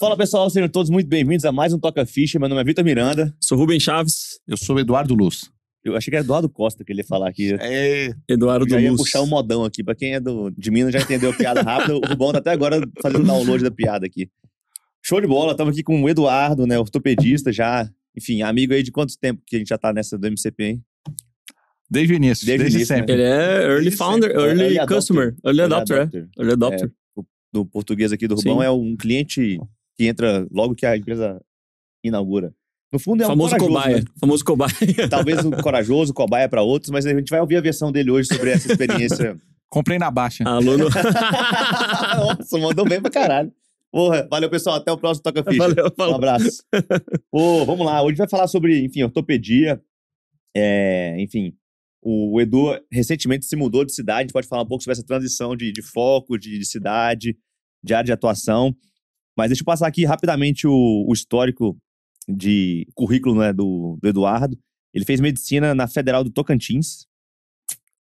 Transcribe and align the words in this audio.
Fala 0.00 0.16
pessoal, 0.16 0.48
sejam 0.48 0.68
todos 0.68 0.90
muito 0.90 1.08
bem-vindos 1.08 1.44
a 1.44 1.50
mais 1.50 1.72
um 1.72 1.78
Toca 1.78 2.06
Ficha. 2.06 2.38
Meu 2.38 2.48
nome 2.48 2.60
é 2.60 2.64
Vitor 2.64 2.84
Miranda. 2.84 3.34
Sou 3.40 3.58
Rubem 3.58 3.80
Chaves, 3.80 4.38
Eu 4.46 4.56
sou 4.56 4.76
o 4.76 4.80
Eduardo 4.80 5.12
Luz. 5.14 5.50
Eu 5.84 5.96
achei 5.96 6.10
que 6.10 6.16
era 6.16 6.24
Eduardo 6.24 6.48
Costa 6.48 6.84
que 6.84 6.92
ele 6.92 7.00
ia 7.00 7.04
falar 7.06 7.28
aqui. 7.28 7.54
É. 7.60 8.10
Eduardo 8.28 8.64
Eu 8.66 8.70
já 8.70 8.80
ia 8.80 8.90
Luz. 8.90 9.02
puxar 9.02 9.22
um 9.22 9.26
modão 9.26 9.64
aqui. 9.64 9.82
Pra 9.82 9.94
quem 9.94 10.14
é 10.14 10.20
do, 10.20 10.50
de 10.50 10.70
Minas 10.70 10.92
já 10.92 11.00
entendeu 11.00 11.30
a 11.30 11.34
piada 11.34 11.62
rápida. 11.62 11.96
O 11.96 12.00
Rubão 12.00 12.30
tá 12.30 12.38
até 12.38 12.50
agora 12.50 12.80
fazendo 13.02 13.24
download 13.24 13.62
da 13.64 13.70
piada 13.70 14.06
aqui. 14.06 14.30
Show 15.02 15.20
de 15.20 15.26
bola. 15.26 15.52
Estamos 15.52 15.72
aqui 15.72 15.82
com 15.82 16.00
o 16.00 16.08
Eduardo, 16.08 16.64
né? 16.66 16.78
Ortopedista 16.78 17.52
já. 17.52 17.88
Enfim, 18.16 18.42
amigo 18.42 18.74
aí 18.74 18.82
de 18.84 18.92
quanto 18.92 19.18
tempo 19.18 19.42
que 19.44 19.56
a 19.56 19.58
gente 19.58 19.68
já 19.68 19.78
tá 19.78 19.92
nessa 19.92 20.16
do 20.16 20.26
MCP, 20.28 20.64
hein? 20.64 20.84
Desde 21.90 22.12
o 22.12 22.16
início, 22.16 22.46
Desde 22.46 22.64
desde, 22.64 22.76
o 22.76 22.78
início, 22.78 22.94
sempre. 22.96 23.14
Ele 23.14 23.22
é 23.22 23.62
early 23.64 23.84
Desde 23.84 23.96
founder, 23.96 24.30
sempre. 24.30 24.44
early, 24.44 24.76
Early 24.76 24.86
customer, 24.94 25.34
early 25.44 25.62
adopter, 25.62 25.96
é. 25.96 26.00
adopter. 26.02 26.28
Early 26.38 26.52
adopter. 26.52 26.92
Do 27.50 27.64
português 27.64 28.12
aqui 28.12 28.28
do 28.28 28.34
Rubão 28.34 28.58
Sim. 28.58 28.64
é 28.64 28.70
um 28.70 28.94
cliente 28.94 29.58
que 29.98 30.06
entra 30.06 30.46
logo 30.52 30.76
que 30.76 30.86
a 30.86 30.96
empresa 30.96 31.42
inaugura. 32.04 32.54
No 32.92 32.98
fundo 33.00 33.22
é 33.22 33.26
um 33.26 33.30
famoso 33.30 33.50
corajoso, 33.56 33.74
cobaia. 33.74 33.96
né? 33.98 34.04
Famoso 34.18 34.44
cobaia. 34.44 34.72
Talvez 35.10 35.44
um 35.44 35.50
corajoso, 35.50 36.14
cobaia 36.14 36.48
para 36.48 36.62
outros, 36.62 36.90
mas 36.90 37.04
a 37.04 37.10
gente 37.12 37.28
vai 37.28 37.40
ouvir 37.40 37.56
a 37.56 37.60
versão 37.60 37.90
dele 37.90 38.10
hoje 38.12 38.28
sobre 38.32 38.50
essa 38.50 38.70
experiência. 38.70 39.36
Comprei 39.68 39.98
na 39.98 40.10
baixa. 40.10 40.44
Aluno. 40.48 40.86
Nossa, 42.16 42.58
mandou 42.58 42.88
bem 42.88 43.02
pra 43.02 43.10
caralho. 43.10 43.52
Porra, 43.90 44.26
valeu 44.30 44.48
pessoal, 44.48 44.76
até 44.76 44.90
o 44.92 44.96
próximo 44.96 45.24
Toca 45.24 45.42
Ficha. 45.42 45.58
Valeu, 45.58 45.86
Um 45.86 45.90
falou. 45.96 46.14
abraço. 46.14 46.62
Pô, 47.30 47.64
vamos 47.66 47.84
lá, 47.84 48.02
hoje 48.02 48.16
vai 48.16 48.28
falar 48.28 48.46
sobre, 48.46 48.84
enfim, 48.84 49.02
ortopedia. 49.02 49.82
É, 50.56 51.16
enfim, 51.20 51.52
o 52.02 52.40
Edu 52.40 52.78
recentemente 52.90 53.44
se 53.44 53.56
mudou 53.56 53.84
de 53.84 53.92
cidade, 53.94 54.18
a 54.20 54.22
gente 54.22 54.32
pode 54.32 54.46
falar 54.48 54.62
um 54.62 54.66
pouco 54.66 54.82
sobre 54.82 54.92
essa 54.92 55.04
transição 55.04 55.54
de, 55.56 55.72
de 55.72 55.82
foco, 55.82 56.38
de, 56.38 56.58
de 56.58 56.64
cidade, 56.64 57.36
de 57.82 57.94
área 57.94 58.06
de 58.06 58.12
atuação. 58.12 58.74
Mas 59.38 59.50
deixa 59.50 59.62
eu 59.62 59.64
passar 59.64 59.86
aqui 59.86 60.04
rapidamente 60.04 60.66
o, 60.66 61.04
o 61.08 61.12
histórico 61.12 61.78
de 62.28 62.88
currículo 62.92 63.38
né, 63.38 63.52
do, 63.52 63.96
do 64.02 64.08
Eduardo. 64.08 64.58
Ele 64.92 65.04
fez 65.04 65.20
medicina 65.20 65.76
na 65.76 65.86
Federal 65.86 66.24
do 66.24 66.30
Tocantins. 66.30 67.06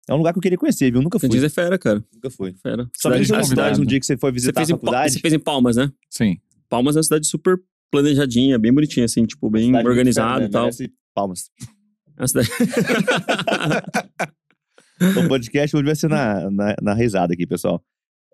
É 0.07 0.13
um 0.13 0.17
lugar 0.17 0.31
que 0.31 0.37
eu 0.39 0.41
queria 0.41 0.57
conhecer, 0.57 0.89
viu? 0.91 1.01
Nunca 1.01 1.19
fui. 1.19 1.27
Santis 1.27 1.43
é 1.43 1.49
fera, 1.49 1.77
cara. 1.77 2.01
Nunca 2.13 2.29
fui. 2.29 2.53
Fera. 2.63 2.89
Só 2.95 3.11
Cidade- 3.11 3.33
uma 3.33 3.43
cidade 3.43 3.81
um 3.81 3.85
dia 3.85 3.99
que 3.99 4.05
você 4.05 4.15
foi 4.15 4.31
Você 4.31 4.35
visitar 4.35 4.61
fez, 4.61 4.71
a 4.71 4.73
faculdade. 4.75 5.11
você 5.11 5.19
fez 5.19 5.33
em 5.33 5.39
Palmas, 5.39 5.75
né? 5.75 5.91
Sim. 6.09 6.37
Palmas 6.69 6.95
é 6.95 6.99
uma 6.99 7.03
cidade 7.03 7.27
super 7.27 7.57
planejadinha, 7.91 8.57
bem 8.57 8.73
bonitinha, 8.73 9.05
assim, 9.05 9.25
tipo, 9.25 9.49
bem 9.49 9.75
organizada 9.75 10.35
fera, 10.35 10.45
e 10.45 10.49
tal. 10.49 10.61
merece 10.61 10.93
Palmas. 11.13 11.49
É 12.15 12.21
uma 12.21 12.27
cidade... 12.29 12.49
O 14.97 15.27
podcast 15.27 15.75
hoje 15.75 15.85
vai 15.85 15.95
ser 15.95 16.09
na, 16.09 16.49
na, 16.49 16.75
na 16.81 16.93
risada 16.93 17.33
aqui, 17.33 17.45
pessoal. 17.45 17.83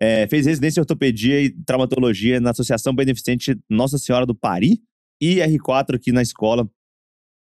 É, 0.04 0.26
fez 0.26 0.46
residência 0.46 0.80
em 0.80 0.82
ortopedia 0.82 1.40
e 1.40 1.50
traumatologia 1.50 2.40
na 2.40 2.50
Associação 2.50 2.92
Beneficente 2.92 3.56
Nossa 3.70 3.98
Senhora 3.98 4.26
do 4.26 4.34
Pari 4.34 4.82
e 5.20 5.36
R4 5.36 5.94
aqui 5.94 6.10
na 6.10 6.20
escola, 6.20 6.68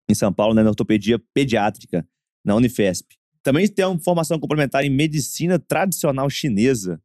em 0.10 0.14
São 0.14 0.34
Paulo, 0.34 0.54
né, 0.54 0.62
na 0.62 0.68
ortopedia 0.68 1.18
pediátrica, 1.34 2.06
na 2.44 2.56
Unifesp. 2.58 3.16
Também 3.42 3.66
tem 3.66 3.86
uma 3.86 3.98
formação 3.98 4.38
complementar 4.38 4.84
em 4.84 4.90
medicina 4.90 5.58
tradicional 5.58 6.30
chinesa 6.30 7.02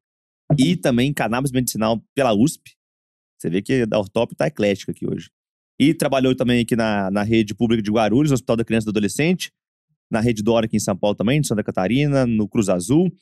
e 0.58 0.76
também 0.76 1.10
em 1.10 1.14
cannabis 1.14 1.52
medicinal 1.52 2.04
pela 2.16 2.34
USP. 2.34 2.74
Você 3.38 3.48
vê 3.48 3.62
que 3.62 3.86
a 3.88 3.98
Ortop 3.98 4.34
tá 4.34 4.48
eclética 4.48 4.90
aqui 4.90 5.06
hoje. 5.06 5.30
E 5.78 5.94
trabalhou 5.94 6.34
também 6.34 6.62
aqui 6.62 6.74
na, 6.74 7.12
na 7.12 7.22
rede 7.22 7.54
pública 7.54 7.80
de 7.80 7.92
Guarulhos, 7.92 8.30
no 8.30 8.34
Hospital 8.34 8.56
da 8.56 8.64
Criança 8.64 8.86
e 8.86 8.86
do 8.86 8.90
Adolescente, 8.90 9.52
na 10.10 10.18
Rede 10.18 10.42
Dora 10.42 10.66
aqui 10.66 10.76
em 10.76 10.80
São 10.80 10.96
Paulo 10.96 11.14
também, 11.14 11.40
de 11.40 11.46
Santa 11.46 11.62
Catarina, 11.62 12.26
no 12.26 12.48
Cruz 12.48 12.68
Azul. 12.68 13.12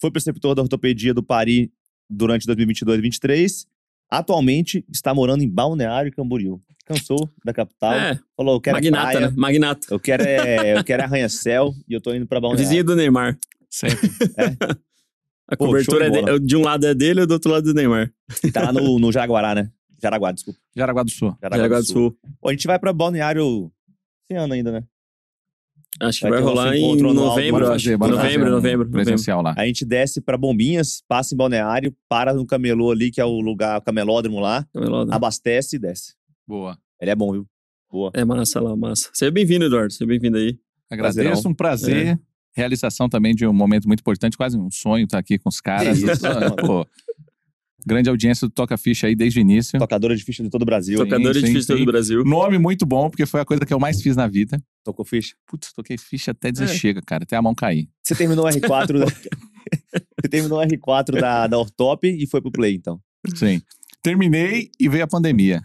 Foi 0.00 0.10
preceptor 0.10 0.54
da 0.54 0.62
ortopedia 0.62 1.12
do 1.12 1.22
Pari 1.22 1.72
durante 2.08 2.46
2022 2.46 2.98
e 2.98 3.00
2023. 3.02 3.66
Atualmente 4.10 4.84
está 4.90 5.12
morando 5.12 5.42
em 5.42 5.48
Balneário 5.48 6.12
Camboriú. 6.12 6.60
Cansou 6.86 7.28
da 7.44 7.52
capital. 7.52 7.92
É, 7.92 8.18
Falou, 8.34 8.54
eu 8.54 8.60
quero 8.60 8.78
é 8.78 8.80
magnata, 8.80 9.10
praia, 9.10 9.20
né? 9.28 9.34
Magnata. 9.36 9.86
eu 9.90 10.00
quero 10.00 10.22
é, 10.22 10.78
eu 10.78 10.84
quero 10.84 11.02
é 11.02 11.04
arranha-céu 11.04 11.74
e 11.86 11.92
eu 11.92 12.00
tô 12.00 12.14
indo 12.14 12.26
pra 12.26 12.40
Balneário. 12.40 12.66
Vizinho 12.66 12.84
do 12.84 12.96
Neymar. 12.96 13.38
Sempre. 13.68 14.10
A 15.50 15.56
Pô, 15.56 15.66
cobertura 15.66 16.10
de 16.10 16.18
é 16.18 16.22
de, 16.22 16.46
de 16.46 16.56
um 16.56 16.62
lado 16.62 16.86
é 16.86 16.94
dele 16.94 17.22
e 17.22 17.26
do 17.26 17.32
outro 17.32 17.50
lado 17.50 17.68
é 17.68 17.72
do 17.72 17.74
Neymar. 17.74 18.12
E 18.44 18.50
tá 18.50 18.62
lá 18.62 18.72
no, 18.72 18.98
no 18.98 19.12
Jaraguá, 19.12 19.54
né? 19.54 19.70
Jaraguá, 20.00 20.30
desculpa. 20.32 20.60
Jaraguá 20.76 21.02
do 21.02 21.10
Sul. 21.10 21.36
Jaraguá 21.42 21.80
do 21.80 21.86
Sul. 21.86 22.18
Pô, 22.40 22.48
a 22.48 22.52
gente 22.52 22.66
vai 22.66 22.78
pra 22.78 22.92
Balneário 22.92 23.70
esse 24.30 24.38
ano 24.38 24.54
ainda, 24.54 24.70
né? 24.72 24.84
Acho 26.00 26.20
que 26.20 26.28
Vai 26.28 26.40
vai, 26.40 26.40
rolar 26.42 26.76
em 26.76 26.96
novembro, 27.02 27.72
acho. 27.72 27.90
novembro, 27.90 28.08
novembro, 28.16 28.50
novembro. 28.50 28.90
Presencial 28.90 29.42
lá. 29.42 29.54
A 29.56 29.66
gente 29.66 29.84
desce 29.84 30.20
pra 30.20 30.36
Bombinhas, 30.36 31.02
passa 31.08 31.34
em 31.34 31.36
Balneário, 31.36 31.94
para 32.08 32.32
no 32.34 32.46
camelô 32.46 32.90
ali, 32.92 33.10
que 33.10 33.20
é 33.20 33.24
o 33.24 33.40
lugar, 33.40 33.78
o 33.78 33.82
camelódromo 33.82 34.38
lá, 34.38 34.64
Camelódromo. 34.72 35.14
abastece 35.14 35.76
e 35.76 35.78
desce. 35.78 36.14
Boa. 36.46 36.78
Ele 37.00 37.10
é 37.10 37.16
bom, 37.16 37.32
viu? 37.32 37.46
Boa. 37.90 38.10
É 38.14 38.24
massa 38.24 38.60
lá, 38.60 38.76
massa. 38.76 39.10
Seja 39.14 39.30
bem-vindo, 39.30 39.64
Eduardo. 39.64 39.92
Seja 39.92 40.06
bem-vindo 40.06 40.36
aí. 40.36 40.58
Agradeço, 40.90 41.22
Prazerão. 41.24 41.50
um 41.50 41.54
prazer. 41.54 42.20
Realização 42.54 43.08
também 43.08 43.34
de 43.34 43.46
um 43.46 43.52
momento 43.52 43.86
muito 43.86 44.00
importante, 44.00 44.36
quase 44.36 44.58
um 44.58 44.70
sonho 44.70 45.04
estar 45.04 45.18
aqui 45.18 45.38
com 45.38 45.48
os 45.48 45.60
caras. 45.60 45.98
Isso. 45.98 46.22
Pô, 46.66 46.86
grande 47.88 48.08
audiência 48.08 48.46
do 48.46 48.52
Toca 48.52 48.76
Ficha 48.76 49.06
aí 49.08 49.16
desde 49.16 49.40
o 49.40 49.42
início. 49.42 49.78
Tocadora 49.78 50.14
de 50.14 50.22
ficha 50.22 50.42
de 50.42 50.50
todo 50.50 50.62
o 50.62 50.64
Brasil. 50.64 50.98
hein? 51.00 51.04
Tocador 51.04 51.34
sim, 51.34 51.40
de 51.40 51.46
difícil 51.46 51.76
sim. 51.76 51.84
do 51.84 51.90
Brasil. 51.90 52.24
Nome 52.24 52.58
muito 52.58 52.86
bom, 52.86 53.10
porque 53.10 53.26
foi 53.26 53.40
a 53.40 53.44
coisa 53.44 53.64
que 53.66 53.74
eu 53.74 53.80
mais 53.80 54.00
fiz 54.00 54.14
na 54.14 54.26
vida. 54.28 54.62
Tocou 54.84 55.04
ficha. 55.04 55.34
Putz, 55.46 55.72
toquei 55.72 55.98
ficha 55.98 56.30
até 56.30 56.52
dizer 56.52 56.64
É. 56.66 56.68
chega, 56.68 57.02
cara, 57.02 57.24
até 57.24 57.34
a 57.36 57.42
mão 57.42 57.54
cair. 57.54 57.88
Você 58.02 58.14
terminou 58.14 58.44
o 58.46 58.48
R4 58.48 58.98
da... 59.00 59.06
Você 60.22 60.28
terminou 60.30 60.58
o 60.60 60.62
R4 60.64 61.20
da, 61.20 61.46
da 61.46 61.58
Ortop 61.58 62.06
e 62.06 62.26
foi 62.26 62.40
pro 62.40 62.50
Play, 62.52 62.74
então. 62.74 63.00
Sim. 63.34 63.60
Terminei 64.02 64.70
e 64.78 64.88
veio 64.88 65.04
a 65.04 65.08
pandemia. 65.08 65.62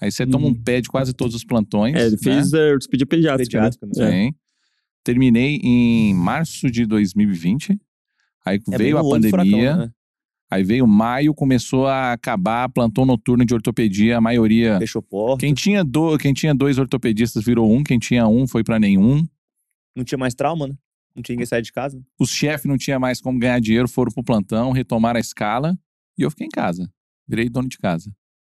Aí 0.00 0.10
você 0.10 0.26
toma 0.26 0.46
um 0.46 0.50
Hum. 0.50 0.62
pé 0.62 0.80
de 0.80 0.88
quase 0.88 1.12
todos 1.12 1.34
os 1.34 1.44
plantões. 1.44 1.94
É, 1.94 2.02
ele 2.06 2.12
né? 2.12 2.18
fez 2.22 2.52
é, 2.52 2.72
ortopedia 2.72 3.06
pediátrica. 3.06 3.60
né? 3.60 3.70
Pediátrico, 3.70 3.98
né? 4.00 4.08
É. 4.08 4.24
Sim. 4.26 4.34
Terminei 5.02 5.56
em 5.62 6.14
março 6.14 6.70
de 6.70 6.86
2020. 6.86 7.78
Aí 8.44 8.60
É 8.72 8.78
veio 8.78 8.98
a 8.98 9.02
pandemia. 9.02 9.30
furacão, 9.30 9.76
né? 9.86 9.90
Aí 10.54 10.62
veio 10.62 10.86
maio, 10.86 11.34
começou 11.34 11.88
a 11.88 12.12
acabar 12.12 12.68
plantão 12.68 13.04
noturno 13.04 13.44
de 13.44 13.52
ortopedia, 13.52 14.18
a 14.18 14.20
maioria. 14.20 14.78
Fechou 14.78 15.02
porta. 15.02 15.40
Quem 15.40 15.52
tinha, 15.52 15.82
do, 15.82 16.16
quem 16.16 16.32
tinha 16.32 16.54
dois 16.54 16.78
ortopedistas 16.78 17.44
virou 17.44 17.72
um, 17.72 17.82
quem 17.82 17.98
tinha 17.98 18.28
um 18.28 18.46
foi 18.46 18.62
pra 18.62 18.78
nenhum. 18.78 19.26
Não 19.96 20.04
tinha 20.04 20.16
mais 20.16 20.32
trauma, 20.32 20.68
né? 20.68 20.74
Não 21.14 21.24
tinha 21.24 21.34
ninguém 21.34 21.46
sair 21.46 21.62
de 21.62 21.72
casa. 21.72 22.00
Os 22.20 22.30
chefes 22.30 22.66
não 22.66 22.78
tinha 22.78 23.00
mais 23.00 23.20
como 23.20 23.36
ganhar 23.36 23.60
dinheiro, 23.60 23.88
foram 23.88 24.12
pro 24.12 24.22
plantão, 24.22 24.70
retomaram 24.70 25.16
a 25.16 25.20
escala 25.20 25.76
e 26.16 26.22
eu 26.22 26.30
fiquei 26.30 26.46
em 26.46 26.50
casa. 26.50 26.88
Virei 27.26 27.48
dono 27.48 27.68
de 27.68 27.78
casa. 27.78 28.12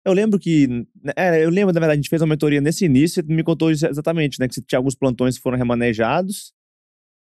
Eu 0.06 0.13
lembro 0.13 0.38
que. 0.38 0.86
É, 1.16 1.44
eu 1.44 1.50
lembro, 1.50 1.74
na 1.74 1.80
verdade, 1.80 1.94
a 1.94 2.02
gente 2.02 2.09
fez 2.09 2.22
uma 2.22 2.28
mentoria 2.28 2.62
nesse 2.62 2.86
início 2.86 3.24
e 3.28 3.34
me 3.34 3.44
contou 3.44 3.72
exatamente, 3.72 4.40
né? 4.40 4.47
Que 4.47 4.53
você 4.53 4.62
tinha 4.62 4.78
alguns 4.78 4.94
plantões 4.94 5.36
que 5.36 5.41
foram 5.41 5.57
remanejados. 5.57 6.53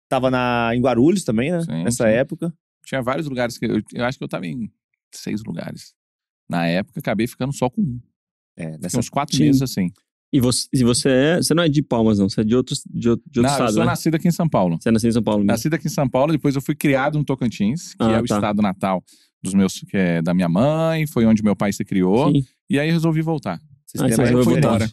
Tava 0.06 0.30
na, 0.30 0.70
em 0.74 0.82
Guarulhos 0.82 1.24
também, 1.24 1.50
né? 1.50 1.62
Sim, 1.62 1.82
Nessa 1.82 2.04
sim. 2.04 2.10
época. 2.10 2.52
Tinha 2.86 3.02
vários 3.02 3.26
lugares 3.28 3.58
que 3.58 3.66
eu, 3.66 3.82
eu 3.92 4.04
acho 4.04 4.16
que 4.16 4.24
eu 4.24 4.28
tava 4.28 4.46
em 4.46 4.70
seis 5.12 5.42
lugares. 5.44 5.92
Na 6.48 6.66
época, 6.66 7.00
acabei 7.00 7.26
ficando 7.26 7.52
só 7.52 7.68
com 7.68 7.82
um. 7.82 8.00
É, 8.56 8.78
nessa 8.78 8.98
uns 8.98 9.08
quatro 9.10 9.36
Sim. 9.36 9.42
meses 9.44 9.60
assim. 9.60 9.90
E 10.32 10.40
você, 10.40 10.66
e 10.72 10.84
você 10.84 11.08
é. 11.08 11.36
Você 11.38 11.52
não 11.52 11.62
é 11.64 11.68
de 11.68 11.82
Palmas, 11.82 12.18
não. 12.18 12.28
Você 12.28 12.40
é 12.40 12.44
de 12.44 12.54
outro, 12.54 12.74
de 12.88 13.08
outro, 13.10 13.30
de 13.30 13.40
outro 13.40 13.42
Não, 13.42 13.48
eu 13.50 13.52
estado, 13.52 13.72
sou 13.72 13.80
né? 13.80 13.86
nascido 13.86 14.14
aqui 14.14 14.28
em 14.28 14.32
São 14.32 14.48
Paulo. 14.48 14.78
Você 14.80 14.88
é 14.88 14.92
nascido 14.92 15.10
em 15.10 15.12
São 15.12 15.22
Paulo 15.22 15.40
mesmo. 15.40 15.50
Nascido 15.52 15.74
aqui 15.74 15.86
em 15.86 15.90
São 15.90 16.08
Paulo, 16.08 16.32
depois 16.32 16.54
eu 16.54 16.62
fui 16.62 16.74
criado 16.74 17.18
no 17.18 17.24
Tocantins, 17.24 17.94
que 17.94 18.02
Ah, 18.04 18.12
é 18.12 18.20
o 18.20 18.24
tá. 18.24 18.36
estado 18.36 18.62
natal 18.62 19.04
dos 19.42 19.52
meus, 19.54 19.80
que 19.80 19.96
é 19.96 20.22
da 20.22 20.32
minha 20.32 20.48
mãe, 20.48 21.06
foi 21.06 21.26
onde 21.26 21.42
meu 21.42 21.54
pai 21.56 21.72
se 21.72 21.84
criou. 21.84 22.32
Sim, 22.32 22.44
E 22.70 22.78
aí 22.78 22.90
resolvi 22.90 23.20
voltar. 23.22 23.60
você 23.84 23.98
é 23.98 24.06
resolveu 24.06 24.38
diferente. 24.44 24.62
voltar. 24.64 24.90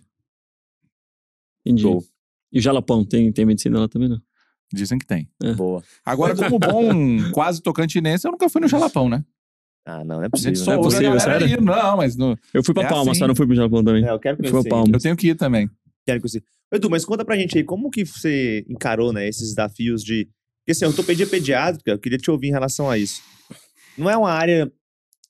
entendi. 1.66 1.82
Show. 1.82 2.04
E 2.52 2.60
o 2.60 2.62
Jalapão, 2.62 3.04
tem, 3.04 3.32
tem 3.32 3.46
medicina 3.46 3.80
lá 3.80 3.88
também, 3.88 4.10
não? 4.10 4.22
Dizem 4.72 4.98
que 4.98 5.06
tem. 5.06 5.28
Boa. 5.56 5.84
Agora, 6.06 6.36
como 6.36 6.60
bom 6.60 6.90
quase 7.34 7.62
tocantinense, 7.62 8.26
eu 8.28 8.32
nunca 8.32 8.50
fui 8.50 8.62
no 8.62 8.68
Jalapão, 8.68 9.08
né? 9.10 9.24
Ah, 9.86 10.04
não, 10.04 10.18
não 10.18 10.24
é 10.24 10.30
possível. 10.30 10.56
gente 10.56 10.64
só 10.64 10.74
é 10.74 10.78
possível, 10.78 11.20
sério? 11.20 11.48
ir. 11.48 11.62
Não, 11.62 11.98
mas 11.98 12.16
no- 12.16 12.38
Eu 12.54 12.64
fui 12.64 12.74
pra 12.74 12.84
É 12.84 12.88
Palmas, 12.90 13.10
assim. 13.10 13.20
só 13.20 13.28
não 13.28 13.36
fui 13.36 13.46
pro 13.46 13.56
Jalapão 13.56 13.84
também. 13.84 14.06
É, 14.06 14.12
eu 14.12 14.20
quero 14.20 14.36
Eu 14.36 14.44
fui 14.44 14.52
conhecer. 14.52 14.70
pra 14.70 14.78
Palmas. 14.78 14.94
eu 14.94 15.00
tenho 15.00 15.16
que 15.18 15.28
ir 15.30 15.36
também. 15.36 15.70
Quero 16.06 16.22
conhecer. 16.22 16.44
Edu, 16.74 16.90
mas 16.90 17.06
conta 17.06 17.24
pra 17.26 17.36
gente 17.38 17.58
aí, 17.58 17.64
como 17.64 17.90
que 17.92 18.04
você 18.06 18.66
encarou, 18.70 19.12
né, 19.14 19.28
esses 19.28 19.50
desafios 19.50 20.04
de... 20.04 20.26
Porque 20.62 20.72
assim, 20.72 20.86
a 20.86 20.88
ortopedia 20.88 21.28
pediátrica, 21.28 21.92
eu 21.92 22.00
queria 22.00 22.18
te 22.18 22.32
ouvir 22.32 22.48
em 22.48 22.52
relação 22.52 22.90
a 22.90 22.98
isso. 22.98 23.22
Não 23.98 24.10
é 24.10 24.16
uma 24.18 24.32
área, 24.32 24.72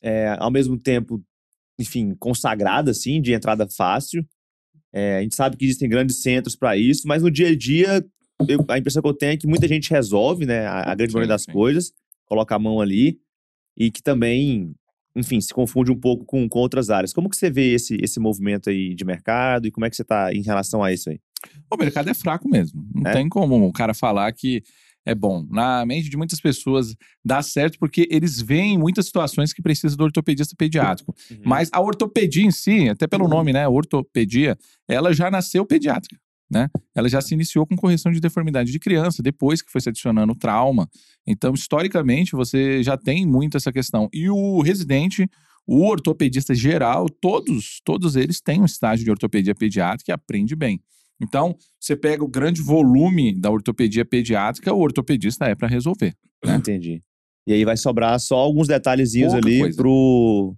é, 0.01 0.35
ao 0.39 0.51
mesmo 0.51 0.77
tempo, 0.77 1.21
enfim, 1.79 2.15
consagrada, 2.19 2.91
assim, 2.91 3.19
de 3.21 3.33
entrada 3.33 3.67
fácil. 3.67 4.23
É, 4.93 5.17
a 5.17 5.21
gente 5.23 5.35
sabe 5.35 5.57
que 5.57 5.65
existem 5.65 5.89
grandes 5.89 6.21
centros 6.21 6.55
para 6.55 6.77
isso, 6.77 7.07
mas 7.07 7.23
no 7.23 7.31
dia 7.31 7.47
a 7.49 7.55
dia, 7.57 8.05
eu- 8.47 8.65
a 8.67 8.77
impressão 8.77 9.01
que 9.01 9.07
eu 9.07 9.13
tenho 9.13 9.33
é 9.33 9.37
que 9.37 9.47
muita 9.47 9.67
gente 9.67 9.89
resolve, 9.89 10.45
né, 10.45 10.65
a, 10.65 10.91
a 10.91 10.95
grande 10.95 11.11
Sim, 11.11 11.17
maioria 11.17 11.33
das 11.33 11.43
sim. 11.43 11.51
coisas, 11.51 11.91
coloca 12.25 12.55
a 12.55 12.59
mão 12.59 12.79
ali, 12.81 13.17
e 13.77 13.89
que 13.91 14.01
também, 14.03 14.73
enfim, 15.15 15.39
se 15.41 15.53
confunde 15.53 15.91
um 15.91 15.99
pouco 15.99 16.25
com, 16.25 16.47
com 16.47 16.59
outras 16.59 16.89
áreas. 16.89 17.13
Como 17.13 17.29
que 17.29 17.35
você 17.37 17.49
vê 17.49 17.73
esse, 17.73 17.97
esse 18.01 18.19
movimento 18.19 18.69
aí 18.69 18.93
de 18.93 19.03
mercado 19.05 19.67
e 19.67 19.71
como 19.71 19.85
é 19.85 19.89
que 19.89 19.95
você 19.95 20.03
tá 20.03 20.33
em 20.33 20.41
relação 20.41 20.83
a 20.83 20.91
isso 20.93 21.09
aí? 21.09 21.19
O 21.71 21.75
mercado 21.77 22.09
é 22.09 22.13
fraco 22.13 22.47
mesmo. 22.47 22.83
Não 22.93 23.09
É? 23.09 23.13
tem 23.13 23.27
como 23.27 23.65
o 23.67 23.73
cara 23.73 23.93
falar 23.93 24.31
que 24.31 24.61
é 25.05 25.13
bom. 25.13 25.45
Na 25.49 25.85
mente 25.85 26.09
de 26.09 26.15
muitas 26.15 26.39
pessoas 26.39 26.95
dá 27.25 27.41
certo 27.41 27.77
porque 27.77 28.07
eles 28.09 28.39
veem 28.41 28.77
muitas 28.77 29.07
situações 29.07 29.51
que 29.51 29.61
precisam 29.61 29.97
do 29.97 30.03
ortopedista 30.05 30.55
pediátrico. 30.57 31.13
Uhum. 31.29 31.37
Mas 31.43 31.69
a 31.73 31.81
ortopedia 31.81 32.45
em 32.45 32.51
si, 32.51 32.87
até 32.87 33.05
pelo 33.07 33.27
nome, 33.27 33.51
né, 33.51 33.67
ortopedia, 33.67 34.57
ela 34.87 35.13
já 35.13 35.29
nasceu 35.29 35.65
pediátrica, 35.65 36.15
né? 36.53 36.69
Ela 36.95 37.09
já 37.09 37.19
se 37.19 37.33
iniciou 37.33 37.65
com 37.65 37.75
correção 37.75 38.11
de 38.11 38.19
deformidade 38.19 38.71
de 38.71 38.79
criança, 38.79 39.23
depois 39.23 39.61
que 39.61 39.71
foi 39.71 39.81
se 39.81 39.89
adicionando 39.89 40.35
trauma. 40.35 40.87
Então, 41.25 41.53
historicamente, 41.53 42.33
você 42.33 42.83
já 42.83 42.95
tem 42.95 43.25
muito 43.25 43.57
essa 43.57 43.71
questão. 43.71 44.07
E 44.13 44.29
o 44.29 44.61
residente, 44.61 45.27
o 45.65 45.83
ortopedista 45.83 46.53
geral, 46.53 47.09
todos, 47.09 47.81
todos 47.83 48.15
eles 48.15 48.39
têm 48.39 48.61
um 48.61 48.65
estágio 48.65 49.03
de 49.03 49.09
ortopedia 49.11 49.55
pediátrica 49.55 50.11
e 50.11 50.13
aprende 50.13 50.55
bem. 50.55 50.79
Então, 51.21 51.55
você 51.79 51.95
pega 51.95 52.23
o 52.23 52.27
grande 52.27 52.61
volume 52.61 53.33
da 53.33 53.49
ortopedia 53.49 54.05
pediátrica, 54.05 54.73
o 54.73 54.79
ortopedista 54.79 55.45
é 55.45 55.55
para 55.55 55.67
resolver. 55.67 56.13
né? 56.45 56.55
Entendi. 56.55 57.01
E 57.47 57.53
aí 57.53 57.65
vai 57.65 57.75
sobrar 57.77 58.19
só 58.19 58.35
alguns 58.35 58.67
detalhezinhos 58.67 59.33
Pouca 59.33 59.47
ali 59.47 59.59
coisa. 59.59 59.77
pro, 59.77 60.55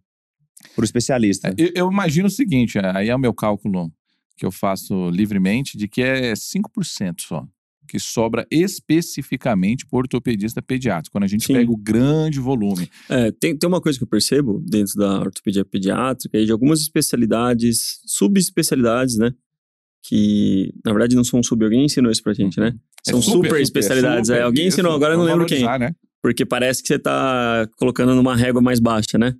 pro 0.76 0.86
especialista. 0.86 1.50
É, 1.50 1.54
Eu, 1.58 1.72
eu 1.76 1.92
imagino 1.92 2.28
o 2.28 2.32
seguinte, 2.32 2.78
aí 2.80 3.10
é 3.10 3.16
o 3.16 3.20
meu 3.20 3.34
cálculo 3.34 3.92
que 4.36 4.46
eu 4.46 4.52
faço 4.52 5.10
livremente, 5.10 5.78
de 5.78 5.88
que 5.88 6.02
é 6.02 6.34
5% 6.34 7.22
só, 7.22 7.48
que 7.88 8.00
sobra 8.00 8.46
especificamente 8.52 9.86
por 9.86 10.00
ortopedista 10.00 10.62
pediátrico, 10.62 11.12
quando 11.14 11.24
a 11.24 11.28
gente 11.28 11.46
Sim. 11.46 11.54
pega 11.54 11.72
o 11.72 11.78
grande 11.78 12.40
volume. 12.40 12.90
É, 13.10 13.32
tem, 13.32 13.58
tem 13.58 13.68
uma 13.68 13.80
coisa 13.80 13.98
que 13.98 14.04
eu 14.04 14.08
percebo 14.08 14.62
dentro 14.66 14.96
da 14.96 15.20
ortopedia 15.20 15.64
pediátrica 15.64 16.38
e 16.38 16.46
de 16.46 16.52
algumas 16.52 16.82
especialidades, 16.82 18.00
subespecialidades, 18.06 19.18
né? 19.18 19.32
Que, 20.04 20.72
na 20.84 20.92
verdade, 20.92 21.16
não 21.16 21.24
são 21.24 21.42
sub. 21.42 21.64
Alguém 21.64 21.86
ensinou 21.86 22.12
isso 22.12 22.22
pra 22.22 22.34
gente, 22.34 22.60
né? 22.60 22.76
É 23.08 23.12
São 23.12 23.22
super, 23.22 23.50
super, 23.50 23.62
especialidades. 23.62 24.28
super, 24.28 24.40
é, 24.40 24.44
alguém 24.44 24.68
isso, 24.68 24.76
ensinou, 24.76 24.94
agora 24.94 25.14
eu 25.14 25.18
não 25.18 25.26
lembro 25.26 25.46
quem. 25.46 25.64
Né? 25.64 25.92
Porque 26.22 26.46
parece 26.46 26.82
que 26.82 26.88
você 26.88 27.00
tá 27.00 27.68
colocando 27.78 28.14
numa 28.14 28.36
régua 28.36 28.62
mais 28.62 28.80
baixa, 28.80 29.18
né? 29.18 29.34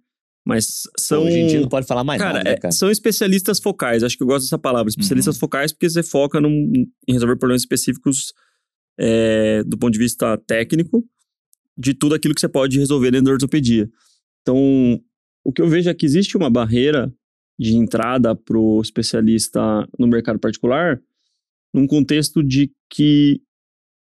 Mas 0.46 0.84
são. 1.00 1.24
Hoje 1.24 1.40
em 1.40 1.48
dia 1.48 1.60
não 1.62 1.68
pode 1.68 1.88
falar 1.88 2.04
mais 2.04 2.22
Cara, 2.22 2.34
nada, 2.40 2.44
né, 2.50 2.56
é, 2.56 2.60
cara? 2.60 2.72
são 2.72 2.92
especialistas 2.92 3.60
focais. 3.60 4.04
Acho 4.04 4.16
que 4.16 4.22
eu 4.24 4.28
gosto 4.28 4.46
dessa 4.46 4.60
palavra. 4.60 4.90
Especialistas 4.90 5.38
focais 5.40 5.72
porque 5.74 5.90
você 5.90 6.04
foca 6.04 6.40
num- 6.40 6.72
em 7.08 7.14
resolver 7.14 7.36
problemas 7.38 7.64
específicos 7.64 8.32
é, 9.00 9.64
do 9.64 9.78
ponto 9.78 9.92
de 9.94 10.00
vista 10.00 10.38
técnico 10.46 11.04
de 11.78 11.94
tudo 11.94 12.14
aquilo 12.16 12.34
que 12.36 12.40
você 12.40 12.48
pode 12.48 12.78
resolver 12.78 13.12
dentro 13.12 13.26
da 13.26 13.32
ortopedia. 13.34 13.90
Então, 14.42 14.58
o 15.44 15.52
que 15.52 15.62
eu 15.62 15.68
vejo 15.68 15.90
é 15.90 15.94
que 15.94 16.06
existe 16.06 16.38
uma 16.38 16.50
barreira 16.50 17.12
de 17.60 17.76
entrada 17.76 18.36
para 18.36 18.58
o 18.58 18.82
especialista 18.82 19.60
no 19.98 20.08
mercado 20.08 20.40
particular 20.40 21.02
num 21.74 21.88
contexto 21.88 22.42
de 22.44 22.72
que 22.90 23.42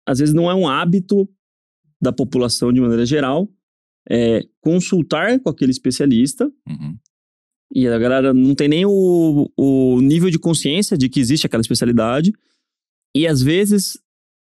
às 0.07 0.19
vezes 0.19 0.35
não 0.35 0.51
é 0.51 0.55
um 0.55 0.69
hábito 0.69 1.29
da 2.01 2.13
população 2.13 2.73
de 2.73 2.81
maneira 2.81 3.07
geral 3.07 3.49
é, 4.11 4.43
consultar 4.61 5.39
com 5.41 5.49
aquele 5.49 5.71
especialista 5.71 6.51
Uhum. 6.69 6.97
e 7.75 7.87
a 7.89 7.99
galera 7.99 8.35
não 8.35 8.55
tem 8.55 8.69
nem 8.69 8.85
o, 8.87 9.51
o 9.57 10.01
nível 10.01 10.31
de 10.31 10.39
consciência 10.39 10.97
de 10.97 11.09
que 11.09 11.21
existe 11.21 11.47
aquela 11.47 11.61
especialidade. 11.63 12.33
E 13.15 13.27
às 13.27 13.43
vezes 13.43 13.99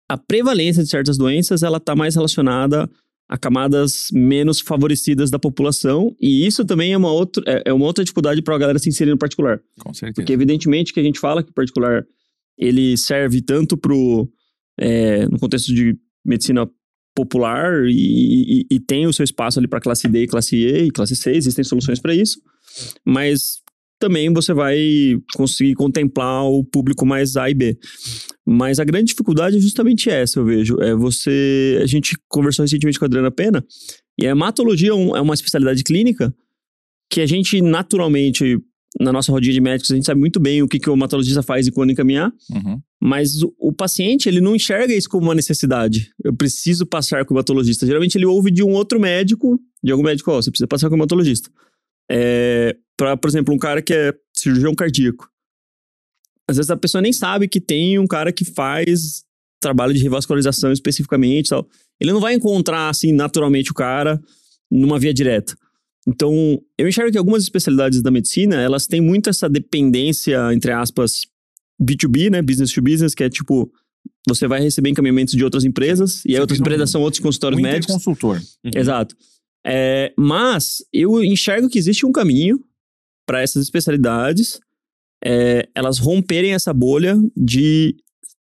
a 0.08 0.18
prevalência 0.18 0.82
de 0.82 0.88
certas 0.88 1.16
doenças 1.16 1.62
ela 1.62 1.78
está 1.78 1.94
mais 1.94 2.14
relacionada 2.14 2.90
a 3.28 3.38
camadas 3.38 4.08
menos 4.12 4.60
favorecidas 4.60 5.30
da 5.30 5.38
população. 5.38 6.14
E 6.20 6.46
isso 6.46 6.64
também 6.66 6.92
é 6.92 6.96
uma 6.96 7.10
outra, 7.10 7.42
é, 7.46 7.62
é 7.66 7.72
uma 7.72 7.86
outra 7.86 8.04
dificuldade 8.04 8.42
para 8.42 8.54
a 8.54 8.58
galera 8.58 8.78
se 8.78 8.88
inserir 8.90 9.10
no 9.10 9.18
particular. 9.18 9.58
Com 9.78 9.94
certeza. 9.94 10.16
Porque 10.16 10.32
evidentemente 10.32 10.92
que 10.92 11.00
a 11.00 11.02
gente 11.02 11.18
fala 11.18 11.42
que 11.42 11.50
o 11.50 11.54
particular 11.54 12.04
ele 12.58 12.96
serve 12.96 13.40
tanto 13.40 13.76
pro, 13.76 14.30
é, 14.78 15.26
no 15.28 15.38
contexto 15.38 15.72
de 15.74 15.96
medicina 16.24 16.68
popular 17.14 17.84
e, 17.86 18.60
e- 18.60 18.66
e 18.76 18.80
tem 18.80 19.06
o 19.06 19.12
seu 19.12 19.24
espaço 19.24 19.58
ali 19.58 19.68
para 19.68 19.80
classe 19.80 20.08
D, 20.08 20.26
classe 20.26 20.56
E 20.56 20.84
e 20.86 20.90
classe 20.90 21.14
C, 21.16 21.32
existem 21.32 21.64
soluções 21.64 22.00
para 22.00 22.14
isso, 22.14 22.38
mas 23.04 23.60
também 24.00 24.32
você 24.32 24.52
vai 24.52 24.76
conseguir 25.36 25.74
contemplar 25.74 26.44
o 26.44 26.64
público 26.64 27.06
mais 27.06 27.36
A 27.36 27.48
e 27.48 27.54
B. 27.54 27.78
Mas 28.44 28.80
a 28.80 28.84
grande 28.84 29.06
dificuldade 29.12 29.56
é 29.56 29.60
justamente 29.60 30.10
essa, 30.10 30.40
eu 30.40 30.44
vejo. 30.44 30.80
É 30.80 30.92
você. 30.92 31.78
A 31.80 31.86
gente 31.86 32.16
conversou 32.28 32.64
recentemente 32.64 32.98
com 32.98 33.04
a 33.04 33.06
Adriana 33.06 33.30
Pena, 33.30 33.64
e 34.18 34.26
a 34.26 34.30
hematologia 34.30 34.90
é 34.90 34.92
é 34.92 35.20
uma 35.20 35.34
especialidade 35.34 35.84
clínica 35.84 36.34
que 37.08 37.20
a 37.20 37.26
gente 37.26 37.60
naturalmente, 37.62 38.58
na 39.00 39.12
nossa 39.12 39.32
rodinha 39.32 39.54
de 39.54 39.60
médicos, 39.60 39.90
a 39.90 39.94
gente 39.94 40.04
sabe 40.04 40.20
muito 40.20 40.38
bem 40.38 40.62
o 40.62 40.68
que, 40.68 40.78
que 40.78 40.88
o 40.88 40.92
hematologista 40.92 41.42
faz 41.42 41.66
e 41.66 41.72
quando 41.72 41.90
encaminhar, 41.90 42.30
Uhum. 42.50 42.78
mas 43.00 43.42
o, 43.42 43.54
o 43.58 43.72
paciente, 43.72 44.28
ele 44.28 44.40
não 44.40 44.54
enxerga 44.54 44.94
isso 44.94 45.08
como 45.08 45.24
uma 45.26 45.34
necessidade. 45.34 46.10
Eu 46.22 46.34
preciso 46.36 46.84
passar 46.86 47.24
com 47.24 47.32
o 47.32 47.36
hematologista. 47.36 47.86
Geralmente 47.86 48.16
ele 48.16 48.26
ouve 48.26 48.50
de 48.50 48.62
um 48.62 48.70
outro 48.72 49.00
médico, 49.00 49.58
de 49.82 49.90
algum 49.92 50.04
médico, 50.04 50.30
ó, 50.30 50.40
você 50.42 50.50
precisa 50.50 50.68
passar 50.68 50.88
com 50.88 50.94
o 50.94 50.98
hematologista. 50.98 51.50
É, 52.10 52.76
pra, 52.96 53.16
por 53.16 53.28
exemplo, 53.28 53.54
um 53.54 53.58
cara 53.58 53.80
que 53.80 53.94
é 53.94 54.12
cirurgião 54.36 54.74
cardíaco. 54.74 55.28
Às 56.48 56.56
vezes 56.56 56.70
a 56.70 56.76
pessoa 56.76 57.00
nem 57.00 57.12
sabe 57.12 57.48
que 57.48 57.60
tem 57.60 57.98
um 57.98 58.06
cara 58.06 58.32
que 58.32 58.44
faz 58.44 59.22
trabalho 59.60 59.94
de 59.94 60.02
revascularização 60.02 60.72
especificamente 60.72 61.46
e 61.46 61.50
tal. 61.50 61.66
Ele 62.00 62.12
não 62.12 62.20
vai 62.20 62.34
encontrar, 62.34 62.88
assim, 62.90 63.12
naturalmente 63.12 63.70
o 63.70 63.74
cara 63.74 64.20
numa 64.70 64.98
via 64.98 65.14
direta. 65.14 65.54
Então, 66.06 66.60
eu 66.76 66.88
enxergo 66.88 67.12
que 67.12 67.18
algumas 67.18 67.42
especialidades 67.42 68.02
da 68.02 68.10
medicina, 68.10 68.56
elas 68.60 68.86
têm 68.86 69.00
muito 69.00 69.30
essa 69.30 69.48
dependência, 69.48 70.52
entre 70.52 70.72
aspas, 70.72 71.22
B2B, 71.80 72.30
né? 72.30 72.42
Business 72.42 72.72
to 72.72 72.82
business, 72.82 73.14
que 73.14 73.22
é 73.24 73.30
tipo, 73.30 73.72
você 74.28 74.48
vai 74.48 74.60
receber 74.60 74.90
encaminhamentos 74.90 75.34
de 75.34 75.44
outras 75.44 75.64
empresas, 75.64 76.24
e 76.24 76.34
aí 76.34 76.40
outras 76.40 76.58
um- 76.58 76.62
empresas 76.62 76.90
são 76.90 77.00
outros 77.02 77.20
consultórios 77.20 77.58
Um 77.58 77.62
médicos. 77.62 77.94
interconsultor. 77.94 78.36
Uhum. 78.64 78.70
Exato. 78.74 79.16
É, 79.64 80.12
mas 80.18 80.84
eu 80.92 81.22
enxergo 81.22 81.68
que 81.68 81.78
existe 81.78 82.04
um 82.04 82.10
caminho 82.10 82.58
para 83.26 83.40
essas 83.42 83.62
especialidades 83.62 84.58
é, 85.24 85.68
elas 85.72 85.98
romperem 85.98 86.52
essa 86.52 86.72
bolha 86.74 87.16
de 87.36 87.94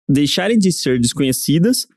deixarem 0.08 0.56
de 0.58 0.72
ser 0.72 1.00
desconhecidas. 1.00 1.88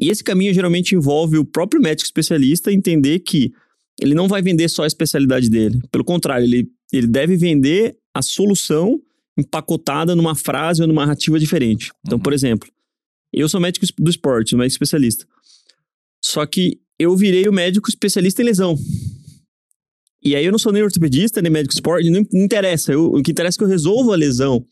E 0.00 0.08
esse 0.08 0.24
caminho 0.24 0.54
geralmente 0.54 0.94
envolve 0.94 1.36
o 1.36 1.44
próprio 1.44 1.82
médico 1.82 2.06
especialista 2.06 2.72
entender 2.72 3.18
que 3.18 3.52
ele 4.02 4.14
não 4.14 4.26
vai 4.28 4.42
vender 4.42 4.68
só 4.68 4.82
a 4.84 4.86
especialidade 4.86 5.48
dele. 5.48 5.80
Pelo 5.90 6.04
contrário, 6.04 6.44
ele, 6.44 6.68
ele 6.92 7.06
deve 7.06 7.36
vender 7.36 7.96
a 8.14 8.20
solução 8.22 9.00
empacotada 9.38 10.14
numa 10.14 10.34
frase 10.34 10.82
ou 10.82 10.88
numa 10.88 11.02
narrativa 11.02 11.38
diferente. 11.38 11.90
Então, 12.04 12.18
Uhum. 12.18 12.22
por 12.22 12.32
exemplo, 12.32 12.68
eu 13.32 13.48
sou 13.48 13.60
médico 13.60 13.86
do 13.98 14.10
esporte, 14.10 14.54
médico 14.56 14.74
especialista. 14.74 15.26
Só 16.22 16.44
que 16.44 16.78
eu 16.98 17.16
virei 17.16 17.48
o 17.48 17.52
médico 17.52 17.88
especialista 17.88 18.42
em 18.42 18.44
lesão. 18.44 18.76
E 20.24 20.36
aí 20.36 20.44
eu 20.44 20.52
não 20.52 20.58
sou 20.58 20.72
nem 20.72 20.82
ortopedista, 20.82 21.42
nem 21.42 21.50
médico 21.50 21.74
esporte, 21.74 22.08
não, 22.10 22.24
interessa. 22.34 22.92
Eu- 22.92 23.06
o 23.12 23.22
que 23.22 23.30
interessa 23.32 23.56
é 23.56 23.58
que 23.58 23.64
eu 23.64 23.68
resolvo 23.68 24.12
a 24.12 24.16
lesão 24.16 24.64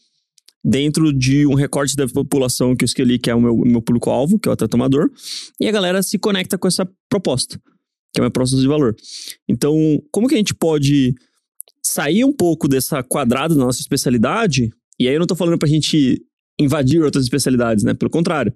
dentro 0.64 1.12
de 1.12 1.47
um 1.47 1.55
recorte 1.55 1.97
da 1.97 2.07
população 2.07 2.76
que 2.76 2.85
eu 2.85 2.87
escolhi, 2.87 3.19
que 3.19 3.31
é 3.31 3.35
o 3.35 3.40
meu, 3.40 3.57
meu 3.57 3.81
público-alvo, 3.83 4.38
que 4.38 4.49
é 4.49 4.50
o 4.50 4.52
atleta 4.52 4.76
amador, 4.76 5.11
e 5.59 5.66
a 5.66 5.73
galera 5.73 6.02
se 6.02 6.19
conecta 6.19 6.59
com 6.59 6.69
essa 6.69 6.87
proposta, 7.09 7.59
que 8.12 8.21
é 8.21 8.25
uma 8.25 8.31
proposta 8.31 8.57
de 8.57 8.67
valor. 8.67 8.95
Então, 9.49 9.76
como 10.11 10.29
que 10.29 10.35
a 10.35 10.38
gente 10.38 10.55
pode 10.55 11.14
sair 11.83 12.25
um 12.25 12.33
pouco 12.33 12.69
dessa 12.69 13.02
quadrada 13.02 13.55
da 13.55 13.64
nossa 13.64 13.81
especialidade? 13.81 14.71
E 14.99 15.09
aí 15.09 15.14
eu 15.14 15.21
não 15.21 15.26
tô 15.26 15.37
falando 15.37 15.59
pra 15.59 15.69
gente 15.69 16.21
invadir 16.61 17.02
outras 17.02 17.25
especialidades, 17.25 17.85
né? 17.85 17.95
Pelo 17.95 18.11
contrário. 18.11 18.52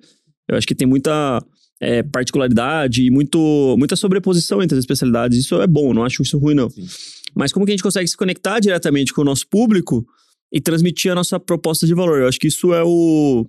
Eu 0.48 0.56
acho 0.56 0.66
que 0.66 0.74
tem 0.74 0.86
muita 0.86 1.42
é, 1.80 2.02
particularidade 2.02 3.04
e 3.04 3.10
muito, 3.10 3.76
muita 3.78 3.96
sobreposição 3.96 4.62
entre 4.62 4.76
as 4.76 4.82
especialidades. 4.82 5.38
Isso 5.38 5.60
é 5.60 5.66
bom, 5.66 5.94
não 5.94 6.04
acho 6.04 6.22
isso 6.22 6.38
ruim, 6.38 6.54
não. 6.54 6.68
Sim. 6.68 6.86
Mas 7.34 7.52
como 7.52 7.64
que 7.66 7.72
a 7.72 7.74
gente 7.74 7.82
consegue 7.82 8.08
se 8.08 8.16
conectar 8.16 8.60
diretamente 8.60 9.12
com 9.12 9.22
o 9.22 9.24
nosso 9.24 9.46
público 9.48 10.06
e 10.52 10.60
transmitir 10.60 11.10
a 11.10 11.14
nossa 11.14 11.40
proposta 11.40 11.86
de 11.86 11.94
valor? 11.94 12.20
Eu 12.20 12.28
acho 12.28 12.38
que 12.38 12.48
isso 12.48 12.72
é 12.72 12.82
o. 12.84 13.46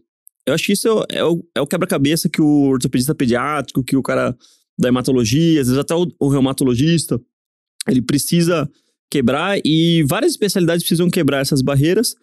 Eu 0.48 0.54
acho 0.54 0.66
que 0.66 0.74
isso 0.74 0.88
é 0.88 0.92
o, 0.92 1.06
é 1.10 1.24
o, 1.24 1.44
é 1.56 1.62
o 1.62 1.68
quebra-cabeça 1.68 2.30
que 2.30 2.42
o 2.42 2.70
ortopedista 2.70 3.16
pediátrico, 3.16 3.84
que 3.84 3.96
o 3.96 4.04
cara 4.04 4.36
da 4.78 4.90
hematologia, 4.90 5.62
às 5.62 5.68
vezes 5.68 5.80
até 5.80 5.96
o, 5.96 6.08
o 6.20 6.30
reumatologista, 6.30 7.20
ele 7.88 8.02
precisa 8.02 8.70
quebrar 9.10 9.60
e 9.64 10.04
várias 10.08 10.32
especialidades 10.32 10.84
precisam 10.84 11.10
quebrar 11.10 11.40
essas 11.40 11.62
barreiras 11.62 12.16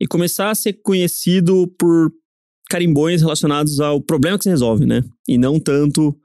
e 0.00 0.06
começar 0.06 0.50
a 0.50 0.54
ser 0.54 0.74
conhecido 0.82 1.68
por 1.78 2.12
carimbões 2.68 3.22
relacionados 3.22 3.80
ao 3.80 4.00
problema 4.00 4.36
que 4.36 4.44
se 4.44 4.50
resolve, 4.50 4.84
né? 4.84 5.02
E 5.28 5.38
não 5.38 5.60
tanto 5.60 6.18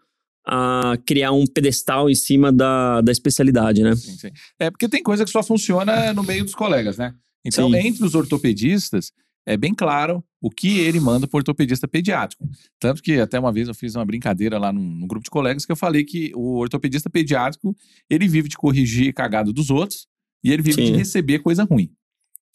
a 0.45 0.97
criar 1.05 1.31
um 1.31 1.45
pedestal 1.45 2.09
em 2.09 2.15
cima 2.15 2.51
da, 2.51 3.01
da 3.01 3.11
especialidade, 3.11 3.83
né? 3.83 3.95
Sim, 3.95 4.17
sim. 4.17 4.29
É 4.57 4.71
porque 4.71 4.89
tem 4.89 5.03
coisa 5.03 5.23
que 5.23 5.29
só 5.29 5.43
funciona 5.43 6.11
no 6.11 6.23
meio 6.23 6.43
dos 6.43 6.55
colegas, 6.55 6.97
né? 6.97 7.13
Então, 7.45 7.69
Sim. 7.69 7.77
entre 7.77 8.05
os 8.05 8.15
ortopedistas, 8.15 9.11
é 9.45 9.57
bem 9.57 9.73
claro 9.73 10.23
o 10.41 10.49
que 10.49 10.79
ele 10.79 10.99
manda 10.99 11.27
para 11.27 11.37
o 11.37 11.39
ortopedista 11.39 11.87
pediátrico. 11.87 12.47
Tanto 12.79 13.01
que 13.01 13.19
até 13.19 13.39
uma 13.39 13.51
vez 13.51 13.67
eu 13.67 13.73
fiz 13.73 13.95
uma 13.95 14.05
brincadeira 14.05 14.57
lá 14.57 14.71
num, 14.71 14.81
num 14.81 15.07
grupo 15.07 15.23
de 15.23 15.29
colegas 15.29 15.65
que 15.65 15.71
eu 15.71 15.75
falei 15.75 16.03
que 16.03 16.31
o 16.35 16.57
ortopedista 16.57 17.09
pediátrico, 17.09 17.75
ele 18.09 18.27
vive 18.27 18.47
de 18.47 18.57
corrigir 18.57 19.13
cagada 19.13 19.51
dos 19.51 19.69
outros 19.69 20.07
e 20.43 20.51
ele 20.51 20.61
vive 20.61 20.85
Sim. 20.85 20.91
de 20.91 20.97
receber 20.97 21.39
coisa 21.39 21.63
ruim. 21.63 21.91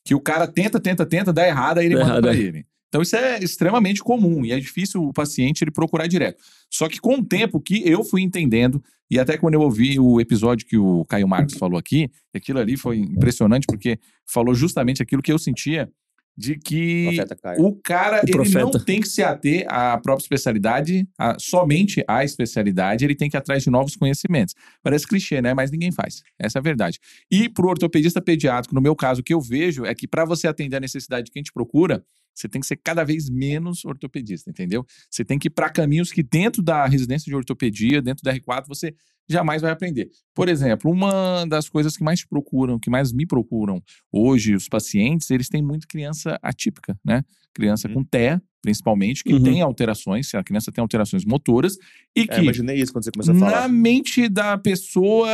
Que 0.04 0.14
o 0.14 0.20
cara 0.20 0.46
tenta, 0.46 0.80
tenta, 0.80 1.04
tenta, 1.04 1.32
dá 1.32 1.46
errado, 1.46 1.78
aí 1.78 1.86
ele 1.86 1.96
Dá 1.96 2.04
manda 2.06 2.22
para 2.22 2.36
é. 2.36 2.40
ele. 2.40 2.66
Então 2.88 3.02
isso 3.02 3.16
é 3.16 3.42
extremamente 3.42 4.00
comum 4.00 4.44
e 4.44 4.52
é 4.52 4.60
difícil 4.60 5.02
o 5.02 5.12
paciente 5.12 5.64
ele 5.64 5.72
procurar 5.72 6.06
direto. 6.06 6.40
Só 6.70 6.88
que 6.88 7.00
com 7.00 7.16
o 7.16 7.24
tempo 7.24 7.60
que 7.60 7.82
eu 7.84 8.04
fui 8.04 8.22
entendendo, 8.22 8.82
e 9.10 9.18
até 9.18 9.36
quando 9.36 9.54
eu 9.54 9.62
ouvi 9.62 9.98
o 9.98 10.20
episódio 10.20 10.64
que 10.64 10.78
o 10.78 11.04
Caio 11.06 11.26
Marcos 11.26 11.54
falou 11.54 11.76
aqui, 11.76 12.08
aquilo 12.32 12.60
ali 12.60 12.76
foi 12.76 12.98
impressionante 12.98 13.66
porque 13.66 13.98
falou 14.24 14.54
justamente 14.54 15.02
aquilo 15.02 15.22
que 15.22 15.32
eu 15.32 15.38
sentia 15.38 15.90
de 16.36 16.56
que 16.56 17.06
o 17.58 17.76
cara 17.76 18.22
O 18.24 18.42
ele 18.42 18.48
não 18.50 18.70
tem 18.72 19.00
que 19.00 19.08
se 19.08 19.22
ater 19.22 19.64
à 19.68 19.96
própria 19.98 20.24
especialidade, 20.24 21.08
a- 21.18 21.36
somente 21.38 22.04
à 22.08 22.24
especialidade, 22.24 23.04
ele 23.04 23.14
tem 23.14 23.30
que 23.30 23.36
ir 23.36 23.38
atrás 23.38 23.62
de 23.62 23.70
novos 23.70 23.94
conhecimentos. 23.96 24.54
Parece 24.82 25.06
clichê, 25.06 25.40
né? 25.40 25.54
Mas 25.54 25.70
ninguém 25.70 25.92
faz. 25.92 26.22
Essa 26.38 26.58
é 26.58 26.60
a 26.60 26.62
verdade. 26.62 26.98
E 27.30 27.48
pro 27.48 27.68
ortopedista 27.68 28.20
pediátrico, 28.20 28.74
no 28.74 28.80
meu 28.80 28.96
caso, 28.96 29.20
o 29.20 29.24
que 29.24 29.32
eu 29.32 29.40
vejo 29.40 29.84
é 29.84 29.94
que 29.94 30.08
para 30.08 30.24
você 30.24 30.48
atender 30.48 30.76
a 30.76 30.80
necessidade 30.80 31.30
que 31.30 31.38
a 31.38 31.40
gente 31.40 31.52
procura, 31.52 32.04
você 32.34 32.48
tem 32.48 32.60
que 32.60 32.66
ser 32.66 32.76
cada 32.82 33.04
vez 33.04 33.30
menos 33.30 33.84
ortopedista, 33.84 34.50
entendeu? 34.50 34.84
Você 35.08 35.24
tem 35.24 35.38
que 35.38 35.46
ir 35.46 35.50
para 35.50 35.70
caminhos 35.70 36.10
que 36.10 36.20
dentro 36.22 36.60
da 36.62 36.84
residência 36.86 37.30
de 37.30 37.36
ortopedia, 37.36 38.02
dentro 38.02 38.24
da 38.24 38.32
R4, 38.34 38.64
você 38.66 38.92
jamais 39.28 39.62
vai 39.62 39.70
aprender. 39.70 40.08
Por 40.34 40.48
exemplo, 40.48 40.90
uma 40.90 41.44
das 41.46 41.68
coisas 41.68 41.96
que 41.96 42.04
mais 42.04 42.24
procuram, 42.26 42.78
que 42.78 42.90
mais 42.90 43.12
me 43.12 43.26
procuram 43.26 43.82
hoje, 44.12 44.54
os 44.54 44.68
pacientes, 44.68 45.30
eles 45.30 45.48
têm 45.48 45.62
muito 45.62 45.86
criança 45.88 46.38
atípica, 46.42 46.98
né? 47.04 47.22
Criança 47.54 47.88
Uhum. 47.88 47.94
com 47.94 48.04
TEA, 48.04 48.42
principalmente, 48.60 49.22
que 49.22 49.32
Uhum. 49.32 49.42
tem 49.42 49.60
alterações, 49.62 50.34
a 50.34 50.42
criança 50.42 50.72
tem 50.72 50.82
alterações 50.82 51.24
motoras, 51.24 51.76
e 52.16 52.22
É, 52.22 52.26
que 52.26 52.40
imaginei 52.40 52.80
isso 52.80 52.92
quando 52.92 53.04
você 53.04 53.12
começou 53.12 53.34
a 53.34 53.38
falar. 53.38 53.60
na 53.62 53.68
mente 53.68 54.28
da 54.28 54.58
pessoa, 54.58 55.28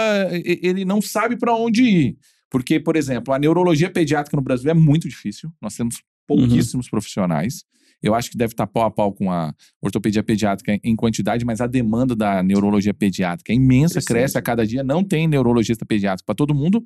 ele 0.44 0.84
não 0.84 1.00
sabe 1.00 1.36
para 1.38 1.54
onde 1.54 1.82
ir. 1.82 2.16
Porque, 2.50 2.80
por 2.80 2.96
exemplo, 2.96 3.32
a 3.32 3.38
neurologia 3.38 3.88
pediátrica 3.90 4.36
no 4.36 4.42
Brasil 4.42 4.70
é 4.70 4.74
muito 4.74 5.08
difícil. 5.08 5.50
Nós 5.62 5.74
temos 5.76 6.02
pouquíssimos 6.26 6.88
profissionais. 6.90 7.64
Eu 8.02 8.14
acho 8.14 8.30
que 8.30 8.36
deve 8.36 8.52
estar 8.52 8.66
pau 8.66 8.84
a 8.84 8.90
pau 8.90 9.12
com 9.12 9.30
a 9.30 9.54
ortopedia 9.80 10.22
pediátrica 10.22 10.78
em 10.82 10.96
quantidade, 10.96 11.44
mas 11.44 11.60
a 11.60 11.66
demanda 11.66 12.16
da 12.16 12.42
neurologia 12.42 12.94
pediátrica 12.94 13.52
é 13.52 13.56
imensa, 13.56 14.00
cresce 14.00 14.38
a 14.38 14.42
cada 14.42 14.66
dia. 14.66 14.82
Não 14.82 15.04
tem 15.04 15.28
neurologista 15.28 15.84
pediátrico 15.84 16.26
para 16.26 16.34
todo 16.34 16.54
mundo. 16.54 16.82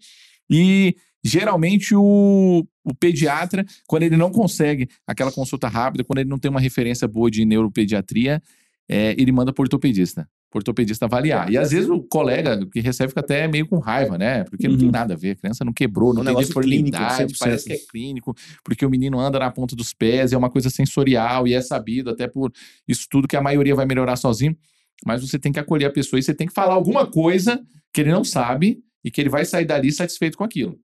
E 0.50 0.96
geralmente 1.24 1.94
o, 1.94 2.66
o 2.84 2.94
pediatra, 2.94 3.64
quando 3.86 4.02
ele 4.02 4.16
não 4.16 4.30
consegue 4.30 4.88
aquela 5.06 5.32
consulta 5.32 5.68
rápida, 5.68 6.04
quando 6.04 6.18
ele 6.18 6.28
não 6.28 6.38
tem 6.38 6.50
uma 6.50 6.60
referência 6.60 7.08
boa 7.08 7.30
de 7.30 7.44
neuropediatria, 7.44 8.42
é, 8.88 9.14
ele 9.18 9.32
manda 9.32 9.52
para 9.52 9.62
ortopedista. 9.62 10.28
Pro 10.54 10.60
ortopedista 10.60 11.06
avaliar. 11.06 11.50
E 11.50 11.58
às 11.58 11.72
vezes 11.72 11.90
o 11.90 12.00
colega 12.00 12.64
que 12.72 12.78
recebe 12.80 13.08
fica 13.08 13.18
até 13.18 13.48
meio 13.48 13.66
com 13.66 13.80
raiva, 13.80 14.16
né? 14.16 14.44
Porque 14.44 14.68
não 14.68 14.76
tem 14.76 14.86
Uhum. 14.86 14.92
nada 14.92 15.14
a 15.14 15.16
ver. 15.16 15.32
A 15.32 15.34
criança 15.34 15.64
não 15.64 15.72
quebrou, 15.72 16.14
não 16.14 16.22
Um 16.22 16.24
tem 16.24 16.32
negócio 16.32 16.54
clínico, 16.60 16.92
deformidade, 16.92 17.32
100%. 17.32 17.38
parece 17.40 17.64
que 17.66 17.72
é 17.72 17.78
clínico, 17.90 18.36
porque 18.62 18.86
o 18.86 18.90
menino 18.90 19.18
anda 19.18 19.40
na 19.40 19.50
ponta 19.50 19.74
dos 19.74 19.92
pés, 19.92 20.32
é 20.32 20.36
uma 20.36 20.48
coisa 20.48 20.70
sensorial 20.70 21.48
e 21.48 21.54
é 21.54 21.60
sabido 21.60 22.10
até 22.10 22.28
por 22.28 22.52
estudo 22.86 23.26
que 23.26 23.36
a 23.36 23.42
maioria 23.42 23.74
vai 23.74 23.84
melhorar 23.84 24.14
sozinho. 24.14 24.56
Mas 25.04 25.28
você 25.28 25.40
tem 25.40 25.50
que 25.50 25.58
acolher 25.58 25.86
a 25.86 25.90
pessoa 25.90 26.20
e 26.20 26.22
você 26.22 26.32
tem 26.32 26.46
que 26.46 26.52
falar 26.54 26.74
alguma 26.74 27.04
coisa 27.04 27.60
que 27.92 28.02
ele 28.02 28.12
não 28.12 28.22
sabe 28.22 28.78
e 29.04 29.10
que 29.10 29.20
ele 29.20 29.28
vai 29.28 29.44
sair 29.44 29.64
dali 29.64 29.90
satisfeito 29.90 30.38
com 30.38 30.44
aquilo. 30.44 30.78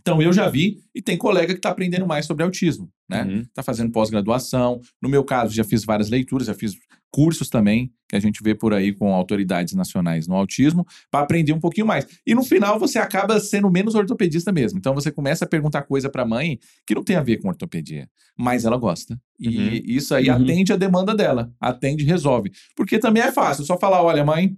Então 0.00 0.20
eu 0.22 0.32
já 0.32 0.48
vi 0.48 0.78
e 0.94 1.02
tem 1.02 1.18
colega 1.18 1.52
que 1.52 1.58
está 1.58 1.68
aprendendo 1.68 2.06
mais 2.06 2.24
sobre 2.26 2.42
autismo, 2.42 2.90
né? 3.08 3.24
Uhum. 3.24 3.40
está 3.42 3.62
fazendo 3.62 3.92
pós-graduação. 3.92 4.80
No 5.02 5.08
meu 5.08 5.22
caso, 5.22 5.52
já 5.54 5.62
fiz 5.64 5.84
várias 5.84 6.08
leituras, 6.08 6.46
já 6.46 6.54
fiz 6.54 6.72
cursos 7.12 7.48
também, 7.50 7.92
que 8.08 8.16
a 8.16 8.20
gente 8.20 8.42
vê 8.42 8.54
por 8.54 8.72
aí 8.72 8.92
com 8.92 9.14
autoridades 9.14 9.74
nacionais 9.74 10.26
no 10.26 10.34
autismo, 10.34 10.84
para 11.10 11.22
aprender 11.24 11.52
um 11.52 11.60
pouquinho 11.60 11.86
mais. 11.86 12.06
E 12.26 12.34
no 12.34 12.42
final 12.42 12.78
você 12.78 12.98
acaba 12.98 13.38
sendo 13.38 13.70
menos 13.70 13.94
ortopedista 13.94 14.50
mesmo. 14.50 14.78
Então 14.78 14.94
você 14.94 15.12
começa 15.12 15.44
a 15.44 15.48
perguntar 15.48 15.82
coisa 15.82 16.08
para 16.08 16.22
a 16.22 16.26
mãe 16.26 16.58
que 16.86 16.94
não 16.94 17.04
tem 17.04 17.16
a 17.16 17.22
ver 17.22 17.36
com 17.36 17.48
ortopedia, 17.48 18.08
mas 18.36 18.64
ela 18.64 18.76
gosta. 18.78 19.20
E 19.38 19.48
Uhum. 19.48 19.80
isso 19.84 20.14
aí 20.14 20.28
Uhum. 20.30 20.36
atende 20.42 20.72
a 20.72 20.76
demanda 20.76 21.14
dela, 21.14 21.52
atende 21.60 22.02
e 22.02 22.06
resolve. 22.06 22.50
Porque 22.74 22.98
também 22.98 23.22
é 23.22 23.30
fácil, 23.30 23.64
só 23.64 23.78
falar, 23.78 24.02
olha, 24.02 24.24
mãe, 24.24 24.56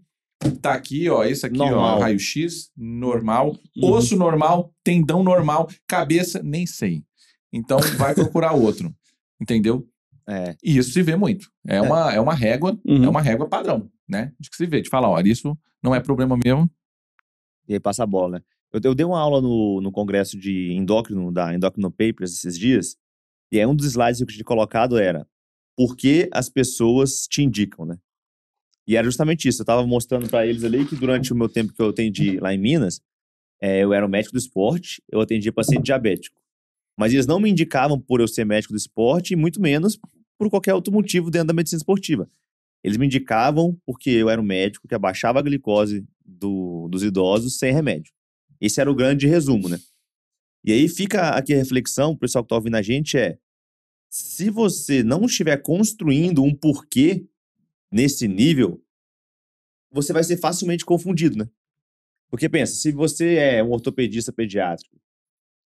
tá 0.62 0.74
aqui, 0.74 1.08
ó, 1.08 1.24
esse 1.24 1.44
aqui, 1.46 1.58
Normal. 1.58 1.98
ó, 1.98 2.00
raio-x, 2.00 2.70
normal, 2.76 3.56
Uhum. 3.76 3.90
osso 3.92 4.16
normal, 4.16 4.72
tendão 4.84 5.22
normal, 5.24 5.68
cabeça, 5.88 6.40
nem 6.42 6.66
sei. 6.66 7.02
Então 7.52 7.78
vai 7.98 8.14
procurar 8.36 8.52
outro. 8.52 8.94
Entendeu? 9.40 9.86
É. 10.28 10.56
E 10.62 10.78
isso 10.78 10.90
se 10.92 11.02
vê 11.02 11.16
muito. 11.16 11.50
É, 11.66 11.80
Uma, 11.80 12.12
é 12.14 12.20
uma 12.20 12.34
régua, 12.34 12.78
Uhum. 12.84 13.04
é 13.04 13.08
uma 13.08 13.20
régua 13.20 13.48
padrão, 13.48 13.90
né? 14.08 14.32
De 14.40 14.48
que 14.48 14.56
se 14.56 14.66
vê, 14.66 14.80
de 14.80 14.88
falar, 14.88 15.08
olha, 15.10 15.28
isso 15.28 15.56
não 15.82 15.94
é 15.94 16.00
problema 16.00 16.36
mesmo. 16.42 16.70
E 17.68 17.74
aí 17.74 17.80
passa 17.80 18.02
a 18.04 18.06
bola, 18.06 18.38
né? 18.38 18.44
Eu, 18.72 18.80
eu 18.84 18.94
dei 18.94 19.04
uma 19.06 19.20
aula 19.20 19.40
no, 19.40 19.80
no 19.80 19.92
congresso 19.92 20.38
de 20.38 20.72
endócrino, 20.72 21.30
da 21.30 21.54
Endocrino 21.54 21.90
Papers, 21.90 22.32
esses 22.32 22.58
dias, 22.58 22.96
e 23.52 23.58
aí 23.60 23.66
um 23.66 23.74
dos 23.74 23.86
slides 23.86 24.18
que 24.18 24.24
eu 24.24 24.28
tinha 24.34 24.44
colocado 24.44 24.98
era 24.98 25.26
por 25.76 25.96
que 25.96 26.28
as 26.32 26.48
pessoas 26.48 27.26
te 27.28 27.42
indicam, 27.42 27.84
né? 27.84 27.98
E 28.86 28.96
era 28.96 29.04
justamente 29.06 29.48
isso. 29.48 29.62
Eu 29.62 29.66
tava 29.66 29.86
mostrando 29.86 30.28
para 30.28 30.46
eles 30.46 30.62
ali 30.64 30.84
que 30.84 30.94
durante 30.96 31.32
o 31.32 31.36
meu 31.36 31.48
tempo 31.48 31.72
que 31.72 31.80
eu 31.80 31.88
atendi 31.88 32.38
lá 32.38 32.52
em 32.52 32.58
Minas, 32.58 33.00
é, 33.60 33.82
eu 33.82 33.92
era 33.94 34.04
um 34.04 34.08
médico 34.08 34.32
do 34.34 34.38
esporte, 34.38 35.02
eu 35.10 35.20
atendia 35.20 35.52
paciente 35.52 35.84
diabético. 35.84 36.38
Mas 36.96 37.12
eles 37.12 37.26
não 37.26 37.40
me 37.40 37.50
indicavam 37.50 38.00
por 38.00 38.20
eu 38.20 38.28
ser 38.28 38.44
médico 38.44 38.72
do 38.72 38.76
esporte 38.76 39.32
e 39.32 39.36
muito 39.36 39.60
menos 39.60 39.98
por 40.38 40.48
qualquer 40.50 40.74
outro 40.74 40.92
motivo 40.92 41.30
dentro 41.30 41.48
da 41.48 41.54
medicina 41.54 41.78
esportiva. 41.78 42.30
Eles 42.82 42.96
me 42.96 43.06
indicavam 43.06 43.76
porque 43.86 44.10
eu 44.10 44.28
era 44.28 44.40
um 44.40 44.44
médico 44.44 44.86
que 44.86 44.94
abaixava 44.94 45.38
a 45.38 45.42
glicose 45.42 46.06
do- 46.24 46.88
dos 46.88 47.02
idosos 47.02 47.58
sem 47.58 47.72
remédio. 47.72 48.12
Esse 48.60 48.80
era 48.80 48.90
o 48.90 48.94
grande 48.94 49.26
resumo, 49.26 49.68
né? 49.68 49.78
E 50.64 50.72
aí 50.72 50.88
fica 50.88 51.30
aqui 51.30 51.52
a 51.52 51.56
reflexão, 51.56 52.12
o 52.12 52.18
pessoal 52.18 52.44
que 52.44 52.48
tá 52.48 52.54
ouvindo 52.56 52.76
a 52.76 52.82
gente 52.82 53.18
é, 53.18 53.38
se 54.10 54.48
você 54.48 55.02
não 55.02 55.24
estiver 55.24 55.56
construindo 55.60 56.42
um 56.42 56.54
porquê 56.54 57.26
nesse 57.90 58.28
nível, 58.28 58.82
você 59.90 60.12
vai 60.12 60.24
ser 60.24 60.36
facilmente 60.36 60.84
confundido, 60.84 61.36
né? 61.36 61.48
Porque 62.30 62.48
pensa, 62.48 62.74
se 62.74 62.92
você 62.92 63.36
é 63.36 63.62
um 63.62 63.70
ortopedista 63.72 64.32
pediátrico 64.32 64.96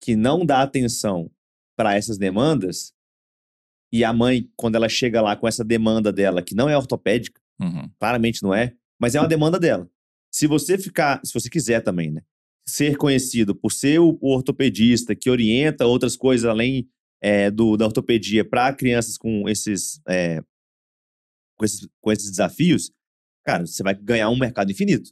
que 0.00 0.14
não 0.16 0.44
dá 0.44 0.62
atenção 0.62 1.30
para 1.76 1.94
essas 1.94 2.18
demandas, 2.18 2.92
e 3.92 4.04
a 4.04 4.12
mãe, 4.12 4.50
quando 4.56 4.74
ela 4.74 4.88
chega 4.88 5.20
lá 5.20 5.36
com 5.36 5.46
essa 5.46 5.64
demanda 5.64 6.12
dela, 6.12 6.42
que 6.42 6.54
não 6.54 6.68
é 6.68 6.76
ortopédica, 6.76 7.40
Uhum. 7.58 7.90
claramente 7.98 8.42
não 8.42 8.54
é, 8.54 8.74
mas 9.00 9.14
é 9.14 9.20
uma 9.20 9.28
demanda 9.28 9.58
dela. 9.58 9.90
Se 10.30 10.46
você 10.46 10.76
ficar, 10.76 11.20
se 11.24 11.32
você 11.32 11.48
quiser 11.48 11.80
também, 11.82 12.10
né, 12.10 12.22
ser 12.68 12.96
conhecido 12.96 13.54
por 13.54 13.72
ser 13.72 13.98
o, 13.98 14.18
ortopedista 14.20 15.14
que 15.14 15.30
orienta 15.30 15.86
outras 15.86 16.16
coisas 16.16 16.44
além 16.44 16.86
é, 17.22 17.50
do, 17.50 17.76
da 17.76 17.86
ortopedia 17.86 18.44
para 18.44 18.74
crianças 18.74 19.16
com 19.16 19.48
esses, 19.48 20.00
é, 20.06 20.42
com 21.56 21.64
esses 21.64 21.88
com 22.00 22.12
esses 22.12 22.30
desafios, 22.30 22.90
cara, 23.44 23.66
você 23.66 23.82
vai 23.82 23.94
ganhar 23.94 24.28
um 24.28 24.38
mercado 24.38 24.70
infinito, 24.70 25.10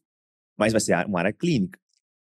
mas 0.58 0.72
vai 0.72 0.80
ser 0.80 1.06
uma 1.06 1.20
área 1.20 1.32
clínica. 1.32 1.78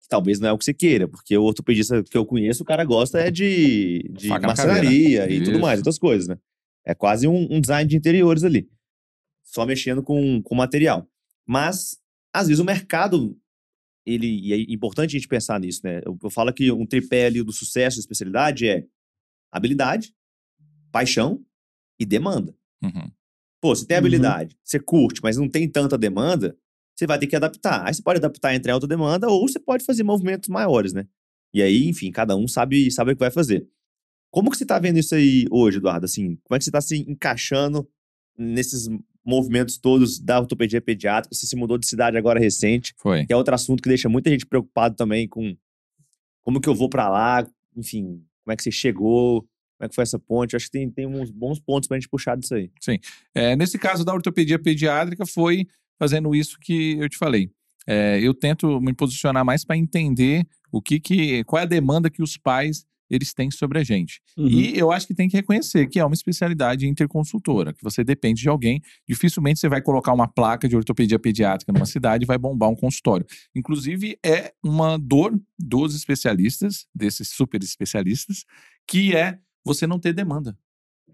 Talvez 0.09 0.39
não 0.39 0.49
é 0.49 0.51
o 0.53 0.57
que 0.57 0.63
você 0.65 0.73
queira, 0.73 1.07
porque 1.07 1.37
o 1.37 1.43
ortopedista 1.43 2.01
que 2.03 2.17
eu 2.17 2.25
conheço, 2.25 2.63
o 2.63 2.65
cara 2.65 2.83
gosta 2.85 3.19
é 3.19 3.29
de, 3.29 4.09
de 4.11 4.29
Faca 4.29 4.47
marcenaria 4.47 5.29
e 5.29 5.43
tudo 5.43 5.59
mais, 5.59 5.79
outras 5.79 5.97
coisas, 5.99 6.27
né? 6.27 6.37
É 6.85 6.95
quase 6.95 7.27
um, 7.27 7.47
um 7.51 7.59
design 7.59 7.89
de 7.89 7.97
interiores 7.97 8.43
ali 8.43 8.69
só 9.43 9.65
mexendo 9.65 10.03
com, 10.03 10.41
com 10.41 10.55
material. 10.55 11.09
Mas, 11.45 11.97
às 12.33 12.47
vezes, 12.47 12.59
o 12.59 12.65
mercado, 12.65 13.37
ele, 14.05 14.27
e 14.27 14.53
é 14.53 14.57
importante 14.73 15.15
a 15.15 15.19
gente 15.19 15.27
pensar 15.27 15.59
nisso, 15.59 15.81
né? 15.83 16.01
Eu, 16.05 16.17
eu 16.21 16.29
falo 16.29 16.53
que 16.53 16.69
um 16.71 16.85
tripé 16.85 17.27
ali 17.27 17.41
do 17.41 17.53
sucesso 17.53 17.97
da 17.97 18.01
especialidade 18.01 18.67
é 18.67 18.85
habilidade, 19.51 20.13
paixão 20.91 21.43
e 21.99 22.05
demanda. 22.05 22.53
Uhum. 22.83 23.09
Pô, 23.61 23.73
você 23.75 23.85
tem 23.85 23.95
Uhum. 23.95 23.99
habilidade, 23.99 24.57
você 24.63 24.79
curte, 24.79 25.21
mas 25.23 25.37
não 25.37 25.49
tem 25.49 25.67
tanta 25.69 25.97
demanda, 25.97 26.55
você 26.98 27.06
vai 27.06 27.20
ter 27.20 27.27
que 27.27 27.36
adaptar. 27.36 27.86
Aí 27.86 27.94
você 27.94 28.01
pode 28.01 28.18
adaptar 28.18 28.56
entre 28.56 28.72
alta 28.72 28.88
demanda 28.88 29.30
ou 29.30 29.48
você 29.48 29.60
pode 29.60 29.86
fazer 29.86 30.04
movimentos 30.04 30.50
maiores, 30.50 30.94
né? 30.94 31.06
E 31.54 31.62
aí, 31.62 31.88
enfim, 31.88 32.12
cada 32.12 32.36
um 32.36 32.48
sabe, 32.48 32.89
sabe 32.92 33.12
o 33.12 33.16
que 33.16 33.20
vai 33.20 33.32
fazer. 33.32 33.68
Como 34.32 34.50
que 34.50 34.58
você 34.58 34.66
tá 34.66 34.80
vendo 34.80 34.98
isso 34.98 35.13
aí 35.16 35.46
hoje, 35.51 35.77
Eduardo? 35.77 36.06
Assim, 36.06 36.38
como 36.44 36.56
é 36.56 36.58
que 36.58 36.66
você 36.66 36.72
tá 36.72 36.82
se 36.82 36.98
encaixando 36.98 37.88
nesses 38.38 38.89
movimentos 39.24 39.77
todos 39.77 40.20
da 40.20 40.39
ortopedia 40.39 40.82
pediátrica? 40.82 41.34
Você 41.36 41.46
se 41.46 41.56
mudou 41.56 41.77
de 41.77 41.88
cidade 41.88 42.18
agora 42.18 42.39
recente, 42.39 42.94
Foi. 42.98 43.25
que 43.25 43.32
é 43.34 43.36
outro 43.36 43.54
assunto 43.54 43.82
que 43.82 43.89
deixa 43.89 44.10
muita 44.10 44.30
gente 44.30 44.46
preocupado 44.46 44.96
também 44.96 45.27
com 45.27 45.56
como 46.44 46.60
que 46.60 46.68
eu 46.68 46.75
vou 46.75 46.89
pra 46.89 47.10
lá, 47.10 47.48
enfim, 47.75 48.24
como 48.44 48.54
é 48.54 48.56
que 48.56 48.63
você 48.63 48.72
chegou, 48.72 49.42
como 49.42 49.86
é 49.86 49.89
que 49.89 49.96
foi 49.96 50.04
essa 50.04 50.18
ponte. 50.18 50.54
Eu 50.54 50.58
acho 50.58 50.66
que 50.66 50.72
tem, 50.72 50.89
tem 50.89 51.06
uns 51.06 51.30
bons 51.30 51.60
pontos 51.60 51.88
pra 51.88 51.98
gente 51.98 52.10
puxar 52.10 52.36
disso 52.36 52.56
aí. 52.56 52.72
É, 53.36 53.56
nesse 53.56 53.77
caso 53.77 54.04
da 54.04 54.13
ortopedia 54.13 54.58
pediátrica, 54.58 55.25
foi 55.25 55.68
fazendo 56.00 56.34
isso 56.36 56.58
que 56.60 56.98
eu 56.98 57.10
te 57.10 57.18
falei. 57.18 57.50
É, 57.88 58.20
eu 58.22 58.34
tento 58.34 58.82
me 58.82 58.94
posicionar 58.94 59.46
mais 59.46 59.63
para 59.63 59.77
entender 59.77 60.46
o 60.72 60.82
que, 60.82 61.00
que 61.00 61.44
qual 61.46 61.62
é 61.62 61.63
a 61.63 61.68
demanda 61.68 62.10
que 62.10 62.22
os 62.22 62.38
pais 62.38 62.86
eles 63.10 63.34
têm 63.34 63.50
sobre 63.50 63.80
a 63.80 63.84
gente. 63.84 64.22
Uhum. 64.38 64.48
E 64.48 64.77
eu 64.77 64.92
acho 64.92 65.08
que 65.08 65.13
tem 65.13 65.30
que 65.30 65.38
reconhecer 65.38 65.88
que 65.88 66.00
é 66.00 66.06
uma 66.06 66.13
especialidade 66.13 66.88
interconsultora, 66.88 67.74
que 67.74 67.84
você 67.84 68.04
depende 68.04 68.42
de 68.42 68.50
alguém. 68.50 68.82
Dificilmente 69.08 69.60
você 69.60 69.70
vai 69.70 69.82
colocar 69.82 70.13
uma 70.13 70.27
placa 70.27 70.68
de 70.68 70.75
ortopedia 70.75 71.18
pediátrica 71.18 71.72
numa 71.72 71.86
cidade 71.86 72.25
e 72.25 72.27
vai 72.27 72.38
bombar 72.38 72.70
um 72.70 72.75
consultório. 72.75 73.25
Inclusive, 73.56 74.18
é 74.24 74.54
uma 74.63 74.98
dor 74.98 75.39
dos 75.58 75.96
especialistas, 75.96 76.86
desses 76.94 77.30
super 77.30 77.63
especialistas, 77.63 78.44
que 78.88 79.16
é 79.16 79.39
você 79.66 79.88
não 79.88 80.00
ter 80.00 80.13
demanda. 80.13 80.58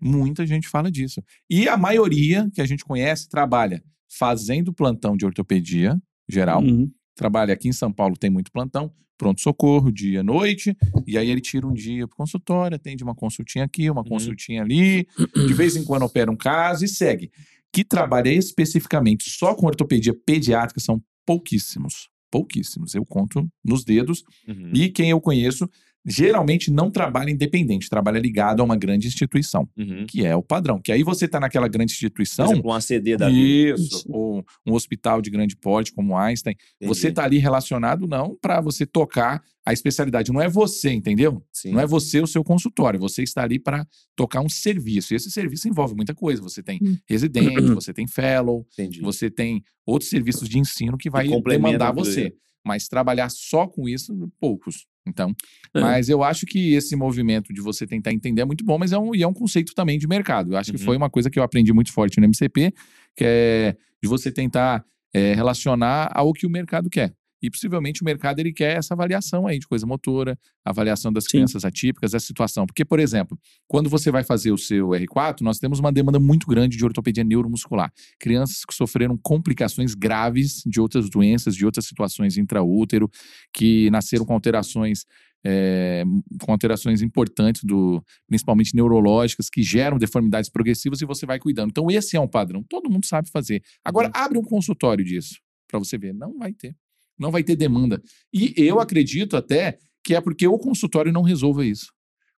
Muita 0.01 0.45
gente 0.45 0.67
fala 0.67 0.91
disso. 0.91 1.23
E 1.49 1.67
a 1.69 1.77
maioria 1.77 2.49
que 2.53 2.61
a 2.61 2.65
gente 2.65 2.83
conhece 2.83 3.29
trabalha 3.29 3.83
fazendo 4.17 4.73
plantão 4.73 5.15
de 5.17 5.25
ortopedia 5.25 5.99
geral. 6.27 6.61
Uhum. 6.61 6.91
Trabalha 7.15 7.53
aqui 7.53 7.67
em 7.67 7.73
São 7.73 7.91
Paulo, 7.91 8.17
tem 8.17 8.29
muito 8.29 8.51
plantão, 8.51 8.91
pronto-socorro, 9.17 9.91
dia, 9.91 10.23
noite. 10.23 10.75
E 11.05 11.17
aí 11.17 11.29
ele 11.29 11.41
tira 11.41 11.67
um 11.67 11.73
dia 11.73 12.07
pro 12.07 12.17
consultório, 12.17 12.75
atende 12.75 13.03
uma 13.03 13.15
consultinha 13.15 13.65
aqui, 13.65 13.89
uma 13.89 14.03
consultinha 14.03 14.61
ali. 14.61 15.07
De 15.47 15.53
vez 15.53 15.75
em 15.75 15.83
quando 15.83 16.03
opera 16.03 16.31
um 16.31 16.35
caso 16.35 16.85
e 16.85 16.87
segue. 16.87 17.31
Que 17.71 17.83
trabalha 17.83 18.29
especificamente 18.29 19.29
só 19.29 19.55
com 19.55 19.65
ortopedia 19.65 20.13
pediátrica 20.13 20.79
são 20.79 21.01
pouquíssimos. 21.25 22.09
Pouquíssimos. 22.31 22.95
Eu 22.95 23.05
conto 23.05 23.47
nos 23.63 23.83
dedos. 23.83 24.23
Uhum. 24.47 24.71
E 24.73 24.89
quem 24.89 25.11
eu 25.11 25.21
conheço 25.21 25.69
geralmente 26.05 26.69
não 26.71 26.91
trabalha 26.91 27.31
independente, 27.31 27.89
trabalha 27.89 28.19
ligado 28.19 28.61
a 28.61 28.63
uma 28.63 28.75
grande 28.75 29.07
instituição, 29.07 29.67
Uhum. 29.77 30.05
que 30.05 30.25
é 30.25 30.35
o 30.35 30.43
padrão. 30.43 30.79
Que 30.81 30.91
aí 30.91 31.03
você 31.03 31.25
está 31.25 31.39
naquela 31.39 31.67
grande 31.67 31.93
Por 31.93 31.95
instituição. 31.95 32.45
exemplo, 32.51 32.71
um 32.71 32.73
ACD 32.73 33.15
da 33.17 33.29
vida. 33.29 33.75
Isso, 33.75 33.97
Isso. 33.97 34.05
ou 34.11 34.43
um 34.65 34.73
hospital 34.73 35.21
de 35.21 35.29
grande 35.29 35.55
porte 35.55 35.93
como 35.93 36.17
Einstein. 36.17 36.55
Você 36.81 37.01
Entendi. 37.01 37.07
está 37.07 37.23
ali 37.23 37.37
relacionado 37.37 38.07
não 38.07 38.35
para 38.41 38.59
você 38.61 38.85
tocar 38.85 39.41
a 39.65 39.71
especialidade, 39.71 40.29
não 40.31 40.41
é 40.41 40.49
você, 40.49 40.91
entendeu? 40.91 41.41
Sim. 41.53 41.71
Não 41.71 41.79
é 41.79 41.87
você 41.87 42.19
o 42.19 42.27
seu 42.27 42.43
consultório, 42.43 42.99
você 42.99 43.23
está 43.23 43.43
ali 43.43 43.57
para 43.57 43.87
tocar 44.13 44.41
um 44.41 44.49
serviço. 44.49 45.13
E 45.13 45.15
esse 45.15 45.31
serviço 45.31 45.69
envolve 45.69 45.95
muita 45.95 46.13
coisa. 46.13 46.41
Você 46.41 46.61
tem 46.61 46.79
Hum. 46.83 46.97
residente, 47.07 47.45
você 47.73 47.93
tem 47.93 48.05
fellow, 48.07 48.67
Entendi. 48.73 48.99
você 48.99 49.29
tem 49.29 49.63
outros 49.85 50.09
serviços 50.09 50.49
de 50.49 50.59
ensino 50.59 50.97
que 50.97 51.09
vai 51.09 51.27
demandar 51.43 51.93
você. 51.93 52.33
Mas 52.65 52.87
trabalhar 52.87 53.29
só 53.29 53.67
com 53.67 53.87
isso, 53.89 54.13
poucos. 54.39 54.85
Então, 55.05 55.33
É. 55.73 55.81
mas 55.81 56.07
eu 56.09 56.23
acho 56.23 56.45
que 56.45 56.73
esse 56.73 56.95
movimento 56.95 57.53
de 57.53 57.61
você 57.61 57.85
tentar 57.85 58.11
entender 58.13 58.41
é 58.41 58.45
muito 58.45 58.63
bom, 58.63 58.77
mas 58.77 58.91
é 58.93 58.97
um, 58.97 59.13
e 59.13 59.21
é 59.23 59.27
um 59.27 59.33
conceito 59.33 59.73
também 59.73 59.97
de 59.99 60.07
mercado. 60.07 60.53
Eu 60.53 60.57
acho 60.57 60.71
que 60.71 60.77
Uhum. 60.79 60.85
foi 60.85 60.97
uma 60.97 61.09
coisa 61.09 61.29
que 61.29 61.37
eu 61.37 61.43
aprendi 61.43 61.73
muito 61.73 61.91
forte 61.91 62.19
no 62.19 62.25
MCP, 62.27 62.73
que 63.15 63.23
é 63.25 63.75
de 64.01 64.07
você 64.09 64.31
tentar 64.31 64.83
é, 65.13 65.33
relacionar 65.35 66.09
ao 66.13 66.33
que 66.33 66.45
o 66.47 66.49
mercado 66.49 66.89
quer. 66.89 67.13
E 67.43 67.51
possivelmente 67.51 68.01
o 68.01 68.05
mercado 68.05 68.39
ele 68.39 68.53
quer 68.53 68.77
essa 68.77 68.93
avaliação 68.93 69.45
aí 69.45 69.59
de 69.59 69.67
coisa 69.67 69.85
motora, 69.85 70.39
avaliação 70.63 71.11
das 71.11 71.25
Sim. 71.25 71.31
crianças 71.31 71.65
atípicas, 71.65 72.13
essa 72.13 72.25
situação. 72.25 72.65
Porque, 72.65 72.85
por 72.85 73.01
exemplo, 73.01 73.37
quando 73.67 73.89
você 73.89 74.09
vai 74.09 74.23
fazer 74.23 74.53
o 74.53 74.57
seu 74.57 74.91
R4, 74.91 75.41
nós 75.41 75.59
temos 75.59 75.77
uma 75.77 75.91
demanda 75.91 76.21
muito 76.21 76.47
grande 76.47 76.77
de 76.77 76.85
ortopedia 76.85 77.21
neuromuscular. 77.21 77.91
Crianças 78.17 78.63
que 78.63 78.73
sofreram 78.73 79.17
complicações 79.21 79.93
graves 79.93 80.63
de 80.65 80.79
outras 80.79 81.09
doenças, 81.09 81.53
de 81.53 81.65
outras 81.65 81.85
situações 81.85 82.37
intraútero, 82.37 83.11
que 83.53 83.91
nasceram 83.91 84.25
com 84.25 84.33
alterações. 84.33 85.05
é, 85.45 86.05
com 86.41 86.53
alterações 86.53 87.01
importantes, 87.01 87.65
do, 87.65 88.01
principalmente 88.29 88.73
neurológicas, 88.73 89.49
que 89.49 89.61
geram 89.61 89.97
deformidades 89.97 90.49
progressivas 90.49 91.01
e 91.01 91.05
você 91.05 91.25
vai 91.25 91.37
cuidando. 91.37 91.69
Então, 91.71 91.91
esse 91.91 92.15
é 92.15 92.19
um 92.21 92.29
padrão. 92.29 92.63
Todo 92.63 92.89
mundo 92.89 93.05
sabe 93.05 93.29
fazer. 93.29 93.61
Agora, 93.83 94.09
abre 94.13 94.37
um 94.37 94.41
consultório 94.41 95.03
disso 95.03 95.41
para 95.67 95.79
você 95.79 95.97
ver. 95.97 96.13
Não 96.13 96.37
vai 96.37 96.53
ter. 96.53 96.73
Não 97.17 97.31
vai 97.31 97.43
ter 97.43 97.55
demanda. 97.55 98.01
E 98.33 98.53
eu 98.57 98.79
acredito 98.79 99.37
até 99.37 99.77
que 100.03 100.15
é 100.15 100.21
porque 100.21 100.47
o 100.47 100.57
consultório 100.57 101.11
não 101.11 101.21
resolva 101.21 101.65
isso. 101.65 101.87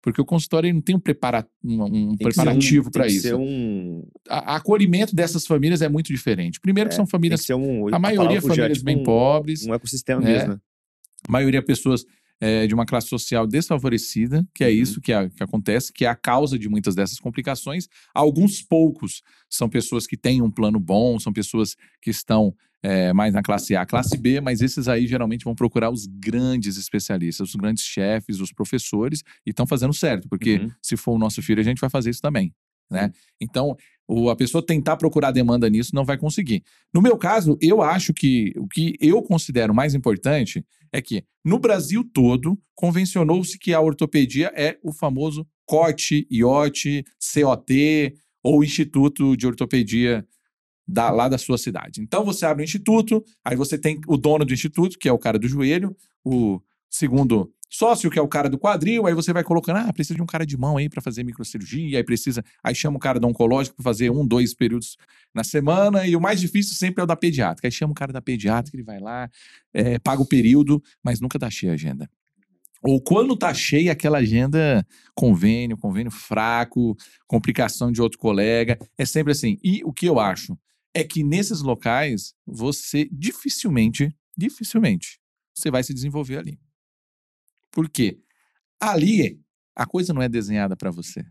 Porque 0.02 0.22
o 0.22 0.26
consultório 0.26 0.72
não 0.72 0.82
tem 0.82 0.96
um, 0.96 1.00
prepara, 1.00 1.48
um, 1.64 1.84
um 1.84 1.90
Tem 1.90 2.08
um- 2.10 2.16
preparativo 2.18 2.92
para 2.92 3.04
Tem 3.06 3.12
que 3.12 3.18
isso. 3.18 3.28
ser 3.30 3.34
um. 3.36 4.04
A, 4.30 4.58
acolhimento 4.58 5.16
dessas 5.16 5.48
famílias 5.48 5.82
é 5.82 5.90
muito 5.90 6.14
diferente. 6.14 6.60
Primeiro 6.60 6.90
que 6.90 6.94
é, 6.94 6.98
são 6.98 7.08
famílias, 7.08 7.40
que 7.42 7.48
ser 7.48 7.56
um. 7.56 7.88
a 7.94 7.98
maioria 7.98 8.40
fugiu, 8.40 8.54
é 8.54 8.56
famílias 8.58 8.78
tipo 8.78 8.86
bem 8.86 9.02
pobres, 9.04 9.66
Um 9.66 9.74
ecossistema 9.74 10.22
né? 10.22 10.32
mesmo, 10.34 10.50
né? 10.54 10.60
a 11.28 11.32
maioria 11.32 11.60
pessoas 11.64 12.06
é, 12.42 12.68
de 12.68 12.74
uma 12.74 12.86
classe 12.86 13.08
social 13.08 13.48
desfavorecida, 13.48 14.46
que 14.54 14.64
é 14.64 14.68
Uhum. 14.68 14.74
isso 14.74 15.02
que, 15.02 15.14
a- 15.14 15.30
que 15.30 15.42
acontece, 15.44 15.92
que 15.94 16.06
é 16.06 16.08
a 16.08 16.16
causa 16.16 16.58
de 16.60 16.68
muitas 16.70 16.96
dessas 16.96 17.20
complicações. 17.20 17.88
Alguns 18.14 18.62
poucos 18.62 19.22
são 19.50 19.70
pessoas 19.70 20.06
que 20.08 20.18
têm 20.18 20.42
um 20.42 20.52
plano 20.52 20.80
bom, 20.80 21.18
são 21.20 21.32
pessoas 21.34 21.76
que 22.02 22.10
estão 22.10 22.54
é, 22.84 23.12
mais 23.14 23.34
na 23.34 23.42
classe 23.42 23.76
A, 23.76 23.84
classe 23.84 24.16
B, 24.16 24.40
mas 24.40 24.62
esses 24.62 24.88
aí 24.88 25.08
geralmente 25.08 25.44
vão 25.44 25.56
procurar 25.56 25.90
os 25.90 26.06
grandes 26.06 26.78
especialistas, 26.78 27.50
os 27.50 27.56
grandes 27.56 27.84
chefes, 27.84 28.40
os 28.40 28.52
professores, 28.54 29.24
e 29.44 29.50
estão 29.50 29.66
fazendo 29.66 29.92
certo, 29.92 30.30
porque 30.30 30.58
Uhum. 30.60 30.70
se 30.84 30.96
for 30.96 31.14
o 31.14 31.18
nosso 31.18 31.42
filho, 31.42 31.60
a 31.60 31.64
gente 31.64 31.80
vai 31.82 31.90
fazer 31.90 32.12
isso 32.12 32.22
também. 32.22 32.54
Né? 32.90 33.12
Então, 33.42 33.76
o- 34.08 34.30
a 34.30 34.36
pessoa 34.36 34.64
tentar 34.66 34.98
procurar 34.98 35.32
demanda 35.32 35.70
nisso 35.70 35.92
não 35.94 36.06
vai 36.06 36.18
conseguir. 36.18 36.64
No 36.94 37.02
meu 37.02 37.18
caso, 37.18 37.58
eu 37.62 37.82
acho 37.82 38.14
que 38.14 38.54
o 38.58 38.68
que 38.68 38.96
eu 39.02 39.22
considero 39.24 39.74
mais 39.74 39.96
importante 39.96 40.64
é 40.94 41.02
que 41.02 41.24
no 41.44 41.60
Brasil 41.60 42.04
todo 42.14 42.58
convencionou-se 42.76 43.58
que 43.58 43.74
a 43.74 43.82
ortopedia 43.82 44.52
é 44.56 44.78
o 44.84 44.94
famoso 44.94 45.46
COT, 45.66 46.28
IOT, 46.30 47.04
COT 47.34 48.14
ou 48.44 48.64
Instituto 48.64 49.36
de 49.36 49.48
Ortopedia 49.48 50.26
da- 50.88 51.10
lá 51.10 51.28
da 51.28 51.38
sua 51.40 51.58
cidade. 51.58 52.00
Então 52.00 52.24
você 52.24 52.46
abre 52.46 52.64
o 52.64 52.66
instituto, 52.66 53.24
aí 53.44 53.56
você 53.56 53.76
tem 53.78 54.00
o 54.08 54.16
dono 54.18 54.46
do 54.46 54.54
instituto, 54.54 55.00
que 55.00 55.10
é 55.10 55.12
o 55.12 55.18
cara 55.18 55.40
do 55.40 55.48
joelho, 55.48 55.96
o 56.24 56.62
segundo 56.96 57.52
sócio, 57.70 58.10
que 58.10 58.18
é 58.18 58.22
o 58.22 58.28
cara 58.28 58.50
do 58.50 58.58
quadril, 58.58 59.06
aí 59.06 59.14
você 59.14 59.34
vai 59.34 59.44
colocando, 59.44 59.78
ah, 59.78 59.92
precisa 59.92 60.16
de 60.16 60.22
um 60.22 60.26
cara 60.26 60.46
de 60.46 60.58
mão 60.58 60.78
aí 60.78 60.88
para 60.88 61.02
fazer 61.02 61.24
microcirurgia, 61.24 61.98
aí 61.98 62.04
precisa, 62.04 62.44
aí 62.64 62.74
chama 62.74 62.96
o 62.96 63.00
cara 63.00 63.20
do 63.20 63.28
oncológico 63.28 63.76
para 63.76 63.84
fazer 63.84 64.10
um, 64.10 64.26
dois 64.26 64.54
períodos 64.54 64.96
na 65.34 65.44
semana, 65.44 66.08
e 66.08 66.16
o 66.16 66.22
mais 66.22 66.40
difícil 66.40 66.76
sempre 66.76 67.02
é 67.02 67.04
o 67.04 67.08
da 67.08 67.16
pediátrica. 67.16 67.68
Aí 67.68 67.72
chama 67.72 67.92
o 67.92 67.96
cara 67.96 68.14
da 68.14 68.22
pediátrica, 68.22 68.78
ele 68.78 68.84
vai 68.84 69.00
lá, 69.00 69.30
é, 69.74 70.00
paga 70.00 70.22
o 70.22 70.26
período, 70.26 70.82
mas 71.04 71.20
nunca 71.20 71.38
tá 71.38 71.50
cheia 71.50 71.74
a 71.74 71.76
agenda. 71.76 72.10
Ou 72.82 73.02
quando 73.02 73.36
tá 73.36 73.54
cheia 73.54 73.92
aquela 73.92 74.20
agenda, 74.20 74.86
convênio, 75.14 75.76
convênio 75.76 76.12
fraco, 76.12 76.96
complicação 77.28 77.92
de 77.92 78.02
outro 78.02 78.20
colega, 78.20 78.78
é 78.98 79.06
sempre 79.06 79.32
assim. 79.32 79.58
E 79.64 79.82
o 79.84 79.92
que 79.92 80.06
eu 80.06 80.20
acho 80.20 80.58
é 80.94 81.04
que 81.04 81.24
nesses 81.24 81.62
locais 81.62 82.34
você 82.46 83.10
dificilmente, 83.12 84.16
dificilmente, 84.38 85.20
você 85.54 85.72
vai 85.72 85.84
se 85.84 85.94
desenvolver 85.94 86.38
ali. 86.38 86.60
Por 87.76 87.90
quê? 87.90 88.18
Ali 88.80 89.40
a 89.76 89.86
coisa 89.86 90.14
não 90.14 90.22
é 90.22 90.30
desenhada 90.30 90.78
para 90.78 90.90
você. 90.90 91.24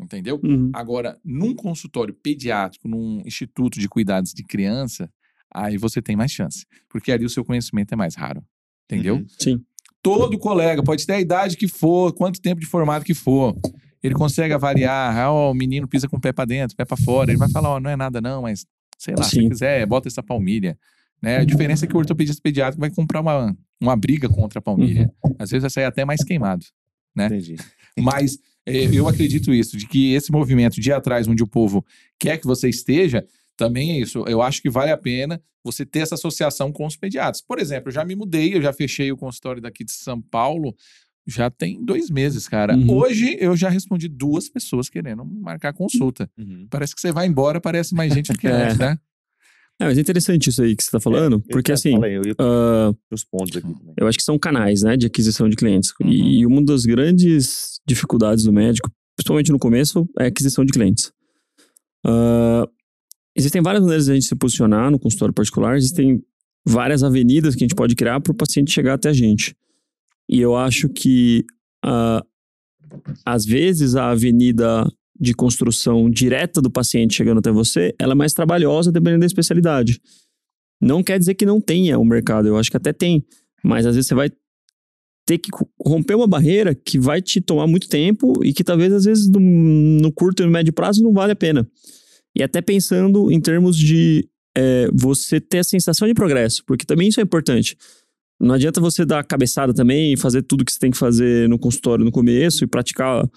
Entendeu? 0.00 0.40
Uhum. 0.44 0.70
Agora, 0.74 1.18
num 1.24 1.54
consultório 1.54 2.12
pediátrico, 2.12 2.88
num 2.88 3.22
instituto 3.24 3.78
de 3.78 3.88
cuidados 3.88 4.32
de 4.32 4.44
criança, 4.44 5.10
aí 5.52 5.76
você 5.78 6.02
tem 6.02 6.16
mais 6.16 6.32
chance. 6.32 6.66
Porque 6.88 7.12
ali 7.12 7.24
o 7.24 7.30
seu 7.30 7.44
conhecimento 7.44 7.92
é 7.92 7.96
mais 7.96 8.16
raro. 8.16 8.44
Entendeu? 8.84 9.16
Uhum. 9.16 9.26
Sim. 9.38 9.64
Todo 10.02 10.38
colega, 10.38 10.82
pode 10.82 11.06
ter 11.06 11.14
a 11.14 11.20
idade 11.20 11.56
que 11.56 11.68
for, 11.68 12.12
quanto 12.12 12.40
tempo 12.40 12.60
de 12.60 12.66
formado 12.66 13.04
que 13.04 13.14
for, 13.14 13.56
ele 14.02 14.14
consegue 14.14 14.54
avaliar, 14.54 15.16
ah, 15.16 15.32
ó, 15.32 15.50
o 15.50 15.54
menino 15.54 15.88
pisa 15.88 16.08
com 16.08 16.16
o 16.16 16.20
pé 16.20 16.32
pra 16.32 16.44
dentro, 16.44 16.76
pé 16.76 16.84
pra 16.84 16.96
fora, 16.96 17.30
ele 17.30 17.38
vai 17.38 17.50
falar, 17.50 17.70
ó, 17.70 17.80
não 17.80 17.90
é 17.90 17.96
nada 17.96 18.20
não, 18.20 18.42
mas 18.42 18.64
sei 18.96 19.14
lá, 19.16 19.24
se 19.24 19.36
Sim. 19.36 19.48
quiser, 19.48 19.84
bota 19.86 20.08
essa 20.08 20.22
palmilha. 20.22 20.78
Né? 21.20 21.38
A 21.38 21.44
diferença 21.44 21.84
é 21.84 21.88
que 21.88 21.94
o 21.94 21.98
ortopedista 21.98 22.40
pediátrico 22.42 22.80
vai 22.80 22.90
comprar 22.90 23.20
uma, 23.20 23.56
uma 23.80 23.96
briga 23.96 24.28
contra 24.28 24.58
a 24.58 24.62
palmilha. 24.62 25.12
Às 25.38 25.50
vezes 25.50 25.62
vai 25.62 25.70
sair 25.70 25.84
até 25.84 26.04
mais 26.04 26.22
queimado. 26.22 26.64
né? 27.14 27.26
Entendi. 27.26 27.56
Mas 27.98 28.38
é, 28.64 28.84
eu 28.94 29.08
acredito 29.08 29.52
isso, 29.52 29.76
de 29.76 29.86
que 29.86 30.12
esse 30.12 30.30
movimento 30.30 30.80
de 30.80 30.90
ir 30.90 30.92
atrás 30.92 31.26
onde 31.26 31.42
o 31.42 31.46
povo 31.48 31.84
quer 32.18 32.38
que 32.38 32.46
você 32.46 32.68
esteja, 32.68 33.26
também 33.56 33.92
é 33.92 34.00
isso. 34.00 34.24
Eu 34.28 34.40
acho 34.40 34.62
que 34.62 34.70
vale 34.70 34.92
a 34.92 34.96
pena 34.96 35.40
você 35.64 35.84
ter 35.84 36.00
essa 36.00 36.14
associação 36.14 36.70
com 36.70 36.86
os 36.86 36.96
pediatras. 36.96 37.42
Por 37.42 37.58
exemplo, 37.58 37.88
eu 37.88 37.92
já 37.92 38.04
me 38.04 38.14
mudei, 38.14 38.54
eu 38.54 38.62
já 38.62 38.72
fechei 38.72 39.10
o 39.10 39.16
consultório 39.16 39.60
daqui 39.60 39.82
de 39.84 39.90
São 39.90 40.20
Paulo, 40.20 40.74
já 41.26 41.50
tem 41.50 41.84
dois 41.84 42.08
meses, 42.08 42.48
cara. 42.48 42.74
Uhum. 42.76 42.90
Hoje 42.90 43.36
eu 43.40 43.56
já 43.56 43.68
respondi 43.68 44.08
duas 44.08 44.48
pessoas 44.48 44.88
querendo 44.88 45.24
marcar 45.24 45.72
consulta. 45.74 46.30
Uhum. 46.38 46.66
Parece 46.70 46.94
que 46.94 47.00
você 47.00 47.10
vai 47.12 47.26
embora, 47.26 47.60
parece 47.60 47.94
mais 47.94 48.14
gente 48.14 48.32
do 48.32 48.38
que 48.38 48.46
É. 48.48 48.50
antes, 48.52 48.78
né? 48.78 48.98
É, 49.80 49.84
mas 49.84 49.96
é 49.96 50.00
interessante 50.00 50.50
isso 50.50 50.60
aí 50.60 50.74
que 50.74 50.82
você 50.82 50.88
está 50.88 50.98
falando, 50.98 51.34
Eu 51.34 51.42
porque 51.52 51.70
assim, 51.70 51.92
Fala 51.92 52.06
aí, 52.06 52.14
eu 52.14 52.22
ia 52.26 52.34
ah, 52.38 52.92
os 53.12 53.24
pontos 53.24 53.56
aqui 53.56 53.72
também. 53.72 53.94
eu 53.96 54.08
acho 54.08 54.18
que 54.18 54.24
são 54.24 54.38
canais, 54.38 54.82
né, 54.82 54.96
de 54.96 55.06
aquisição 55.06 55.48
de 55.48 55.54
clientes. 55.54 55.92
Uhum. 56.00 56.10
E 56.10 56.44
uma 56.44 56.64
das 56.64 56.84
grandes 56.84 57.80
dificuldades 57.86 58.44
do 58.44 58.52
médico, 58.52 58.90
principalmente 59.16 59.52
no 59.52 59.58
começo, 59.58 60.08
é 60.18 60.24
a 60.24 60.26
aquisição 60.28 60.64
de 60.64 60.72
clientes. 60.72 61.12
Ah, 62.04 62.66
existem 63.36 63.62
várias 63.62 63.82
maneiras 63.82 64.06
de 64.06 64.10
a 64.10 64.14
gente 64.14 64.26
se 64.26 64.34
posicionar 64.34 64.90
no 64.90 64.98
consultório 64.98 65.32
particular, 65.32 65.76
existem 65.76 66.20
várias 66.66 67.04
avenidas 67.04 67.54
que 67.54 67.62
a 67.62 67.66
gente 67.66 67.76
pode 67.76 67.94
criar 67.94 68.20
para 68.20 68.32
o 68.32 68.36
paciente 68.36 68.72
chegar 68.72 68.94
até 68.94 69.10
a 69.10 69.12
gente. 69.12 69.56
E 70.28 70.40
eu 70.40 70.56
acho 70.56 70.88
que, 70.88 71.44
ah, 71.84 72.22
às 73.24 73.44
vezes, 73.44 73.94
a 73.94 74.10
avenida 74.10 74.90
de 75.20 75.34
construção 75.34 76.08
direta 76.08 76.60
do 76.62 76.70
paciente 76.70 77.14
chegando 77.14 77.38
até 77.38 77.50
você, 77.50 77.94
ela 77.98 78.12
é 78.12 78.14
mais 78.14 78.32
trabalhosa 78.32 78.92
dependendo 78.92 79.20
da 79.20 79.26
especialidade. 79.26 80.00
Não 80.80 81.02
quer 81.02 81.18
dizer 81.18 81.34
que 81.34 81.44
não 81.44 81.60
tenha 81.60 81.98
o 81.98 82.04
mercado, 82.04 82.46
eu 82.46 82.56
acho 82.56 82.70
que 82.70 82.76
até 82.76 82.92
tem. 82.92 83.24
Mas 83.64 83.84
às 83.84 83.96
vezes 83.96 84.08
você 84.08 84.14
vai 84.14 84.30
ter 85.26 85.38
que 85.38 85.50
romper 85.84 86.14
uma 86.14 86.26
barreira 86.26 86.74
que 86.74 86.98
vai 86.98 87.20
te 87.20 87.40
tomar 87.40 87.66
muito 87.66 87.88
tempo 87.88 88.42
e 88.44 88.52
que 88.52 88.64
talvez 88.64 88.92
às 88.92 89.04
vezes 89.04 89.28
no, 89.28 89.40
no 89.40 90.12
curto 90.12 90.42
e 90.42 90.46
no 90.46 90.52
médio 90.52 90.72
prazo 90.72 91.02
não 91.02 91.12
vale 91.12 91.32
a 91.32 91.36
pena. 91.36 91.68
E 92.34 92.42
até 92.42 92.62
pensando 92.62 93.30
em 93.30 93.40
termos 93.40 93.76
de 93.76 94.28
é, 94.56 94.88
você 94.92 95.40
ter 95.40 95.58
a 95.58 95.64
sensação 95.64 96.06
de 96.06 96.14
progresso, 96.14 96.62
porque 96.64 96.86
também 96.86 97.08
isso 97.08 97.20
é 97.20 97.22
importante. 97.22 97.76
Não 98.40 98.54
adianta 98.54 98.80
você 98.80 99.04
dar 99.04 99.24
cabeçada 99.24 99.74
também 99.74 100.12
e 100.12 100.16
fazer 100.16 100.42
tudo 100.42 100.64
que 100.64 100.72
você 100.72 100.78
tem 100.78 100.90
que 100.90 100.96
fazer 100.96 101.48
no 101.48 101.58
consultório 101.58 102.04
no 102.04 102.12
começo 102.12 102.62
e 102.62 102.66
praticar 102.66 103.28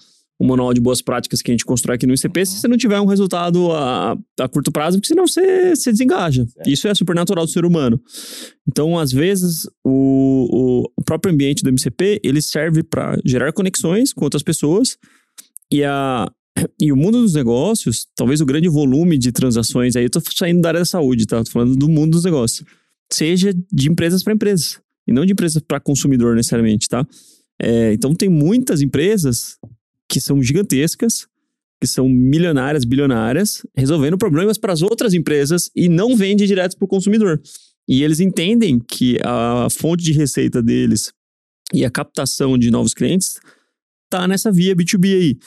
o 0.42 0.44
manual 0.44 0.74
de 0.74 0.80
boas 0.80 1.00
práticas 1.00 1.40
que 1.40 1.52
a 1.52 1.54
gente 1.54 1.64
constrói 1.64 1.94
aqui 1.94 2.04
no 2.04 2.14
ICP 2.14 2.44
se 2.44 2.58
você 2.58 2.66
não 2.66 2.76
tiver 2.76 2.98
um 2.98 3.06
resultado 3.06 3.70
a, 3.70 4.18
a 4.40 4.48
curto 4.48 4.72
prazo, 4.72 4.98
porque 4.98 5.06
senão 5.06 5.24
você, 5.24 5.70
você 5.76 5.92
desengaja. 5.92 6.44
Certo. 6.44 6.68
Isso 6.68 6.88
é 6.88 6.94
supernatural 6.96 7.46
do 7.46 7.50
ser 7.52 7.64
humano. 7.64 8.00
Então, 8.68 8.98
às 8.98 9.12
vezes, 9.12 9.68
o, 9.84 10.48
o, 10.50 10.92
o 10.96 11.04
próprio 11.04 11.32
ambiente 11.32 11.62
do 11.62 11.68
MCP, 11.68 12.20
ele 12.24 12.42
serve 12.42 12.82
para 12.82 13.16
gerar 13.24 13.52
conexões 13.52 14.12
com 14.12 14.24
outras 14.24 14.42
pessoas 14.42 14.98
e, 15.70 15.84
a, 15.84 16.28
e 16.80 16.90
o 16.90 16.96
mundo 16.96 17.22
dos 17.22 17.34
negócios, 17.34 18.08
talvez 18.16 18.40
o 18.40 18.46
grande 18.46 18.68
volume 18.68 19.16
de 19.18 19.30
transações, 19.30 19.94
aí 19.94 20.02
eu 20.02 20.10
tô 20.10 20.20
saindo 20.34 20.60
da 20.60 20.70
área 20.70 20.80
da 20.80 20.86
saúde, 20.86 21.24
tá? 21.24 21.44
Tô 21.44 21.52
falando 21.52 21.76
do 21.76 21.88
mundo 21.88 22.12
dos 22.12 22.24
negócios. 22.24 22.66
Seja 23.12 23.54
de 23.72 23.88
empresas 23.88 24.24
para 24.24 24.34
empresas 24.34 24.80
e 25.06 25.12
não 25.12 25.24
de 25.24 25.34
empresas 25.34 25.62
para 25.62 25.78
consumidor 25.78 26.34
necessariamente, 26.34 26.88
tá? 26.88 27.06
É, 27.60 27.92
então, 27.92 28.12
tem 28.12 28.28
muitas 28.28 28.82
empresas 28.82 29.56
que 30.12 30.20
são 30.20 30.42
gigantescas, 30.42 31.26
que 31.80 31.86
são 31.86 32.06
milionárias, 32.06 32.84
bilionárias, 32.84 33.66
resolvendo 33.74 34.18
problemas 34.18 34.58
para 34.58 34.70
as 34.70 34.82
outras 34.82 35.14
empresas 35.14 35.70
e 35.74 35.88
não 35.88 36.14
vende 36.14 36.46
direto 36.46 36.76
para 36.76 36.84
o 36.84 36.88
consumidor. 36.88 37.40
E 37.88 38.02
eles 38.02 38.20
entendem 38.20 38.78
que 38.78 39.16
a 39.24 39.68
fonte 39.70 40.04
de 40.04 40.12
receita 40.12 40.62
deles 40.62 41.14
e 41.72 41.82
a 41.82 41.90
captação 41.90 42.58
de 42.58 42.70
novos 42.70 42.92
clientes 42.92 43.40
tá 44.10 44.28
nessa 44.28 44.52
via 44.52 44.76
B2B 44.76 45.16
aí. 45.16 45.38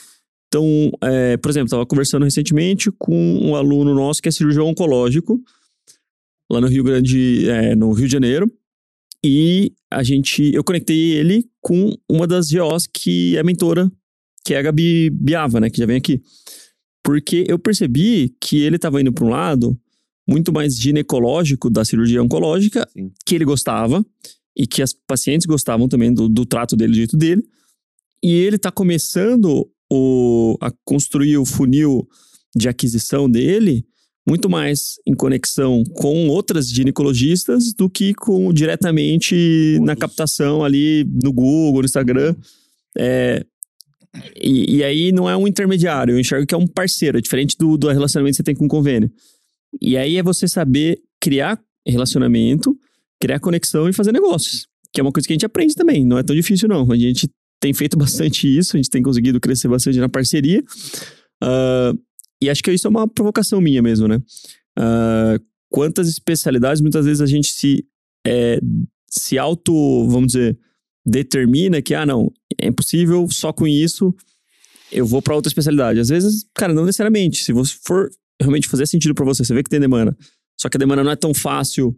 Então, 0.48 0.90
é, 1.00 1.36
por 1.36 1.48
exemplo, 1.48 1.66
estava 1.66 1.86
conversando 1.86 2.24
recentemente 2.24 2.90
com 2.98 3.16
um 3.38 3.54
aluno 3.54 3.94
nosso 3.94 4.20
que 4.20 4.28
é 4.28 4.32
cirurgião 4.32 4.66
oncológico, 4.66 5.40
lá 6.50 6.60
no 6.60 6.66
Rio 6.66 6.82
Grande, 6.82 7.48
é, 7.48 7.76
no 7.76 7.92
Rio 7.92 8.06
de 8.06 8.12
Janeiro, 8.12 8.50
e 9.24 9.72
a 9.92 10.02
gente, 10.02 10.52
eu 10.52 10.64
conectei 10.64 11.12
ele 11.12 11.48
com 11.60 11.96
uma 12.10 12.26
das 12.26 12.50
GOs 12.50 12.86
que 12.86 13.36
é 13.36 13.44
mentora 13.44 13.90
que 14.46 14.54
é 14.54 14.58
a 14.58 14.62
Gabi 14.62 15.10
Biava, 15.10 15.58
né, 15.58 15.68
que 15.68 15.78
já 15.78 15.86
vem 15.86 15.96
aqui. 15.96 16.22
Porque 17.02 17.44
eu 17.48 17.58
percebi 17.58 18.32
que 18.40 18.58
ele 18.58 18.76
estava 18.76 19.00
indo 19.00 19.12
para 19.12 19.24
um 19.24 19.28
lado 19.28 19.76
muito 20.26 20.52
mais 20.52 20.78
ginecológico 20.78 21.68
da 21.68 21.84
cirurgia 21.84 22.22
oncológica, 22.22 22.88
Sim. 22.92 23.10
que 23.24 23.34
ele 23.34 23.44
gostava, 23.44 24.06
e 24.56 24.64
que 24.64 24.82
as 24.82 24.92
pacientes 24.92 25.46
gostavam 25.46 25.88
também 25.88 26.14
do, 26.14 26.28
do 26.28 26.46
trato 26.46 26.76
dele, 26.76 26.92
do 26.92 26.96
jeito 26.96 27.16
dele. 27.16 27.42
E 28.22 28.32
ele 28.32 28.54
está 28.54 28.70
começando 28.70 29.68
o, 29.92 30.56
a 30.60 30.70
construir 30.84 31.38
o 31.38 31.44
funil 31.44 32.08
de 32.54 32.68
aquisição 32.68 33.28
dele 33.28 33.84
muito 34.28 34.48
mais 34.48 34.94
em 35.04 35.14
conexão 35.14 35.82
com 35.94 36.28
outras 36.28 36.68
ginecologistas 36.68 37.72
do 37.72 37.90
que 37.90 38.14
com 38.14 38.52
diretamente 38.52 39.78
na 39.82 39.94
captação 39.94 40.64
ali 40.64 41.04
no 41.22 41.32
Google, 41.32 41.82
no 41.82 41.86
Instagram. 41.86 42.34
É, 42.98 43.44
e, 44.40 44.76
e 44.76 44.84
aí 44.84 45.12
não 45.12 45.28
é 45.28 45.36
um 45.36 45.46
intermediário, 45.46 46.14
eu 46.14 46.20
enxergo 46.20 46.46
que 46.46 46.54
é 46.54 46.58
um 46.58 46.66
parceiro, 46.66 47.18
é 47.18 47.20
diferente 47.20 47.56
do, 47.58 47.76
do 47.76 47.88
relacionamento 47.88 48.34
que 48.34 48.36
você 48.36 48.42
tem 48.42 48.54
com 48.54 48.66
o 48.66 48.68
convênio. 48.68 49.10
E 49.80 49.96
aí 49.96 50.16
é 50.16 50.22
você 50.22 50.48
saber 50.48 50.98
criar 51.20 51.60
relacionamento, 51.86 52.76
criar 53.20 53.40
conexão 53.40 53.88
e 53.88 53.92
fazer 53.92 54.12
negócios. 54.12 54.66
Que 54.92 55.00
é 55.00 55.02
uma 55.02 55.12
coisa 55.12 55.26
que 55.26 55.32
a 55.32 55.36
gente 55.36 55.46
aprende 55.46 55.74
também, 55.74 56.04
não 56.04 56.18
é 56.18 56.22
tão 56.22 56.34
difícil 56.34 56.68
não. 56.68 56.90
A 56.90 56.96
gente 56.96 57.28
tem 57.60 57.72
feito 57.72 57.96
bastante 57.96 58.46
isso, 58.46 58.76
a 58.76 58.78
gente 58.78 58.90
tem 58.90 59.02
conseguido 59.02 59.40
crescer 59.40 59.68
bastante 59.68 59.98
na 59.98 60.08
parceria. 60.08 60.62
Ah, 61.42 61.92
e 62.42 62.50
acho 62.50 62.62
que 62.62 62.72
isso 62.72 62.86
é 62.86 62.90
uma 62.90 63.08
provocação 63.08 63.60
minha 63.60 63.82
mesmo, 63.82 64.06
né? 64.08 64.20
Ah, 64.78 65.38
quantas 65.70 66.08
especialidades 66.08 66.80
muitas 66.80 67.04
vezes 67.04 67.20
a 67.20 67.26
gente 67.26 67.48
se, 67.48 67.84
é, 68.26 68.60
se 69.10 69.38
auto, 69.38 70.06
vamos 70.08 70.32
dizer, 70.32 70.58
determina 71.04 71.80
que, 71.80 71.94
ah, 71.94 72.06
não, 72.06 72.32
é 72.60 72.66
impossível 72.66 73.26
só 73.30 73.52
com 73.52 73.66
isso 73.66 74.14
eu 74.90 75.04
vou 75.04 75.20
para 75.20 75.34
outra 75.34 75.48
especialidade. 75.48 76.00
Às 76.00 76.08
vezes, 76.08 76.46
cara, 76.54 76.72
não 76.72 76.84
necessariamente. 76.84 77.42
Se 77.42 77.52
você 77.52 77.74
for 77.84 78.10
realmente 78.40 78.68
fazer 78.68 78.86
sentido 78.86 79.14
para 79.14 79.24
você, 79.24 79.44
você 79.44 79.54
vê 79.54 79.62
que 79.62 79.70
tem 79.70 79.80
demanda, 79.80 80.16
só 80.58 80.68
que 80.68 80.76
a 80.76 80.78
demanda 80.78 81.02
não 81.02 81.10
é 81.10 81.16
tão 81.16 81.32
fácil 81.32 81.96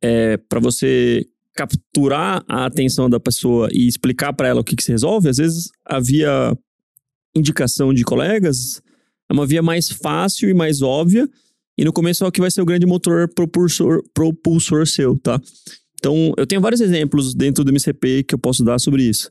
é, 0.00 0.36
para 0.36 0.60
você 0.60 1.26
capturar 1.54 2.44
a 2.48 2.66
atenção 2.66 3.08
da 3.08 3.20
pessoa 3.20 3.68
e 3.72 3.86
explicar 3.86 4.32
para 4.32 4.48
ela 4.48 4.60
o 4.60 4.64
que, 4.64 4.76
que 4.76 4.82
se 4.82 4.90
resolve, 4.90 5.28
às 5.28 5.36
vezes 5.36 5.68
a 5.84 6.00
via 6.00 6.56
indicação 7.34 7.92
de 7.92 8.04
colegas 8.04 8.80
é 9.28 9.32
uma 9.32 9.46
via 9.46 9.62
mais 9.62 9.88
fácil 9.88 10.48
e 10.48 10.54
mais 10.54 10.80
óbvia, 10.82 11.28
e 11.76 11.84
no 11.84 11.92
começo 11.92 12.24
é 12.24 12.26
o 12.26 12.32
que 12.32 12.40
vai 12.40 12.50
ser 12.50 12.62
o 12.62 12.64
grande 12.64 12.86
motor 12.86 13.28
propulsor, 13.32 14.02
propulsor 14.14 14.86
seu, 14.86 15.18
tá? 15.18 15.40
Então, 15.94 16.32
eu 16.36 16.46
tenho 16.46 16.60
vários 16.60 16.80
exemplos 16.80 17.34
dentro 17.34 17.62
do 17.62 17.70
MCP 17.70 18.24
que 18.24 18.34
eu 18.34 18.38
posso 18.38 18.64
dar 18.64 18.78
sobre 18.78 19.02
isso. 19.02 19.30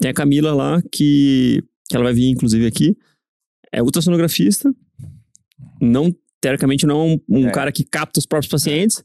Tem 0.00 0.10
a 0.10 0.14
Camila 0.14 0.54
lá, 0.54 0.80
que, 0.92 1.62
que 1.88 1.96
ela 1.96 2.04
vai 2.04 2.14
vir, 2.14 2.28
inclusive, 2.28 2.66
aqui. 2.66 2.96
É 3.72 3.82
ultrassonografista. 3.82 4.72
Não, 5.80 6.14
teoricamente, 6.40 6.86
não 6.86 7.00
é 7.00 7.04
um, 7.04 7.20
um 7.42 7.48
É. 7.48 7.52
cara 7.52 7.72
que 7.72 7.84
capta 7.84 8.18
os 8.20 8.26
próprios 8.26 8.50
pacientes. 8.50 9.02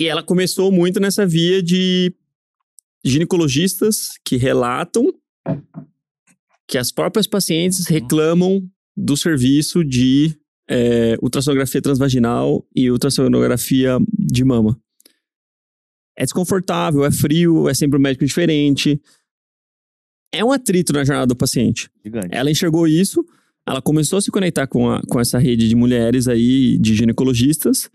E 0.00 0.06
ela 0.06 0.22
começou 0.22 0.70
muito 0.72 0.98
nessa 1.00 1.26
via 1.26 1.62
de 1.62 2.14
ginecologistas 3.04 4.10
que 4.24 4.36
relatam 4.36 5.12
que 6.68 6.78
as 6.78 6.92
próprias 6.92 7.26
pacientes 7.26 7.80
Uhum. 7.80 7.94
reclamam 7.94 8.70
do 8.96 9.16
serviço 9.16 9.84
de 9.84 10.36
é, 10.68 11.16
ultrassonografia 11.20 11.82
transvaginal 11.82 12.64
e 12.74 12.90
ultrassonografia 12.90 13.98
de 14.16 14.44
mama. 14.44 14.80
É 16.16 16.22
desconfortável, 16.22 17.04
é 17.04 17.10
frio, 17.10 17.68
é 17.68 17.74
sempre 17.74 17.98
um 17.98 18.02
médico 18.02 18.24
diferente. 18.24 19.00
É 20.32 20.44
um 20.44 20.52
atrito 20.52 20.92
na 20.92 21.04
jornada 21.04 21.26
do 21.26 21.36
paciente. 21.36 21.90
Gigante. 22.04 22.28
Ela 22.30 22.50
enxergou 22.50 22.86
isso, 22.86 23.24
ela 23.66 23.82
começou 23.82 24.18
a 24.18 24.22
se 24.22 24.30
conectar 24.30 24.66
com, 24.66 24.88
a- 24.90 25.02
com 25.08 25.18
essa 25.20 25.38
rede 25.38 25.68
de 25.68 25.74
mulheres 25.74 26.28
aí, 26.28 26.78
de 26.78 26.94
ginecologistas, 26.94 27.90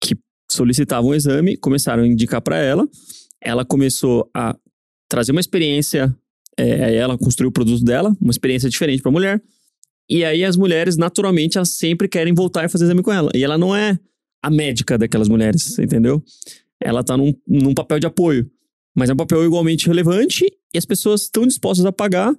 que 0.00 0.16
solicitavam 0.50 1.10
o 1.10 1.14
exame, 1.14 1.56
começaram 1.56 2.02
a 2.02 2.06
indicar 2.06 2.40
para 2.40 2.58
ela. 2.58 2.88
Ela 3.40 3.64
começou 3.64 4.28
a 4.34 4.56
trazer 5.08 5.32
uma 5.32 5.40
experiência, 5.40 6.14
é, 6.56 6.94
ela 6.94 7.18
construiu 7.18 7.48
o 7.48 7.52
produto 7.52 7.82
dela, 7.84 8.16
uma 8.20 8.30
experiência 8.30 8.68
diferente 8.70 9.02
para 9.02 9.10
a 9.10 9.12
mulher. 9.12 9.42
E 10.08 10.24
aí 10.24 10.44
as 10.44 10.56
mulheres, 10.56 10.96
naturalmente, 10.96 11.56
elas 11.56 11.70
sempre 11.70 12.08
querem 12.08 12.34
voltar 12.34 12.64
e 12.64 12.68
fazer 12.68 12.84
exame 12.84 13.02
com 13.02 13.12
ela. 13.12 13.30
E 13.34 13.42
ela 13.44 13.56
não 13.58 13.74
é 13.74 13.98
a 14.42 14.50
médica 14.50 14.96
daquelas 14.98 15.28
mulheres, 15.28 15.78
entendeu? 15.78 16.22
Ela 16.80 17.04
tá 17.04 17.16
num, 17.16 17.32
num 17.46 17.74
papel 17.74 17.98
de 18.00 18.06
apoio. 18.06 18.50
Mas 18.96 19.08
é 19.08 19.12
um 19.12 19.16
papel 19.16 19.44
igualmente 19.44 19.86
relevante 19.86 20.46
e 20.74 20.78
as 20.78 20.84
pessoas 20.84 21.22
estão 21.22 21.46
dispostas 21.46 21.86
a 21.86 21.92
pagar 21.92 22.34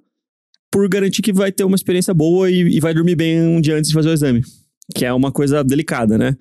por 0.71 0.87
garantir 0.87 1.21
que 1.21 1.33
vai 1.33 1.51
ter 1.51 1.63
uma 1.63 1.75
experiência 1.75 2.13
boa 2.13 2.49
e, 2.49 2.77
e 2.77 2.79
vai 2.79 2.93
dormir 2.93 3.15
bem 3.15 3.41
um 3.41 3.59
dia 3.59 3.75
antes 3.75 3.89
de 3.89 3.93
fazer 3.93 4.09
o 4.09 4.13
exame. 4.13 4.41
Que 4.95 5.05
é 5.05 5.13
uma 5.13 5.31
coisa 5.31 5.63
delicada, 5.63 6.17
né? 6.17 6.35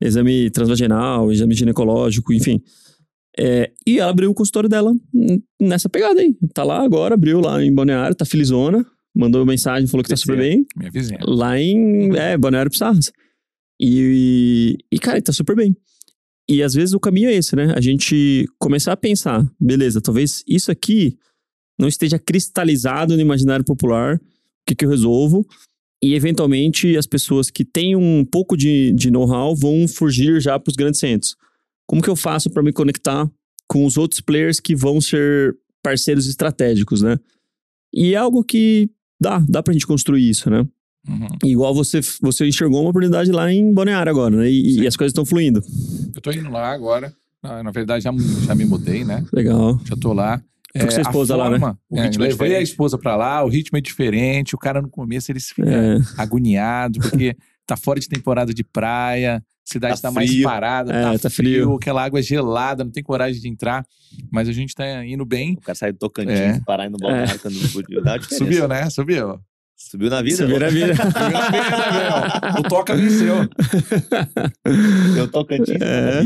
Exame 0.00 0.50
transvaginal, 0.50 1.32
exame 1.32 1.54
ginecológico, 1.54 2.32
enfim. 2.32 2.60
É, 3.38 3.70
e 3.86 3.98
ela 3.98 4.10
abriu 4.10 4.30
o 4.30 4.34
consultório 4.34 4.68
dela 4.68 4.94
nessa 5.60 5.88
pegada 5.88 6.20
aí. 6.20 6.34
Tá 6.54 6.64
lá 6.64 6.82
agora, 6.82 7.14
abriu 7.14 7.40
lá 7.40 7.62
em 7.62 7.74
Balneário, 7.74 8.16
tá 8.16 8.24
felizona. 8.24 8.84
Mandou 9.14 9.44
mensagem, 9.46 9.86
falou 9.86 10.02
que 10.02 10.10
tá 10.10 10.16
super 10.16 10.36
bem. 10.36 10.66
Minha 10.76 10.90
vizinha. 10.90 11.18
Lá 11.22 11.58
em 11.58 12.14
é, 12.16 12.36
Balneário 12.36 12.70
Pissarras. 12.70 13.10
E, 13.80 14.76
e, 14.90 14.98
cara, 14.98 15.20
tá 15.20 15.32
super 15.32 15.54
bem. 15.54 15.76
E 16.48 16.62
às 16.62 16.74
vezes 16.74 16.94
o 16.94 17.00
caminho 17.00 17.28
é 17.28 17.34
esse, 17.34 17.56
né? 17.56 17.72
A 17.76 17.80
gente 17.80 18.46
começar 18.58 18.92
a 18.92 18.96
pensar, 18.96 19.44
beleza, 19.60 20.00
talvez 20.00 20.44
isso 20.46 20.70
aqui 20.70 21.18
não 21.78 21.88
esteja 21.88 22.18
cristalizado 22.18 23.16
no 23.16 23.20
imaginário 23.20 23.64
popular, 23.64 24.16
o 24.16 24.20
que, 24.66 24.74
que 24.74 24.84
eu 24.84 24.90
resolvo? 24.90 25.46
E 26.02 26.14
eventualmente 26.14 26.96
as 26.96 27.06
pessoas 27.06 27.50
que 27.50 27.64
têm 27.64 27.96
um 27.96 28.24
pouco 28.24 28.56
de, 28.56 28.92
de 28.92 29.10
know-how 29.10 29.56
vão 29.56 29.88
fugir 29.88 30.40
já 30.40 30.58
para 30.58 30.70
os 30.70 30.76
grandes 30.76 31.00
centros. 31.00 31.36
Como 31.86 32.02
que 32.02 32.10
eu 32.10 32.16
faço 32.16 32.50
para 32.50 32.62
me 32.62 32.72
conectar 32.72 33.30
com 33.68 33.84
os 33.84 33.96
outros 33.96 34.20
players 34.20 34.60
que 34.60 34.74
vão 34.74 35.00
ser 35.00 35.56
parceiros 35.82 36.26
estratégicos, 36.26 37.02
né? 37.02 37.18
E 37.92 38.14
é 38.14 38.16
algo 38.16 38.44
que 38.44 38.90
dá, 39.20 39.38
dá 39.48 39.62
pra 39.62 39.72
gente 39.72 39.86
construir 39.86 40.28
isso, 40.28 40.50
né? 40.50 40.66
Uhum. 41.08 41.28
Igual 41.44 41.74
você, 41.74 42.00
você 42.20 42.46
enxergou 42.46 42.80
uma 42.80 42.90
oportunidade 42.90 43.30
lá 43.30 43.52
em 43.52 43.72
Balneário 43.72 44.10
agora, 44.10 44.36
né? 44.36 44.50
E, 44.50 44.80
e 44.80 44.86
as 44.86 44.96
coisas 44.96 45.10
estão 45.10 45.24
fluindo. 45.24 45.62
Eu 46.14 46.20
tô 46.20 46.30
indo 46.32 46.50
lá 46.50 46.72
agora. 46.72 47.12
Na, 47.42 47.62
na 47.62 47.70
verdade, 47.70 48.02
já, 48.04 48.10
já 48.46 48.54
me 48.54 48.64
mudei, 48.64 49.04
né? 49.04 49.24
Legal. 49.32 49.80
Já 49.84 49.96
tô 49.96 50.12
lá. 50.12 50.42
Foi 50.76 50.84
com 50.84 50.90
sua 50.90 50.98
a 50.98 51.02
esposa 51.02 51.36
lá, 51.36 51.48
né? 51.48 51.58
forma- 51.58 51.78
O 51.88 51.98
é, 51.98 52.02
ritmo 52.04 52.24
é 52.24 52.28
levei 52.28 52.56
a 52.56 52.60
esposa 52.60 52.98
pra 52.98 53.16
lá, 53.16 53.42
o 53.44 53.48
ritmo 53.48 53.78
é 53.78 53.80
diferente. 53.80 54.54
O 54.54 54.58
cara 54.58 54.82
no 54.82 54.88
começo 54.90 55.30
ele 55.32 55.40
fica 55.40 55.62
É, 55.64 55.98
agoniado, 56.18 56.98
porque 57.00 57.36
tá 57.66 57.76
fora 57.76 57.98
de 58.00 58.08
temporada 58.08 58.52
de 58.52 58.62
praia, 58.64 59.36
a 59.36 59.42
cidade 59.64 60.00
Tá 60.02 60.08
tá, 60.08 60.14
mais 60.14 60.42
parada, 60.42 60.92
É, 60.92 61.02
tá, 61.02 61.18
tá 61.18 61.30
frio, 61.30 61.64
frio. 61.64 61.74
aquela 61.76 62.04
água 62.04 62.18
é 62.18 62.22
gelada, 62.22 62.84
não 62.84 62.90
tem 62.90 63.02
coragem 63.02 63.40
de 63.40 63.48
entrar. 63.48 63.86
Mas 64.30 64.48
a 64.48 64.52
gente 64.52 64.74
tá 64.74 65.04
indo 65.06 65.24
bem. 65.24 65.54
O 65.54 65.60
cara 65.60 65.74
sai 65.74 65.92
do 65.92 65.98
Tocantins, 65.98 66.38
É. 66.38 66.60
parar 66.66 66.90
no 66.90 66.98
balneário 66.98 67.38
quando 67.40 67.54
não 67.54 67.68
podia. 67.70 68.02
Subiu, 68.36 68.68
né? 68.68 68.90
Subiu. 68.90 69.40
Subiu 69.76 70.08
na 70.08 70.22
vida. 70.22 70.36
Subiu 70.36 70.58
na 70.58 70.68
vida. 70.70 70.94
Subiu 70.96 71.30
na 71.30 71.50
vida, 71.50 72.52
meu. 72.52 72.60
O 72.60 72.62
Toca 72.62 72.96
venceu. 72.96 73.36
Eu 75.16 75.28
Tocantins. 75.30 75.80
É. 75.80 76.22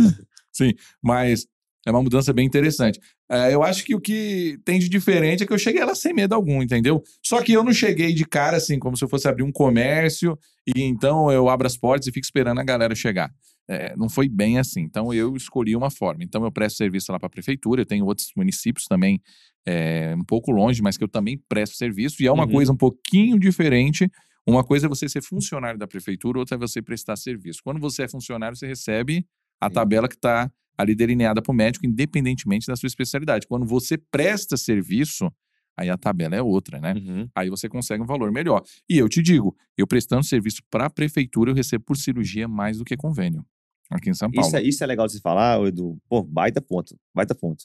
Mas 1.03 1.47
É 1.87 1.91
uma 1.91 2.03
mudança 2.03 2.33
bem 2.33 2.47
interessante. 2.47 3.01
É, 3.29 3.55
eu 3.55 3.63
acho 3.63 3.85
que 3.85 3.95
o 3.95 4.01
que 4.01 4.59
tem 4.65 4.79
de 4.79 4.89
diferente 4.89 5.43
é 5.43 5.47
que 5.47 5.53
eu 5.53 5.59
cheguei 5.59 5.85
lá 5.85 5.95
sem 5.95 6.13
medo 6.13 6.35
algum, 6.35 6.63
entendeu? 6.63 7.03
Só 7.25 7.41
que 7.43 7.53
eu 7.53 7.65
não 7.65 7.73
cheguei 7.73 8.13
de 8.13 8.25
cara 8.25 8.57
assim, 8.59 8.79
como 8.79 8.97
se 8.97 9.05
eu 9.05 9.09
fosse 9.09 9.27
abrir 9.29 9.45
um 9.45 9.53
comércio 9.53 10.39
e 10.67 10.83
então 10.83 11.33
eu 11.33 11.49
abro 11.49 11.67
as 11.67 11.77
portas 11.77 12.07
e 12.07 12.13
fico 12.13 12.25
esperando 12.25 12.61
a 12.61 12.65
galera 12.65 12.95
chegar. 12.95 13.31
É, 13.69 13.95
não 13.97 14.09
foi 14.09 14.29
bem 14.29 14.59
assim. 14.59 14.81
Então 14.81 15.13
eu 15.15 15.37
escolhi 15.37 15.75
uma 15.75 15.91
forma. 15.91 16.23
Então 16.23 16.45
eu 16.45 16.53
presto 16.53 16.77
serviço 16.77 17.13
lá 17.13 17.19
para 17.19 17.29
a 17.29 17.31
prefeitura, 17.31 17.83
eu 17.83 17.87
tenho 17.87 18.05
outros 18.05 18.31
municípios 18.37 18.87
também 18.87 19.21
é, 19.67 20.15
um 20.17 20.25
pouco 20.25 20.51
longe, 20.51 20.83
mas 20.83 20.97
que 20.97 21.05
eu 21.05 21.09
também 21.09 21.39
presto 21.49 21.77
serviço, 21.77 22.23
e 22.23 22.27
é 22.27 22.33
uma 22.33 22.45
Uhum. 22.45 22.53
coisa 22.53 22.73
um 22.73 22.77
pouquinho 22.77 23.39
diferente. 23.39 24.11
Uma 24.47 24.65
coisa 24.65 24.87
é 24.87 24.89
você 24.89 25.09
ser 25.09 25.23
funcionário 25.23 25.79
da 25.79 25.87
prefeitura, 25.87 26.39
outra 26.39 26.57
é 26.57 26.59
você 26.59 26.81
prestar 26.81 27.17
serviço. 27.17 27.61
Quando 27.63 27.79
você 27.81 28.05
é 28.05 28.09
funcionário, 28.09 28.57
você 28.57 28.67
recebe 28.67 29.25
a 29.61 29.69
Sim. 29.69 29.75
tabela 29.75 30.09
que 30.09 30.15
está 30.15 30.51
ali 30.79 30.95
delineada 30.95 31.43
para 31.43 31.53
o 31.53 31.55
médico, 31.55 31.87
independentemente 31.87 32.67
da 32.67 32.75
sua 32.75 32.87
especialidade. 32.87 33.47
Quando 33.47 33.67
você 33.67 33.99
presta 34.11 34.57
serviço, 34.57 35.31
aí 35.79 35.91
a 35.91 35.97
tabela 35.99 36.35
é 36.35 36.43
outra, 36.43 36.81
né? 36.81 36.95
Uhum. 36.95 37.29
Aí 37.35 37.51
você 37.51 37.69
consegue 37.69 38.03
um 38.03 38.07
valor 38.07 38.33
melhor. 38.33 38.63
E 38.89 38.97
eu 38.97 39.09
te 39.09 39.21
digo, 39.23 39.55
eu 39.77 39.87
prestando 39.87 40.25
serviço 40.25 40.63
para 40.71 40.87
a 40.87 40.91
prefeitura, 40.91 41.51
eu 41.51 41.55
recebo 41.55 41.85
por 41.85 41.97
cirurgia 41.99 42.49
mais 42.49 42.79
do 42.79 42.85
que 42.85 42.97
convênio. 42.97 43.45
Aqui 43.91 44.09
em 44.09 44.15
São 44.15 44.31
Paulo. 44.31 44.47
Isso, 44.49 44.57
é, 44.57 44.63
isso 44.63 44.83
é 44.83 44.87
legal 44.87 45.07
de 45.07 45.13
você 45.13 45.21
falar, 45.21 45.61
Edu. 45.67 45.99
Pô, 46.09 46.23
baita 46.23 46.63
ponto. 46.63 46.97
Baita 47.15 47.35
ponto. 47.35 47.65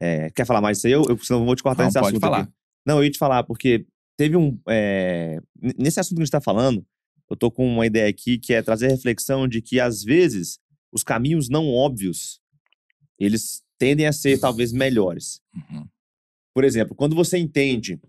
É, 0.00 0.30
quer 0.30 0.46
falar 0.46 0.60
mais 0.60 0.78
disso 0.78 0.86
aí? 0.86 0.92
Eu, 0.92 1.04
eu, 1.08 1.18
senão 1.18 1.40
eu 1.40 1.46
vou 1.46 1.56
te 1.56 1.62
cortar 1.62 1.82
Não, 1.82 1.86
nesse 1.86 1.98
pode 1.98 2.08
assunto 2.08 2.20
falar. 2.20 2.40
aqui. 2.40 2.52
Não, 2.86 2.98
eu 2.98 3.04
ia 3.04 3.10
te 3.10 3.18
falar, 3.18 3.42
porque 3.44 3.86
teve 4.16 4.36
um. 4.36 4.58
é, 4.68 5.40
nesse 5.78 5.98
assunto 5.98 6.16
que 6.16 6.22
a 6.22 6.24
gente 6.24 6.32
tá 6.32 6.40
falando, 6.40 6.84
eu 7.30 7.36
tô 7.36 7.50
com 7.50 7.66
uma 7.66 7.86
ideia 7.86 8.08
aqui 8.08 8.38
que 8.38 8.52
é 8.54 8.62
trazer 8.62 8.86
a 8.86 8.90
reflexão 8.90 9.48
de 9.48 9.60
que, 9.60 9.80
às 9.80 10.02
vezes, 10.02 10.58
os 10.92 11.02
caminhos 11.02 11.48
não 11.48 11.68
óbvios, 11.68 12.40
eles 13.18 13.62
tendem 13.78 14.06
a 14.06 14.12
ser 14.12 14.38
talvez 14.38 14.72
melhores. 14.72 15.40
Uhum. 15.54 15.86
Por 16.54 16.64
exemplo, 16.64 16.94
quando 16.94 17.14
você 17.14 17.36
entende 17.36 18.00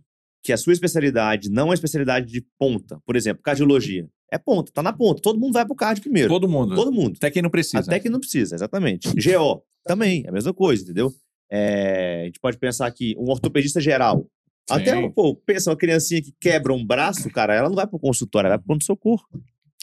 que 0.44 0.54
a 0.54 0.58
sua 0.58 0.72
especialidade 0.72 1.50
não 1.50 1.72
é 1.72 1.74
especialidade 1.74 2.28
de 2.28 2.46
ponta, 2.58 3.02
por 3.06 3.16
exemplo, 3.16 3.44
cardiologia, 3.44 4.08
é 4.32 4.38
ponta, 4.38 4.72
tá 4.72 4.84
na 4.84 4.94
ponta. 4.94 5.22
Todo 5.22 5.40
mundo 5.40 5.54
vai 5.54 5.66
pro 5.66 5.76
cardio 5.76 6.04
primeiro. 6.04 6.30
Todo 6.30 6.48
mundo. 6.48 6.76
Todo 6.76 6.92
mundo. 6.92 7.16
Até 7.18 7.32
quem 7.32 7.42
não 7.42 7.50
precisa. 7.50 7.80
Até 7.80 8.00
que 8.00 8.10
não 8.10 8.20
precisa, 8.20 8.56
exatamente. 8.56 9.10
GO, 9.10 9.64
também, 9.84 10.24
é 10.26 10.30
a 10.30 10.32
mesma 10.32 10.54
coisa, 10.54 10.84
entendeu? 10.84 11.14
É, 11.50 12.22
a 12.22 12.26
gente 12.26 12.40
pode 12.40 12.58
pensar 12.58 12.90
que 12.92 13.16
um 13.18 13.30
ortopedista 13.30 13.80
geral. 13.80 14.26
Até, 14.70 14.96
Sim. 14.96 15.10
pô, 15.12 15.34
pensa 15.34 15.70
uma 15.70 15.78
criancinha 15.78 16.22
que 16.22 16.34
quebra 16.40 16.74
um 16.74 16.86
braço, 16.86 17.30
cara, 17.30 17.56
ela 17.56 17.70
não 17.70 17.76
vai 17.76 17.88
pro 17.88 17.98
consultório, 17.98 18.48
ela 18.48 18.56
vai 18.56 18.60
pro 18.60 18.68
pronto-socorro. 18.68 19.26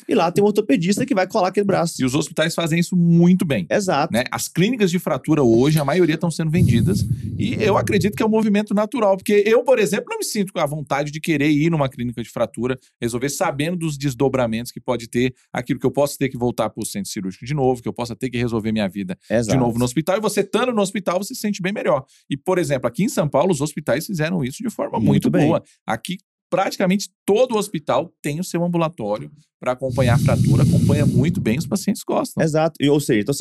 E 0.09 0.15
lá 0.15 0.31
tem 0.31 0.43
um 0.43 0.47
ortopedista 0.47 1.07
que 1.07 1.15
vai 1.15 1.27
colar 1.27 1.49
aquele 1.49 1.67
braço. 1.67 2.01
E 2.01 2.05
os 2.05 2.15
hospitais 2.15 2.55
fazem 2.55 2.79
isso 2.79 2.97
muito 2.97 3.45
bem. 3.45 3.67
Exato. 3.71 4.13
né? 4.13 4.25
As 4.31 4.49
clínicas 4.49 4.91
de 4.91 4.99
fratura 4.99 5.43
hoje, 5.43 5.79
a 5.79 5.85
maioria 5.85 6.17
estão 6.17 6.31
sendo 6.31 6.51
vendidas. 6.51 7.07
E 7.39 7.55
eu 7.55 7.77
acredito 7.77 8.17
que 8.17 8.23
é 8.23 8.27
um 8.27 8.31
movimento 8.31 8.75
natural. 8.75 9.17
Porque 9.17 9.45
eu, 9.47 9.63
por 9.63 9.79
exemplo, 9.79 10.07
não 10.11 10.19
me 10.19 10.25
sinto 10.25 10.53
com 10.53 10.61
a 10.61 10.67
vontade 10.67 11.11
de 11.11 11.21
querer 11.21 11.51
ir 11.51 11.71
numa 11.71 11.89
clínica 11.89 12.23
de 12.23 12.29
fratura, 12.29 12.79
resolver 13.01 13.29
sabendo 13.29 13.77
dos 13.77 13.97
desdobramentos 13.97 14.73
que 14.73 14.81
pode 14.81 15.09
ter, 15.09 15.35
aquilo 15.53 15.79
que 15.79 15.87
eu 15.87 15.91
posso 15.91 16.19
ter 16.19 16.29
que 16.29 16.37
voltar 16.37 16.71
para 16.71 16.83
o 16.83 16.87
centro 16.87 17.11
cirúrgico 17.11 17.45
de 17.45 17.55
novo, 17.55 17.83
que 17.83 17.89
eu 17.89 17.93
possa 17.93 18.15
ter 18.17 18.31
que 18.31 18.39
resolver 18.39 18.73
minha 18.73 18.89
vida 18.89 19.17
Exato. 19.31 19.57
de 19.57 19.57
novo 19.57 19.79
no 19.79 19.85
hospital. 19.85 20.17
E 20.17 20.21
você 20.21 20.41
estando 20.41 20.73
no 20.73 20.83
hospital, 20.83 21.19
você 21.19 21.35
se 21.35 21.41
sente 21.41 21.63
bem 21.63 21.73
melhor. 21.73 22.05
E, 22.29 22.37
por 22.37 22.59
exemplo, 22.59 22.87
aqui 22.89 23.05
em 23.05 23.09
São 23.09 23.29
Paulo, 23.29 23.53
os 23.53 23.61
hospitais 23.61 24.07
fizeram 24.07 24.45
isso 24.45 24.63
de 24.63 24.71
forma 24.71 24.99
muito, 24.99 25.31
Muito 25.31 25.31
boa. 25.31 25.63
Aqui, 25.87 26.19
praticamente 26.55 27.11
todo 27.27 27.57
hospital 27.57 28.15
tem 28.23 28.39
o 28.39 28.45
seu 28.45 28.63
ambulatório 28.65 29.29
para 29.59 29.73
acompanhar 29.73 30.15
a 30.15 30.19
fratura, 30.19 30.63
acompanha 30.63 31.05
muito 31.05 31.41
bem, 31.41 31.59
os 31.59 31.67
pacientes 31.67 32.03
gostam. 32.07 32.43
Exato. 32.45 32.75
E, 32.81 32.89
ou 32.89 33.01
seja, 33.01 33.21
então 33.23 33.35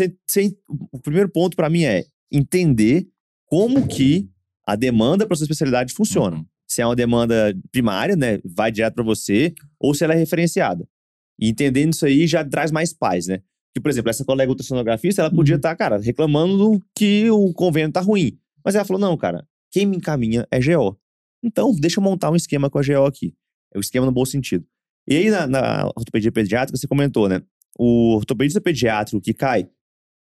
o 0.91 0.99
primeiro 0.99 1.29
ponto 1.29 1.55
para 1.55 1.69
mim 1.69 1.83
é 1.83 2.05
entender 2.31 3.07
como 3.45 3.87
que 3.87 4.27
a 4.65 4.75
demanda 4.75 5.27
para 5.27 5.35
sua 5.35 5.43
especialidade 5.43 5.93
funciona. 5.93 6.37
Uhum. 6.37 6.45
Se 6.67 6.81
é 6.81 6.85
uma 6.87 6.95
demanda 6.95 7.55
primária, 7.71 8.15
né, 8.15 8.39
vai 8.43 8.71
direto 8.71 8.95
para 8.95 9.03
você, 9.03 9.53
ou 9.79 9.93
se 9.93 10.03
ela 10.03 10.13
é 10.13 10.17
referenciada. 10.17 10.87
E 11.39 11.49
entendendo 11.49 11.93
isso 11.93 12.05
aí 12.05 12.25
já 12.25 12.43
traz 12.43 12.71
mais 12.71 12.93
paz, 12.93 13.27
né? 13.27 13.41
Que, 13.75 13.81
por 13.81 13.89
exemplo, 13.89 14.09
essa 14.09 14.25
colega 14.25 14.51
ultrassonografista, 14.51 15.21
ela 15.21 15.31
podia 15.31 15.55
Uhum. 15.55 15.57
estar, 15.59 15.75
cara, 15.75 15.97
reclamando 15.99 16.79
que 16.97 17.29
o 17.29 17.53
convênio 17.53 17.91
tá 17.91 18.01
ruim. 18.01 18.37
Mas 18.65 18.73
ela 18.75 18.85
falou: 18.85 18.99
não, 18.99 19.15
cara, 19.17 19.45
quem 19.71 19.85
me 19.85 19.97
encaminha 19.97 20.47
é 20.49 20.59
GO. 20.59 20.97
Então, 21.43 21.75
deixa 21.77 21.99
eu 21.99 22.03
montar 22.03 22.31
um 22.31 22.35
esquema 22.35 22.69
com 22.69 22.79
a 22.79 22.81
GO 22.81 23.05
aqui. 23.05 23.33
É 23.73 23.77
o 23.77 23.81
esquema 23.81 24.05
no 24.05 24.11
bom 24.11 24.25
sentido. 24.25 24.65
E 25.07 25.15
aí, 25.17 25.29
na, 25.29 25.45
na 25.47 25.85
ortopedia 25.95 26.31
pediátrica, 26.31 26.77
você 26.77 26.87
comentou, 26.87 27.27
né? 27.27 27.41
O 27.77 28.15
ortopedista 28.15 28.61
pediátrico 28.61 29.19
que 29.21 29.33
cai 29.33 29.67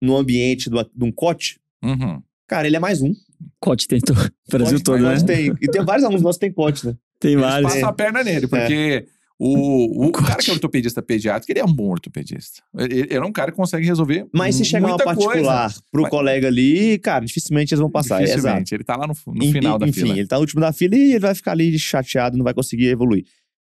no 0.02 0.18
ambiente 0.18 0.70
do- 0.70 0.84
de 0.94 1.04
um 1.04 1.12
cote, 1.12 1.60
Uhum. 1.84 2.22
cara, 2.48 2.68
ele 2.68 2.76
é 2.76 2.80
mais 2.80 3.02
um. 3.02 3.14
Cote 3.60 3.88
tentou. 3.88 4.16
Brasil 4.50 4.78
Cote, 4.80 4.84
todo, 4.84 5.00
né? 5.02 5.16
tem, 5.24 5.54
e 5.62 5.68
tem 5.70 5.84
vários 5.86 6.04
alunos 6.04 6.22
nossos 6.22 6.38
que 6.40 6.46
tem 6.48 6.52
cote, 6.54 6.86
né? 6.88 6.98
Tem 7.20 7.32
Eles 7.34 7.44
vários. 7.46 7.72
passam 7.74 7.90
a 7.90 7.94
perna 7.94 8.24
nele, 8.24 8.48
porque 8.48 9.08
o, 9.40 10.08
o 10.08 10.12
cara 10.12 10.38
que 10.38 10.50
é 10.50 10.54
ortopedista 10.54 11.02
pediátrico, 11.02 11.52
ele 11.52 11.60
é 11.60 11.66
um 11.66 11.72
bom 11.74 11.90
ortopedista. 11.90 12.62
Ele, 12.78 13.02
ele 13.02 13.14
é 13.14 13.22
um 13.24 13.32
cara 13.32 13.52
que 13.52 13.58
consegue 13.58 13.86
resolver 13.86 14.26
Mas 14.34 14.56
se 14.56 14.66
chegar 14.66 14.86
uma 14.88 14.90
muita 14.90 15.04
coisa. 15.04 15.20
particular 15.30 15.74
pro 15.92 16.02
Mas- 16.04 16.10
colega 16.12 16.48
ali, 16.48 16.98
cara, 17.00 17.24
dificilmente 17.26 17.74
eles 17.74 17.80
vão 17.80 17.90
passar. 17.92 18.22
Exato. 18.22 18.36
Dificilmente. 18.38 18.74
Ele 18.76 18.84
tá 18.84 18.96
lá 18.96 19.06
no, 19.08 19.14
no 19.28 19.52
final 19.52 19.78
da 19.78 19.88
enfim, 19.88 20.02
fila. 20.02 20.18
ele 20.18 20.28
tá 20.28 20.36
no 20.38 20.42
último 20.42 20.60
da 20.62 20.74
fila 20.74 20.96
e 20.96 21.12
ele 21.12 21.20
vai 21.20 21.36
ficar 21.36 21.52
ali 21.52 21.78
chateado, 21.78 22.36
não 22.38 22.44
vai 22.44 22.54
conseguir 22.54 22.88
evoluir. 22.88 23.26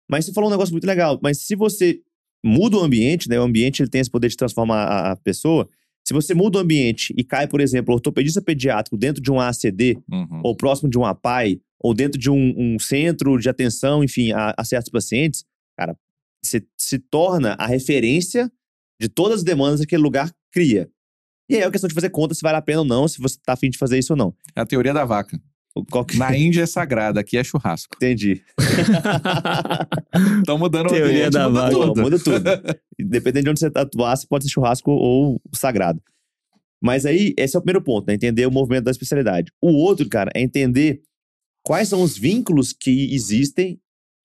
Mas 0.10 0.26
você 0.26 0.34
falou 0.34 0.50
um 0.50 0.54
negócio 0.54 0.72
muito 0.74 0.86
legal. 0.86 1.20
Mas 1.24 1.40
se 1.40 1.56
você 1.56 2.00
muda 2.46 2.78
o 2.78 2.84
ambiente, 2.84 3.28
né? 3.28 3.40
O 3.40 3.44
ambiente 3.44 3.82
ele 3.82 3.90
tem 3.90 4.02
esse 4.02 4.10
poder 4.12 4.28
de 4.30 4.38
transformar 4.38 4.84
a, 4.84 5.12
a 5.14 5.16
pessoa. 5.16 5.68
Se 6.08 6.14
você 6.14 6.36
muda 6.36 6.60
o 6.60 6.62
ambiente 6.62 7.12
e 7.18 7.24
cai, 7.24 7.48
por 7.48 7.60
exemplo, 7.60 7.92
ortopedista 7.92 8.40
pediátrico 8.40 8.96
dentro 8.96 9.20
de 9.20 9.32
um 9.32 9.40
ACD, 9.40 9.98
Uhum. 10.12 10.42
ou 10.44 10.56
próximo 10.56 10.88
de 10.88 11.00
um 11.00 11.04
APAI, 11.04 11.60
ou 11.80 11.96
dentro 11.96 12.20
de 12.20 12.30
um, 12.30 12.54
um 12.56 12.78
centro 12.78 13.40
de 13.40 13.50
atenção, 13.50 14.04
enfim, 14.04 14.32
a, 14.32 14.54
a 14.56 14.64
certos 14.64 14.92
pacientes, 14.92 15.44
cara, 15.78 15.98
você 16.44 16.66
se 16.80 17.00
torna 17.00 17.56
a 17.60 17.66
referência 17.66 18.52
de 19.00 19.10
todas 19.10 19.40
as 19.40 19.44
demandas 19.44 19.80
que 19.80 19.86
aquele 19.86 20.04
lugar 20.04 20.32
cria. 20.52 20.90
E 21.50 21.56
aí 21.56 21.62
é 21.62 21.66
uma 21.66 21.72
questão 21.72 21.88
de 21.88 21.94
fazer 21.94 22.10
conta 22.10 22.34
se 22.34 22.42
vale 22.42 22.58
a 22.58 22.62
pena 22.62 22.80
ou 22.80 22.86
não, 22.86 23.08
se 23.08 23.20
você 23.20 23.38
tá 23.44 23.54
afim 23.54 23.70
de 23.70 23.78
fazer 23.78 23.98
isso 24.00 24.14
ou 24.14 24.18
não. 24.18 24.36
É 24.56 24.62
a 24.62 24.66
teoria 24.66 24.94
da 24.94 25.06
vaca. 25.06 25.40
Que... 26.08 26.18
Na 26.18 26.36
Índia 26.36 26.62
é 26.62 26.66
sagrada, 26.66 27.20
aqui 27.20 27.38
é 27.38 27.44
churrasco. 27.44 27.96
Entendi. 27.98 28.42
Estão 30.40 30.58
mudando 30.58 30.88
Teoria 30.88 31.06
o 31.06 31.10
ambiente, 31.10 31.34
da 31.34 31.50
muda 31.50 31.62
vaca. 31.62 31.74
tudo. 31.74 32.02
Muda 32.02 32.18
tudo. 32.20 32.44
Dependendo 32.98 33.44
de 33.44 33.50
onde 33.50 33.60
você 33.60 33.70
atuar, 33.76 34.16
se 34.16 34.26
pode 34.26 34.46
ser 34.46 34.52
churrasco 34.52 34.90
ou 34.90 35.42
sagrado. 35.54 36.02
Mas 36.82 37.06
aí, 37.06 37.34
esse 37.38 37.58
é 37.58 37.60
o 37.60 37.62
primeiro 37.62 37.84
ponto, 37.84 38.08
né? 38.08 38.14
Entender 38.14 38.46
o 38.46 38.52
movimento 38.52 38.86
da 38.86 38.92
especialidade. 38.92 39.52
O 39.62 39.72
outro, 39.72 40.08
cara, 40.08 40.32
é 40.34 40.42
entender 40.42 41.02
quais 41.62 41.90
são 41.90 42.02
os 42.02 42.18
vínculos 42.18 42.72
que 42.72 43.14
existem 43.14 43.78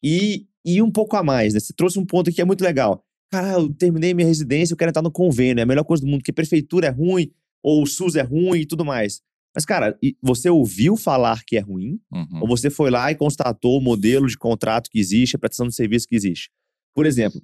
e, 0.05 0.47
e 0.65 0.81
um 0.83 0.91
pouco 0.91 1.17
a 1.17 1.23
mais, 1.23 1.55
né? 1.55 1.61
Você 1.61 1.73
trouxe 1.73 1.99
um 1.99 2.05
ponto 2.07 2.31
que 2.33 2.41
é 2.41 2.45
muito 2.45 2.63
legal. 2.63 3.03
Cara, 3.33 3.53
eu 3.61 3.73
terminei 3.73 4.13
minha 4.13 4.27
residência, 4.27 4.73
eu 4.73 4.77
quero 4.77 4.91
entrar 4.91 5.03
no 5.03 5.11
convênio, 5.11 5.61
é 5.61 5.63
a 5.63 5.67
melhor 5.67 5.85
coisa 5.85 6.03
do 6.03 6.07
mundo, 6.09 6.19
porque 6.21 6.33
prefeitura 6.33 6.89
é 6.89 6.91
ruim, 6.91 7.31
ou 7.63 7.83
o 7.83 7.87
SUS 7.87 8.17
é 8.17 8.23
ruim 8.23 8.61
e 8.61 8.67
tudo 8.67 8.85
mais. 8.85 9.21
Mas, 9.55 9.65
cara, 9.65 9.99
você 10.23 10.49
ouviu 10.51 10.97
falar 10.97 11.43
que 11.45 11.57
é 11.57 11.61
ruim, 11.61 11.99
Uhum. 12.13 12.41
ou 12.43 12.49
você 12.49 12.71
foi 12.71 12.91
lá 12.91 13.11
e 13.11 13.15
constatou 13.17 13.79
o 13.79 13.83
modelo 13.83 14.27
de 14.27 14.37
contrato 14.37 14.89
que 14.91 14.99
existe, 14.99 15.37
a 15.37 15.39
prestação 15.39 15.67
de 15.69 15.75
serviço 15.75 16.07
que 16.09 16.15
existe. 16.17 16.51
Por 16.95 17.07
exemplo, 17.07 17.41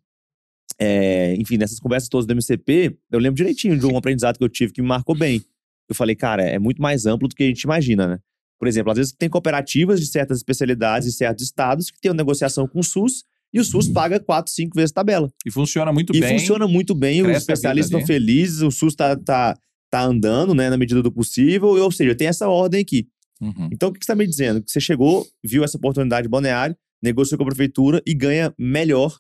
é, 0.79 1.35
enfim, 1.37 1.57
nessas 1.57 1.79
conversas 1.81 2.09
todas 2.09 2.27
do 2.27 2.33
MCP, 2.33 2.97
eu 3.11 3.19
lembro 3.19 3.37
direitinho 3.37 3.79
de 3.79 3.87
um 3.87 3.97
aprendizado 3.97 4.39
que 4.39 4.45
eu 4.45 4.49
tive 4.49 4.73
que 4.73 4.83
me 4.83 4.89
marcou 4.89 5.17
bem. 5.17 5.43
Eu 5.89 5.95
falei, 5.95 6.15
cara, 6.17 6.43
é 6.43 6.59
muito 6.59 6.83
mais 6.83 7.07
amplo 7.07 7.29
do 7.29 7.35
que 7.35 7.45
a 7.45 7.47
gente 7.47 7.63
imagina, 7.63 8.07
né? 8.09 8.19
Por 8.59 8.69
exemplo, 8.69 8.91
às 8.93 8.99
vezes 8.99 9.13
tem 9.13 9.29
cooperativas 9.29 10.01
de 10.01 10.07
certas 10.07 10.39
especialidades 10.39 11.09
em 11.09 11.11
certos 11.11 11.45
estados 11.45 11.91
que 11.91 12.01
têm 12.01 12.11
uma 12.11 12.17
negociação 12.17 12.67
com 12.67 12.81
o 12.81 12.85
SUS 12.85 13.25
e 13.53 13.61
o 13.61 13.65
SUS 13.65 13.89
paga 13.89 14.19
quatro, 14.21 14.53
cinco 14.53 14.77
vezes 14.77 14.93
tabela. 14.93 15.31
E 15.45 15.51
funciona 15.51 15.93
muito 15.93 16.15
e 16.15 16.21
bem. 16.21 16.39
funciona 16.39 16.67
muito 16.67 16.95
bem, 16.95 17.23
os 17.23 17.37
especialistas 17.37 17.93
estão 17.93 18.07
felizes, 18.07 18.63
o 18.63 18.71
SUS 18.71 18.95
tá, 18.95 19.17
tá, 19.17 19.57
tá 19.91 20.03
andando, 20.03 20.55
né, 20.55 20.69
na 20.69 20.77
medida 20.77 21.03
do 21.03 21.13
possível, 21.13 21.69
ou 21.69 21.93
seja, 21.93 22.15
tem 22.15 22.29
essa 22.29 22.49
ordem 22.49 22.81
aqui. 22.81 23.07
Uhum. 23.41 23.69
Então, 23.73 23.91
o 23.91 23.93
que 23.93 23.99
você 23.99 24.05
está 24.05 24.15
me 24.15 24.27
dizendo? 24.27 24.63
Que 24.63 24.71
você 24.71 24.81
chegou, 24.81 25.27
viu 25.45 25.63
essa 25.63 25.77
oportunidade 25.77 26.25
de 26.25 26.31
balneário, 26.31 26.77
negociou 27.03 27.39
com 27.39 27.45
a 27.45 27.47
prefeitura 27.47 28.03
e 28.07 28.15
ganha 28.15 28.53
melhor 28.59 29.19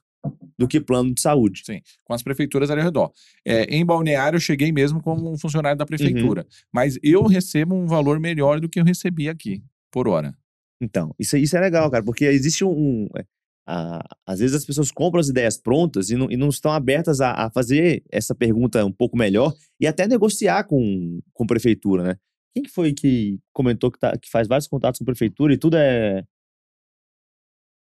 do 0.58 0.66
que 0.68 0.80
plano 0.80 1.12
de 1.12 1.20
saúde. 1.20 1.62
Sim, 1.64 1.80
com 2.04 2.14
as 2.14 2.22
prefeituras 2.22 2.70
ali 2.70 2.80
ao 2.80 2.86
redor. 2.86 3.12
É, 3.44 3.64
em 3.64 3.84
Balneário, 3.84 4.36
eu 4.36 4.40
cheguei 4.40 4.72
mesmo 4.72 5.02
como 5.02 5.30
um 5.30 5.38
funcionário 5.38 5.78
da 5.78 5.86
prefeitura. 5.86 6.42
Uhum. 6.42 6.48
Mas 6.72 6.98
eu 7.02 7.22
recebo 7.26 7.74
um 7.74 7.86
valor 7.86 8.18
melhor 8.20 8.60
do 8.60 8.68
que 8.68 8.80
eu 8.80 8.84
recebi 8.84 9.28
aqui, 9.28 9.62
por 9.90 10.08
hora. 10.08 10.34
Então, 10.80 11.14
isso, 11.18 11.36
isso 11.36 11.56
é 11.56 11.60
legal, 11.60 11.90
cara, 11.90 12.04
porque 12.04 12.24
existe 12.26 12.64
um. 12.64 12.70
um, 12.70 13.08
é, 13.16 13.24
a- 13.68 14.04
às 14.26 14.38
vezes 14.40 14.54
as 14.54 14.64
pessoas 14.64 14.90
compram 14.92 15.20
as 15.20 15.28
ideias 15.28 15.56
prontas 15.58 16.10
e 16.10 16.16
não, 16.16 16.30
e 16.30 16.36
não 16.36 16.48
estão 16.48 16.70
abertas 16.70 17.20
a, 17.20 17.32
a 17.46 17.50
fazer 17.50 18.04
essa 18.12 18.34
pergunta 18.34 18.84
um 18.84 18.92
pouco 18.92 19.16
melhor 19.16 19.52
e 19.80 19.86
até 19.86 20.06
negociar 20.06 20.64
com, 20.64 21.20
com 21.32 21.44
a 21.44 21.46
prefeitura, 21.46 22.02
né? 22.04 22.16
Quem 22.54 22.62
que 22.62 22.70
foi 22.70 22.92
que 22.94 23.38
comentou 23.52 23.90
que, 23.90 23.98
tá, 23.98 24.16
que 24.16 24.30
faz 24.30 24.46
vários 24.48 24.68
contatos 24.68 24.98
com 24.98 25.04
a 25.04 25.06
prefeitura 25.06 25.52
e 25.52 25.58
tudo 25.58 25.76
é. 25.76 26.24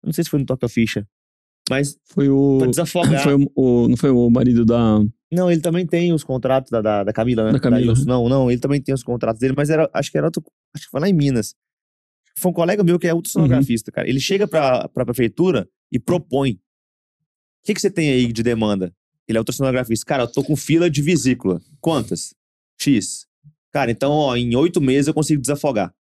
Não 0.02 0.12
sei 0.12 0.24
se 0.24 0.30
foi 0.30 0.40
no 0.40 0.46
Toca 0.46 0.68
Ficha, 0.68 1.06
mas 1.70 1.96
Foi 2.04 2.28
o. 2.28 2.58
pra 2.58 2.68
desafogar. 2.68 3.22
Foi 3.22 3.34
o, 3.54 3.88
não 3.88 3.96
foi 3.96 4.10
o 4.10 4.28
marido 4.28 4.64
da, 4.64 5.00
Não, 5.32 5.50
ele 5.50 5.60
também 5.60 5.86
tem 5.86 6.12
os 6.12 6.24
contratos 6.24 6.68
da, 6.68 6.82
da, 6.82 7.04
da 7.04 7.12
Camila, 7.12 7.44
né? 7.44 7.52
Da 7.52 7.60
Camila. 7.60 7.92
Ilson. 7.92 8.04
Não, 8.04 8.28
não, 8.28 8.50
ele 8.50 8.60
também 8.60 8.82
tem 8.82 8.92
os 8.92 9.04
contratos 9.04 9.40
dele, 9.40 9.54
mas 9.56 9.70
era, 9.70 9.88
acho 9.94 10.10
que 10.10 10.18
era 10.18 10.26
outro, 10.26 10.42
acho 10.74 10.86
que 10.86 10.90
foi 10.90 11.00
lá 11.00 11.08
em 11.08 11.12
Minas. 11.12 11.54
Foi 12.36 12.50
um 12.50 12.54
colega 12.54 12.82
meu 12.82 12.98
que 12.98 13.06
é 13.06 13.14
ultrassonografista, 13.14 13.92
cara. 13.92 14.08
Ele 14.08 14.18
chega 14.18 14.48
pra, 14.48 14.88
pra 14.88 15.04
prefeitura 15.04 15.68
e 15.92 15.98
propõe. 15.98 16.52
O 16.52 17.66
que, 17.66 17.74
que 17.74 17.80
você 17.80 17.90
tem 17.90 18.10
aí 18.10 18.32
de 18.32 18.42
demanda? 18.42 18.92
Ele 19.28 19.38
é 19.38 19.40
ultrassonografista. 19.40 20.04
Cara, 20.04 20.24
eu 20.24 20.32
tô 20.32 20.42
com 20.42 20.56
fila 20.56 20.90
de 20.90 21.02
vesícula. 21.02 21.60
Quantas? 21.80 22.34
X. 22.80 23.26
Cara, 23.72 23.90
então, 23.90 24.10
ó, 24.10 24.36
em 24.36 24.56
oito 24.56 24.80
meses 24.80 25.06
eu 25.06 25.14
consigo 25.14 25.40
desafogar. 25.40 25.94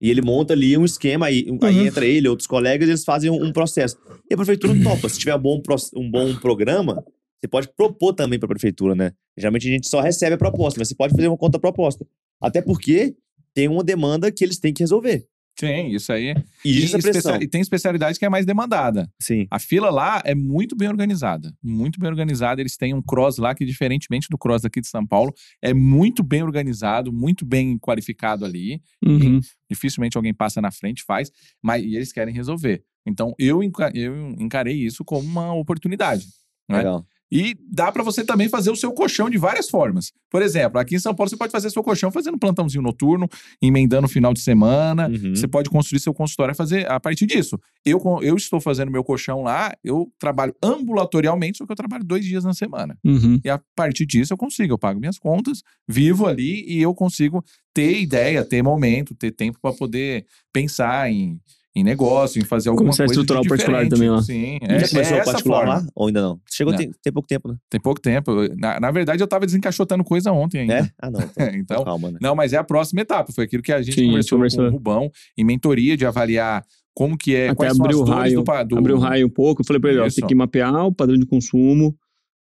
E 0.00 0.10
ele 0.10 0.20
monta 0.20 0.52
ali 0.52 0.76
um 0.76 0.84
esquema, 0.84 1.26
aí, 1.26 1.46
aí 1.62 1.78
Uhum. 1.78 1.86
entra 1.86 2.04
ele, 2.04 2.28
outros 2.28 2.46
colegas, 2.46 2.88
eles 2.88 3.04
fazem 3.04 3.30
um, 3.30 3.42
um 3.44 3.52
processo. 3.52 3.96
E 4.30 4.34
a 4.34 4.36
prefeitura 4.36 4.74
topa. 4.82 5.08
Se 5.08 5.18
tiver 5.18 5.34
um 5.34 5.40
bom, 5.40 5.62
um 5.94 6.10
bom 6.10 6.34
programa, 6.36 7.02
você 7.40 7.48
pode 7.48 7.68
propor 7.74 8.12
também 8.12 8.38
para 8.38 8.46
a 8.46 8.48
prefeitura, 8.48 8.94
né? 8.94 9.12
Geralmente 9.36 9.68
a 9.68 9.70
gente 9.70 9.88
só 9.88 10.00
recebe 10.00 10.34
a 10.34 10.38
proposta, 10.38 10.78
mas 10.78 10.88
você 10.88 10.94
pode 10.94 11.14
fazer 11.14 11.28
uma 11.28 11.36
conta 11.36 11.58
proposta. 11.58 12.06
Até 12.40 12.60
porque 12.60 13.14
tem 13.54 13.68
uma 13.68 13.82
demanda 13.82 14.30
que 14.30 14.44
eles 14.44 14.58
têm 14.58 14.72
que 14.72 14.82
resolver. 14.82 15.26
Sim, 15.58 15.88
isso 15.88 16.12
aí. 16.12 16.34
E 16.64 16.70
E, 16.70 16.84
isso 16.84 16.96
é 16.96 17.42
e 17.42 17.48
tem 17.48 17.60
especialidade 17.60 18.18
que 18.18 18.24
é 18.24 18.28
mais 18.28 18.44
demandada. 18.44 19.10
Sim. 19.20 19.46
A 19.50 19.58
fila 19.58 19.90
lá 19.90 20.22
é 20.24 20.34
muito 20.34 20.76
bem 20.76 20.88
organizada. 20.88 21.52
Muito 21.62 21.98
bem 21.98 22.10
organizada. 22.10 22.60
Eles 22.60 22.76
têm 22.76 22.92
um 22.92 23.00
cross 23.00 23.38
lá 23.38 23.54
que, 23.54 23.64
diferentemente 23.64 24.28
do 24.30 24.36
cross 24.36 24.62
daqui 24.62 24.80
de 24.80 24.88
São 24.88 25.06
Paulo, 25.06 25.32
é 25.62 25.72
muito 25.72 26.22
bem 26.22 26.42
organizado, 26.42 27.12
muito 27.12 27.46
bem 27.46 27.78
qualificado 27.78 28.44
ali. 28.44 28.82
Uhum. 29.04 29.40
Dificilmente 29.70 30.16
alguém 30.16 30.34
passa 30.34 30.60
na 30.60 30.70
frente, 30.70 31.02
faz, 31.02 31.30
mas 31.62 31.82
e 31.82 31.96
eles 31.96 32.12
querem 32.12 32.34
resolver. 32.34 32.82
Então, 33.06 33.34
eu, 33.38 33.60
eu 33.94 34.30
encarei 34.38 34.74
isso 34.74 35.04
como 35.04 35.26
uma 35.26 35.54
oportunidade. 35.54 36.26
né? 36.68 36.78
Legal. 36.78 37.06
E 37.30 37.56
dá 37.70 37.90
pra 37.90 38.02
você 38.02 38.24
também 38.24 38.48
fazer 38.48 38.70
o 38.70 38.76
seu 38.76 38.92
colchão 38.92 39.28
de 39.28 39.36
várias 39.36 39.68
formas. 39.68 40.12
Por 40.30 40.42
exemplo, 40.42 40.78
aqui 40.78 40.94
em 40.94 40.98
São 40.98 41.14
Paulo 41.14 41.28
você 41.28 41.36
pode 41.36 41.50
fazer 41.50 41.70
seu 41.70 41.82
colchão 41.82 42.10
fazendo 42.10 42.38
plantãozinho 42.38 42.82
noturno, 42.82 43.28
emendando 43.60 44.06
final 44.06 44.32
de 44.32 44.40
semana. 44.40 45.08
Uhum. 45.08 45.34
Você 45.34 45.48
pode 45.48 45.68
construir 45.68 46.00
seu 46.00 46.14
consultório 46.14 46.52
a 46.52 46.54
fazer 46.54 46.90
a 46.90 47.00
partir 47.00 47.26
disso. 47.26 47.58
Eu, 47.84 48.00
eu 48.22 48.36
estou 48.36 48.60
fazendo 48.60 48.90
meu 48.90 49.02
colchão 49.02 49.42
lá, 49.42 49.72
eu 49.82 50.12
trabalho 50.18 50.54
ambulatorialmente, 50.62 51.58
só 51.58 51.66
que 51.66 51.72
eu 51.72 51.76
trabalho 51.76 52.04
dois 52.04 52.24
dias 52.24 52.44
na 52.44 52.54
semana. 52.54 52.96
Uhum. 53.04 53.40
E 53.44 53.50
a 53.50 53.60
partir 53.74 54.06
disso 54.06 54.32
eu 54.32 54.36
consigo, 54.36 54.74
eu 54.74 54.78
pago 54.78 55.00
minhas 55.00 55.18
contas, 55.18 55.62
vivo 55.88 56.26
ali 56.26 56.64
e 56.66 56.80
eu 56.80 56.94
consigo 56.94 57.44
ter 57.74 58.00
ideia, 58.00 58.44
ter 58.44 58.62
momento, 58.62 59.14
ter 59.14 59.32
tempo 59.32 59.58
para 59.60 59.74
poder 59.74 60.24
pensar 60.52 61.10
em, 61.10 61.38
em 61.76 61.84
negócio, 61.84 62.40
em 62.40 62.44
fazer 62.44 62.70
alguma 62.70 62.86
Começar 62.86 63.04
a 63.04 63.06
coisa 63.06 63.20
de 63.20 63.24
estruturar 63.24 63.42
o 63.42 63.48
particular 63.48 63.86
também 63.86 64.08
lá. 64.08 64.22
Sim, 64.22 64.58
Já 64.62 64.76
é, 64.76 64.88
começou 64.88 65.16
é 65.18 65.20
o 65.20 65.24
particular 65.26 65.58
forma. 65.58 65.74
lá? 65.74 65.86
Ou 65.94 66.06
ainda 66.06 66.22
não? 66.22 66.40
Chegou 66.50 66.72
Não. 66.72 66.78
tem, 66.78 66.90
tem 67.02 67.12
pouco 67.12 67.28
tempo, 67.28 67.48
né? 67.48 67.56
Tem 67.68 67.78
pouco 67.78 68.00
tempo. 68.00 68.32
Na, 68.56 68.80
na 68.80 68.90
verdade, 68.90 69.22
eu 69.22 69.28
tava 69.28 69.44
desencaixotando 69.44 70.02
coisa 70.02 70.32
ontem 70.32 70.60
ainda. 70.62 70.78
É? 70.78 70.90
Ah, 70.98 71.10
não. 71.10 71.20
Então, 71.20 71.46
então, 71.54 71.84
calma, 71.84 72.12
né? 72.12 72.18
Não, 72.18 72.34
mas 72.34 72.54
é 72.54 72.56
a 72.56 72.64
próxima 72.64 73.02
etapa. 73.02 73.30
Foi 73.30 73.44
aquilo 73.44 73.62
que 73.62 73.72
a 73.72 73.82
gente 73.82 73.94
Sim, 73.94 74.04
a 74.04 74.08
conversou 74.08 74.38
conversou. 74.38 74.64
com 74.64 74.70
o 74.70 74.72
Rubão 74.72 75.10
em 75.36 75.44
mentoria 75.44 75.98
de 75.98 76.06
avaliar 76.06 76.64
como 76.94 77.18
que 77.18 77.36
é, 77.36 77.48
Até 77.48 77.56
quais 77.56 77.76
são 77.76 77.84
abriu 77.84 78.02
as 78.02 78.08
o 78.08 78.10
raio, 78.10 78.42
do, 78.42 78.64
do... 78.64 78.78
abriu 78.78 78.96
o 78.96 78.98
raio 78.98 79.26
um 79.26 79.30
pouco. 79.30 79.60
Eu 79.60 79.66
falei 79.66 79.78
pra 79.78 79.90
ele, 79.90 80.00
ó, 80.00 80.08
tem 80.08 80.26
que 80.26 80.34
mapear 80.34 80.86
o 80.86 80.94
padrão 80.94 81.18
de 81.18 81.26
consumo, 81.26 81.94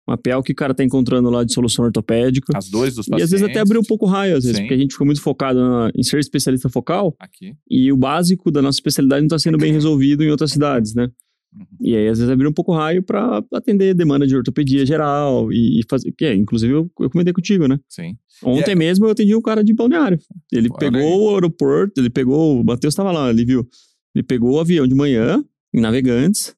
mapear 0.06 0.38
o 0.38 0.42
que 0.42 0.52
o 0.52 0.54
cara 0.54 0.74
tá 0.74 0.84
encontrando 0.84 1.30
lá 1.30 1.44
de 1.44 1.52
solução 1.52 1.84
ortopédica. 1.84 2.52
as 2.56 2.68
dores 2.68 2.94
dos 2.94 3.06
E 3.06 3.10
pacientes. 3.10 3.32
às 3.32 3.40
vezes 3.40 3.46
até 3.50 3.60
abrir 3.60 3.78
um 3.78 3.82
pouco 3.82 4.04
raio, 4.06 4.36
às 4.36 4.44
vezes, 4.44 4.56
Sim. 4.58 4.62
porque 4.64 4.74
a 4.74 4.78
gente 4.78 4.92
ficou 4.92 5.06
muito 5.06 5.20
focado 5.22 5.58
na- 5.58 5.90
em 5.94 6.02
ser 6.02 6.18
especialista 6.18 6.68
focal 6.68 7.14
Aqui. 7.18 7.54
e 7.70 7.90
o 7.90 7.96
básico 7.96 8.50
da 8.50 8.60
nossa 8.60 8.76
especialidade 8.76 9.22
não 9.22 9.26
está 9.26 9.38
sendo 9.38 9.56
bem 9.58 9.72
resolvido 9.72 10.22
em 10.22 10.30
outras 10.30 10.50
cidades, 10.52 10.94
né? 10.94 11.08
Uhum. 11.56 11.66
E 11.80 11.94
aí, 11.96 12.08
às 12.08 12.18
vezes, 12.18 12.32
abrir 12.32 12.48
um 12.48 12.52
pouco 12.52 12.72
raio 12.72 13.00
para 13.02 13.42
atender 13.52 13.94
demanda 13.94 14.26
de 14.26 14.34
ortopedia 14.36 14.84
geral 14.84 15.52
e, 15.52 15.78
e 15.78 15.82
fazer. 15.88 16.10
Que 16.12 16.24
é, 16.24 16.34
inclusive, 16.34 16.72
eu, 16.72 16.90
eu 16.98 17.08
comentei 17.08 17.32
contigo, 17.32 17.68
né? 17.68 17.78
Sim. 17.88 18.16
Ontem 18.42 18.72
é- 18.72 18.74
mesmo 18.74 19.06
eu 19.06 19.10
atendi 19.10 19.36
um 19.36 19.40
cara 19.40 19.62
de 19.62 19.72
balneário. 19.72 20.18
Ele 20.52 20.68
Olha 20.68 20.78
pegou 20.80 21.00
aí. 21.00 21.30
o 21.30 21.34
aeroporto, 21.34 22.00
ele 22.00 22.10
pegou. 22.10 22.60
O 22.60 22.64
Matheus 22.64 22.92
estava 22.92 23.12
lá, 23.12 23.30
ele 23.30 23.44
viu. 23.44 23.66
Ele 24.14 24.24
pegou 24.24 24.54
o 24.56 24.60
avião 24.60 24.84
de 24.86 24.94
manhã, 24.96 25.44
em 25.72 25.80
Navegantes, 25.80 26.54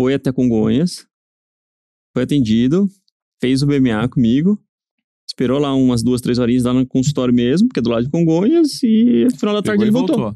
foi 0.00 0.14
até 0.14 0.32
Congonhas, 0.32 1.06
foi 2.14 2.22
atendido, 2.22 2.88
fez 3.40 3.60
o 3.62 3.66
BMA 3.66 4.08
comigo, 4.08 4.58
esperou 5.28 5.58
lá 5.58 5.74
umas 5.74 6.02
duas, 6.02 6.20
três 6.20 6.38
horinhas 6.38 6.62
lá 6.62 6.72
no 6.72 6.86
consultório 6.86 7.34
mesmo, 7.34 7.68
que 7.68 7.80
é 7.80 7.82
do 7.82 7.90
lado 7.90 8.04
de 8.04 8.10
Congonhas, 8.10 8.82
e 8.84 9.24
no 9.24 9.36
final 9.36 9.54
da 9.54 9.62
tarde 9.62 9.84
Pegou 9.84 9.84
ele 9.84 9.90
voltou. 9.90 10.34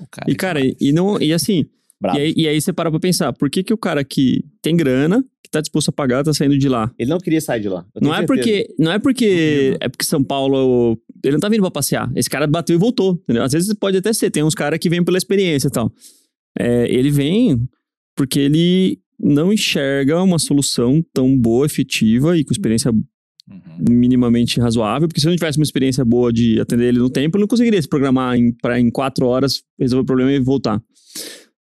O 0.00 0.06
cara 0.08 0.30
E, 0.30 0.32
é 0.32 0.34
cara, 0.34 0.60
e, 0.60 0.76
e 0.80 0.92
não, 0.92 1.20
e 1.20 1.32
assim, 1.32 1.66
e 2.14 2.18
aí, 2.18 2.34
e 2.36 2.48
aí 2.48 2.60
você 2.60 2.72
para 2.72 2.90
pra 2.90 2.98
pensar, 3.00 3.32
por 3.34 3.50
que, 3.50 3.62
que 3.62 3.74
o 3.74 3.78
cara 3.78 4.02
que 4.02 4.42
tem 4.62 4.76
grana, 4.76 5.22
que 5.42 5.50
tá 5.50 5.60
disposto 5.60 5.88
a 5.90 5.92
pagar, 5.92 6.24
tá 6.24 6.32
saindo 6.32 6.56
de 6.56 6.68
lá? 6.68 6.90
Ele 6.98 7.10
não 7.10 7.18
queria 7.18 7.40
sair 7.40 7.60
de 7.60 7.68
lá. 7.68 7.84
tenho 7.92 8.10
Não 8.10 8.14
é 8.14 8.24
porque, 8.24 8.74
não 8.78 8.92
é 8.92 8.98
porque 8.98 9.76
é 9.80 9.88
porque 9.88 10.04
São 10.04 10.22
Paulo 10.22 10.98
ele 11.22 11.32
não 11.32 11.40
tá 11.40 11.48
vindo 11.48 11.60
pra 11.62 11.70
passear. 11.70 12.10
Esse 12.14 12.30
cara 12.30 12.46
bateu 12.46 12.76
e 12.76 12.78
voltou, 12.78 13.14
entendeu? 13.24 13.42
Às 13.42 13.52
vezes 13.52 13.72
pode 13.74 13.96
até 13.96 14.12
ser, 14.12 14.30
tem 14.30 14.42
uns 14.42 14.54
caras 14.54 14.78
que 14.78 14.88
vêm 14.88 15.04
pela 15.04 15.18
experiência 15.18 15.68
e 15.68 15.70
tal. 15.70 15.92
É, 16.58 16.86
ele 16.92 17.10
vem 17.10 17.68
porque 18.16 18.38
ele 18.40 18.98
não 19.18 19.52
enxerga 19.52 20.22
uma 20.22 20.38
solução 20.38 21.04
tão 21.12 21.36
boa, 21.38 21.66
efetiva 21.66 22.36
e 22.36 22.44
com 22.44 22.52
experiência 22.52 22.92
Uhum. 23.48 23.60
minimamente 23.88 24.58
razoável, 24.58 25.06
porque 25.06 25.20
se 25.20 25.26
eu 25.28 25.30
não 25.30 25.36
tivesse 25.36 25.56
uma 25.56 25.62
experiência 25.62 26.04
boa 26.04 26.32
de 26.32 26.58
atender 26.60 26.86
ele 26.88 26.98
no 26.98 27.08
tempo, 27.08 27.36
eu 27.36 27.40
não 27.40 27.46
conseguiria 27.46 27.80
se 27.80 27.86
programar 27.86 28.36
em, 28.36 28.50
pra 28.50 28.80
em 28.80 28.90
quatro 28.90 29.24
horas 29.24 29.62
resolver 29.78 30.02
o 30.02 30.04
problema 30.04 30.32
e 30.32 30.40
voltar. 30.40 30.82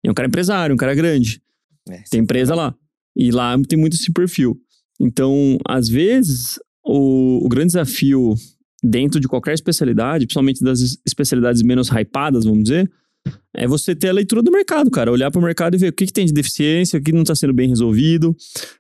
E 0.02 0.08
é 0.08 0.10
um 0.10 0.14
cara 0.14 0.26
empresário, 0.26 0.72
um 0.72 0.78
cara 0.78 0.94
grande 0.94 1.42
É, 1.90 2.02
tem 2.10 2.20
empresa 2.22 2.54
lá. 2.54 2.74
E 3.14 3.30
lá 3.30 3.54
tem 3.68 3.78
muito 3.78 3.96
esse 3.96 4.10
perfil. 4.10 4.58
Então, 4.98 5.58
às 5.68 5.86
vezes, 5.86 6.58
o, 6.82 7.44
o 7.44 7.48
grande 7.50 7.66
desafio 7.74 8.34
dentro 8.82 9.20
de 9.20 9.28
qualquer 9.28 9.52
especialidade, 9.52 10.24
principalmente 10.24 10.62
das 10.64 10.80
es- 10.80 10.98
especialidades 11.06 11.62
menos 11.62 11.90
hypadas, 11.90 12.46
vamos 12.46 12.62
dizer, 12.64 12.90
é 13.56 13.66
você 13.66 13.94
ter 13.94 14.08
a 14.08 14.12
leitura 14.12 14.42
do 14.42 14.50
mercado, 14.50 14.90
cara. 14.90 15.12
Olhar 15.12 15.30
para 15.30 15.38
o 15.38 15.44
mercado 15.44 15.74
e 15.74 15.78
ver 15.78 15.88
o 15.88 15.92
que, 15.92 16.06
que 16.06 16.12
tem 16.12 16.26
de 16.26 16.32
deficiência, 16.32 16.98
o 16.98 17.02
que 17.02 17.12
não 17.12 17.22
está 17.22 17.34
sendo 17.34 17.52
bem 17.52 17.68
resolvido, 17.68 18.36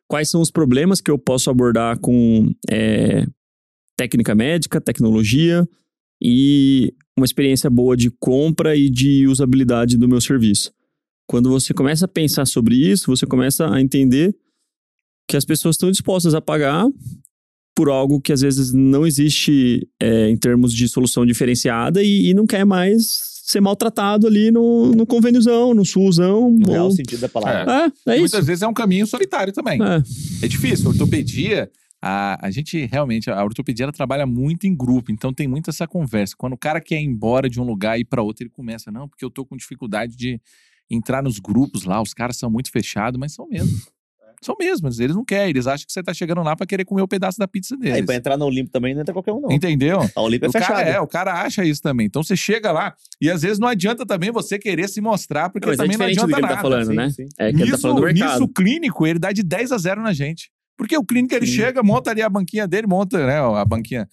quais 0.08 0.28
são 0.28 0.40
os 0.40 0.50
problemas 0.50 1.00
que 1.00 1.10
eu 1.10 1.18
posso 1.18 1.48
abordar 1.48 1.98
com 2.00 2.52
é, 2.68 3.24
técnica 3.96 4.34
médica, 4.34 4.80
tecnologia 4.80 5.66
e 6.22 6.92
uma 7.16 7.24
experiência 7.24 7.70
boa 7.70 7.96
de 7.96 8.10
compra 8.10 8.76
e 8.76 8.90
de 8.90 9.26
usabilidade 9.28 9.96
do 9.96 10.08
meu 10.08 10.20
serviço. 10.20 10.72
Quando 11.28 11.48
você 11.48 11.72
começa 11.72 12.04
a 12.04 12.08
pensar 12.08 12.44
sobre 12.46 12.74
isso, 12.74 13.06
você 13.06 13.26
começa 13.26 13.72
a 13.72 13.80
entender 13.80 14.34
que 15.28 15.36
as 15.36 15.44
pessoas 15.44 15.76
estão 15.76 15.90
dispostas 15.90 16.34
a 16.34 16.40
pagar 16.40 16.86
por 17.76 17.88
algo 17.88 18.20
que 18.20 18.32
às 18.32 18.40
vezes 18.40 18.72
não 18.72 19.06
existe 19.06 19.88
é, 20.00 20.28
em 20.28 20.36
termos 20.36 20.72
de 20.72 20.88
solução 20.88 21.24
diferenciada 21.24 22.02
e, 22.02 22.28
e 22.28 22.34
não 22.34 22.46
quer 22.46 22.64
mais 22.64 23.33
ser 23.46 23.60
maltratado 23.60 24.26
ali 24.26 24.50
no, 24.50 24.92
no 24.92 25.06
convêniozão, 25.06 25.74
no 25.74 25.84
SUSão. 25.84 26.50
No 26.50 26.66
ou- 26.66 26.72
real 26.72 26.90
sentido 26.90 27.20
da 27.20 27.28
palavra. 27.28 27.92
É, 28.06 28.12
é 28.12 28.14
isso. 28.14 28.20
Muitas 28.20 28.46
vezes 28.46 28.62
é 28.62 28.66
um 28.66 28.72
caminho 28.72 29.06
solitário 29.06 29.52
também. 29.52 29.78
É. 29.82 30.02
É 30.46 30.48
difícil. 30.48 30.86
A 30.86 30.92
ortopedia, 30.92 31.70
a, 32.00 32.46
a 32.46 32.50
gente 32.50 32.86
realmente, 32.86 33.30
a 33.30 33.44
ortopedia 33.44 33.84
ela 33.84 33.92
trabalha 33.92 34.26
muito 34.26 34.66
em 34.66 34.74
grupo, 34.74 35.12
então 35.12 35.30
tem 35.32 35.46
muito 35.46 35.68
essa 35.68 35.86
conversa. 35.86 36.34
Quando 36.38 36.54
o 36.54 36.58
cara 36.58 36.80
quer 36.80 37.00
ir 37.00 37.04
embora 37.04 37.48
de 37.50 37.60
um 37.60 37.64
lugar 37.64 37.98
e 37.98 38.00
ir 38.00 38.04
para 38.06 38.22
outro, 38.22 38.44
ele 38.44 38.50
começa, 38.50 38.90
não, 38.90 39.06
porque 39.06 39.24
eu 39.24 39.30
tô 39.30 39.44
com 39.44 39.56
dificuldade 39.56 40.16
de 40.16 40.40
entrar 40.90 41.22
nos 41.22 41.38
grupos 41.38 41.84
lá, 41.84 42.00
os 42.00 42.14
caras 42.14 42.36
são 42.38 42.50
muito 42.50 42.70
fechados, 42.70 43.18
mas 43.20 43.34
são 43.34 43.46
mesmo. 43.48 43.70
São 44.44 44.54
mesmo, 44.58 44.88
eles 44.88 45.14
não 45.16 45.24
querem, 45.24 45.50
eles 45.50 45.66
acham 45.66 45.86
que 45.86 45.92
você 45.92 46.02
tá 46.02 46.12
chegando 46.12 46.42
lá 46.42 46.54
para 46.54 46.66
querer 46.66 46.84
comer 46.84 47.02
o 47.02 47.08
pedaço 47.08 47.38
da 47.38 47.48
pizza 47.48 47.74
Aí 47.76 47.80
deles. 47.80 48.04
pra 48.06 48.14
entrar 48.14 48.36
na 48.36 48.44
Olimpo 48.44 48.70
também 48.70 48.94
não 48.94 49.00
entra 49.00 49.12
qualquer 49.12 49.32
um, 49.32 49.40
não. 49.40 49.50
Entendeu? 49.50 50.00
A 50.14 50.20
Olimpo 50.20 50.46
é 50.46 50.48
o 50.48 50.52
cara 50.52 50.66
fechada. 50.66 50.82
é, 50.90 51.00
o 51.00 51.06
cara 51.06 51.40
acha 51.42 51.64
isso 51.64 51.80
também. 51.80 52.06
Então 52.06 52.22
você 52.22 52.36
chega 52.36 52.70
lá 52.72 52.94
e 53.20 53.30
às 53.30 53.42
vezes 53.42 53.58
não 53.58 53.68
adianta 53.68 54.04
também 54.04 54.30
você 54.30 54.58
querer 54.58 54.88
se 54.88 55.00
mostrar, 55.00 55.50
porque 55.50 55.66
Mas 55.66 55.74
é 55.78 55.82
também 55.82 55.96
não 55.96 56.06
diferente 56.06 56.16
do 56.16 56.24
adianta 56.24 56.34
que 56.34 56.40
ele 56.40 56.48
tá 56.48 56.54
nada. 56.56 56.62
falando, 56.62 56.94
né? 56.94 57.10
sim. 57.10 57.26
É 57.38 57.52
que 57.52 57.62
ele 57.62 57.70
tá 57.70 57.78
falando 57.78 57.96
do 57.96 58.02
mercado. 58.04 58.30
nisso, 58.32 58.44
o 58.44 58.48
clínico, 58.48 59.06
ele 59.06 59.18
dá 59.18 59.32
de 59.32 59.42
10 59.42 59.72
a 59.72 59.78
0 59.78 60.02
na 60.02 60.12
gente. 60.12 60.50
Porque 60.76 60.96
o 60.96 61.04
clínico, 61.04 61.32
ele 61.34 61.46
Sim. 61.46 61.52
chega, 61.52 61.82
monta 61.84 62.10
ali 62.10 62.20
a 62.20 62.28
banquinha 62.28 62.66
dele, 62.66 62.86
monta 62.88 63.24
né, 63.24 63.38
a 63.38 63.64
banquinha, 63.64 64.08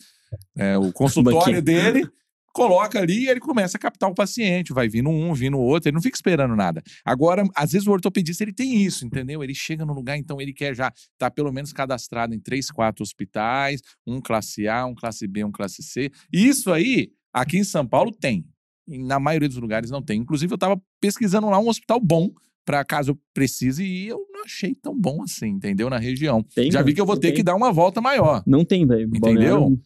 é, 0.57 0.77
o 0.77 0.93
consultório 0.93 1.39
Banquinha. 1.39 1.61
dele, 1.61 2.07
coloca 2.53 2.99
ali 2.99 3.23
e 3.25 3.29
ele 3.29 3.39
começa 3.39 3.77
a 3.77 3.79
captar 3.79 4.09
o 4.09 4.13
paciente. 4.13 4.73
Vai 4.73 4.87
vindo 4.87 5.09
um, 5.09 5.33
vindo 5.33 5.59
outro, 5.59 5.89
ele 5.89 5.95
não 5.95 6.01
fica 6.01 6.15
esperando 6.15 6.55
nada. 6.55 6.81
Agora, 7.05 7.43
às 7.55 7.71
vezes 7.71 7.87
o 7.87 7.91
ortopedista, 7.91 8.43
ele 8.43 8.53
tem 8.53 8.81
isso, 8.83 9.05
entendeu? 9.05 9.43
Ele 9.43 9.53
chega 9.55 9.85
no 9.85 9.93
lugar, 9.93 10.17
então 10.17 10.39
ele 10.41 10.53
quer 10.53 10.75
já 10.75 10.87
estar 10.87 11.07
tá 11.17 11.31
pelo 11.31 11.51
menos 11.51 11.71
cadastrado 11.73 12.33
em 12.33 12.39
três, 12.39 12.69
quatro 12.69 13.03
hospitais, 13.03 13.81
um 14.05 14.19
classe 14.21 14.67
A, 14.67 14.85
um 14.85 14.95
classe 14.95 15.27
B, 15.27 15.43
um 15.43 15.51
classe 15.51 15.81
C. 15.83 16.11
Isso 16.31 16.71
aí, 16.71 17.11
aqui 17.33 17.57
em 17.57 17.63
São 17.63 17.85
Paulo, 17.85 18.11
tem. 18.11 18.45
Na 18.87 19.19
maioria 19.19 19.47
dos 19.47 19.57
lugares 19.57 19.89
não 19.89 20.01
tem. 20.01 20.19
Inclusive, 20.19 20.51
eu 20.51 20.55
estava 20.55 20.81
pesquisando 20.99 21.49
lá 21.49 21.59
um 21.59 21.69
hospital 21.69 21.99
bom 21.99 22.29
para 22.65 22.83
caso 22.83 23.11
eu 23.11 23.19
precise 23.33 23.83
e 23.83 24.07
eu 24.07 24.19
não 24.31 24.43
achei 24.43 24.75
tão 24.75 24.99
bom 24.99 25.23
assim, 25.23 25.47
entendeu? 25.47 25.89
Na 25.89 25.97
região. 25.97 26.43
Tem, 26.55 26.65
Já 26.71 26.79
cara, 26.79 26.85
vi 26.85 26.93
que 26.93 27.01
eu 27.01 27.05
vou 27.05 27.17
ter 27.17 27.27
tem. 27.27 27.37
que 27.37 27.43
dar 27.43 27.55
uma 27.55 27.71
volta 27.71 28.01
maior. 28.01 28.43
Não 28.45 28.63
tem, 28.63 28.85
velho. 28.85 29.07
Entendeu? 29.07 29.59
Balneário- 29.59 29.81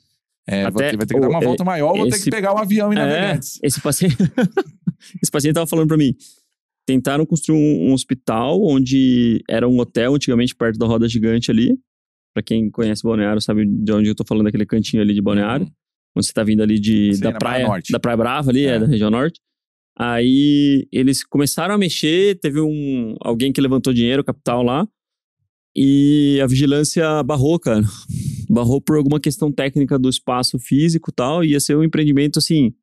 É, 0.47 0.63
Até 0.65 0.91
ter, 0.91 0.97
vai 0.97 1.05
ter 1.07 1.13
que 1.15 1.19
dar 1.19 1.29
uma 1.29 1.39
o- 1.39 1.43
volta 1.43 1.63
maior, 1.63 1.95
vou 1.97 2.07
ter 2.07 2.15
esse- 2.15 2.25
que 2.25 2.29
pegar 2.31 2.53
um 2.53 2.57
avião 2.57 2.93
em 2.93 2.97
É, 2.97 2.99
Navegantes. 2.99 3.59
esse 3.63 3.81
paciente. 3.81 4.15
esse 5.21 5.31
paciente 5.31 5.55
tava 5.55 5.67
falando 5.67 5.87
pra 5.87 5.97
mim. 5.97 6.13
tentaram 6.87 7.25
construir 7.25 7.57
um, 7.57 7.89
um 7.89 7.93
hospital 7.93 8.61
onde 8.63 9.41
era 9.49 9.67
um 9.67 9.79
hotel 9.79 10.13
antigamente 10.13 10.55
perto 10.55 10.77
da 10.77 10.85
roda 10.85 11.07
gigante 11.09 11.49
ali. 11.49 11.75
Pra 12.31 12.43
quem 12.43 12.69
conhece 12.69 13.01
Balneário 13.01 13.41
sabe 13.41 13.65
de 13.65 13.91
onde 13.91 14.09
eu 14.09 14.13
tô 14.13 14.23
falando, 14.27 14.45
aquele 14.47 14.67
cantinho 14.67 15.01
ali 15.01 15.13
de 15.15 15.21
Balneário. 15.21 15.65
Uhum. 15.65 15.71
Onde 16.17 16.27
você 16.27 16.33
tá 16.33 16.43
vindo 16.43 16.61
ali 16.61 16.79
de, 16.79 17.13
Sei, 17.15 17.21
da 17.23 17.31
praia, 17.39 17.65
Praia 17.65 17.81
da 17.89 17.99
Praia 17.99 18.17
Brava 18.17 18.51
ali, 18.51 18.65
é. 18.67 18.75
É. 18.75 18.79
da 18.79 18.85
região 18.85 19.09
norte. 19.09 19.39
Aí 19.97 20.87
eles 20.91 21.23
começaram 21.23 21.73
a 21.73 21.77
mexer, 21.77 22.37
teve 22.39 22.59
um 22.61 23.15
alguém 23.21 23.51
que 23.51 23.59
levantou 23.61 23.91
dinheiro, 23.93 24.23
capital 24.23 24.61
lá, 24.61 24.87
e 25.75 26.39
a 26.43 26.45
vigilância 26.47 27.23
barrou, 27.23 27.57
cara. 27.59 27.81
Barrou 28.55 28.81
por 28.81 28.97
alguma 28.97 29.19
questão 29.19 29.51
técnica 29.51 29.99
do 29.99 30.09
espaço 30.09 30.57
físico 30.57 31.11
e 31.11 31.13
tal, 31.13 31.43
ia 31.43 31.59
ser 31.59 31.75
um 31.77 31.83
empreendimento 31.83 32.39
assim 32.39 32.73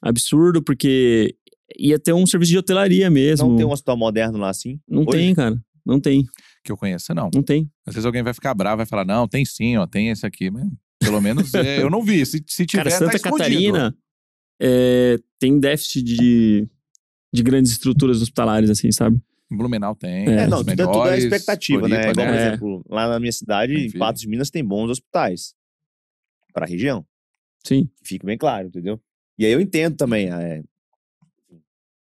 absurdo 0.00 0.62
porque 0.62 1.34
ia 1.78 1.98
ter 1.98 2.12
um 2.12 2.26
serviço 2.26 2.52
de 2.52 2.58
hotelaria 2.58 3.10
mesmo. 3.10 3.48
Não 3.48 3.56
tem 3.56 3.66
um 3.66 3.72
hospital 3.72 3.96
moderno 3.96 4.38
lá 4.38 4.50
assim? 4.50 4.80
Não 4.88 5.02
Hoje? 5.02 5.10
tem, 5.10 5.34
cara. 5.34 5.60
Não 5.84 5.98
tem, 5.98 6.24
Que 6.62 6.70
eu 6.70 6.76
conheça, 6.76 7.14
não. 7.14 7.30
não 7.34 7.42
tem. 7.42 7.68
Às 7.86 7.94
vezes 7.94 8.06
alguém 8.06 8.22
vai 8.22 8.34
ficar 8.34 8.54
bravo, 8.54 8.76
vai 8.76 8.86
falar, 8.86 9.04
não, 9.04 9.26
tem 9.26 9.44
sim, 9.44 9.76
ó, 9.76 9.86
tem 9.86 10.10
esse 10.10 10.24
aqui. 10.26 10.50
Mas 10.50 10.66
pelo 11.00 11.20
menos 11.20 11.52
é, 11.54 11.82
eu 11.82 11.90
não 11.90 12.02
vi. 12.02 12.24
Se, 12.24 12.42
se 12.46 12.66
tiver, 12.66 12.84
Cara, 12.84 12.90
tá 12.90 12.98
Santa 12.98 13.16
escondido. 13.16 13.38
Catarina 13.38 13.96
é, 14.60 15.18
tem 15.38 15.58
déficit 15.58 16.02
de, 16.02 16.68
de 17.32 17.42
grandes 17.42 17.72
estruturas 17.72 18.20
hospitalares, 18.20 18.68
assim, 18.70 18.92
sabe? 18.92 19.18
Em 19.50 19.56
Blumenau 19.56 19.94
tem. 19.94 20.26
É, 20.26 20.46
não, 20.46 20.58
tudo 20.58 20.70
é, 20.70 20.76
tudo 20.76 20.82
é 20.82 20.92
melhores, 20.92 21.24
expectativa, 21.24 21.88
né? 21.88 22.02
Floripa, 22.02 22.10
Igual, 22.12 22.26
por 22.26 22.34
exemplo, 22.34 22.84
lá 22.88 23.08
na 23.08 23.18
minha 23.18 23.32
cidade, 23.32 23.74
em 23.74 23.86
Enfim. 23.86 23.98
Patos 23.98 24.22
de 24.22 24.28
Minas, 24.28 24.50
tem 24.50 24.64
bons 24.64 24.90
hospitais. 24.90 25.54
Pra 26.52 26.66
região. 26.66 27.04
Sim. 27.64 27.88
Que 28.02 28.08
fique 28.08 28.26
bem 28.26 28.38
claro, 28.38 28.68
entendeu? 28.68 29.00
E 29.38 29.44
aí 29.44 29.52
eu 29.52 29.60
entendo 29.60 29.96
também. 29.96 30.30
é, 30.30 30.62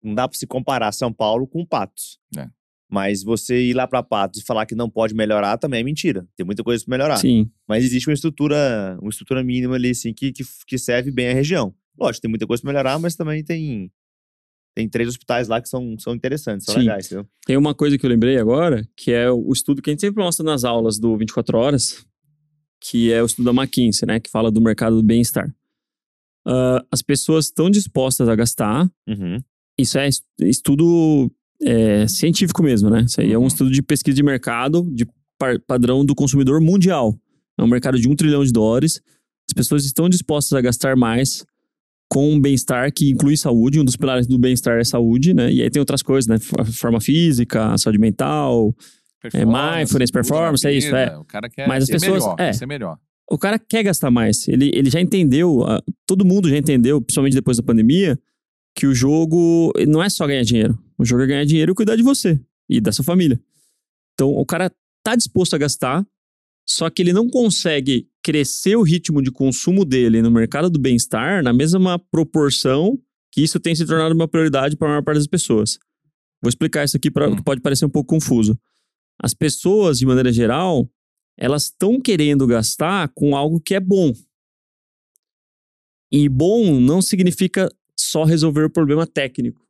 não 0.03 0.15
dá 0.15 0.27
pra 0.27 0.37
se 0.37 0.47
comparar 0.47 0.91
São 0.91 1.11
Paulo 1.11 1.47
com 1.47 1.65
Patos. 1.65 2.19
É. 2.37 2.47
Mas 2.89 3.21
você 3.21 3.61
ir 3.61 3.73
lá 3.73 3.85
pra 3.85 4.01
Patos 4.01 4.41
e 4.41 4.45
falar 4.45 4.65
que 4.65 4.73
não 4.73 4.89
pode 4.89 5.13
melhorar 5.13 5.57
também 5.57 5.81
é 5.81 5.83
mentira. 5.83 6.25
Tem 6.35 6.45
muita 6.45 6.63
coisa 6.63 6.83
pra 6.85 6.97
melhorar. 6.97 7.17
Sim. 7.17 7.51
Mas 7.67 7.83
existe 7.83 8.07
uma 8.09 8.13
estrutura, 8.13 8.97
uma 9.01 9.09
estrutura 9.09 9.43
mínima 9.43 9.75
ali, 9.75 9.89
assim, 9.89 10.13
que, 10.13 10.31
que, 10.31 10.43
que 10.65 10.77
serve 10.77 11.11
bem 11.11 11.29
a 11.29 11.33
região. 11.33 11.73
Lógico, 11.99 12.21
tem 12.21 12.29
muita 12.29 12.47
coisa 12.47 12.61
pra 12.61 12.71
melhorar, 12.71 12.97
mas 12.99 13.15
também 13.15 13.43
tem, 13.43 13.91
tem 14.77 14.87
três 14.87 15.09
hospitais 15.09 15.47
lá 15.47 15.59
que 15.59 15.67
são, 15.67 15.97
são 15.97 16.13
interessantes, 16.13 16.65
são 16.65 16.75
Sim. 16.75 16.81
legais, 16.81 17.07
entendeu? 17.07 17.25
Tem 17.47 17.57
uma 17.57 17.73
coisa 17.73 17.97
que 17.97 18.05
eu 18.05 18.09
lembrei 18.09 18.37
agora, 18.37 18.87
que 18.95 19.11
é 19.11 19.29
o 19.31 19.51
estudo 19.51 19.81
que 19.81 19.89
a 19.89 19.93
gente 19.93 20.01
sempre 20.01 20.21
mostra 20.23 20.45
nas 20.45 20.63
aulas 20.63 20.99
do 20.99 21.17
24 21.17 21.57
Horas, 21.57 22.05
que 22.79 23.11
é 23.11 23.23
o 23.23 23.25
estudo 23.25 23.51
da 23.51 23.59
McKinsey, 23.61 24.05
né? 24.07 24.19
Que 24.19 24.29
fala 24.29 24.51
do 24.51 24.61
mercado 24.61 24.97
do 24.97 25.03
bem-estar. 25.03 25.51
Ah, 26.45 26.85
as 26.91 27.01
pessoas 27.01 27.45
estão 27.45 27.69
dispostas 27.69 28.29
a 28.29 28.35
gastar, 28.35 28.89
Uhum. 29.07 29.39
isso 29.79 29.97
é 29.97 30.07
es- 30.07 30.21
estudo 30.41 31.31
é, 31.59 32.07
científico 32.07 32.61
mesmo, 32.61 32.87
né? 32.87 33.01
Isso 33.01 33.19
aí 33.19 33.31
é 33.33 33.37
um 33.37 33.41
Uhum. 33.41 33.47
estudo 33.47 33.71
de 33.71 33.81
pesquisa 33.81 34.15
de 34.15 34.21
mercado, 34.21 34.87
de 34.93 35.07
par- 35.39 35.59
padrão 35.61 36.05
do 36.05 36.13
consumidor 36.13 36.61
mundial. 36.61 37.17
É 37.57 37.63
um 37.63 37.67
mercado 37.67 37.99
de 37.99 38.07
um 38.07 38.15
trilhão 38.15 38.43
de 38.45 38.51
dólares. 38.51 39.01
As 39.49 39.53
pessoas 39.55 39.83
estão 39.83 40.07
dispostas 40.07 40.53
a 40.55 40.61
gastar 40.61 40.95
mais 40.95 41.43
com 42.09 42.31
um 42.33 42.39
bem-estar 42.39 42.91
que 42.93 43.09
inclui 43.09 43.35
saúde. 43.37 43.79
Um 43.79 43.85
dos 43.85 43.95
pilares 43.95 44.25
do 44.27 44.37
bem-estar 44.39 44.79
é 44.79 44.83
saúde, 44.83 45.33
né? 45.33 45.51
E 45.51 45.61
aí 45.61 45.69
tem 45.69 45.79
outras 45.79 46.01
coisas, 46.01 46.27
né? 46.27 46.37
Forma 46.73 46.99
física, 47.01 47.77
saúde 47.77 47.99
mental. 47.99 48.73
Performance, 49.21 49.77
mindfulness, 49.77 50.11
performance, 50.11 50.53
uso 50.55 50.63
da 50.63 50.71
é 50.71 50.77
isso, 50.77 50.87
vida, 50.87 51.19
O 51.19 51.25
cara 51.25 51.49
quer 51.49 51.67
Mas 51.67 51.83
as 51.83 51.89
pessoas- 51.89 52.23
melhor, 52.23 52.35
é. 52.39 52.65
melhor. 52.65 52.97
O 53.29 53.37
cara 53.37 53.59
quer 53.59 53.83
gastar 53.83 54.09
mais. 54.09 54.47
Ele, 54.47 54.71
ele 54.73 54.89
já 54.89 55.01
entendeu, 55.01 55.63
ah, 55.65 55.81
todo 56.05 56.23
mundo 56.23 56.47
já 56.49 56.57
entendeu, 56.57 57.01
principalmente 57.01 57.33
depois 57.33 57.57
da 57.57 57.63
pandemia, 57.63 58.17
que 58.73 58.85
o 58.87 58.93
jogo 58.95 59.73
não 59.87 60.01
é 60.01 60.09
só 60.09 60.25
ganhar 60.25 60.43
dinheiro. 60.43 60.77
O 60.97 61.03
jogo 61.03 61.23
é 61.23 61.27
ganhar 61.27 61.43
dinheiro 61.45 61.71
e 61.71 61.75
cuidar 61.75 61.95
de 61.97 62.03
você 62.03 62.39
e 62.69 62.79
da 62.79 62.91
sua 62.91 63.03
família. 63.03 63.37
Então, 64.13 64.29
o 64.29 64.45
cara 64.45 64.71
tá 65.03 65.15
disposto 65.15 65.55
a 65.55 65.57
gastar, 65.57 66.05
só 66.67 66.89
que 66.89 67.01
ele 67.01 67.13
não 67.13 67.29
consegue 67.29 68.07
crescer 68.21 68.75
o 68.75 68.81
ritmo 68.81 69.21
de 69.21 69.31
consumo 69.31 69.85
dele 69.85 70.21
no 70.21 70.29
mercado 70.29 70.69
do 70.69 70.77
bem-estar 70.77 71.41
na 71.41 71.53
mesma 71.53 71.97
proporção 71.97 72.99
que 73.31 73.41
isso 73.41 73.59
tem 73.59 73.73
se 73.73 73.85
tornado 73.85 74.13
uma 74.13 74.27
prioridade 74.27 74.75
para 74.75 74.87
a 74.87 74.91
maior 74.91 75.03
parte 75.03 75.17
das 75.19 75.27
pessoas. 75.27 75.77
Vou 76.41 76.49
explicar 76.49 76.83
isso 76.83 76.97
aqui 76.97 77.09
para 77.09 77.29
Hum. 77.29 77.35
que 77.35 77.43
pode 77.43 77.61
parecer 77.61 77.85
um 77.85 77.89
pouco 77.89 78.09
confuso. 78.15 78.59
As 79.21 79.33
pessoas, 79.33 79.97
de 79.97 80.05
maneira 80.05 80.31
geral, 80.31 80.89
elas 81.37 81.63
estão 81.63 81.99
querendo 82.01 82.45
gastar 82.45 83.09
com 83.09 83.35
algo 83.35 83.59
que 83.59 83.73
é 83.75 83.79
bom. 83.79 84.13
E 86.11 86.29
bom 86.29 86.79
não 86.79 87.01
significa 87.01 87.69
só 87.95 88.23
resolver 88.23 88.63
o 88.63 88.69
problema 88.69 89.05
técnico, 89.05 89.65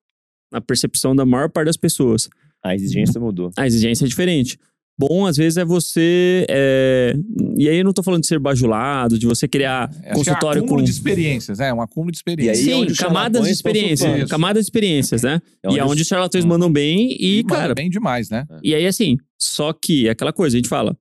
na 0.51 0.61
percepção 0.61 1.15
da 1.15 1.25
maior 1.25 1.49
parte 1.49 1.67
das 1.67 1.77
pessoas. 1.77 2.29
A 2.63 2.75
exigência 2.75 3.19
mudou. 3.19 3.51
A 3.57 3.65
exigência 3.65 4.05
é 4.05 4.07
diferente. 4.07 4.57
Bom, 4.99 5.27
às 5.27 5.37
vezes, 5.37 5.57
é 5.57 5.63
você. 5.65 6.45
é, 6.49 7.13
E 7.55 7.69
aí 7.69 7.77
eu 7.77 7.83
não 7.83 7.93
tô 7.93 8.01
falando 8.01 8.21
de 8.21 8.27
ser 8.27 8.39
bajulado, 8.39 9.19
de 9.19 9.27
você 9.27 9.47
criar 9.47 9.89
Acho 9.89 9.99
que 10.01 10.07
é 10.07 10.13
consultório 10.13 10.61
acúmulo 10.63 10.79
com. 10.79 10.85
de 10.85 10.91
experiências, 10.91 11.59
é, 11.59 11.71
um 11.73 11.81
acúmulo 11.81 12.11
de 12.11 12.17
experiências. 12.17 12.59
é 12.67 12.71
Sim, 12.71 12.73
onde 12.81 12.91
os 12.93 12.97
camadas 12.97 13.41
de 13.43 13.47
charlatões 13.47 13.57
estão 13.57 13.71
experiência. 13.71 14.07
surfando. 14.09 14.29
Camadas 14.29 14.63
de 14.63 14.65
experiências, 14.67 15.21
né? 15.21 15.41
É 15.63 15.71
e 15.71 15.79
aonde 15.79 16.01
os 16.01 16.07
charlatões 16.07 16.45
Hum. 16.45 16.47
mandam 16.47 16.71
bem 16.71 17.15
e, 17.19 17.43
Manda 17.43 17.55
cara. 17.55 17.73
bem 17.75 17.89
demais, 17.89 18.29
né? 18.31 18.45
E 18.63 18.73
aí, 18.73 18.87
assim, 18.87 19.17
só 19.39 19.71
que 19.71 20.07
é 20.07 20.11
aquela 20.11 20.33
coisa, 20.33 20.55
a 20.55 20.59
gente 20.59 20.69
fala, 20.69 20.97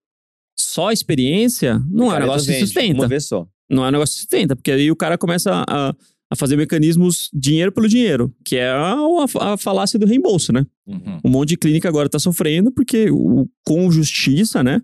só 0.58 0.92
experiência 0.92 1.80
não 1.90 2.12
é 2.12 2.16
um 2.16 2.20
negócio 2.20 2.52
que 2.52 2.60
sustenta. 2.60 3.00
Uma 3.00 3.08
vez 3.08 3.24
só. 3.26 3.46
Não 3.70 3.84
é 3.84 3.88
um 3.88 3.92
negócio 3.92 4.14
que 4.14 4.20
sustenta, 4.20 4.54
porque 4.54 4.70
aí 4.70 4.90
o 4.90 4.96
cara 4.96 5.16
começa 5.18 5.64
a, 5.68 5.94
a 6.30 6.36
fazer 6.36 6.56
mecanismos 6.56 7.30
dinheiro 7.32 7.70
pelo 7.70 7.88
dinheiro, 7.88 8.34
que 8.44 8.56
é 8.56 8.68
a, 8.68 8.96
a, 9.40 9.56
falácia 9.56 9.98
do 9.98 10.06
reembolso, 10.06 10.52
né? 10.52 10.66
Uhum. 10.86 11.20
Um 11.24 11.30
monte 11.30 11.50
de 11.50 11.56
clínica 11.56 11.88
agora 11.88 12.08
tá 12.08 12.18
sofrendo, 12.18 12.72
porque 12.72 13.10
o, 13.10 13.48
com 13.64 13.90
justiça, 13.90 14.62
né? 14.62 14.80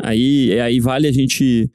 Aí, 0.00 0.58
aí 0.60 0.78
vale 0.78 1.08
a 1.08 1.12
gente. 1.12 1.70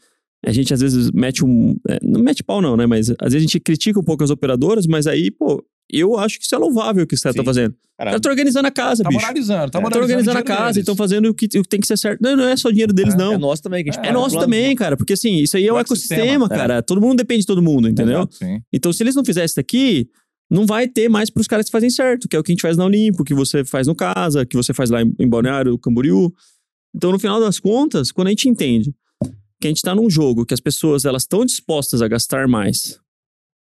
A 0.46 0.52
gente 0.52 0.74
às 0.74 0.82
vezes 0.82 1.12
mete 1.12 1.44
um. 1.44 1.76
é, 1.90 2.00
Não 2.02 2.22
mete 2.22 2.44
pau, 2.44 2.62
não, 2.62 2.78
né? 2.78 2.86
Mas 2.86 3.10
às 3.10 3.34
vezes 3.34 3.38
a 3.38 3.40
gente 3.40 3.60
critica 3.60 4.00
um 4.00 4.04
pouco 4.04 4.24
as 4.24 4.30
operadoras, 4.30 4.88
mas 4.88 5.08
aí, 5.08 5.30
pô, 5.30 5.64
eu 6.00 6.18
acho 6.18 6.40
que 6.40 6.46
isso 6.46 6.56
é 6.56 6.58
louvável 6.58 7.04
o 7.04 7.08
que 7.08 7.16
os 7.16 7.22
caras 7.22 7.34
estão 7.36 7.46
fazendo. 7.46 7.72
Os 7.72 7.78
Cara, 7.98 8.10
caras 8.10 8.20
estão 8.20 8.32
organizando 8.32 8.68
a 8.68 8.72
casa, 8.72 9.04
Tá 9.04 9.10
bicho. 9.10 9.22
moralizando, 9.22 9.58
tá 9.58 9.64
É. 9.64 9.66
Estão 9.68 9.82
moralizando. 9.82 10.04
organizando 10.12 10.38
a 10.40 10.44
casa, 10.44 10.64
deles. 10.74 10.78
estão 10.78 10.96
fazendo 10.96 11.30
o 11.30 11.34
que, 11.34 11.46
o 11.46 11.62
que 11.64 11.70
tem 11.70 11.80
que 11.80 11.88
ser 11.88 11.98
certo. 11.98 12.20
Não, 12.22 12.36
não 12.36 12.44
é 12.48 12.58
só 12.58 12.70
o 12.70 12.72
dinheiro 12.72 12.92
deles, 12.94 13.14
É, 13.14 13.18
não. 13.18 13.34
é 13.34 13.38
nosso 13.38 13.62
também, 13.62 13.84
que 13.84 13.90
a 13.90 13.94
gente 13.94 14.06
É 14.06 14.10
É 14.10 14.12
nosso 14.12 14.32
plano. 14.36 14.46
também, 14.46 14.76
cara, 14.76 14.98
porque 14.98 15.14
assim, 15.14 15.36
isso 15.38 15.56
aí 15.58 15.68
é 15.68 15.72
O 15.72 15.76
o 15.76 15.80
ecossistema, 15.80 16.46
é. 16.46 16.50
cara. 16.50 16.82
Todo 16.82 17.00
mundo 17.00 17.18
depende 17.18 17.42
de 17.42 17.48
todo 17.48 17.62
mundo, 17.62 17.88
entendeu? 17.88 18.20
Exato, 18.20 18.36
sim. 18.36 18.60
Então, 18.74 18.92
se 18.92 19.04
eles 19.04 19.16
não 19.16 19.24
fizessem 19.24 19.46
isso 19.46 19.56
daqui, 19.56 20.08
não 20.50 20.66
vai 20.66 20.88
ter 20.88 21.10
mais 21.10 21.30
pros 21.30 21.48
caras 21.48 21.66
que 21.68 21.72
fazem 21.72 21.90
certo, 21.90 22.28
que 22.28 22.36
é 22.36 22.40
o 22.40 22.44
que 22.44 22.52
a 22.52 22.54
gente 22.54 22.62
faz 22.62 22.76
na 22.78 22.86
Olimpo, 22.86 23.24
que 23.24 23.34
você 23.34 23.64
faz 23.64 23.88
no 23.88 23.96
Casa, 23.96 24.46
que 24.46 24.56
você 24.58 24.74
faz 24.74 24.90
lá 24.90 25.02
em, 25.02 25.14
em 25.20 25.28
Balneário, 25.28 25.78
Camboriú. 25.78 26.32
Então, 26.96 27.12
no 27.12 27.20
final 27.20 27.40
das 27.40 27.60
contas, 27.60 28.12
quando 28.12 28.28
a 28.28 28.30
gente 28.32 28.48
entende 28.50 28.94
que 29.62 29.68
a 29.68 29.70
gente 29.70 29.82
tá 29.82 29.96
num 29.96 30.10
jogo 30.10 30.46
que 30.46 30.54
as 30.54 30.60
pessoas 30.60 31.06
elas 31.06 31.24
estão 31.24 31.46
dispostas 31.46 32.02
a 32.02 32.08
gastar 32.08 32.48
mais, 32.48 33.00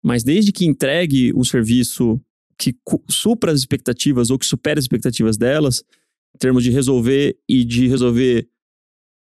mas 0.04 0.24
desde 0.24 0.52
que 0.52 0.66
entregue 0.66 1.34
um 1.36 1.44
serviço 1.44 2.20
que 2.58 2.76
supra 3.10 3.52
as 3.52 3.60
expectativas 3.60 4.30
ou 4.30 4.38
que 4.38 4.46
supere 4.46 4.80
as 4.80 4.86
expectativas 4.86 5.38
delas, 5.38 5.84
em 6.36 6.38
termos 6.38 6.64
de 6.64 6.72
resolver 6.72 7.38
e 7.48 7.64
de 7.64 7.88
resolver 7.88 8.48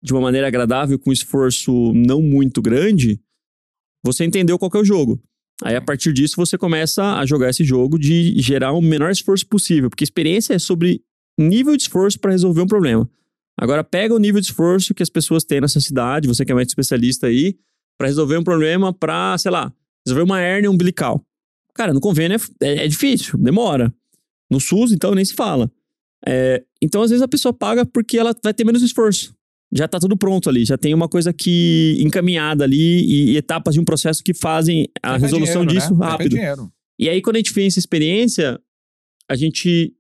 de 0.01 0.13
uma 0.13 0.21
maneira 0.21 0.47
agradável, 0.47 0.97
com 0.99 1.11
esforço 1.11 1.93
não 1.93 2.21
muito 2.21 2.61
grande, 2.61 3.19
você 4.03 4.23
entendeu 4.23 4.57
qual 4.57 4.71
é 4.75 4.78
o 4.78 4.86
jogo. 4.86 5.21
Aí, 5.63 5.75
a 5.75 5.82
partir 5.82 6.13
disso, 6.13 6.36
você 6.38 6.57
começa 6.57 7.15
a 7.17 7.25
jogar 7.25 7.49
esse 7.49 7.63
jogo 7.63 7.97
de 7.97 8.39
gerar 8.39 8.73
o 8.73 8.82
menor 8.82 9.11
esforço 9.11 9.45
possível, 9.47 9.89
porque 9.89 10.03
experiência 10.03 10.53
é 10.53 10.59
sobre 10.59 11.01
nível 11.38 11.75
de 11.75 11.84
esforço 11.84 12.19
para 12.19 12.32
resolver 12.32 12.61
um 12.61 12.67
problema. 12.67 13.09
Agora, 13.59 13.84
pega 13.84 14.13
o 14.13 14.19
nível 14.19 14.39
de 14.39 14.47
esforço 14.47 14.93
que 14.93 15.01
as 15.01 15.09
pessoas 15.09 15.43
têm 15.43 15.61
nessa 15.61 15.80
cidade, 15.80 16.28
você 16.28 16.45
que 16.45 16.51
é 16.51 16.55
mais 16.55 16.67
especialista 16.67 17.25
aí, 17.25 17.57
para 17.97 18.07
resolver 18.07 18.38
um 18.38 18.43
problema 18.43 18.93
para, 18.93 19.36
sei 19.39 19.49
lá, 19.49 19.73
resolver 20.07 20.23
uma 20.23 20.39
hérnia 20.41 20.69
umbilical. 20.71 21.23
Cara, 21.73 21.93
no 21.93 21.99
convênio 21.99 22.37
é, 22.61 22.65
é- 22.67 22.85
é 22.85 22.87
difícil, 22.87 23.37
demora. 23.37 23.93
No 24.49 24.59
SUS, 24.59 24.91
então, 24.91 25.13
nem 25.13 25.23
se 25.25 25.33
fala. 25.33 25.71
É, 26.25 26.63
então, 26.81 27.01
às 27.01 27.09
vezes, 27.11 27.21
a 27.21 27.27
pessoa 27.27 27.53
paga 27.53 27.85
porque 27.85 28.17
ela 28.17 28.35
vai 28.43 28.53
ter 28.53 28.63
menos 28.65 28.81
esforço. 28.81 29.35
Já 29.73 29.87
tá 29.87 29.99
tudo 29.99 30.15
pronto 30.17 30.49
ali, 30.49 30.63
já 30.63 30.77
tem 30.77 30.93
uma 30.93 31.09
coisa 31.09 31.33
que 31.33 31.97
encaminhada 31.99 32.63
ali 32.63 33.03
e, 33.05 33.31
e 33.31 33.37
etapas 33.37 33.73
de 33.73 33.79
um 33.81 33.83
processo 33.83 34.23
que 34.23 34.33
fazem 34.33 34.87
a 35.03 35.17
resolução 35.17 35.65
dinheiro, 35.65 35.67
disso 35.67 35.93
né? 35.93 35.99
Tempo 35.99 36.03
é 36.03 36.07
rápido. 36.09 36.35
E 36.97 37.09
aí, 37.09 37.21
quando 37.21 37.35
a 37.35 37.39
gente 37.39 37.51
fez 37.51 37.73
essa 37.73 37.79
experiência, 37.79 38.59
a 39.29 39.35
gente 39.35 39.93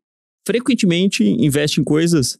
frequentemente 0.47 1.23
investe 1.25 1.81
em 1.81 1.83
coisas 1.83 2.39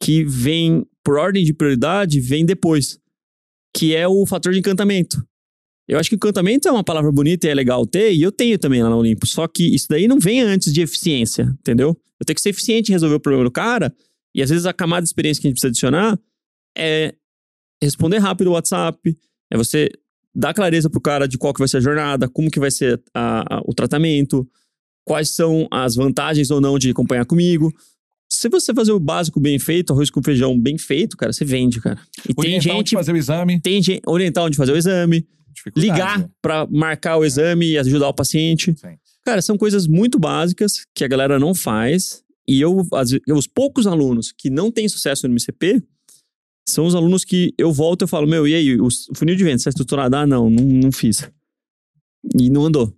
que 0.00 0.24
vêm, 0.24 0.86
por 1.02 1.18
ordem 1.18 1.44
de 1.44 1.52
prioridade, 1.52 2.20
vem 2.20 2.46
depois. 2.46 2.98
Que 3.76 3.94
é 3.96 4.06
o 4.06 4.24
fator 4.24 4.52
de 4.52 4.60
encantamento. 4.60 5.26
Eu 5.86 5.98
acho 5.98 6.08
que 6.08 6.16
encantamento 6.16 6.66
é 6.66 6.72
uma 6.72 6.82
palavra 6.84 7.12
bonita 7.12 7.46
e 7.46 7.50
é 7.50 7.54
legal 7.54 7.86
ter, 7.86 8.12
e 8.12 8.22
eu 8.22 8.32
tenho 8.32 8.58
também 8.58 8.82
lá 8.82 8.88
na 8.88 8.96
Olimpo. 8.96 9.26
Só 9.26 9.46
que 9.46 9.74
isso 9.74 9.86
daí 9.88 10.08
não 10.08 10.18
vem 10.18 10.40
antes 10.40 10.72
de 10.72 10.80
eficiência, 10.80 11.42
entendeu? 11.60 11.90
Eu 12.18 12.24
tenho 12.24 12.34
que 12.34 12.40
ser 12.40 12.50
eficiente 12.50 12.88
em 12.90 12.92
resolver 12.92 13.16
o 13.16 13.20
problema 13.20 13.44
do 13.44 13.50
cara, 13.50 13.94
e 14.34 14.42
às 14.42 14.48
vezes 14.50 14.64
a 14.66 14.72
camada 14.72 15.02
de 15.02 15.08
experiência 15.08 15.40
que 15.40 15.46
a 15.46 15.50
gente 15.50 15.56
precisa 15.56 15.70
adicionar 15.70 16.18
é 16.76 17.14
responder 17.82 18.18
rápido 18.18 18.48
o 18.48 18.52
WhatsApp, 18.52 19.16
é 19.52 19.56
você 19.56 19.88
dar 20.34 20.54
clareza 20.54 20.88
pro 20.88 21.00
cara 21.00 21.28
de 21.28 21.36
qual 21.38 21.52
que 21.52 21.58
vai 21.60 21.68
ser 21.68 21.76
a 21.76 21.80
jornada, 21.80 22.28
como 22.28 22.50
que 22.50 22.58
vai 22.58 22.70
ser 22.70 23.00
a- 23.14 23.56
a- 23.58 23.62
o 23.66 23.74
tratamento, 23.74 24.48
quais 25.04 25.30
são 25.30 25.68
as 25.70 25.94
vantagens 25.94 26.50
ou 26.50 26.60
não 26.60 26.78
de 26.78 26.90
acompanhar 26.90 27.24
comigo. 27.26 27.70
Se 28.32 28.48
você 28.48 28.72
fazer 28.74 28.90
o 28.92 28.98
básico 28.98 29.38
bem 29.38 29.58
feito, 29.58 29.92
arroz 29.92 30.10
com 30.10 30.22
feijão 30.22 30.58
bem 30.58 30.78
feito, 30.78 31.16
cara, 31.16 31.32
você 31.32 31.44
vende, 31.44 31.80
cara. 31.80 32.00
E 32.28 32.34
tem 32.34 32.34
Orientar 32.38 32.72
onde 32.72 32.78
gente, 32.90 32.94
fazer 32.94 33.12
o 33.12 33.16
exame. 33.16 33.60
tem 33.60 33.82
gente 33.82 34.00
orientar 34.06 34.44
onde 34.44 34.56
fazer 34.56 34.72
o 34.72 34.76
exame, 34.76 35.24
ligar 35.76 36.18
né? 36.20 36.28
pra 36.42 36.66
marcar 36.70 37.16
o 37.16 37.24
exame 37.24 37.70
e 37.72 37.78
ajudar 37.78 38.08
o 38.08 38.14
paciente. 38.14 38.74
Sim. 38.76 38.96
Cara, 39.24 39.40
são 39.40 39.56
coisas 39.56 39.86
muito 39.86 40.18
básicas 40.18 40.84
que 40.94 41.04
a 41.04 41.08
galera 41.08 41.38
não 41.38 41.54
faz. 41.54 42.22
E 42.46 42.60
eu, 42.60 42.82
ve- 42.82 43.22
os 43.32 43.46
poucos 43.46 43.86
alunos 43.86 44.32
que 44.36 44.50
não 44.50 44.70
têm 44.70 44.86
sucesso 44.88 45.26
no 45.26 45.32
MCP 45.32 45.82
são 46.68 46.84
os 46.86 46.94
alunos 46.94 47.24
que 47.24 47.54
eu 47.56 47.72
volto 47.72 48.02
e 48.02 48.04
eu 48.04 48.08
falo: 48.08 48.26
Meu, 48.26 48.46
e 48.46 48.54
aí, 48.54 48.80
o, 48.80 48.88
funil 49.14 49.34
de 49.34 49.44
venda, 49.44 49.58
você 49.58 49.68
é 49.68 49.70
estruturado? 49.70 50.14
Ah, 50.16 50.26
não, 50.26 50.50
não, 50.50 50.64
não 50.64 50.92
fiz. 50.92 51.28
E 52.38 52.50
não 52.50 52.66
andou. 52.66 52.94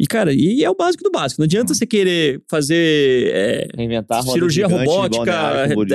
E, 0.00 0.06
cara, 0.06 0.32
e 0.32 0.62
é 0.62 0.70
o 0.70 0.76
básico 0.76 1.02
do 1.02 1.10
básico. 1.10 1.40
Não 1.40 1.44
adianta 1.44 1.74
você 1.74 1.84
querer 1.84 2.40
fazer. 2.48 3.30
é, 3.34 3.68
Reinventar 3.76 4.18
a 4.18 4.20
roda 4.20 4.32
Cirurgia 4.32 4.68
gigante, 4.68 4.86
robótica, 4.86 5.32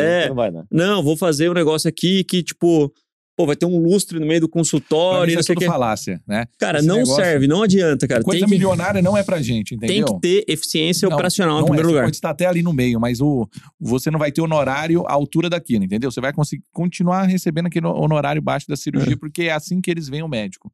é. 0.01 0.27
Não 0.27 0.35
vai, 0.35 0.51
não. 0.51 0.67
não, 0.69 1.03
vou 1.03 1.15
fazer 1.15 1.49
um 1.49 1.53
negócio 1.53 1.87
aqui 1.87 2.23
que, 2.25 2.43
tipo, 2.43 2.93
pô, 3.35 3.45
vai 3.45 3.55
ter 3.55 3.65
um 3.65 3.77
lustre 3.79 4.19
no 4.19 4.25
meio 4.25 4.41
do 4.41 4.47
consultório, 4.49 5.39
isso 5.39 5.51
é 5.51 5.55
tudo 5.55 5.65
falácia, 5.65 6.21
né? 6.27 6.45
Cara, 6.59 6.79
esse 6.79 6.87
não 6.87 6.97
negócio- 6.97 7.15
serve, 7.23 7.47
não 7.47 7.63
adianta, 7.63 8.07
cara. 8.07 8.23
Coisa 8.23 8.39
Tem 8.41 8.47
que, 8.47 8.53
milionária 8.53 9.01
não 9.01 9.17
é 9.17 9.23
pra 9.23 9.41
gente, 9.41 9.75
entendeu? 9.75 10.05
tem 10.05 10.15
que 10.15 10.21
ter 10.21 10.45
eficiência 10.51 11.07
Não, 11.09 11.15
operacional 11.15 11.55
em 11.55 11.59
não 11.59 11.65
é, 11.65 11.67
primeiro 11.67 11.87
você 11.89 11.93
lugar. 11.93 12.03
pode 12.05 12.15
estar 12.15 12.29
até 12.29 12.45
ali 12.45 12.61
no 12.61 12.71
meio, 12.73 12.99
mas 12.99 13.19
o, 13.21 13.47
você 13.79 14.11
não 14.11 14.19
vai 14.19 14.31
ter 14.31 14.41
honorário 14.41 15.05
à 15.07 15.13
altura 15.13 15.49
daquilo, 15.49 15.83
entendeu? 15.83 16.11
Você 16.11 16.21
vai 16.21 16.31
conseguir 16.33 16.63
continuar 16.71 17.23
recebendo 17.23 17.67
aquele 17.67 17.87
honorário 17.87 18.41
baixo 18.41 18.67
da 18.67 18.75
cirurgia, 18.75 19.17
porque 19.17 19.43
é 19.43 19.51
assim 19.51 19.81
que 19.81 19.89
eles 19.89 20.07
veem 20.09 20.23
o 20.23 20.27
médico. 20.27 20.71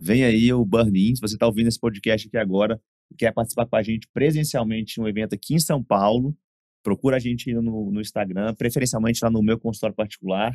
Vem 0.00 0.24
aí 0.24 0.52
o 0.52 0.64
Burn-In, 0.64 1.14
se 1.14 1.20
você 1.20 1.34
está 1.34 1.46
ouvindo 1.46 1.68
esse 1.68 1.80
podcast 1.80 2.28
aqui 2.28 2.36
agora 2.36 2.80
e 3.10 3.14
quer 3.14 3.32
participar 3.32 3.66
com 3.66 3.76
a 3.76 3.82
gente 3.82 4.06
presencialmente 4.12 5.00
em 5.00 5.04
um 5.04 5.08
evento 5.08 5.34
aqui 5.34 5.54
em 5.54 5.58
São 5.58 5.82
Paulo, 5.82 6.34
procura 6.82 7.16
a 7.16 7.18
gente 7.18 7.48
aí 7.48 7.54
no, 7.56 7.90
no 7.90 8.00
Instagram, 8.00 8.54
preferencialmente 8.54 9.20
lá 9.22 9.30
no 9.30 9.42
meu 9.42 9.58
consultório 9.58 9.94
particular. 9.94 10.52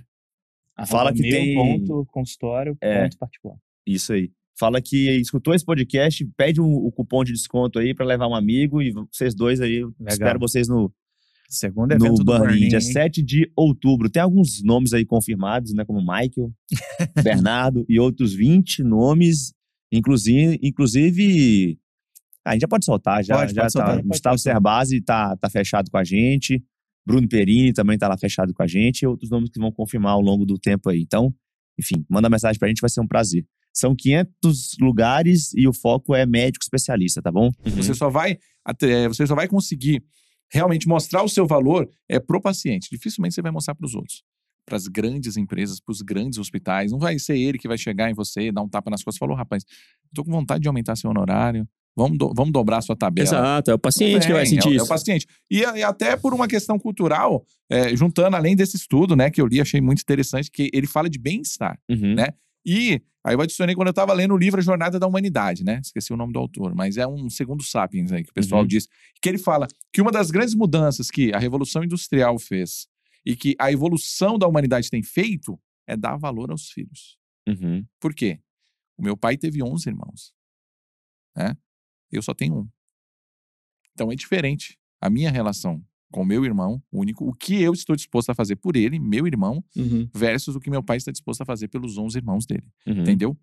Fala 0.85 1.11
que 1.13 1.21
meu 1.21 1.31
tem- 1.31 1.53
ponto 1.55 2.05
consultório, 2.11 2.77
É. 2.81 3.03
ponto 3.03 3.17
particular. 3.17 3.57
Isso 3.85 4.13
aí. 4.13 4.31
Fala 4.59 4.81
que 4.81 5.09
escutou 5.19 5.53
esse 5.53 5.63
podcast, 5.65 6.25
pede 6.35 6.59
um- 6.61 6.65
o 6.73 6.91
cupom 6.91 7.23
de 7.23 7.31
desconto 7.31 7.79
aí 7.79 7.93
para 7.93 8.05
levar 8.05 8.27
um 8.27 8.35
amigo 8.35 8.81
e 8.81 8.91
vocês 8.91 9.33
dois 9.35 9.61
aí, 9.61 9.77
Legal. 9.83 9.93
espero 10.09 10.39
vocês 10.39 10.67
no, 10.67 10.91
Segundo 11.49 11.93
evento 11.93 12.09
no 12.09 12.15
do 12.15 12.25
Burn-In, 12.25 12.39
Burn-In, 12.47 12.67
dia 12.67 12.77
hein? 12.79 12.81
7 12.81 13.23
de 13.23 13.49
outubro. 13.55 14.09
Tem 14.09 14.21
alguns 14.21 14.61
nomes 14.63 14.91
aí 14.93 15.05
confirmados, 15.05 15.73
né, 15.73 15.85
como 15.85 15.99
Michael, 16.01 16.51
Bernardo 17.23 17.85
e 17.87 17.97
outros 17.99 18.33
20 18.33 18.83
nomes, 18.83 19.53
inclusive, 19.91 20.59
inclusive 20.61 21.79
a 22.45 22.51
gente 22.53 22.61
já 22.61 22.67
pode 22.67 22.83
soltar, 22.85 23.23
já, 23.23 23.35
Pode, 23.37 23.53
já 23.53 23.61
pode 23.61 23.73
tá. 23.73 23.79
soltar, 23.85 24.03
Gustavo. 24.03 24.37
Cerbasi 24.37 25.01
tá, 25.01 25.35
tá 25.37 25.49
fechado 25.49 25.89
com 25.91 25.97
a 25.97 26.03
gente, 26.03 26.61
Bruno 27.07 27.25
Perini 27.27 27.71
também 27.71 27.97
tá 27.97 28.05
lá 28.09 28.17
fechado 28.17 28.53
com 28.53 28.61
a 28.61 28.67
gente, 28.67 29.03
e 29.03 29.07
outros 29.07 29.29
nomes 29.29 29.49
que 29.49 29.57
vão 29.59 29.71
confirmar 29.71 30.11
ao 30.11 30.19
longo 30.21 30.45
do 30.45 30.57
tempo 30.59 30.89
aí. 30.89 30.99
Então, 31.01 31.33
enfim, 31.79 32.05
manda 32.09 32.29
mensagem 32.29 32.59
pra 32.59 32.67
gente, 32.67 32.81
vai 32.81 32.89
ser 32.89 32.99
um 32.99 33.07
prazer. 33.07 33.45
São 33.73 33.95
500 33.95 34.75
lugares 34.81 35.53
e 35.53 35.67
o 35.67 35.73
foco 35.73 36.13
é 36.13 36.25
médico 36.25 36.63
especialista, 36.63 37.21
tá 37.21 37.31
bom? 37.31 37.49
Você 37.77 37.93
só 37.93 38.09
vai 38.09 38.37
até- 38.65 39.07
você 39.07 39.25
só 39.25 39.35
vai 39.35 39.47
conseguir 39.47 40.03
realmente 40.51 40.85
mostrar 40.87 41.23
o 41.23 41.29
seu 41.29 41.47
valor 41.47 41.89
é 42.09 42.19
pro 42.19 42.41
paciente. 42.41 42.89
Dificilmente 42.91 43.35
você 43.35 43.41
vai 43.41 43.51
mostrar 43.51 43.73
para 43.73 43.85
os 43.85 43.95
outros. 43.95 44.23
Para 44.65 44.75
as 44.75 44.87
grandes 44.87 45.37
empresas, 45.37 45.79
para 45.79 45.93
os 45.93 46.01
grandes 46.01 46.37
hospitais. 46.39 46.91
Não 46.91 46.99
vai 46.99 47.17
ser 47.19 47.37
ele 47.37 47.57
que 47.57 47.69
vai 47.69 47.77
chegar 47.77 48.09
em 48.11 48.13
você, 48.13 48.51
dar 48.51 48.61
um 48.63 48.67
tapa 48.67 48.89
nas 48.91 49.01
costas 49.01 49.15
e 49.15 49.19
falar: 49.19 49.33
"Ô, 49.33 49.35
rapaz, 49.35 49.63
tô 50.13 50.25
com 50.25 50.31
vontade 50.31 50.61
de 50.61 50.67
aumentar 50.67 50.95
seu 50.97 51.09
honorário. 51.09 51.65
Vamos, 51.97 52.17
do- 52.17 52.31
vamos 52.35 52.53
dobrar 52.53 52.81
sua 52.81 52.95
tabela. 52.95 53.27
Exato, 53.27 53.71
é 53.71 53.73
o 53.73 53.79
paciente 53.79 54.27
que 54.27 54.31
vai 54.33 54.43
Vem, 54.43 54.51
sentir 54.53 54.69
é, 54.69 54.71
isso. 54.73 54.81
É 54.81 54.85
o 54.85 54.87
paciente. 54.87 55.25
E, 55.49 55.61
e 55.61 55.83
até 55.83 56.15
por 56.15 56.31
uma 56.33 56.47
questão 56.47 56.77
cultural, 56.77 57.43
é, 57.69 57.95
juntando 57.95 58.35
além 58.35 58.55
desse 58.55 58.77
estudo, 58.77 59.15
né, 59.15 59.31
que 59.31 59.41
eu 59.41 59.47
li, 59.47 59.59
achei 59.59 59.81
muito 59.81 60.01
interessante, 60.03 60.51
que 60.51 60.69
ele 60.71 60.85
fala 60.85 61.09
de 61.09 61.17
bem-estar. 61.17 61.79
Uhum. 61.89 62.13
Né? 62.13 62.27
E 62.63 63.01
aí 63.25 63.33
eu 63.33 63.41
adicionei 63.41 63.73
quando 63.73 63.87
eu 63.87 63.91
estava 63.91 64.13
lendo 64.13 64.33
o 64.35 64.37
livro 64.37 64.59
A 64.59 64.63
Jornada 64.63 64.99
da 64.99 65.07
Humanidade, 65.07 65.63
né? 65.63 65.79
Esqueci 65.81 66.13
o 66.13 66.17
nome 66.17 66.33
do 66.33 66.37
autor, 66.39 66.75
mas 66.75 66.97
é 66.97 67.07
um 67.07 67.29
segundo 67.31 67.63
Sapiens 67.63 68.11
aí 68.11 68.23
que 68.23 68.29
o 68.29 68.33
pessoal 68.33 68.61
Uhum. 68.61 68.67
diz. 68.67 68.87
Que 69.21 69.29
ele 69.29 69.37
fala 69.39 69.67
que 69.91 69.99
uma 70.01 70.11
das 70.11 70.29
grandes 70.29 70.53
mudanças 70.53 71.09
que 71.09 71.33
a 71.33 71.39
Revolução 71.39 71.83
Industrial 71.83 72.37
fez 72.37 72.87
e 73.25 73.35
que 73.35 73.55
a 73.59 73.71
evolução 73.71 74.37
da 74.37 74.47
humanidade 74.47 74.89
tem 74.89 75.01
feito 75.01 75.59
é 75.87 75.97
dar 75.97 76.15
valor 76.17 76.51
aos 76.51 76.69
filhos. 76.69 77.17
Uhum. 77.49 77.83
Por 77.99 78.13
quê? 78.13 78.39
O 78.97 79.01
meu 79.03 79.17
pai 79.17 79.35
teve 79.37 79.63
11 79.63 79.89
irmãos. 79.89 80.33
Né? 81.35 81.55
Eu 82.11 82.21
só 82.21 82.33
tenho 82.33 82.55
um. 82.59 82.67
Então 83.93 84.11
é 84.11 84.15
diferente. 84.15 84.77
A 85.01 85.09
minha 85.09 85.29
relação 85.31 85.83
com 86.11 86.21
o 86.21 86.25
meu 86.25 86.45
irmão 86.45 86.81
único, 86.91 87.27
o 87.27 87.33
que 87.33 87.61
eu 87.61 87.73
estou 87.73 87.95
disposto 87.95 88.29
a 88.29 88.35
fazer 88.35 88.55
por 88.55 88.75
ele, 88.77 88.97
meu 88.99 89.27
irmão, 89.27 89.63
Uhum. 89.75 90.09
versus 90.15 90.55
o 90.55 90.59
que 90.59 90.69
meu 90.69 90.81
pai 90.81 90.97
está 90.97 91.11
disposto 91.11 91.41
a 91.41 91.45
fazer 91.45 91.67
pelos 91.67 91.97
11 91.97 92.17
irmãos 92.17 92.45
dele. 92.45 92.65
Uhum. 92.87 93.01
Entendeu? 93.01 93.37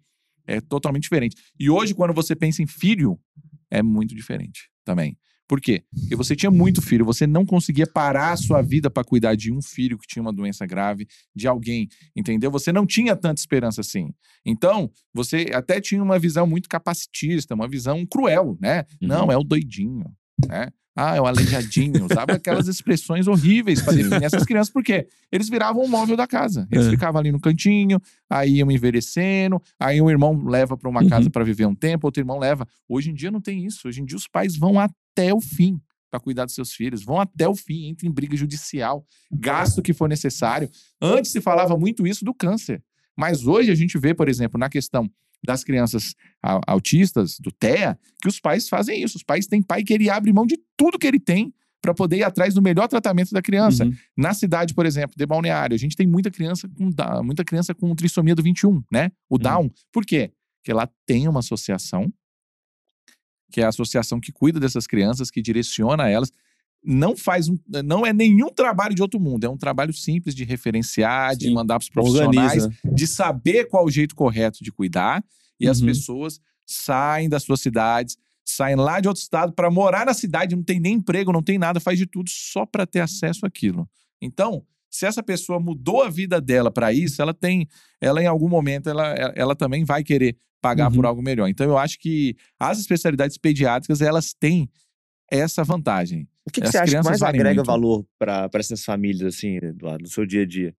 É 0.46 0.60
totalmente 0.60 1.02
diferente. 1.04 1.36
E 1.58 1.68
hoje, 1.70 1.94
quando 1.94 2.14
você 2.14 2.34
pensa 2.34 2.62
em 2.62 2.66
filho, 2.66 3.18
é 3.70 3.82
muito 3.82 4.14
diferente 4.14 4.70
também. 4.84 5.18
Por 5.46 5.60
quê? 5.60 5.84
Porque 5.94 6.16
você 6.16 6.34
tinha 6.34 6.50
muito 6.50 6.80
filho, 6.80 7.04
você 7.04 7.26
não 7.26 7.44
conseguia 7.44 7.86
parar 7.86 8.32
a 8.32 8.36
sua 8.36 8.62
vida 8.62 8.90
para 8.90 9.04
cuidar 9.04 9.34
de 9.34 9.52
um 9.52 9.60
filho 9.60 9.98
que 9.98 10.06
tinha 10.06 10.22
uma 10.22 10.32
doença 10.32 10.64
grave, 10.64 11.06
de 11.34 11.46
alguém, 11.46 11.88
entendeu? 12.16 12.50
Você 12.50 12.72
não 12.72 12.86
tinha 12.86 13.14
tanta 13.14 13.40
esperança 13.40 13.80
assim. 13.80 14.12
Então, 14.44 14.90
você 15.12 15.50
até 15.52 15.80
tinha 15.80 16.02
uma 16.02 16.18
visão 16.18 16.46
muito 16.46 16.68
capacitista, 16.68 17.54
uma 17.54 17.68
visão 17.68 18.06
cruel, 18.06 18.56
né? 18.60 18.84
Uhum. 19.00 19.08
Não, 19.08 19.32
é 19.32 19.36
o 19.36 19.44
doidinho, 19.44 20.06
né? 20.48 20.68
Ah, 20.96 21.16
é 21.16 21.20
o 21.20 21.26
aleijadinho. 21.26 22.04
Usava 22.04 22.34
aquelas 22.34 22.68
expressões 22.68 23.26
horríveis 23.26 23.82
para 23.82 23.94
definir 23.94 24.22
essas 24.22 24.44
crianças, 24.44 24.72
porque 24.72 25.08
eles 25.32 25.48
viravam 25.48 25.82
o 25.84 25.88
móvel 25.88 26.16
da 26.16 26.24
casa. 26.24 26.68
Eles 26.70 26.86
É. 26.86 26.90
ficavam 26.90 27.18
ali 27.18 27.32
no 27.32 27.40
cantinho, 27.40 28.00
aí 28.30 28.58
iam 28.58 28.70
envelhecendo, 28.70 29.60
aí 29.78 30.00
um 30.00 30.08
irmão 30.08 30.40
leva 30.46 30.76
para 30.76 30.88
uma 30.88 31.02
Uhum. 31.02 31.08
casa 31.08 31.28
para 31.30 31.42
viver 31.42 31.66
um 31.66 31.74
tempo, 31.74 32.06
outro 32.06 32.20
irmão 32.20 32.38
leva. 32.38 32.64
Hoje 32.88 33.10
em 33.10 33.14
dia 33.14 33.28
não 33.30 33.40
tem 33.40 33.66
isso. 33.66 33.88
Hoje 33.88 34.00
em 34.00 34.04
dia 34.04 34.16
os 34.16 34.28
pais 34.28 34.56
vão 34.56 34.78
até 34.78 35.34
o 35.34 35.40
fim 35.40 35.80
para 36.12 36.20
cuidar 36.20 36.44
dos 36.44 36.54
seus 36.54 36.72
filhos, 36.72 37.02
vão 37.04 37.18
até 37.20 37.48
o 37.48 37.56
fim, 37.56 37.88
entram 37.88 38.08
em 38.08 38.12
briga 38.12 38.36
judicial, 38.36 39.04
gasto 39.32 39.78
o 39.78 39.82
que 39.82 39.92
for 39.92 40.08
necessário. 40.08 40.70
Antes 41.02 41.32
se 41.32 41.40
falava 41.40 41.76
muito 41.76 42.06
isso 42.06 42.24
do 42.24 42.32
câncer, 42.32 42.80
mas 43.16 43.44
hoje 43.48 43.72
a 43.72 43.74
gente 43.74 43.98
vê, 43.98 44.14
por 44.14 44.28
exemplo, 44.28 44.56
na 44.60 44.68
questão 44.68 45.10
das 45.44 45.62
crianças 45.62 46.14
autistas, 46.66 47.38
do 47.38 47.52
TEA, 47.52 47.98
que 48.20 48.28
os 48.28 48.40
pais 48.40 48.68
fazem 48.68 49.02
isso. 49.02 49.16
Os 49.16 49.22
pais 49.22 49.46
têm 49.46 49.62
pai 49.62 49.82
que 49.84 49.92
ele 49.92 50.08
abre 50.08 50.32
mão 50.32 50.46
de 50.46 50.58
tudo 50.76 50.98
que 50.98 51.06
ele 51.06 51.20
tem 51.20 51.52
para 51.80 51.92
poder 51.92 52.16
ir 52.16 52.22
atrás 52.22 52.54
do 52.54 52.62
melhor 52.62 52.88
tratamento 52.88 53.32
da 53.32 53.42
criança. 53.42 53.84
Uhum. 53.84 53.94
Na 54.16 54.32
cidade, 54.32 54.72
por 54.72 54.86
exemplo, 54.86 55.14
de 55.16 55.26
Balneário, 55.26 55.74
a 55.74 55.78
gente 55.78 55.94
tem 55.94 56.06
muita 56.06 56.30
criança 56.30 56.66
com 56.66 56.90
muita 57.22 57.44
criança 57.44 57.74
com 57.74 57.94
trissomia 57.94 58.34
do 58.34 58.42
21, 58.42 58.82
né? 58.90 59.12
O 59.28 59.36
Down. 59.36 59.70
Por 59.92 60.06
quê? 60.06 60.32
Porque 60.62 60.72
lá 60.72 60.88
tem 61.04 61.28
uma 61.28 61.40
associação, 61.40 62.10
que 63.52 63.60
é 63.60 63.64
a 63.64 63.68
associação 63.68 64.18
que 64.18 64.32
cuida 64.32 64.58
dessas 64.58 64.86
crianças, 64.86 65.30
que 65.30 65.42
direciona 65.42 66.08
elas. 66.08 66.32
Não 66.86 67.16
faz 67.16 67.48
um, 67.48 67.58
não 67.84 68.04
é 68.04 68.12
nenhum 68.12 68.48
trabalho 68.50 68.94
de 68.94 69.00
outro 69.00 69.18
mundo, 69.18 69.44
é 69.44 69.48
um 69.48 69.56
trabalho 69.56 69.92
simples 69.94 70.34
de 70.34 70.44
referenciar, 70.44 71.34
de 71.34 71.46
Sim. 71.46 71.54
mandar 71.54 71.78
para 71.78 71.84
os 71.84 71.88
profissionais, 71.88 72.62
Organiza. 72.64 72.94
de 72.94 73.06
saber 73.06 73.64
qual 73.68 73.86
o 73.86 73.90
jeito 73.90 74.14
correto 74.14 74.62
de 74.62 74.70
cuidar, 74.70 75.24
e 75.58 75.68
as 75.68 75.80
Uhum. 75.80 75.86
pessoas 75.86 76.40
saem 76.66 77.28
das 77.28 77.42
suas 77.42 77.60
cidades, 77.60 78.16
saem 78.44 78.76
lá 78.76 79.00
de 79.00 79.08
outro 79.08 79.22
estado 79.22 79.52
para 79.54 79.70
morar 79.70 80.04
na 80.04 80.12
cidade, 80.12 80.54
não 80.54 80.62
tem 80.62 80.78
nem 80.78 80.94
emprego, 80.94 81.32
não 81.32 81.42
tem 81.42 81.56
nada, 81.58 81.80
faz 81.80 81.98
de 81.98 82.06
tudo 82.06 82.28
só 82.28 82.66
para 82.66 82.86
ter 82.86 83.00
acesso 83.00 83.46
àquilo. 83.46 83.88
Então, 84.20 84.62
se 84.90 85.06
essa 85.06 85.22
pessoa 85.22 85.58
mudou 85.58 86.02
a 86.02 86.10
vida 86.10 86.40
dela 86.40 86.70
para 86.70 86.92
isso, 86.92 87.20
ela 87.22 87.32
tem, 87.32 87.66
ela 88.00 88.22
em 88.22 88.26
algum 88.26 88.48
momento 88.48 88.88
ela, 88.90 89.06
ela, 89.34 89.56
também 89.56 89.84
vai 89.84 90.04
querer 90.04 90.36
pagar 90.60 90.90
por 90.90 91.00
Uhum. 91.04 91.06
algo 91.08 91.22
melhor. 91.22 91.48
Então, 91.48 91.66
eu 91.66 91.78
acho 91.78 91.98
que 91.98 92.36
as 92.60 92.78
especialidades 92.78 93.38
elas 94.02 94.34
têm 94.34 94.68
essa 95.30 95.64
vantagem. 95.64 96.28
O 96.46 96.50
que, 96.50 96.60
que 96.60 96.68
você 96.68 96.78
acha 96.78 96.98
que 96.98 97.02
mais 97.02 97.22
agrega 97.22 97.54
muito. 97.54 97.66
valor 97.66 98.04
para 98.18 98.50
essas 98.54 98.84
famílias, 98.84 99.34
assim, 99.34 99.56
Eduardo, 99.56 100.02
no 100.02 100.08
seu 100.08 100.26
dia 100.26 100.42
a 100.42 100.46
dia? 100.46 100.74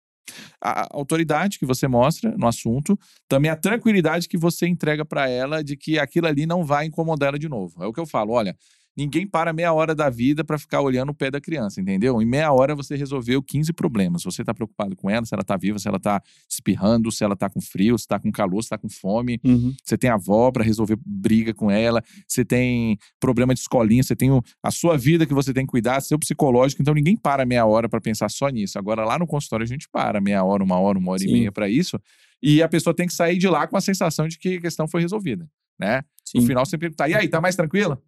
a 0.61 0.81
a 0.81 0.87
autoridade 0.91 1.59
que 1.59 1.65
você 1.65 1.87
mostra 1.87 2.35
no 2.37 2.47
assunto, 2.47 2.97
também 3.27 3.51
a 3.51 3.55
tranquilidade 3.55 4.27
que 4.27 4.37
você 4.37 4.67
entrega 4.67 5.05
para 5.05 5.29
ela 5.29 5.63
de 5.63 5.77
que 5.77 5.99
aquilo 5.99 6.27
ali 6.27 6.45
não 6.45 6.63
vai 6.63 6.85
incomodar 6.85 7.29
ela 7.29 7.39
de 7.39 7.47
novo. 7.47 7.83
É 7.83 7.87
o 7.87 7.93
que 7.93 7.99
eu 7.99 8.05
falo, 8.05 8.33
olha, 8.33 8.55
ninguém 8.97 9.27
para 9.27 9.51
meia 9.51 9.73
hora 9.73 9.93
da 9.93 10.09
vida 10.09 10.43
para 10.43 10.57
ficar 10.57 10.81
olhando 10.81 11.09
o 11.09 11.13
pé 11.13 11.29
da 11.29 11.41
criança, 11.41 11.81
entendeu? 11.81 12.21
Em 12.21 12.25
meia 12.25 12.51
hora 12.51 12.73
você 12.73 12.95
resolveu 12.95 13.43
15 13.43 13.73
problemas. 13.73 14.23
Você 14.23 14.41
está 14.41 14.53
preocupado 14.53 14.95
com 14.95 15.09
ela, 15.09 15.25
se 15.25 15.33
ela 15.33 15.41
está 15.41 15.57
viva, 15.57 15.77
se 15.77 15.87
ela 15.87 15.97
está 15.97 16.21
espirrando, 16.49 17.11
se 17.11 17.23
ela 17.23 17.33
está 17.33 17.49
com 17.49 17.59
frio, 17.59 17.97
se 17.97 18.05
está 18.05 18.19
com 18.19 18.31
calor, 18.31 18.61
se 18.61 18.67
está 18.67 18.77
com 18.77 18.89
fome. 18.89 19.39
Uhum. 19.43 19.73
Você 19.83 19.97
tem 19.97 20.09
a 20.09 20.13
avó 20.13 20.51
para 20.51 20.63
resolver 20.63 20.97
briga 21.05 21.53
com 21.53 21.69
ela, 21.69 22.01
você 22.27 22.45
tem 22.45 22.97
problema 23.19 23.53
de 23.53 23.59
escolinha, 23.59 24.03
você 24.03 24.15
tem 24.15 24.29
a 24.63 24.71
sua 24.71 24.97
vida 24.97 25.25
que 25.25 25.33
você 25.33 25.53
tem 25.53 25.65
que 25.65 25.71
cuidar, 25.71 26.01
seu 26.01 26.17
psicológico. 26.17 26.81
Então 26.81 26.93
ninguém 26.93 27.17
para 27.17 27.45
meia 27.45 27.65
hora 27.65 27.89
para 27.89 27.99
pensar 27.99 28.29
só 28.29 28.47
nisso. 28.49 28.79
Agora 28.79 29.03
lá 29.03 29.19
no 29.19 29.27
consultório 29.27 29.63
a 29.63 29.67
gente 29.67 29.89
para 29.89 30.21
meia 30.21 30.43
hora, 30.43 30.63
uma 30.63 30.79
hora, 30.79 30.97
uma 30.97 31.11
hora 31.11 31.21
e 31.21 31.27
Sim. 31.27 31.33
meia 31.33 31.51
para 31.51 31.69
isso. 31.69 31.99
E 32.41 32.61
a 32.61 32.69
pessoa 32.69 32.93
tem 32.93 33.07
que 33.07 33.13
sair 33.13 33.37
de 33.37 33.47
lá 33.47 33.67
com 33.67 33.75
a 33.75 33.81
sensação 33.81 34.27
de 34.27 34.37
que 34.37 34.57
a 34.57 34.61
questão 34.61 34.87
foi 34.87 35.01
resolvida, 35.01 35.49
né? 35.79 36.03
Sim. 36.23 36.39
No 36.39 36.45
final 36.45 36.65
você 36.65 36.77
perguntar, 36.77 37.09
e 37.09 37.15
aí, 37.15 37.27
tá 37.27 37.41
mais 37.41 37.55
tranquila? 37.55 38.01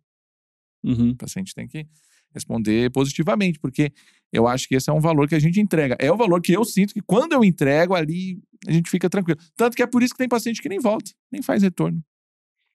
Uhum. 0.83 1.11
O 1.11 1.15
paciente 1.15 1.53
tem 1.53 1.67
que 1.67 1.85
responder 2.33 2.91
positivamente, 2.91 3.59
porque 3.59 3.91
eu 4.31 4.47
acho 4.47 4.67
que 4.67 4.75
esse 4.75 4.89
é 4.89 4.93
um 4.93 4.99
valor 4.99 5.27
que 5.27 5.35
a 5.35 5.39
gente 5.39 5.59
entrega. 5.59 5.95
É 5.99 6.11
o 6.11 6.17
valor 6.17 6.41
que 6.41 6.53
eu 6.53 6.63
sinto 6.65 6.93
que 6.93 7.01
quando 7.01 7.33
eu 7.33 7.43
entrego 7.43 7.95
ali, 7.95 8.39
a 8.67 8.71
gente 8.71 8.89
fica 8.89 9.09
tranquilo. 9.09 9.39
Tanto 9.55 9.75
que 9.75 9.83
é 9.83 9.87
por 9.87 10.03
isso 10.03 10.13
que 10.13 10.17
tem 10.17 10.27
paciente 10.27 10.61
que 10.61 10.69
nem 10.69 10.79
volta, 10.79 11.11
nem 11.31 11.41
faz 11.41 11.63
retorno. 11.63 12.03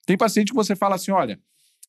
Tem 0.06 0.16
paciente 0.16 0.50
que 0.50 0.56
você 0.56 0.74
fala 0.74 0.96
assim: 0.96 1.10
olha, 1.10 1.40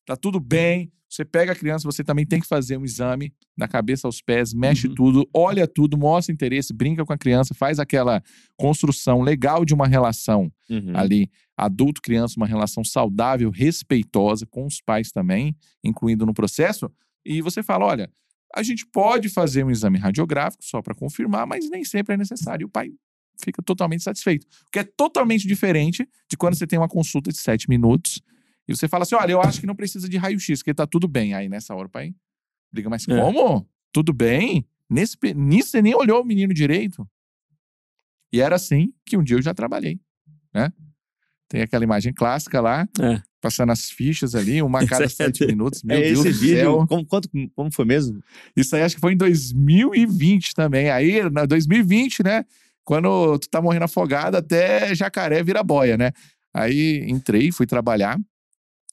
tá 0.04 0.16
tudo 0.16 0.38
bem, 0.40 0.92
você 1.08 1.24
pega 1.24 1.52
a 1.52 1.54
criança, 1.54 1.84
você 1.90 2.02
também 2.02 2.26
tem 2.26 2.40
que 2.40 2.46
fazer 2.46 2.76
um 2.76 2.84
exame 2.84 3.32
da 3.56 3.68
cabeça 3.68 4.08
aos 4.08 4.20
pés, 4.20 4.52
mexe 4.52 4.88
Uhum. 4.88 4.94
tudo, 4.94 5.30
olha 5.32 5.66
tudo, 5.68 5.96
mostra 5.96 6.32
interesse, 6.32 6.72
brinca 6.74 7.04
com 7.04 7.12
a 7.12 7.18
criança, 7.18 7.54
faz 7.54 7.78
aquela 7.78 8.20
construção 8.56 9.20
legal 9.22 9.64
de 9.64 9.72
uma 9.74 9.86
relação 9.86 10.50
Uhum. 10.68 10.92
ali, 10.96 11.30
adulto-criança, 11.56 12.34
uma 12.36 12.46
relação 12.46 12.82
saudável, 12.84 13.50
respeitosa 13.50 14.46
com 14.46 14.66
os 14.66 14.80
pais 14.80 15.12
também, 15.12 15.54
incluindo 15.84 16.26
no 16.26 16.34
processo. 16.34 16.90
E 17.24 17.40
você 17.40 17.62
fala: 17.62 17.84
olha, 17.84 18.10
a 18.54 18.62
gente 18.62 18.86
pode 18.86 19.28
fazer 19.28 19.64
um 19.64 19.70
exame 19.70 19.98
radiográfico 19.98 20.64
só 20.64 20.82
para 20.82 20.94
confirmar, 20.94 21.46
mas 21.46 21.68
nem 21.70 21.84
sempre 21.84 22.14
é 22.14 22.16
necessário. 22.16 22.64
E 22.64 22.66
o 22.66 22.68
pai 22.68 22.90
fica 23.42 23.62
totalmente 23.62 24.02
satisfeito. 24.02 24.46
O 24.66 24.70
que 24.72 24.78
é 24.78 24.84
totalmente 24.84 25.46
diferente 25.46 26.08
de 26.30 26.36
quando 26.36 26.54
você 26.54 26.66
tem 26.66 26.78
uma 26.78 26.88
consulta 26.88 27.30
de 27.30 27.38
sete 27.38 27.68
minutos 27.68 28.20
e 28.68 28.74
você 28.76 28.88
fala 28.88 29.02
assim: 29.02 29.14
olha, 29.14 29.32
eu 29.32 29.40
acho 29.40 29.60
que 29.60 29.66
não 29.66 29.74
precisa 29.76 30.08
de 30.08 30.16
raio-x, 30.16 30.60
porque 30.60 30.74
tá 30.74 30.86
tudo 30.86 31.06
bem. 31.08 31.34
Aí 31.34 31.48
nessa 31.48 31.74
hora 31.74 31.86
o 31.86 31.90
pai 31.90 32.14
liga, 32.72 32.88
mas 32.90 33.06
É. 33.08 33.16
como? 33.20 33.68
Tudo 33.92 34.12
bem? 34.12 34.66
Nesse, 34.90 35.16
nisso 35.34 35.70
você 35.70 35.80
nem 35.82 35.94
olhou 35.94 36.20
o 36.22 36.24
menino 36.24 36.52
direito. 36.52 37.08
E 38.32 38.40
era 38.40 38.56
assim 38.56 38.92
que 39.06 39.16
um 39.16 39.22
dia 39.22 39.36
eu 39.36 39.42
já 39.42 39.54
trabalhei, 39.54 40.00
né? 40.52 40.72
Tem 41.48 41.62
aquela 41.62 41.84
imagem 41.84 42.12
clássica 42.12 42.60
lá, 42.60 42.88
É. 43.00 43.22
passando 43.40 43.70
as 43.70 43.88
fichas 43.90 44.34
ali, 44.34 44.60
uma 44.60 44.80
a 44.80 44.86
cada 44.86 45.04
é 45.04 45.08
sete 45.08 45.46
minutos. 45.46 45.82
Meu 45.84 45.98
é 45.98 46.02
Deus 46.02 46.24
esse 46.24 46.32
do 46.32 46.40
vídeo. 46.40 46.56
céu. 46.56 46.86
Como, 46.88 47.06
quanto, 47.06 47.28
como 47.54 47.70
foi 47.70 47.84
mesmo? 47.84 48.20
Isso 48.56 48.74
aí 48.74 48.82
acho 48.82 48.96
que 48.96 49.00
foi 49.00 49.12
em 49.12 49.16
2020 49.16 50.54
também. 50.54 50.90
Aí, 50.90 51.28
na 51.30 51.44
2020, 51.46 52.22
né? 52.24 52.44
Quando 52.82 53.38
tu 53.38 53.48
tá 53.48 53.62
morrendo 53.62 53.84
afogado, 53.84 54.36
até 54.36 54.94
jacaré 54.94 55.42
vira 55.42 55.62
boia, 55.62 55.96
né? 55.96 56.10
Aí 56.52 57.04
entrei, 57.08 57.52
fui 57.52 57.66
trabalhar 57.66 58.18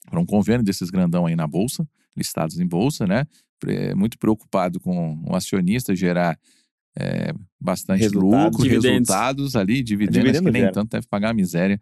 para 0.10 0.20
um 0.20 0.26
convênio 0.26 0.64
desses 0.64 0.90
grandão 0.90 1.26
aí 1.26 1.36
na 1.36 1.48
bolsa, 1.48 1.88
listados 2.16 2.60
em 2.60 2.68
bolsa, 2.68 3.06
né? 3.06 3.26
Muito 3.96 4.18
preocupado 4.18 4.80
com 4.80 5.24
o 5.28 5.36
acionista 5.36 5.96
gerar 5.96 6.38
é, 6.98 7.34
bastante 7.60 8.08
lucro, 8.10 8.64
Dividendos. 8.64 9.10
resultados 9.10 9.56
ali, 9.56 9.84
dividendos 9.84 10.20
Dividendo 10.20 10.46
que 10.46 10.52
nem 10.52 10.62
gera. 10.64 10.74
tanto 10.74 10.90
deve 10.92 11.08
pagar 11.08 11.30
a 11.30 11.34
miséria. 11.34 11.80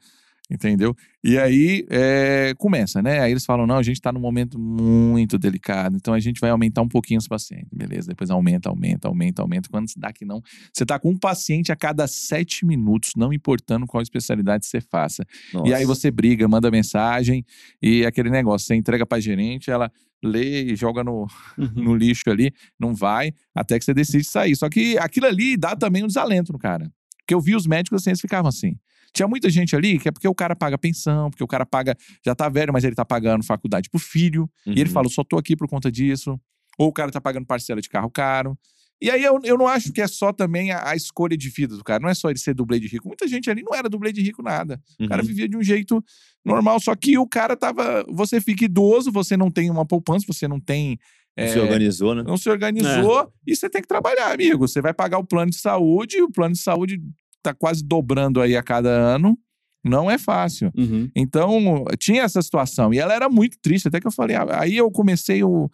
Entendeu? 0.51 0.95
E 1.23 1.37
aí 1.37 1.85
é, 1.91 2.55
começa, 2.57 3.03
né? 3.03 3.19
Aí 3.19 3.31
eles 3.31 3.45
falam: 3.45 3.67
não, 3.67 3.77
a 3.77 3.83
gente 3.83 4.01
tá 4.01 4.11
num 4.11 4.19
momento 4.19 4.57
muito 4.57 5.37
delicado, 5.37 5.95
então 5.95 6.11
a 6.11 6.19
gente 6.19 6.41
vai 6.41 6.49
aumentar 6.49 6.81
um 6.81 6.87
pouquinho 6.87 7.19
os 7.19 7.27
pacientes, 7.27 7.69
beleza? 7.71 8.07
Depois 8.07 8.31
aumenta, 8.31 8.67
aumenta, 8.67 9.07
aumenta, 9.07 9.41
aumenta. 9.43 9.69
Quando 9.69 9.85
dá 9.95 10.11
que 10.11 10.25
não, 10.25 10.41
você 10.73 10.83
tá 10.85 10.97
com 10.97 11.11
um 11.11 11.17
paciente 11.17 11.71
a 11.71 11.75
cada 11.75 12.07
sete 12.07 12.65
minutos, 12.65 13.11
não 13.15 13.31
importando 13.31 13.85
qual 13.85 14.01
especialidade 14.01 14.65
você 14.65 14.81
faça. 14.81 15.23
E 15.67 15.73
aí 15.73 15.85
você 15.85 16.09
briga, 16.09 16.47
manda 16.47 16.71
mensagem 16.71 17.45
e 17.79 18.03
aquele 18.03 18.31
negócio, 18.31 18.65
você 18.65 18.73
entrega 18.75 19.05
pra 19.05 19.19
gerente, 19.19 19.69
ela 19.69 19.91
lê 20.23 20.63
e 20.63 20.75
joga 20.75 21.03
no, 21.03 21.27
Uhum. 21.57 21.71
no 21.75 21.95
lixo 21.95 22.29
ali, 22.29 22.51
não 22.79 22.95
vai, 22.95 23.31
até 23.53 23.77
que 23.77 23.85
você 23.85 23.93
decide 23.93 24.23
sair. 24.23 24.55
Só 24.55 24.67
que 24.67 24.97
aquilo 24.97 25.27
ali 25.27 25.55
dá 25.55 25.75
também 25.75 26.03
um 26.03 26.07
desalento 26.07 26.51
no 26.51 26.57
cara. 26.59 26.91
Porque 27.19 27.35
eu 27.35 27.39
vi 27.39 27.55
os 27.55 27.67
médicos 27.67 28.01
assim, 28.01 28.09
eles 28.09 28.19
ficavam 28.21 28.49
assim. 28.49 28.75
Tinha 29.13 29.27
muita 29.27 29.49
gente 29.49 29.75
ali 29.75 29.97
que 29.99 30.07
é 30.09 30.11
porque 30.11 30.27
o 30.27 30.35
cara 30.35 30.55
paga 30.55 30.77
pensão, 30.77 31.29
porque 31.29 31.43
o 31.43 31.47
cara 31.47 31.65
paga, 31.65 31.95
já 32.25 32.33
tá 32.35 32.47
velho, 32.49 32.71
mas 32.73 32.83
ele 32.83 32.95
tá 32.95 33.03
pagando 33.05 33.43
faculdade 33.43 33.89
pro 33.89 33.99
filho. 33.99 34.49
E 34.65 34.71
ele 34.71 34.83
Uhum. 34.83 34.89
fala, 34.89 35.09
só 35.09 35.23
tô 35.23 35.37
aqui 35.37 35.55
por 35.55 35.67
conta 35.67 35.91
disso. 35.91 36.39
Ou 36.77 36.87
o 36.89 36.93
cara 36.93 37.11
tá 37.11 37.19
pagando 37.19 37.45
parcela 37.45 37.81
de 37.81 37.89
carro 37.89 38.09
caro. 38.09 38.57
E 39.01 39.09
aí 39.09 39.23
eu, 39.23 39.39
eu 39.45 39.57
não 39.57 39.65
acho 39.65 39.93
que 39.93 40.01
é 40.01 40.07
só 40.07 40.33
também 40.33 40.71
a, 40.71 40.89
a 40.89 40.95
escolha 40.95 41.37
de 41.37 41.49
vida 41.49 41.75
do 41.77 41.83
cara. 41.83 42.01
Não 42.01 42.09
é 42.09 42.13
só 42.13 42.29
ele 42.29 42.37
ser 42.39 42.53
dublê 42.53 42.79
de 42.79 42.87
rico. 42.87 43.07
Muita 43.07 43.27
gente 43.27 43.49
ali 43.49 43.63
não 43.63 43.73
era 43.73 43.87
dublê 43.89 44.11
de 44.11 44.21
rico 44.21 44.43
nada. 44.43 44.79
O 44.99 45.07
cara 45.07 45.21
Uhum. 45.21 45.27
vivia 45.27 45.47
de 45.47 45.55
um 45.55 45.63
jeito 45.63 46.03
normal. 46.43 46.79
Só 46.81 46.93
que 46.95 47.17
o 47.17 47.25
cara 47.25 47.55
tava. 47.55 48.03
Você 48.09 48.41
fica 48.41 48.65
idoso, 48.65 49.09
você 49.11 49.37
não 49.37 49.49
tem 49.49 49.69
uma 49.69 49.85
poupança, 49.85 50.25
você 50.27 50.47
não 50.49 50.59
tem. 50.59 50.99
Se 51.37 51.57
é, 51.57 51.61
organizou, 51.61 52.13
né? 52.13 52.23
não 52.23 52.35
se 52.35 52.49
organizou 52.49 53.31
e 53.47 53.55
você 53.55 53.69
tem 53.69 53.81
que 53.81 53.87
trabalhar, 53.87 54.33
amigo. 54.33 54.67
Você 54.67 54.81
vai 54.81 54.93
pagar 54.93 55.17
o 55.19 55.23
plano 55.23 55.49
de 55.51 55.57
saúde, 55.57 56.17
e 56.17 56.21
o 56.21 56.29
plano 56.29 56.53
de 56.53 56.59
saúde 56.61 56.99
tá 57.41 57.53
quase 57.53 57.83
dobrando 57.83 58.41
aí 58.41 58.55
a 58.55 58.63
cada 58.63 58.89
ano. 58.89 59.37
Não 59.83 60.11
é 60.11 60.17
fácil. 60.17 60.71
Uhum. 60.75 61.09
Então, 61.15 61.85
tinha 61.97 62.23
essa 62.23 62.41
situação. 62.41 62.93
E 62.93 62.99
ela 62.99 63.13
era 63.13 63.29
muito 63.29 63.57
triste, 63.61 63.87
até 63.87 63.99
que 63.99 64.07
eu 64.07 64.11
falei. 64.11 64.35
ah, 64.35 64.45
Aí 64.59 64.75
eu 64.75 64.91
comecei 64.91 65.43
o. 65.43 65.69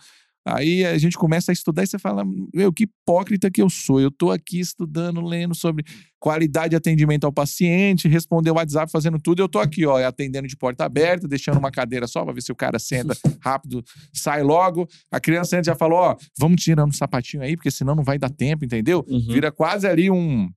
Aí 0.47 0.85
a 0.85 0.95
gente 0.99 1.17
começa 1.17 1.51
a 1.51 1.53
estudar 1.53 1.81
e 1.81 1.87
você 1.87 1.97
fala, 1.97 2.23
meu, 2.53 2.71
que 2.71 2.83
hipócrita 2.83 3.49
que 3.49 3.59
eu 3.59 3.67
sou. 3.67 3.99
Eu 3.99 4.11
tô 4.11 4.29
aqui 4.29 4.59
estudando, 4.59 5.19
lendo 5.19 5.55
sobre 5.55 5.83
qualidade 6.19 6.69
de 6.69 6.75
atendimento 6.75 7.23
ao 7.23 7.33
paciente, 7.33 8.07
responder 8.07 8.51
o 8.51 8.53
WhatsApp, 8.53 8.91
fazendo 8.91 9.17
tudo. 9.17 9.41
Eu 9.41 9.49
tô 9.49 9.57
aqui, 9.57 9.87
ó, 9.87 9.97
atendendo 10.05 10.47
de 10.47 10.55
porta 10.55 10.85
aberta, 10.85 11.27
deixando 11.27 11.57
uma 11.57 11.71
cadeira 11.71 12.05
só 12.05 12.23
pra 12.23 12.31
ver 12.31 12.43
se 12.43 12.51
o 12.51 12.55
cara 12.55 12.77
senta 12.77 13.17
rápido, 13.41 13.83
sai 14.13 14.43
logo. 14.43 14.87
A 15.11 15.19
criança 15.19 15.59
já 15.63 15.73
falou, 15.73 15.97
ó, 15.97 16.15
vamos 16.37 16.61
tirando 16.61 16.91
o 16.91 16.95
sapatinho 16.95 17.41
aí, 17.41 17.55
porque 17.55 17.71
senão 17.71 17.95
não 17.95 18.03
vai 18.03 18.19
dar 18.19 18.29
tempo, 18.29 18.63
entendeu? 18.63 19.03
Uhum. 19.07 19.25
Vira 19.27 19.51
quase 19.51 19.87
ali 19.87 20.11
um, 20.11 20.47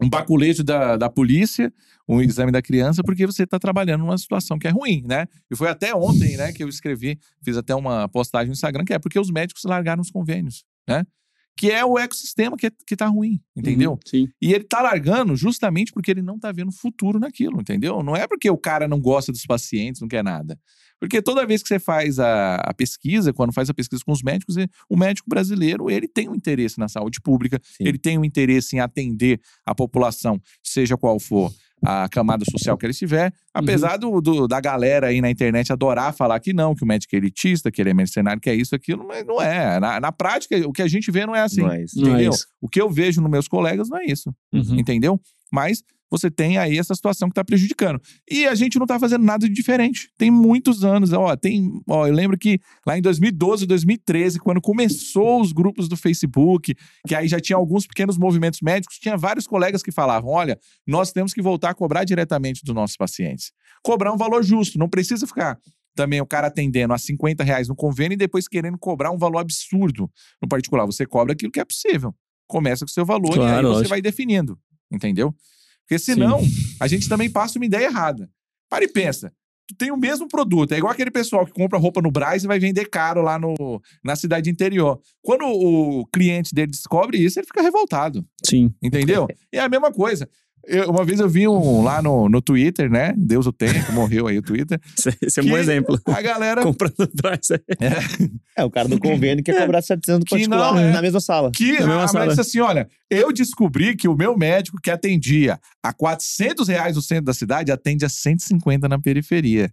um 0.00 0.08
baculejo 0.08 0.64
da, 0.64 0.96
da 0.96 1.10
polícia, 1.10 1.72
um 2.08 2.20
exame 2.20 2.50
da 2.50 2.62
criança, 2.62 3.02
porque 3.04 3.26
você 3.26 3.44
está 3.44 3.58
trabalhando 3.58 4.00
numa 4.00 4.18
situação 4.18 4.58
que 4.58 4.66
é 4.66 4.70
ruim, 4.70 5.04
né? 5.06 5.26
E 5.50 5.56
foi 5.56 5.68
até 5.68 5.94
ontem, 5.94 6.36
né, 6.36 6.52
que 6.52 6.64
eu 6.64 6.68
escrevi, 6.68 7.18
fiz 7.42 7.56
até 7.56 7.74
uma 7.74 8.08
postagem 8.08 8.48
no 8.48 8.52
Instagram, 8.52 8.84
que 8.84 8.94
é 8.94 8.98
porque 8.98 9.18
os 9.18 9.30
médicos 9.30 9.64
largaram 9.64 10.00
os 10.00 10.10
convênios, 10.10 10.64
né? 10.88 11.04
Que 11.56 11.70
é 11.70 11.84
o 11.84 11.98
ecossistema 11.98 12.56
que, 12.56 12.68
é, 12.68 12.70
que 12.86 12.96
tá 12.96 13.06
ruim, 13.06 13.38
entendeu? 13.54 13.92
Uhum. 13.92 13.98
Sim. 14.06 14.28
E 14.40 14.54
ele 14.54 14.64
tá 14.64 14.80
largando 14.80 15.36
justamente 15.36 15.92
porque 15.92 16.10
ele 16.10 16.22
não 16.22 16.38
tá 16.38 16.50
vendo 16.50 16.72
futuro 16.72 17.18
naquilo, 17.18 17.60
entendeu? 17.60 18.02
Não 18.02 18.16
é 18.16 18.26
porque 18.26 18.48
o 18.48 18.56
cara 18.56 18.88
não 18.88 18.98
gosta 18.98 19.30
dos 19.30 19.44
pacientes, 19.44 20.00
não 20.00 20.08
quer 20.08 20.24
nada. 20.24 20.58
Porque 21.00 21.22
toda 21.22 21.46
vez 21.46 21.62
que 21.62 21.68
você 21.68 21.78
faz 21.78 22.18
a, 22.18 22.56
a 22.56 22.74
pesquisa, 22.74 23.32
quando 23.32 23.52
faz 23.54 23.70
a 23.70 23.74
pesquisa 23.74 24.02
com 24.04 24.12
os 24.12 24.22
médicos, 24.22 24.54
o 24.88 24.96
médico 24.96 25.28
brasileiro, 25.28 25.90
ele 25.90 26.06
tem 26.06 26.28
um 26.28 26.34
interesse 26.34 26.78
na 26.78 26.88
saúde 26.88 27.20
pública, 27.22 27.58
Sim. 27.62 27.84
ele 27.88 27.96
tem 27.98 28.18
um 28.18 28.24
interesse 28.24 28.76
em 28.76 28.80
atender 28.80 29.40
a 29.64 29.74
população, 29.74 30.38
seja 30.62 30.96
qual 30.96 31.18
for 31.18 31.50
a 31.82 32.06
camada 32.10 32.44
social 32.44 32.76
que 32.76 32.84
ele 32.84 32.90
estiver, 32.90 33.32
apesar 33.54 33.96
do, 33.96 34.20
do- 34.20 34.46
da 34.46 34.60
galera 34.60 35.06
aí 35.06 35.22
na 35.22 35.30
internet 35.30 35.72
adorar 35.72 36.12
falar 36.12 36.38
que 36.38 36.52
não, 36.52 36.74
que 36.74 36.84
o 36.84 36.86
médico 36.86 37.16
é 37.16 37.18
elitista, 37.18 37.70
que 37.70 37.80
ele 37.80 37.88
é 37.88 37.94
mercenário, 37.94 38.38
que 38.38 38.50
é 38.50 38.54
isso, 38.54 38.74
aquilo, 38.74 39.06
mas 39.08 39.24
não 39.26 39.40
é. 39.40 39.80
Na, 39.80 39.98
na 39.98 40.12
prática, 40.12 40.54
o 40.68 40.72
que 40.72 40.82
a 40.82 40.86
gente 40.88 41.10
vê 41.10 41.24
não 41.24 41.34
é 41.34 41.40
assim. 41.40 41.62
Não 41.62 41.72
é 41.72 41.82
isso. 41.82 41.98
Não 41.98 42.08
é 42.08 42.10
Entendeu? 42.12 42.32
isso. 42.32 42.46
O 42.60 42.68
que 42.68 42.78
eu 42.82 42.90
vejo 42.90 43.22
nos 43.22 43.30
meus 43.30 43.48
colegas 43.48 43.88
não 43.88 43.96
é 43.96 44.04
isso 44.04 44.30
Uhum. 44.52 44.78
entendeu? 44.78 45.18
Mas 45.52 45.82
você 46.10 46.28
tem 46.28 46.58
aí 46.58 46.76
essa 46.76 46.94
situação 46.94 47.28
que 47.28 47.32
está 47.32 47.44
prejudicando. 47.44 48.00
E 48.28 48.44
a 48.46 48.54
gente 48.54 48.76
não 48.78 48.84
está 48.84 48.98
fazendo 48.98 49.24
nada 49.24 49.46
de 49.46 49.54
diferente. 49.54 50.10
Tem 50.18 50.30
muitos 50.30 50.84
anos, 50.84 51.12
ó, 51.12 51.36
tem, 51.36 51.80
ó, 51.88 52.06
eu 52.06 52.12
lembro 52.12 52.36
que 52.36 52.58
lá 52.84 52.98
em 52.98 53.02
2012, 53.02 53.64
2013, 53.64 54.40
quando 54.40 54.60
começou 54.60 55.40
os 55.40 55.52
grupos 55.52 55.88
do 55.88 55.96
Facebook, 55.96 56.74
que 57.06 57.14
aí 57.14 57.28
já 57.28 57.38
tinha 57.38 57.56
alguns 57.56 57.86
pequenos 57.86 58.18
movimentos 58.18 58.60
médicos, 58.60 58.98
tinha 58.98 59.16
vários 59.16 59.46
colegas 59.46 59.82
que 59.82 59.92
falavam, 59.92 60.30
olha, 60.30 60.58
nós 60.86 61.12
temos 61.12 61.32
que 61.32 61.40
voltar 61.40 61.70
a 61.70 61.74
cobrar 61.74 62.02
diretamente 62.02 62.64
dos 62.64 62.74
nossos 62.74 62.96
pacientes. 62.96 63.52
Cobrar 63.82 64.12
um 64.12 64.16
valor 64.16 64.42
justo, 64.42 64.78
não 64.78 64.88
precisa 64.88 65.26
ficar 65.26 65.58
também 65.94 66.20
o 66.20 66.26
cara 66.26 66.46
atendendo 66.46 66.94
a 66.94 66.98
50 66.98 67.44
reais 67.44 67.68
no 67.68 67.74
convênio 67.74 68.14
e 68.14 68.16
depois 68.16 68.48
querendo 68.48 68.78
cobrar 68.78 69.10
um 69.10 69.18
valor 69.18 69.38
absurdo 69.38 70.10
no 70.40 70.48
particular. 70.48 70.86
Você 70.86 71.04
cobra 71.04 71.34
aquilo 71.34 71.52
que 71.52 71.60
é 71.60 71.64
possível. 71.64 72.14
Começa 72.48 72.84
com 72.84 72.90
o 72.90 72.92
seu 72.92 73.04
valor 73.04 73.28
e 73.30 73.32
aí 73.32 73.36
Claro, 73.38 73.68
você 73.68 73.72
lógico. 73.74 73.88
vai 73.90 74.00
definindo. 74.00 74.58
Entendeu? 74.90 75.34
Porque 75.80 75.98
senão, 75.98 76.40
a 76.80 76.86
gente 76.86 77.08
também 77.08 77.28
passa 77.28 77.58
uma 77.58 77.66
ideia 77.66 77.86
errada. 77.86 78.30
Para 78.68 78.84
e 78.84 78.88
pensa. 78.88 79.32
Tu 79.66 79.74
tem 79.76 79.90
o 79.90 79.96
mesmo 79.96 80.28
produto. 80.28 80.72
É 80.72 80.78
igual 80.78 80.92
aquele 80.92 81.10
pessoal 81.10 81.44
que 81.44 81.52
compra 81.52 81.78
roupa 81.78 82.00
no 82.00 82.10
Braz 82.10 82.42
e 82.42 82.46
vai 82.46 82.58
vender 82.58 82.88
caro 82.88 83.22
lá 83.22 83.38
no, 83.38 83.54
na 84.02 84.16
cidade 84.16 84.50
interior. 84.50 85.00
Quando 85.22 85.44
o 85.46 86.06
cliente 86.06 86.54
dele 86.54 86.70
descobre 86.70 87.18
isso, 87.18 87.38
ele 87.38 87.46
fica 87.46 87.62
revoltado. 87.62 88.24
Sim. 88.44 88.74
Entendeu? 88.82 89.28
E 89.52 89.58
é 89.58 89.60
a 89.60 89.68
mesma 89.68 89.92
coisa. 89.92 90.28
Eu- 90.66 90.90
uma 90.90 91.04
vez 91.04 91.18
eu 91.20 91.28
vi 91.28 91.48
um 91.48 91.82
lá 91.82 92.00
no, 92.02 92.28
no 92.28 92.40
Twitter, 92.42 92.90
né? 92.90 93.12
Deus 93.16 93.46
o 93.46 93.52
tenha, 93.52 93.82
que 93.82 93.92
morreu 93.92 94.26
aí 94.26 94.38
o 94.38 94.42
Twitter. 94.42 94.78
Esse, 95.22 95.40
é 95.40 95.42
um 95.42 95.46
bom 95.46 95.54
Que- 95.54 95.60
exemplo. 95.60 96.00
A 96.06 96.20
galera 96.22 96.62
Comprando 96.64 97.08
praça. 97.16 97.60
É, 98.56 98.64
o 98.64 98.70
cara 98.70 98.88
do 98.88 98.98
convênio 98.98 99.42
quer 99.42 99.58
cobrar 99.60 99.82
700 99.82 100.20
do 100.20 100.24
Que 100.26 100.30
particular 100.30 100.72
não, 100.74 100.80
é. 100.80 100.92
na 100.92 101.02
mesma 101.02 101.20
sala. 101.20 101.50
Que 101.54 101.72
Na 101.80 101.86
mesma 101.86 102.04
a 102.04 102.08
sala. 102.08 102.28
disse 102.28 102.40
assim: 102.40 102.60
olha, 102.60 102.88
eu 103.10 103.32
descobri 103.32 103.96
que 103.96 104.06
o 104.08 104.14
meu 104.16 104.36
médico 104.36 104.78
que 104.82 104.90
atendia 104.90 105.58
a 105.82 105.92
400 105.92 106.68
reais 106.68 106.96
no 106.96 107.02
centro 107.02 107.24
da 107.24 107.34
cidade 107.34 107.72
atende 107.72 108.04
a 108.04 108.08
150 108.08 108.88
na 108.88 108.98
periferia. 108.98 109.70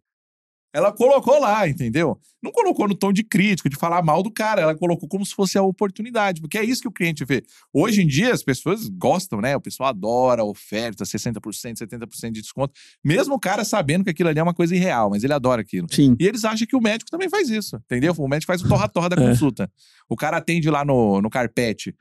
Ela 0.77 0.91
colocou 0.91 1.39
lá, 1.39 1.67
entendeu? 1.67 2.19
Não 2.39 2.51
colocou 2.51 2.87
no 2.87 2.93
tom 2.93 3.11
de 3.11 3.23
crítico, 3.23 3.67
de 3.67 3.75
falar 3.75 4.03
mal 4.03 4.21
do 4.21 4.29
cara. 4.29 4.61
Ela 4.61 4.75
colocou 4.75 5.09
como 5.09 5.25
se 5.25 5.33
fosse 5.33 5.57
a 5.57 5.63
oportunidade, 5.63 6.39
porque 6.39 6.55
é 6.55 6.63
isso 6.63 6.83
que 6.83 6.87
o 6.87 6.91
cliente 6.91 7.25
vê. 7.25 7.43
Hoje 7.73 8.03
em 8.03 8.07
dia, 8.07 8.31
as 8.31 8.43
pessoas 8.43 8.87
gostam, 8.87 9.41
né? 9.41 9.55
O 9.55 9.59
pessoal 9.59 9.89
adora 9.89 10.43
oferta, 10.43 11.03
60%, 11.03 11.39
70% 11.79 12.31
de 12.31 12.41
desconto. 12.41 12.75
Mesmo 13.03 13.33
o 13.33 13.39
cara 13.39 13.65
sabendo 13.65 14.03
que 14.03 14.11
aquilo 14.11 14.29
ali 14.29 14.37
é 14.37 14.43
uma 14.43 14.53
coisa 14.53 14.75
irreal, 14.75 15.09
mas 15.09 15.23
ele 15.23 15.33
adora 15.33 15.63
aquilo. 15.63 15.87
Sim. 15.89 16.15
E 16.19 16.27
eles 16.27 16.45
acham 16.45 16.67
que 16.67 16.75
o 16.75 16.79
médico 16.79 17.09
também 17.09 17.27
faz 17.27 17.49
isso, 17.49 17.77
entendeu? 17.77 18.13
O 18.15 18.27
médico 18.27 18.51
faz 18.51 18.61
o 18.61 18.69
torra-torra 18.69 19.09
da 19.09 19.15
É. 19.19 19.27
consulta. 19.29 19.71
O 20.07 20.15
cara 20.15 20.37
atende 20.37 20.69
lá 20.69 20.85
no, 20.85 21.19
no 21.23 21.29
carpete, 21.31 21.95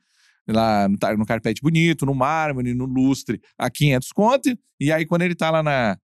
lá 0.46 0.86
no, 0.86 0.98
no 1.16 1.24
carpete 1.24 1.62
bonito, 1.62 2.04
no 2.04 2.14
mármore, 2.14 2.74
no 2.74 2.84
lustre, 2.84 3.40
a 3.56 3.70
500 3.70 4.12
conto. 4.12 4.58
E 4.78 4.92
aí, 4.92 5.06
quando 5.06 5.22
ele 5.22 5.34
tá 5.34 5.50
lá 5.50 5.62
na, 5.62 5.96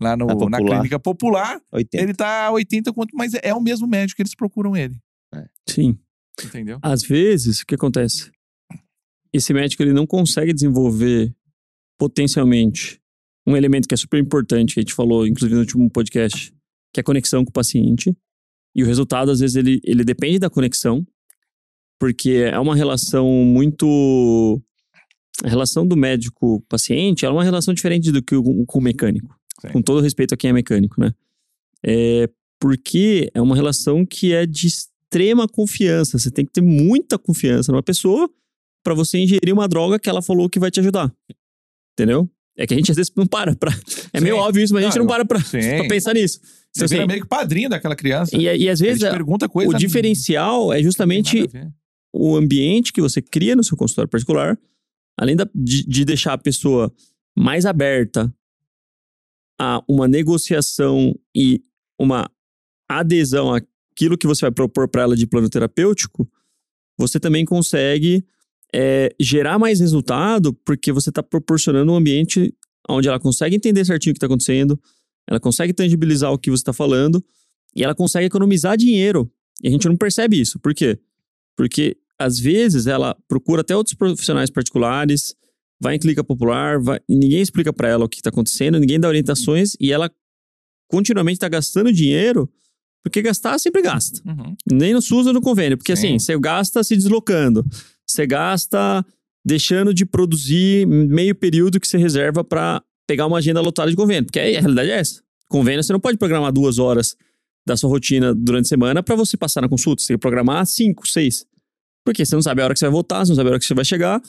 lá 0.00 0.16
no, 0.16 0.26
Na 0.26 0.34
na, 0.34 0.38
popular. 0.38 0.60
clínica 0.60 0.98
popular, 0.98 1.60
80. 1.72 2.04
ele 2.04 2.14
tá 2.14 2.46
a 2.46 2.52
80 2.52 2.92
conto, 2.92 3.16
mas 3.16 3.32
é 3.42 3.54
o 3.54 3.60
mesmo 3.60 3.86
médico 3.86 4.16
que 4.16 4.22
eles 4.22 4.34
procuram 4.34 4.76
ele, 4.76 4.96
Sim. 5.68 5.98
entendeu? 6.44 6.78
Às 6.82 7.02
vezes, 7.02 7.60
o 7.60 7.66
que 7.66 7.74
acontece? 7.74 8.30
Esse 9.32 9.52
médico 9.52 9.82
ele 9.82 9.92
não 9.92 10.06
consegue 10.06 10.52
desenvolver 10.52 11.34
potencialmente 11.98 13.00
um 13.46 13.56
elemento 13.56 13.86
que 13.86 13.94
é 13.94 13.96
super 13.96 14.18
importante, 14.18 14.74
que 14.74 14.80
a 14.80 14.82
gente 14.82 14.94
falou, 14.94 15.26
inclusive 15.26 15.54
no 15.54 15.60
último 15.60 15.90
podcast, 15.90 16.52
que 16.92 17.00
é 17.00 17.02
a 17.02 17.04
conexão 17.04 17.44
com 17.44 17.50
o 17.50 17.52
paciente. 17.52 18.16
E 18.74 18.82
o 18.82 18.86
resultado, 18.86 19.30
às 19.30 19.40
vezes, 19.40 19.56
ele, 19.56 19.80
ele 19.84 20.04
depende 20.04 20.38
da 20.38 20.50
conexão, 20.50 21.06
porque 21.98 22.50
é 22.52 22.58
uma 22.58 22.74
relação 22.74 23.26
muito. 23.26 24.60
A 25.44 25.48
relação 25.48 25.86
do 25.86 25.96
médico-paciente 25.96 27.24
é 27.24 27.30
uma 27.30 27.44
relação 27.44 27.72
diferente 27.74 28.10
do 28.10 28.22
que 28.22 28.34
o, 28.34 28.64
com 28.66 28.78
o 28.78 28.82
mecânico. 28.82 29.35
Sim. 29.60 29.68
Com 29.72 29.82
todo 29.82 30.00
respeito 30.02 30.34
a 30.34 30.36
quem 30.36 30.50
é 30.50 30.52
mecânico, 30.52 31.00
né? 31.00 31.12
É 31.84 32.28
porque 32.60 33.30
é 33.34 33.40
uma 33.40 33.54
relação 33.54 34.04
que 34.06 34.32
é 34.32 34.46
de 34.46 34.66
extrema 34.66 35.46
confiança. 35.48 36.18
Você 36.18 36.30
tem 36.30 36.44
que 36.44 36.52
ter 36.52 36.62
muita 36.62 37.18
confiança 37.18 37.70
numa 37.70 37.82
pessoa 37.82 38.30
para 38.84 38.94
você 38.94 39.18
ingerir 39.18 39.52
uma 39.52 39.68
droga 39.68 39.98
que 39.98 40.08
ela 40.08 40.22
falou 40.22 40.48
que 40.48 40.58
vai 40.58 40.70
te 40.70 40.80
ajudar. 40.80 41.12
Entendeu? 41.94 42.28
É 42.58 42.66
que 42.66 42.72
a 42.72 42.76
gente 42.76 42.90
às 42.90 42.96
vezes 42.96 43.12
não 43.14 43.26
para 43.26 43.54
pra. 43.54 43.70
É 44.12 44.18
Sim. 44.18 44.24
meio 44.24 44.36
óbvio 44.36 44.64
isso, 44.64 44.72
mas 44.72 44.84
a 44.84 44.86
gente 44.86 44.96
Não, 44.98 45.04
não 45.04 45.10
para 45.10 45.24
pra, 45.26 45.38
pra 45.38 45.88
pensar 45.88 46.14
nisso. 46.14 46.40
Você 46.40 46.84
Então, 46.84 46.98
assim, 46.98 47.06
meio 47.06 47.20
que 47.22 47.28
padrinho 47.28 47.68
daquela 47.68 47.94
criança. 47.94 48.34
e, 48.34 48.42
e 48.44 48.68
às 48.68 48.80
vezes 48.80 49.02
te 49.02 49.10
pergunta 49.10 49.46
coisa. 49.48 49.70
o 49.70 49.74
diferencial 49.78 50.72
é 50.72 50.76
não 50.76 50.82
justamente 50.84 51.46
a 51.54 51.68
o 52.14 52.34
ambiente 52.34 52.94
que 52.94 53.00
você 53.02 53.20
cria 53.20 53.54
no 53.54 53.62
seu 53.62 53.76
consultório 53.76 54.08
particular, 54.08 54.58
além 55.18 55.36
da- 55.36 55.48
de, 55.54 55.84
de 55.86 56.04
deixar 56.06 56.32
a 56.32 56.38
pessoa 56.38 56.90
mais 57.36 57.66
aberta 57.66 58.32
a 59.58 59.82
uma 59.88 60.06
negociação 60.06 61.14
e 61.34 61.62
uma 61.98 62.30
adesão 62.88 63.54
àquilo 63.54 64.18
que 64.18 64.26
você 64.26 64.42
vai 64.42 64.52
propor 64.52 64.88
para 64.88 65.02
ela 65.02 65.16
de 65.16 65.26
plano 65.26 65.48
terapêutico, 65.48 66.28
você 66.98 67.18
também 67.18 67.44
consegue 67.44 68.24
é, 68.74 69.14
gerar 69.20 69.58
mais 69.58 69.80
resultado 69.80 70.52
porque 70.64 70.92
você 70.92 71.08
está 71.08 71.22
proporcionando 71.22 71.92
um 71.92 71.96
ambiente 71.96 72.54
onde 72.88 73.08
ela 73.08 73.18
consegue 73.18 73.56
entender 73.56 73.84
certinho 73.84 74.12
o 74.12 74.14
que 74.14 74.18
está 74.18 74.26
acontecendo, 74.26 74.78
ela 75.28 75.40
consegue 75.40 75.72
tangibilizar 75.72 76.32
o 76.32 76.38
que 76.38 76.50
você 76.50 76.60
está 76.60 76.72
falando 76.72 77.24
e 77.74 77.82
ela 77.82 77.94
consegue 77.94 78.26
economizar 78.26 78.76
dinheiro. 78.76 79.30
E 79.62 79.68
a 79.68 79.70
gente 79.70 79.88
não 79.88 79.96
percebe 79.96 80.40
isso. 80.40 80.58
Por 80.58 80.74
quê? 80.74 80.98
Porque 81.56 81.96
às 82.18 82.38
vezes 82.38 82.86
ela 82.86 83.16
procura 83.28 83.62
até 83.62 83.76
outros 83.76 83.94
profissionais 83.94 84.50
particulares, 84.50 85.34
vai 85.80 85.96
em 85.96 85.98
clínica 85.98 86.24
popular, 86.24 86.80
vai- 86.80 87.00
ninguém 87.08 87.40
explica 87.40 87.72
para 87.72 87.88
ela 87.88 88.04
o 88.04 88.08
que 88.08 88.16
está 88.18 88.30
acontecendo, 88.30 88.78
ninguém 88.80 88.98
dá 88.98 89.08
orientações 89.08 89.72
e 89.80 89.92
ela 89.92 90.10
continuamente 90.88 91.36
está 91.36 91.48
gastando 91.48 91.92
dinheiro, 91.92 92.48
porque 93.02 93.20
gastar 93.22 93.58
sempre 93.58 93.82
gasta. 93.82 94.20
Uhum. 94.28 94.54
Nem 94.70 94.92
no 94.94 95.02
SUS 95.02 95.26
ou 95.26 95.32
no 95.32 95.40
convênio, 95.40 95.76
porque 95.76 95.94
Sim. 95.96 96.08
assim, 96.08 96.18
você 96.18 96.38
gasta 96.38 96.82
se 96.82 96.96
deslocando, 96.96 97.64
você 98.06 98.26
gasta 98.26 99.04
deixando 99.44 99.94
de 99.94 100.04
produzir 100.04 100.86
meio 100.86 101.34
período 101.34 101.78
que 101.78 101.86
você 101.86 101.98
reserva 101.98 102.42
para 102.42 102.82
pegar 103.06 103.26
uma 103.26 103.38
agenda 103.38 103.60
lotada 103.60 103.90
de 103.90 103.96
convênio, 103.96 104.24
porque 104.24 104.40
aí 104.40 104.56
a 104.56 104.60
realidade 104.60 104.90
é 104.90 104.98
essa. 104.98 105.22
Convênio 105.48 105.82
você 105.84 105.92
não 105.92 106.00
pode 106.00 106.18
programar 106.18 106.52
duas 106.52 106.78
horas 106.78 107.14
da 107.64 107.76
sua 107.76 107.88
rotina 107.90 108.34
durante 108.34 108.66
a 108.66 108.68
semana 108.68 109.02
para 109.02 109.14
você 109.14 109.36
passar 109.36 109.60
na 109.60 109.68
consulta, 109.68 110.02
você 110.02 110.08
tem 110.08 110.16
que 110.16 110.20
programar 110.20 110.66
cinco, 110.66 111.06
seis. 111.06 111.44
Porque 112.04 112.24
você 112.24 112.34
não 112.34 112.42
sabe 112.42 112.62
a 112.62 112.64
hora 112.64 112.74
que 112.74 112.78
você 112.78 112.86
vai 112.86 112.92
voltar, 112.92 113.24
você 113.24 113.30
não 113.30 113.36
sabe 113.36 113.48
a 113.48 113.52
hora 113.52 113.58
que 113.60 113.64
você 113.66 113.74
vai 113.74 113.84
chegar, 113.84 114.20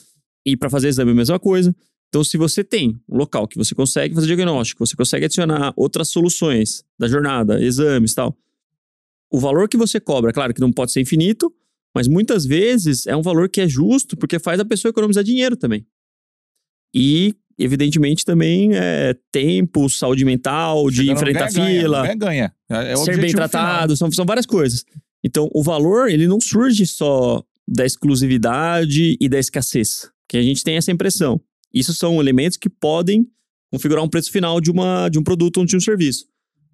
e 0.48 0.56
para 0.56 0.70
fazer 0.70 0.88
exame 0.88 1.12
é 1.12 1.14
a 1.14 1.16
mesma 1.16 1.38
coisa. 1.38 1.76
Então, 2.08 2.24
se 2.24 2.38
você 2.38 2.64
tem 2.64 2.98
um 3.10 3.18
local 3.18 3.46
que 3.46 3.58
você 3.58 3.76
consegue 3.76 4.16
fazer 4.16 4.28
diagnóstico, 4.28 4.86
você 4.86 4.96
consegue 4.96 5.26
adicionar 5.26 5.74
outras 5.76 6.08
soluções 6.08 6.86
da 6.98 7.06
jornada, 7.06 7.62
exames 7.62 8.14
e 8.14 8.16
tal, 8.16 8.38
o 9.30 9.42
valor 9.42 9.68
que 9.68 9.76
você 9.76 10.00
cobra, 10.00 10.32
claro 10.32 10.54
que 10.54 10.62
não 10.62 10.72
pode 10.72 10.94
ser 10.94 11.02
infinito, 11.02 11.54
mas 11.94 12.08
muitas 12.08 12.46
vezes 12.46 13.06
é 13.08 13.16
um 13.16 13.22
valor 13.22 13.50
que 13.50 13.60
é 13.60 13.68
justo 13.68 14.16
porque 14.16 14.40
faz 14.40 14.58
a 14.58 14.64
pessoa 14.64 14.90
economizar 14.90 15.22
dinheiro 15.22 15.58
também. 15.58 15.86
E, 16.96 17.36
evidentemente, 17.60 18.24
também 18.24 18.74
é 18.74 19.14
tempo, 19.30 19.90
saúde 19.90 20.24
mental, 20.24 20.90
de 20.90 21.12
enfrentar 21.12 21.52
ganha-ganha, 21.52 21.82
fila, 21.82 22.02
Ganha-ganha. 22.04 22.54
É, 22.70 22.94
é 22.94 22.94
o 22.94 23.04
ser 23.04 23.20
bem 23.20 23.34
tratado, 23.34 23.98
são, 23.98 24.10
são 24.14 24.26
várias 24.26 24.46
coisas. 24.46 24.86
Então, 25.22 25.50
o 25.54 25.62
valor, 25.62 26.10
ele 26.10 26.26
não 26.26 26.40
surge 26.40 26.86
só 26.88 27.44
da 27.68 27.86
exclusividade 27.86 29.18
e 29.20 29.28
da 29.28 29.38
escassez, 29.38 30.10
que 30.28 30.38
a 30.38 30.42
gente 30.42 30.64
tem 30.64 30.76
essa 30.76 30.92
impressão. 30.92 31.42
Isso 31.74 31.94
são 31.94 32.20
elementos 32.20 32.58
que 32.58 32.70
podem 32.70 33.28
configurar 33.72 34.04
um 34.04 34.10
preço 34.10 34.32
final 34.32 34.60
de, 34.62 34.72
uma, 34.72 35.10
de 35.10 35.20
um 35.20 35.24
produto 35.24 35.58
ou 35.58 35.66
de 35.66 35.76
um 35.76 35.80
serviço. 35.80 36.26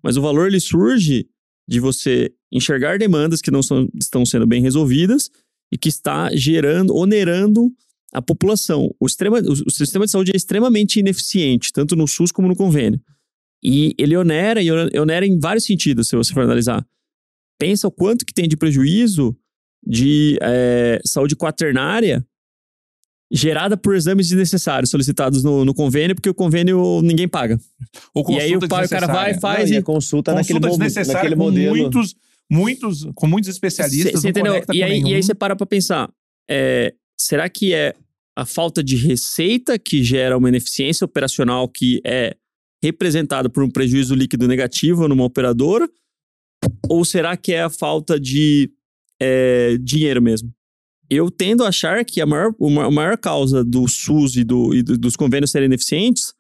Mas 0.01 0.18
o 0.18 0.22
valor, 0.22 0.47
ele 0.47 0.60
surge 0.60 1.28
de 1.68 1.80
você 1.80 2.32
enxergar 2.51 2.99
demandas 2.99 3.41
que 3.41 3.51
não 3.51 3.64
são, 3.64 3.89
estão 3.99 4.26
sendo 4.26 4.45
bem 4.45 4.62
resolvidas 4.62 5.30
e 5.72 5.78
que 5.78 5.89
está 5.89 6.30
gerando, 6.36 6.95
onerando 6.95 7.72
a 8.14 8.22
população. 8.22 8.93
O, 8.99 9.06
extrema, 9.06 9.39
o, 9.39 9.51
o 9.51 9.72
sistema 9.72 10.06
de 10.06 10.12
saúde 10.12 10.32
é 10.34 10.38
extremamente 10.38 10.99
ineficiente, 10.99 11.72
tanto 11.74 11.95
no 11.95 12.08
SUS 12.08 12.32
como 12.32 12.47
no 12.47 12.56
convênio. 12.56 13.01
E 13.64 13.95
ele 13.97 14.16
onera, 14.16 14.62
e 14.62 14.70
onera 14.99 15.26
em 15.26 15.39
vários 15.39 15.66
sentidos, 15.66 16.10
se 16.10 16.16
você 16.16 16.34
for 16.34 16.43
analisar. 16.43 16.86
Pensa 17.58 17.88
o 17.88 17.91
quanto 17.91 18.26
que 18.26 18.34
tem 18.34 18.47
de 18.47 18.58
prejuízo 18.58 19.36
de 19.86 20.38
é, 20.41 21.01
saúde 21.06 21.36
quaternária 21.36 22.26
gerada 23.34 23.75
por 23.75 23.95
exames 23.95 24.29
desnecessários 24.29 24.91
solicitados 24.91 25.43
no, 25.43 25.65
no 25.65 25.73
convênio, 25.73 26.15
porque 26.15 26.29
o 26.29 26.34
convênio 26.36 27.01
ninguém 27.01 27.27
paga. 27.27 27.59
Ou 28.13 28.23
E 28.31 28.39
aí 28.39 28.55
o, 28.55 28.59
pai, 28.67 28.86
o 28.86 28.89
cara 28.89 29.07
vai, 29.07 29.34
faz 29.39 29.69
Não, 29.69 29.75
e 29.75 29.79
e 29.79 29.79
a 29.79 29.84
consulta, 29.84 30.34
naquele, 30.34 30.59
Consulta 30.59 30.67
mo- 30.67 30.77
desnecessária 30.86 31.29
naquele 31.29 31.36
com 31.36 31.43
modelo. 31.43 31.75
muitos, 31.75 32.15
muitos, 32.51 33.07
com 33.15 33.25
muitos 33.27 33.49
especialistas, 33.49 34.21
Você 34.21 34.29
entendeu? 34.29 34.55
E 34.55 34.61
com 34.61 34.71
aí, 34.71 35.01
e 35.01 35.15
aí 35.15 35.23
você 35.23 35.34
para 35.34 35.55
pra 35.55 35.65
pensar: 35.65 36.11
é, 36.49 36.93
será 37.19 37.49
que 37.49 37.73
é 37.73 37.95
a 38.38 38.45
falta 38.45 38.84
de 38.84 38.95
receita 38.97 39.79
que 39.79 40.03
gera 40.03 40.38
uma 40.38 40.49
ineficiência 40.49 41.03
operacional 41.05 41.67
que 41.67 41.99
é 42.05 42.36
representada 42.84 43.49
por 43.49 43.63
um 43.63 43.69
prejuízo 43.69 44.13
líquido 44.13 44.47
negativo 44.47 45.07
numa 45.07 45.23
operadora? 45.23 45.89
Ou 46.88 47.03
será 47.03 47.36
que 47.36 47.51
é 47.51 47.63
a 47.63 47.69
falta 47.69 48.19
de 48.19 48.71
é, 49.19 49.77
dinheiro 49.81 50.21
mesmo? 50.21 50.51
Eu 51.10 51.30
tendo 51.30 51.64
a 51.64 51.68
achar 51.68 52.04
que 52.06 52.22
a 52.22 52.26
maior, 52.26 52.54
a 52.86 52.91
maior 52.91 53.18
causa 53.18 53.64
do 53.64 53.88
SUS 53.88 54.36
e, 54.36 54.43
do- 54.43 54.74
e 54.74 54.82
do- 54.82 54.97
dos 54.97 55.16
convênios 55.16 55.51
serem 55.51 55.66
ineficientes 55.68 56.34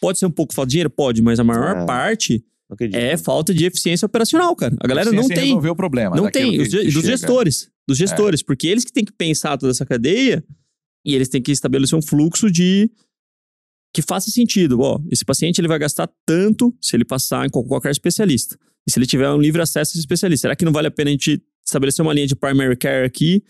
pode 0.00 0.18
ser 0.18 0.26
um 0.26 0.30
pouco 0.30 0.52
falta 0.54 0.68
de 0.68 0.72
dinheiro? 0.72 0.90
Pode, 0.90 1.22
mas 1.22 1.38
a 1.40 1.44
maior 1.44 1.76
Ah, 1.78 1.84
parte 1.86 2.44
é 2.92 3.16
falta 3.16 3.54
de 3.54 3.64
eficiência 3.64 4.04
operacional, 4.06 4.54
cara. 4.56 4.76
A 4.80 4.86
galera 4.88 5.12
não 5.12 5.26
tem. 5.28 5.46
resolver 5.46 5.70
o 5.70 5.76
problema. 5.76 6.16
Não 6.16 6.24
daquilo 6.24 6.48
tem, 6.50 6.52
que- 6.58 6.62
os, 6.62 6.68
dos 6.70 6.92
chega. 6.94 7.06
É. 7.06 7.10
gestores. 7.16 7.70
Dos 7.88 7.96
gestores, 7.96 8.42
porque 8.42 8.66
eles 8.66 8.84
que 8.84 8.92
têm 8.92 9.04
que 9.04 9.12
pensar 9.12 9.56
toda 9.56 9.70
essa 9.70 9.86
cadeia 9.86 10.44
e 11.04 11.14
eles 11.14 11.28
têm 11.28 11.40
que 11.40 11.52
estabelecer 11.52 11.96
um 11.96 12.02
fluxo 12.02 12.50
de 12.50 12.90
que 13.94 14.02
faça 14.02 14.30
sentido. 14.30 14.80
Ó, 14.80 15.00
esse 15.10 15.24
paciente 15.24 15.60
ele 15.60 15.68
vai 15.68 15.78
gastar 15.78 16.10
tanto 16.26 16.74
se 16.80 16.96
ele 16.96 17.04
passar 17.04 17.46
em 17.46 17.48
qual- 17.48 17.64
qualquer 17.64 17.92
especialista. 17.92 18.58
E 18.86 18.90
se 18.90 18.98
ele 18.98 19.06
tiver 19.06 19.30
um 19.30 19.40
livre 19.40 19.62
acesso 19.62 19.90
a 19.90 19.92
esse 19.92 20.00
especialista, 20.00 20.42
será 20.42 20.56
que 20.56 20.64
não 20.64 20.72
vale 20.72 20.88
a 20.88 20.90
pena 20.90 21.08
a 21.10 21.12
gente 21.12 21.40
estabelecer 21.64 22.04
uma 22.04 22.12
linha 22.12 22.26
de 22.26 22.34
primary 22.36 22.76
care 22.76 23.06
aqui, 23.06 23.42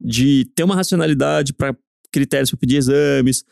de 0.00 0.44
ter 0.54 0.64
uma 0.64 0.74
racionalidade 0.74 1.52
para 1.52 1.76
critérios 2.12 2.50
para 2.50 2.58
pedir 2.58 2.76
exames, 2.76 3.44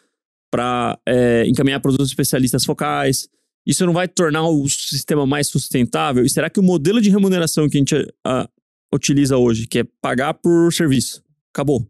para 0.50 0.98
encaminhar 1.46 1.80
para 1.80 1.90
os 1.90 1.94
outros 1.94 2.10
especialistas 2.10 2.64
focais? 2.64 3.28
Isso 3.66 3.84
não 3.84 3.92
vai 3.92 4.08
tornar 4.08 4.48
o 4.48 4.66
sistema 4.68 5.26
mais 5.26 5.48
sustentável? 5.48 6.24
E 6.24 6.30
será 6.30 6.48
que 6.48 6.58
o 6.58 6.62
modelo 6.62 7.00
de 7.00 7.10
remuneração 7.10 7.68
que 7.68 7.76
a 7.76 7.80
gente 7.80 8.14
ah, 8.24 8.48
utiliza 8.92 9.36
hoje, 9.36 9.66
que 9.66 9.80
é 9.80 9.84
pagar 10.00 10.32
por 10.34 10.72
serviço, 10.72 11.22
acabou? 11.52 11.86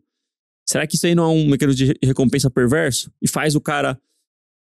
Será 0.69 0.87
que 0.87 0.97
isso 0.97 1.07
aí 1.07 1.15
não 1.15 1.25
é 1.25 1.29
um 1.29 1.49
mecanismo 1.49 1.87
de 1.87 1.99
recompensa 2.05 2.51
perverso? 2.51 3.11
E 3.23 3.29
faz 3.29 3.55
o 3.55 3.61
cara 3.61 3.99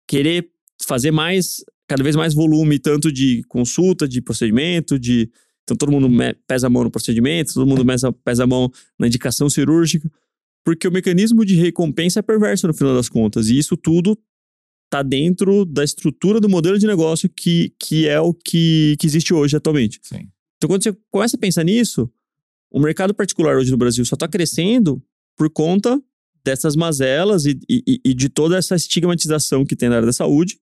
querer 0.09 0.51
fazer 0.82 1.11
mais, 1.11 1.62
cada 1.86 2.03
vez 2.03 2.16
mais 2.16 2.32
volume, 2.32 2.78
tanto 2.78 3.12
de 3.12 3.43
consulta, 3.49 4.09
de 4.09 4.22
procedimento, 4.22 4.99
de. 4.99 5.30
Então 5.65 5.77
todo 5.77 5.93
mundo 5.93 6.09
pesa 6.47 6.67
a 6.67 6.71
mão 6.71 6.85
no 6.85 6.91
procedimento, 6.91 7.55
todo 7.55 7.67
mundo 7.67 7.85
pesa, 8.25 8.45
a 8.45 8.47
mão 8.47 8.71
na 8.99 9.07
indicação 9.07 9.49
cirúrgica, 9.49 10.11
porque 10.65 10.89
o 10.89 10.93
mecanismo 10.93 11.45
de 11.45 11.55
recompensa 11.55 12.21
é 12.21 12.23
perverso 12.23 12.67
no 12.67 12.75
final 12.75 12.95
das 12.95 13.09
contas. 13.09 13.49
E 13.49 13.59
isso 13.59 13.77
tudo 13.77 14.19
tá 14.91 15.03
dentro 15.03 15.65
da 15.65 15.85
estrutura 15.85 16.41
do 16.41 16.49
modelo 16.49 16.79
de 16.79 16.87
negócio 16.87 17.29
que, 17.29 17.73
que 17.79 18.09
é 18.09 18.21
o 18.21 18.35
que, 18.35 18.97
que 18.99 19.07
existe 19.07 19.33
hoje 19.33 19.57
atualmente. 19.57 20.01
Sim. 20.03 20.29
Então, 20.57 20.69
quando 20.69 20.83
você 20.83 20.95
começa 21.11 21.37
a 21.37 21.41
pensar 21.41 21.65
nisso, 21.65 22.11
o 22.71 22.81
mercado 22.81 23.15
particular 23.15 23.57
hoje 23.57 23.71
no 23.71 23.77
Brasil 23.77 24.05
só 24.05 24.15
está 24.15 24.29
crescendo 24.29 25.03
por 25.37 25.49
conta 25.49 26.03
dessas 26.45 26.77
mazelas 26.77 27.47
e, 27.47 27.59
e, 27.69 28.01
e 28.05 28.15
de 28.15 28.29
toda 28.29 28.59
essa 28.59 28.75
estigmatização 28.75 29.65
que 29.65 29.77
tem 29.77 29.89
na 29.89 29.97
área 29.97 30.07
da 30.07 30.13
saúde. 30.13 30.59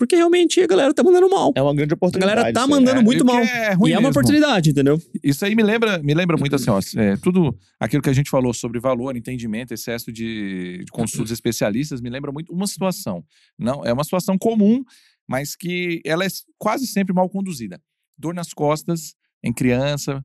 Porque 0.00 0.16
realmente 0.16 0.62
a 0.62 0.66
galera 0.66 0.94
tá 0.94 1.02
mandando 1.02 1.28
mal. 1.28 1.52
É 1.54 1.60
uma 1.60 1.74
grande 1.74 1.92
A 1.92 1.94
oportunidade. 1.94 2.34
galera 2.34 2.52
tá 2.54 2.66
mandando 2.66 3.00
É, 3.00 3.02
muito 3.02 3.22
mal. 3.22 3.36
É 3.38 3.74
ruim 3.74 3.90
e 3.90 3.92
é 3.92 3.96
uma 3.98 4.08
mesmo. 4.08 4.12
oportunidade, 4.12 4.70
entendeu? 4.70 4.98
Isso 5.22 5.44
aí 5.44 5.54
me 5.54 5.62
lembra, 5.62 5.98
me 6.02 6.14
lembra 6.14 6.38
muito 6.38 6.56
assim, 6.56 6.70
ó, 6.70 6.80
é, 6.96 7.18
tudo 7.18 7.54
aquilo 7.78 8.02
que 8.02 8.08
a 8.08 8.12
gente 8.14 8.30
falou 8.30 8.54
sobre 8.54 8.80
valor, 8.80 9.14
entendimento, 9.14 9.74
excesso 9.74 10.10
de, 10.10 10.78
de 10.86 10.90
consultas 10.90 11.30
especialistas, 11.30 12.00
me 12.00 12.08
lembra 12.08 12.32
muito 12.32 12.50
uma 12.50 12.66
situação. 12.66 13.22
Não, 13.58 13.84
é 13.84 13.92
uma 13.92 14.02
situação 14.02 14.38
comum, 14.38 14.82
mas 15.28 15.54
que 15.54 16.00
ela 16.02 16.24
é 16.24 16.28
quase 16.56 16.86
sempre 16.86 17.12
mal 17.12 17.28
conduzida. 17.28 17.78
Dor 18.16 18.32
nas 18.32 18.54
costas 18.54 19.14
em 19.44 19.52
criança, 19.52 20.24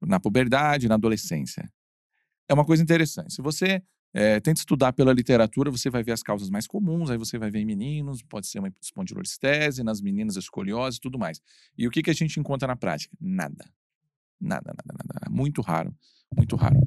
na 0.00 0.20
puberdade, 0.20 0.86
na 0.86 0.94
adolescência. 0.94 1.68
É 2.48 2.54
uma 2.54 2.64
coisa 2.64 2.80
interessante. 2.80 3.34
Se 3.34 3.42
você 3.42 3.82
é, 4.18 4.40
tenta 4.40 4.58
estudar 4.58 4.94
pela 4.94 5.12
literatura, 5.12 5.70
você 5.70 5.90
vai 5.90 6.02
ver 6.02 6.12
as 6.12 6.22
causas 6.22 6.48
mais 6.48 6.66
comuns, 6.66 7.10
aí 7.10 7.18
você 7.18 7.36
vai 7.36 7.50
ver 7.50 7.58
em 7.58 7.66
meninos, 7.66 8.22
pode 8.22 8.46
ser 8.46 8.60
uma 8.60 8.72
espondilolistese, 8.80 9.82
nas 9.82 10.00
meninas 10.00 10.36
escoliose 10.36 10.96
e 10.96 11.00
tudo 11.02 11.18
mais. 11.18 11.38
E 11.76 11.86
o 11.86 11.90
que, 11.90 12.02
que 12.02 12.08
a 12.08 12.14
gente 12.14 12.40
encontra 12.40 12.66
na 12.66 12.76
prática? 12.76 13.14
Nada. 13.20 13.70
Nada, 14.40 14.74
nada, 14.74 15.04
nada. 15.14 15.30
Muito 15.30 15.60
raro. 15.60 15.94
Muito 16.34 16.56
raro. 16.56 16.80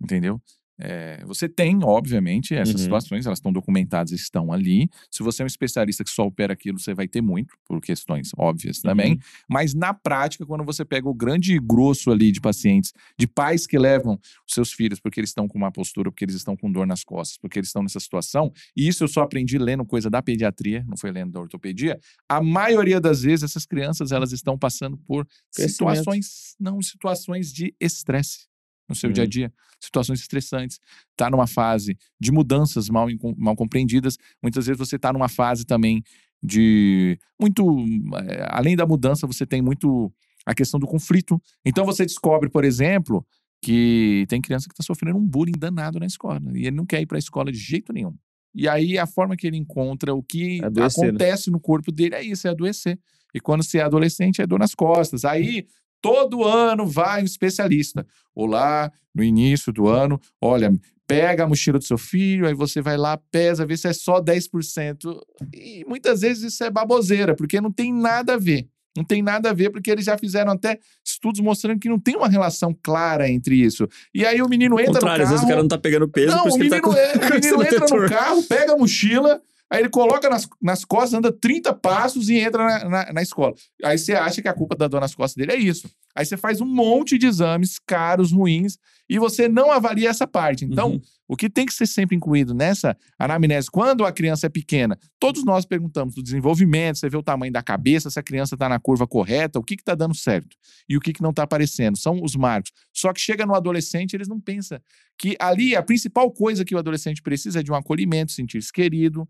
Entendeu? 0.00 0.40
É, 0.78 1.24
você 1.24 1.48
tem, 1.48 1.82
obviamente, 1.82 2.54
essas 2.54 2.74
Uhum. 2.74 2.80
situações, 2.80 3.26
elas 3.26 3.38
estão 3.38 3.52
documentadas, 3.52 4.12
estão 4.12 4.52
ali. 4.52 4.90
Se 5.10 5.22
você 5.22 5.42
é 5.42 5.44
um 5.44 5.46
especialista 5.46 6.04
que 6.04 6.10
só 6.10 6.26
opera 6.26 6.52
aquilo, 6.52 6.78
você 6.78 6.92
vai 6.94 7.08
ter 7.08 7.22
muito, 7.22 7.54
por 7.64 7.80
questões 7.80 8.30
óbvias 8.36 8.80
também. 8.80 9.12
Uhum. 9.12 9.18
Mas 9.48 9.74
na 9.74 9.94
prática, 9.94 10.44
quando 10.44 10.64
você 10.64 10.84
pega 10.84 11.08
o 11.08 11.14
grande 11.14 11.58
grosso 11.58 12.10
ali 12.10 12.30
de 12.30 12.40
pacientes, 12.40 12.92
de 13.18 13.26
pais 13.26 13.66
que 13.66 13.78
levam 13.78 14.18
os 14.46 14.52
seus 14.54 14.72
filhos 14.72 15.00
porque 15.00 15.20
eles 15.20 15.30
estão 15.30 15.48
com 15.48 15.56
uma 15.56 15.72
postura, 15.72 16.10
porque 16.10 16.24
eles 16.24 16.34
estão 16.34 16.56
com 16.56 16.70
dor 16.70 16.86
nas 16.86 17.02
costas, 17.02 17.38
porque 17.38 17.58
eles 17.58 17.68
estão 17.68 17.82
nessa 17.82 18.00
situação, 18.00 18.52
e 18.76 18.86
isso 18.86 19.04
eu 19.04 19.08
só 19.08 19.22
aprendi 19.22 19.58
lendo 19.58 19.84
coisa 19.84 20.10
da 20.10 20.20
pediatria, 20.20 20.84
não 20.86 20.96
foi 20.96 21.10
lendo 21.10 21.32
da 21.32 21.40
ortopedia, 21.40 21.98
a 22.28 22.42
maioria 22.42 23.00
das 23.00 23.22
vezes 23.22 23.44
essas 23.44 23.64
crianças 23.64 24.12
elas 24.12 24.32
estão 24.32 24.58
passando 24.58 24.96
por 24.98 25.26
situações, 25.50 26.54
não, 26.60 26.80
situações 26.82 27.52
de 27.52 27.74
estresse 27.80 28.46
no 28.88 28.94
seu 28.94 29.08
Uhum. 29.08 29.14
dia 29.14 29.24
a 29.24 29.26
dia, 29.26 29.52
situações 29.80 30.20
estressantes, 30.20 30.78
tá 31.16 31.28
numa 31.30 31.46
fase 31.46 31.96
de 32.20 32.30
mudanças 32.32 32.88
mal, 32.88 33.06
mal 33.36 33.56
compreendidas, 33.56 34.16
muitas 34.42 34.66
vezes 34.66 34.78
você 34.78 34.98
tá 34.98 35.12
numa 35.12 35.28
fase 35.28 35.64
também 35.64 36.02
de 36.42 37.18
muito, 37.40 37.84
eh, 38.28 38.46
além 38.50 38.76
da 38.76 38.86
mudança, 38.86 39.26
você 39.26 39.44
tem 39.46 39.60
muito 39.62 40.12
a 40.44 40.54
questão 40.54 40.78
do 40.78 40.86
conflito. 40.86 41.40
Então 41.64 41.84
você 41.84 42.04
descobre, 42.04 42.48
por 42.48 42.64
exemplo, 42.64 43.26
que 43.60 44.24
tem 44.28 44.40
criança 44.40 44.68
que 44.68 44.74
está 44.74 44.84
sofrendo 44.84 45.18
um 45.18 45.26
bullying 45.26 45.58
danado 45.58 45.98
na 45.98 46.06
escola 46.06 46.40
e 46.54 46.66
ele 46.66 46.76
não 46.76 46.86
quer 46.86 47.00
ir 47.00 47.06
para 47.06 47.16
a 47.16 47.18
escola 47.18 47.50
de 47.50 47.58
jeito 47.58 47.92
nenhum. 47.92 48.14
E 48.54 48.68
aí 48.68 48.96
a 48.98 49.06
forma 49.06 49.36
que 49.36 49.46
ele 49.46 49.56
encontra 49.56 50.14
o 50.14 50.22
que 50.22 50.62
Adoecer, 50.64 51.02
né? 51.04 51.08
acontece 51.08 51.50
no 51.50 51.58
corpo 51.60 51.90
dele 51.90 52.14
é 52.14 52.22
isso, 52.22 52.46
é 52.46 52.50
adoecer. 52.50 52.98
E 53.34 53.40
quando 53.40 53.62
você 53.62 53.78
é 53.78 53.82
adolescente, 53.82 54.40
é 54.40 54.46
dor 54.46 54.58
nas 54.58 54.74
costas. 54.74 55.24
Aí 55.24 55.66
todo 56.00 56.44
ano 56.44 56.86
vai 56.86 57.22
um 57.22 57.24
especialista. 57.24 58.06
Olá, 58.34 58.90
no 59.14 59.22
início 59.22 59.72
do 59.72 59.88
ano, 59.88 60.20
olha, 60.40 60.72
pega 61.06 61.44
a 61.44 61.48
mochila 61.48 61.78
do 61.78 61.84
seu 61.84 61.98
filho, 61.98 62.46
aí 62.46 62.54
você 62.54 62.80
vai 62.80 62.96
lá, 62.96 63.16
pesa, 63.30 63.66
vê 63.66 63.76
se 63.76 63.88
é 63.88 63.92
só 63.92 64.20
10%. 64.20 65.18
E 65.54 65.84
muitas 65.86 66.20
vezes 66.20 66.52
isso 66.54 66.64
é 66.64 66.70
baboseira, 66.70 67.34
porque 67.34 67.60
não 67.60 67.72
tem 67.72 67.92
nada 67.92 68.34
a 68.34 68.38
ver. 68.38 68.68
Não 68.96 69.04
tem 69.04 69.22
nada 69.22 69.50
a 69.50 69.52
ver, 69.52 69.70
porque 69.70 69.90
eles 69.90 70.06
já 70.06 70.16
fizeram 70.16 70.52
até 70.52 70.78
estudos 71.04 71.40
mostrando 71.40 71.78
que 71.78 71.88
não 71.88 72.00
tem 72.00 72.16
uma 72.16 72.28
relação 72.28 72.74
clara 72.82 73.28
entre 73.28 73.54
isso. 73.54 73.86
E 74.14 74.24
aí 74.24 74.40
o 74.40 74.48
menino 74.48 74.80
entra 74.80 75.00
no 75.00 75.08
às 75.08 75.18
vezes 75.18 75.32
o 75.32 75.36
carro, 75.36 75.48
cara 75.48 75.62
não 75.62 75.68
tá 75.68 75.78
pegando 75.78 76.08
peso, 76.08 76.34
não, 76.34 76.46
o 76.46 76.50
tá 76.50 76.56
menino, 76.56 76.80
com... 76.80 76.94
é- 76.94 77.12
o 77.14 77.30
menino 77.34 77.62
entra 77.62 78.00
no 78.00 78.08
carro, 78.08 78.42
pega 78.44 78.72
a 78.72 78.76
mochila, 78.76 79.40
aí 79.70 79.80
ele 79.80 79.88
coloca 79.88 80.28
nas, 80.28 80.48
nas 80.60 80.84
costas, 80.84 81.14
anda 81.14 81.32
30 81.32 81.74
passos 81.74 82.28
e 82.28 82.38
entra 82.38 82.64
na, 82.64 82.88
na, 82.88 83.12
na 83.12 83.22
escola. 83.22 83.54
Aí 83.84 83.98
você 83.98 84.14
acha 84.14 84.40
que 84.42 84.48
a 84.48 84.54
culpa 84.54 84.76
da 84.76 84.88
dor 84.88 85.00
nas 85.00 85.14
costas 85.14 85.36
dele 85.36 85.52
é 85.58 85.62
isso. 85.62 85.90
Aí 86.14 86.24
você 86.24 86.36
faz 86.36 86.60
um 86.60 86.66
monte 86.66 87.18
de 87.18 87.26
exames 87.26 87.78
caros, 87.78 88.32
ruins, 88.32 88.78
e 89.08 89.18
você 89.18 89.48
não 89.48 89.70
avalia 89.70 90.08
essa 90.08 90.26
parte. 90.26 90.64
Então, 90.64 90.92
Uhum. 90.92 91.00
o 91.28 91.36
que 91.36 91.48
tem 91.50 91.66
que 91.66 91.74
ser 91.74 91.86
sempre 91.86 92.16
incluído 92.16 92.54
nessa 92.54 92.96
anamnese, 93.18 93.70
quando 93.70 94.04
a 94.04 94.10
criança 94.10 94.46
é 94.46 94.48
pequena, 94.48 94.98
todos 95.20 95.44
nós 95.44 95.64
perguntamos 95.66 96.14
do 96.14 96.22
desenvolvimento, 96.22 96.98
você 96.98 97.08
vê 97.08 97.16
o 97.16 97.22
tamanho 97.22 97.52
da 97.52 97.62
cabeça, 97.62 98.08
se 98.10 98.18
a 98.18 98.22
criança 98.22 98.54
está 98.54 98.68
na 98.68 98.80
curva 98.80 99.06
correta, 99.06 99.58
o 99.58 99.62
que 99.62 99.74
está 99.74 99.94
dando 99.94 100.14
certo 100.14 100.56
e 100.88 100.96
o 100.96 101.00
que, 101.00 101.12
que 101.12 101.22
não 101.22 101.30
está 101.30 101.42
aparecendo. 101.42 101.96
São 101.98 102.20
os 102.22 102.34
marcos. 102.34 102.72
Só 102.92 103.12
que 103.12 103.20
chega 103.20 103.44
no 103.44 103.54
adolescente, 103.54 104.14
eles 104.14 104.26
não 104.28 104.40
pensam 104.40 104.80
que 105.18 105.36
ali 105.38 105.76
a 105.76 105.82
principal 105.82 106.32
coisa 106.32 106.64
que 106.64 106.74
o 106.74 106.78
adolescente 106.78 107.22
precisa 107.22 107.60
é 107.60 107.62
de 107.62 107.70
um 107.70 107.74
acolhimento, 107.74 108.32
sentir-se 108.32 108.72
querido. 108.72 109.28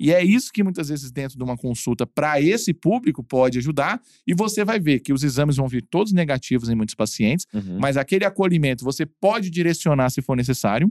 E 0.00 0.10
é 0.12 0.24
isso 0.24 0.50
que 0.50 0.62
muitas 0.62 0.88
vezes 0.88 1.10
dentro 1.12 1.36
de 1.36 1.44
uma 1.44 1.58
consulta 1.58 2.06
para 2.06 2.40
esse 2.40 2.72
público 2.72 3.22
pode 3.22 3.58
ajudar. 3.58 4.00
E 4.26 4.32
você 4.32 4.64
vai 4.64 4.80
ver 4.80 5.00
que 5.00 5.12
os 5.12 5.22
exames 5.22 5.56
vão 5.56 5.68
vir 5.68 5.82
todos 5.90 6.10
negativos 6.12 6.70
em 6.70 6.74
muitos 6.74 6.94
pacientes, 6.94 7.46
Uhum. 7.52 7.78
mas 7.78 7.98
aquele 7.98 8.24
acolhimento 8.24 8.82
você 8.82 9.04
pode 9.04 9.50
direcionar 9.50 10.08
se 10.08 10.22
for 10.22 10.34
necessário. 10.36 10.90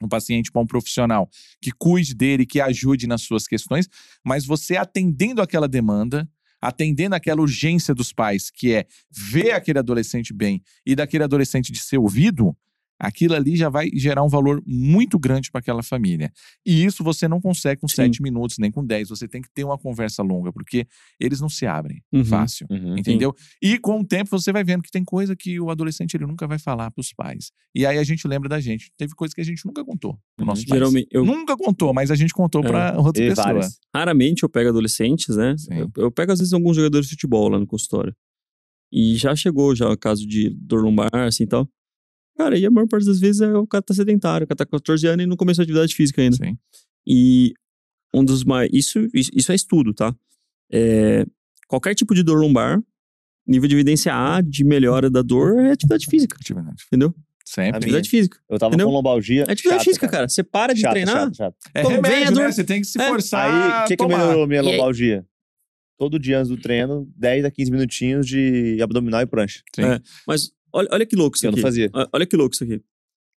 Um 0.00 0.08
paciente 0.08 0.52
para 0.52 0.62
um 0.62 0.66
profissional 0.66 1.28
que 1.60 1.72
cuide 1.76 2.14
dele, 2.14 2.46
que 2.46 2.60
ajude 2.60 3.08
nas 3.08 3.22
suas 3.22 3.48
questões, 3.48 3.88
mas 4.24 4.46
você 4.46 4.76
atendendo 4.76 5.42
aquela 5.42 5.66
demanda, 5.66 6.30
atendendo 6.62 7.16
aquela 7.16 7.40
urgência 7.40 7.92
dos 7.92 8.12
pais, 8.12 8.48
que 8.50 8.72
é 8.72 8.86
ver 9.10 9.50
aquele 9.50 9.80
adolescente 9.80 10.32
bem 10.32 10.62
e 10.86 10.94
daquele 10.94 11.24
adolescente 11.24 11.72
de 11.72 11.80
ser 11.80 11.98
ouvido, 11.98 12.56
aquilo 12.98 13.34
ali 13.34 13.56
já 13.56 13.68
vai 13.68 13.88
gerar 13.94 14.22
um 14.22 14.28
valor 14.28 14.62
muito 14.66 15.18
grande 15.18 15.50
para 15.50 15.60
aquela 15.60 15.82
família. 15.82 16.32
E 16.66 16.84
isso 16.84 17.04
você 17.04 17.28
não 17.28 17.40
consegue 17.40 17.80
com 17.80 17.88
Sim. 17.88 17.96
sete 17.96 18.22
minutos, 18.22 18.58
nem 18.58 18.70
com 18.70 18.84
dez. 18.84 19.08
Você 19.08 19.28
tem 19.28 19.40
que 19.40 19.48
ter 19.52 19.64
uma 19.64 19.78
conversa 19.78 20.22
longa, 20.22 20.52
porque 20.52 20.86
eles 21.20 21.40
não 21.40 21.48
se 21.48 21.66
abrem 21.66 22.02
Uhum. 22.12 22.24
fácil. 22.24 22.66
Uhum. 22.70 22.96
Entendeu? 22.98 23.34
E 23.62 23.78
com 23.78 24.00
o 24.00 24.04
tempo 24.04 24.30
você 24.30 24.52
vai 24.52 24.64
vendo 24.64 24.82
que 24.82 24.90
tem 24.90 25.04
coisa 25.04 25.36
que 25.36 25.60
o 25.60 25.70
adolescente 25.70 26.14
ele 26.14 26.26
nunca 26.26 26.46
vai 26.46 26.58
falar 26.58 26.90
pros 26.90 27.12
pais. 27.12 27.50
E 27.74 27.86
aí 27.86 27.98
a 27.98 28.04
gente 28.04 28.26
lembra 28.26 28.48
da 28.48 28.60
gente. 28.60 28.90
Teve 28.96 29.14
coisa 29.14 29.34
que 29.34 29.40
a 29.40 29.44
gente 29.44 29.64
nunca 29.64 29.84
contou 29.84 30.18
pro 30.36 30.44
Uhum. 30.44 30.46
nosso 30.46 30.66
pais. 30.66 30.78
Geralmente, 30.78 31.08
eu, 31.10 31.24
Nunca 31.24 31.56
contou, 31.56 31.92
mas 31.94 32.10
a 32.10 32.14
gente 32.14 32.32
contou 32.34 32.64
É. 32.64 32.68
pra 32.68 32.98
outra 32.98 33.22
pessoa. 33.24 33.44
várias. 33.46 33.78
raramente 33.94 34.42
eu 34.42 34.48
pego 34.48 34.70
adolescentes, 34.70 35.36
né? 35.36 35.54
Sim. 35.56 35.74
Eu, 35.74 35.90
eu 35.96 36.10
pego 36.10 36.32
às 36.32 36.38
vezes 36.38 36.52
alguns 36.52 36.76
jogadores 36.76 37.06
de 37.06 37.12
futebol 37.12 37.48
lá 37.48 37.58
no 37.58 37.66
consultório. 37.66 38.14
E 38.92 39.16
já 39.16 39.36
chegou 39.36 39.74
já 39.76 39.88
o 39.90 39.96
caso 39.98 40.26
de 40.26 40.48
dor 40.50 40.82
lombar, 40.82 41.10
assim 41.14 41.44
e 41.44 41.46
tal. 41.46 41.68
Cara, 42.38 42.56
e 42.56 42.64
a 42.64 42.70
maior 42.70 42.86
parte 42.86 43.04
das 43.04 43.18
vezes 43.18 43.40
é 43.40 43.52
o 43.52 43.66
cara 43.66 43.82
tá 43.82 43.92
sedentário, 43.92 44.44
o 44.44 44.48
cara 44.48 44.56
tá 44.56 44.64
com 44.64 44.70
14 44.78 45.06
anos 45.08 45.24
e 45.24 45.26
não 45.26 45.36
começou 45.36 45.62
atividade 45.62 45.92
física 45.94 46.22
ainda. 46.22 46.36
Sim. 46.36 46.56
E 47.06 47.52
um 48.14 48.24
dos 48.24 48.44
mais. 48.44 48.70
Isso, 48.72 49.06
isso, 49.12 49.50
é 49.50 49.54
estudo, 49.54 49.92
tá? 49.92 50.14
É, 50.72 51.26
qualquer 51.66 51.94
tipo 51.94 52.14
de 52.14 52.22
dor 52.22 52.38
lombar, 52.40 52.80
nível 53.46 53.68
de 53.68 53.74
evidência 53.74 54.14
A 54.14 54.40
de 54.40 54.62
melhora 54.64 55.10
da 55.10 55.20
dor 55.22 55.58
é 55.58 55.72
atividade 55.72 56.06
física, 56.06 56.36
Atividade. 56.40 56.84
entendeu? 56.86 57.14
Sempre. 57.44 57.74
A 57.74 57.76
Atividade 57.78 58.08
física. 58.10 58.38
Eu 58.48 58.58
tava 58.58 58.70
Entendeu? 58.74 58.88
com 58.88 58.92
lombalgia. 58.92 59.44
É 59.48 59.52
atividade 59.52 59.78
chata, 59.80 59.84
física, 59.84 60.06
cara. 60.08 60.28
Você 60.28 60.42
para 60.44 60.74
de 60.74 60.82
Chato, 60.82 60.92
treinar. 60.92 61.14
chato, 61.16 61.36
chato. 61.36 61.56
É 61.74 61.82
remédio, 61.82 62.34
dor- 62.34 62.44
né? 62.44 62.52
Você 62.52 62.62
tem 62.62 62.80
que 62.82 62.86
se 62.86 63.00
É. 63.00 63.08
forçar 63.08 63.46
Aí, 63.50 63.72
a 63.72 63.84
o 63.84 63.88
que, 63.88 63.96
que 63.96 64.06
melhorou 64.06 64.46
minha 64.46 64.60
aí- 64.60 64.66
lombalgia? 64.66 65.24
Todo 65.96 66.18
dia 66.18 66.38
antes 66.38 66.50
do 66.50 66.56
treino, 66.58 67.10
10 67.16 67.44
a 67.46 67.50
15 67.50 67.70
minutinhos 67.72 68.26
de 68.26 68.78
abdominal 68.82 69.22
e 69.22 69.26
prancha. 69.26 69.62
Sim. 69.74 69.82
É. 69.82 70.00
Mas 70.26 70.52
olha, 70.72 70.88
olha 70.92 71.06
que 71.06 71.16
louco 71.16 71.36
isso 71.36 71.46
Eu 71.46 71.50
aqui. 71.50 71.58
não 71.58 71.62
fazia. 71.62 71.90
Olha 72.12 72.26
que 72.26 72.36
louco 72.36 72.54
isso 72.54 72.64
aqui. 72.64 72.80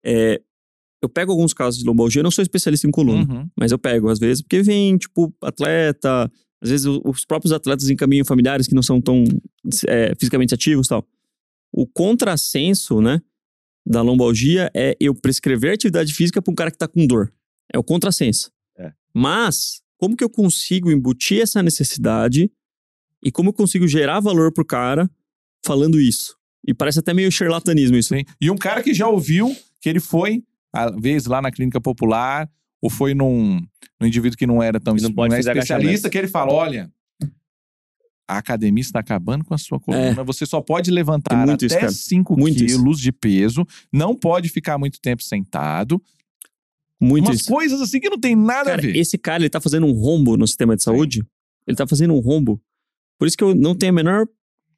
É, 0.05 0.41
eu 1.01 1.09
pego 1.09 1.31
alguns 1.31 1.53
casos 1.53 1.79
de 1.79 1.85
lombalgia, 1.85 2.19
eu 2.19 2.23
não 2.23 2.31
sou 2.31 2.41
especialista 2.41 2.87
em 2.87 2.91
coluna, 2.91 3.31
Uhum. 3.33 3.49
mas 3.57 3.71
eu 3.71 3.79
pego 3.79 4.09
às 4.09 4.19
vezes, 4.19 4.41
porque 4.41 4.61
vem, 4.61 4.97
tipo, 4.97 5.33
atleta, 5.41 6.31
às 6.61 6.69
vezes 6.69 6.85
os 6.85 7.25
próprios 7.25 7.51
atletas 7.51 7.89
encaminham 7.89 8.23
familiares 8.25 8.67
que 8.67 8.75
não 8.75 8.83
são 8.83 9.01
tão 9.01 9.23
é, 9.87 10.13
fisicamente 10.19 10.53
ativos 10.53 10.85
e 10.85 10.89
tal. 10.89 11.07
O 11.73 11.87
contrassenso, 11.87 13.01
né, 13.01 13.19
da 13.85 14.01
lombalgia 14.01 14.69
é 14.75 14.95
eu 14.99 15.15
prescrever 15.15 15.73
atividade 15.73 16.13
física 16.13 16.41
para 16.41 16.51
um 16.51 16.55
cara 16.55 16.69
que 16.69 16.77
tá 16.77 16.87
com 16.87 17.05
dor. 17.07 17.33
É 17.73 17.79
o 17.79 17.83
contrassenso. 17.83 18.51
É. 18.77 18.93
Mas, 19.13 19.81
como 19.97 20.15
que 20.15 20.23
eu 20.23 20.29
consigo 20.29 20.91
embutir 20.91 21.41
essa 21.41 21.63
necessidade 21.63 22.51
e 23.23 23.31
como 23.31 23.49
eu 23.49 23.53
consigo 23.53 23.87
gerar 23.87 24.19
valor 24.19 24.51
pro 24.53 24.65
cara 24.65 25.09
falando 25.65 25.99
isso? 25.99 26.37
E 26.67 26.73
parece 26.73 26.99
até 26.99 27.13
meio 27.13 27.31
charlatanismo 27.31 27.97
isso. 27.97 28.15
Sim. 28.15 28.23
E 28.39 28.49
um 28.51 28.57
cara 28.57 28.83
que 28.83 28.93
já 28.93 29.07
ouviu 29.07 29.55
que 29.81 29.89
ele 29.89 29.99
foi, 29.99 30.43
às 30.73 30.95
vezes, 30.99 31.27
lá 31.27 31.41
na 31.41 31.51
clínica 31.51 31.81
popular, 31.81 32.49
ou 32.81 32.89
foi 32.89 33.13
num, 33.13 33.61
num 33.99 34.07
indivíduo 34.07 34.37
que 34.37 34.47
não 34.47 34.61
era 34.61 34.79
tão 34.79 34.95
Que 34.95 35.01
não 35.01 35.13
pode 35.13 35.33
é 35.33 35.37
fazer 35.37 35.51
especialista, 35.51 36.09
que 36.09 36.17
ele 36.17 36.27
fala: 36.27 36.51
olha. 36.51 36.91
A 38.27 38.37
academia 38.37 38.81
está 38.81 38.99
acabando 38.99 39.43
com 39.43 39.53
a 39.53 39.57
sua 39.57 39.77
coluna. 39.77 40.23
Você 40.23 40.45
só 40.45 40.61
pode 40.61 40.89
levantar 40.89 41.45
isso, 41.45 41.65
até 41.65 41.79
cara. 41.81 41.91
5 41.91 42.39
Muito 42.39 42.63
isso. 42.63 42.77
quilos 42.77 42.97
de 42.97 43.11
peso. 43.11 43.67
Não 43.91 44.15
pode 44.15 44.47
ficar 44.47 44.77
muito 44.77 45.01
tempo 45.01 45.21
sentado. 45.21 46.01
Muito 46.97 47.25
Umas 47.25 47.41
isso. 47.41 47.49
coisas 47.49 47.81
assim 47.81 47.99
que 47.99 48.09
não 48.09 48.17
tem 48.17 48.33
nada 48.33 48.69
Cara, 48.69 48.77
a 48.77 48.81
ver. 48.81 48.95
esse 48.95 49.17
cara, 49.17 49.43
ele 49.43 49.49
tá 49.49 49.59
fazendo 49.59 49.85
um 49.85 49.91
rombo 49.91 50.37
no 50.37 50.47
sistema 50.47 50.77
de 50.77 50.83
saúde. 50.83 51.25
Ele 51.67 51.75
tá 51.75 51.85
fazendo 51.85 52.13
um 52.13 52.19
rombo. 52.19 52.61
Por 53.19 53.27
isso 53.27 53.35
que 53.35 53.43
eu 53.43 53.53
não 53.53 53.75
tenho 53.75 53.91
a 53.91 53.95
menor 53.95 54.27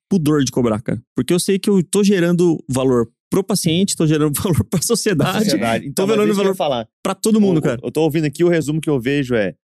pudor 0.09 0.43
de 0.43 0.51
cobrar, 0.51 0.81
cara. 0.81 1.01
Porque 1.15 1.33
eu 1.33 1.39
sei 1.39 1.57
que 1.59 1.69
eu 1.69 1.83
tô 1.83 2.03
gerando 2.03 2.63
valor 2.69 3.09
pro 3.29 3.43
paciente, 3.43 3.95
tô 3.95 4.05
gerando 4.05 4.33
valor 4.39 4.63
pra 4.65 4.81
sociedade, 4.81 5.45
Sociedade. 5.45 5.87
Então, 5.87 6.05
Tô 6.07 6.13
eu 6.13 6.27
ia 6.27 6.33
valor- 6.33 6.55
falar. 6.55 6.87
pra 7.01 7.15
todo 7.15 7.41
mundo, 7.41 7.57
O- 7.57 7.61
cara. 7.61 7.79
Eu 7.83 7.91
tô 7.91 8.01
ouvindo 8.03 8.25
aqui, 8.25 8.43
o 8.43 8.49
resumo 8.49 8.79
que 8.79 8.89
eu 8.89 8.99
vejo 8.99 9.33
é... 9.35 9.55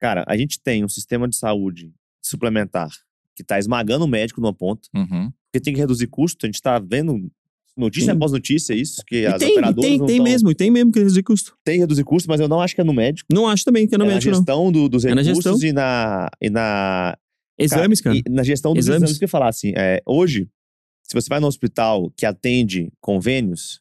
Cara, 0.00 0.24
a 0.28 0.36
gente 0.36 0.60
tem 0.62 0.84
um 0.84 0.88
sistema 0.88 1.26
de 1.28 1.36
saúde 1.36 1.92
suplementar 2.22 2.88
que 3.36 3.42
tá 3.42 3.58
esmagando 3.58 4.04
o 4.04 4.08
médico 4.08 4.40
numa 4.40 4.52
ponta, 4.54 4.88
Uhum. 4.94 5.30
porque 5.50 5.60
tem 5.64 5.74
que 5.74 5.80
reduzir 5.80 6.06
custo. 6.06 6.44
A 6.44 6.48
gente 6.48 6.62
tá 6.62 6.78
vendo 6.78 7.28
notícia 7.76 8.12
Sim. 8.12 8.16
após 8.16 8.30
notícia 8.30 8.72
isso, 8.74 9.02
que 9.04 9.22
E 9.22 9.26
as 9.26 9.38
tem, 9.40 9.48
e 9.48 9.52
operadoras 9.52 9.84
tem, 9.90 9.98
não 9.98 10.06
tem 10.06 10.16
tão- 10.18 10.24
mesmo, 10.24 10.50
e 10.50 10.54
tem 10.54 10.70
mesmo 10.70 10.92
que 10.92 11.00
reduzir 11.00 11.22
custo. 11.24 11.56
Tem 11.64 11.74
que 11.76 11.80
reduzir 11.80 12.04
custo, 12.04 12.28
mas 12.28 12.38
eu 12.38 12.46
não 12.46 12.60
acho 12.60 12.74
que 12.76 12.80
é 12.80 12.84
no 12.84 12.92
médico. 12.92 13.26
Não 13.32 13.48
acho 13.48 13.64
também 13.64 13.88
que 13.88 13.94
é 13.96 13.98
no 13.98 14.04
é 14.04 14.06
na 14.08 14.14
médico, 14.14 14.30
não. 14.30 14.38
gestão 14.38 14.70
do- 14.70 14.88
dos 14.88 15.04
É 15.04 15.12
na 15.14 15.22
recursos 15.22 15.60
gestão. 15.60 15.68
e 15.68 15.72
na, 15.72 16.28
e 16.40 16.48
na 16.50 17.16
Exames, 17.58 18.00
cara. 18.00 18.16
e 18.16 18.22
na 18.30 18.42
gestão 18.42 18.72
dos 18.74 18.84
Exames. 18.86 19.02
exames. 19.02 19.18
que 19.18 19.24
eu 19.24 19.28
falar 19.28 19.48
assim, 19.48 19.72
é, 19.76 20.00
hoje, 20.06 20.48
se 21.02 21.14
você 21.14 21.28
vai 21.28 21.38
no 21.40 21.46
hospital 21.46 22.10
que 22.16 22.26
atende 22.26 22.90
convênios, 23.00 23.80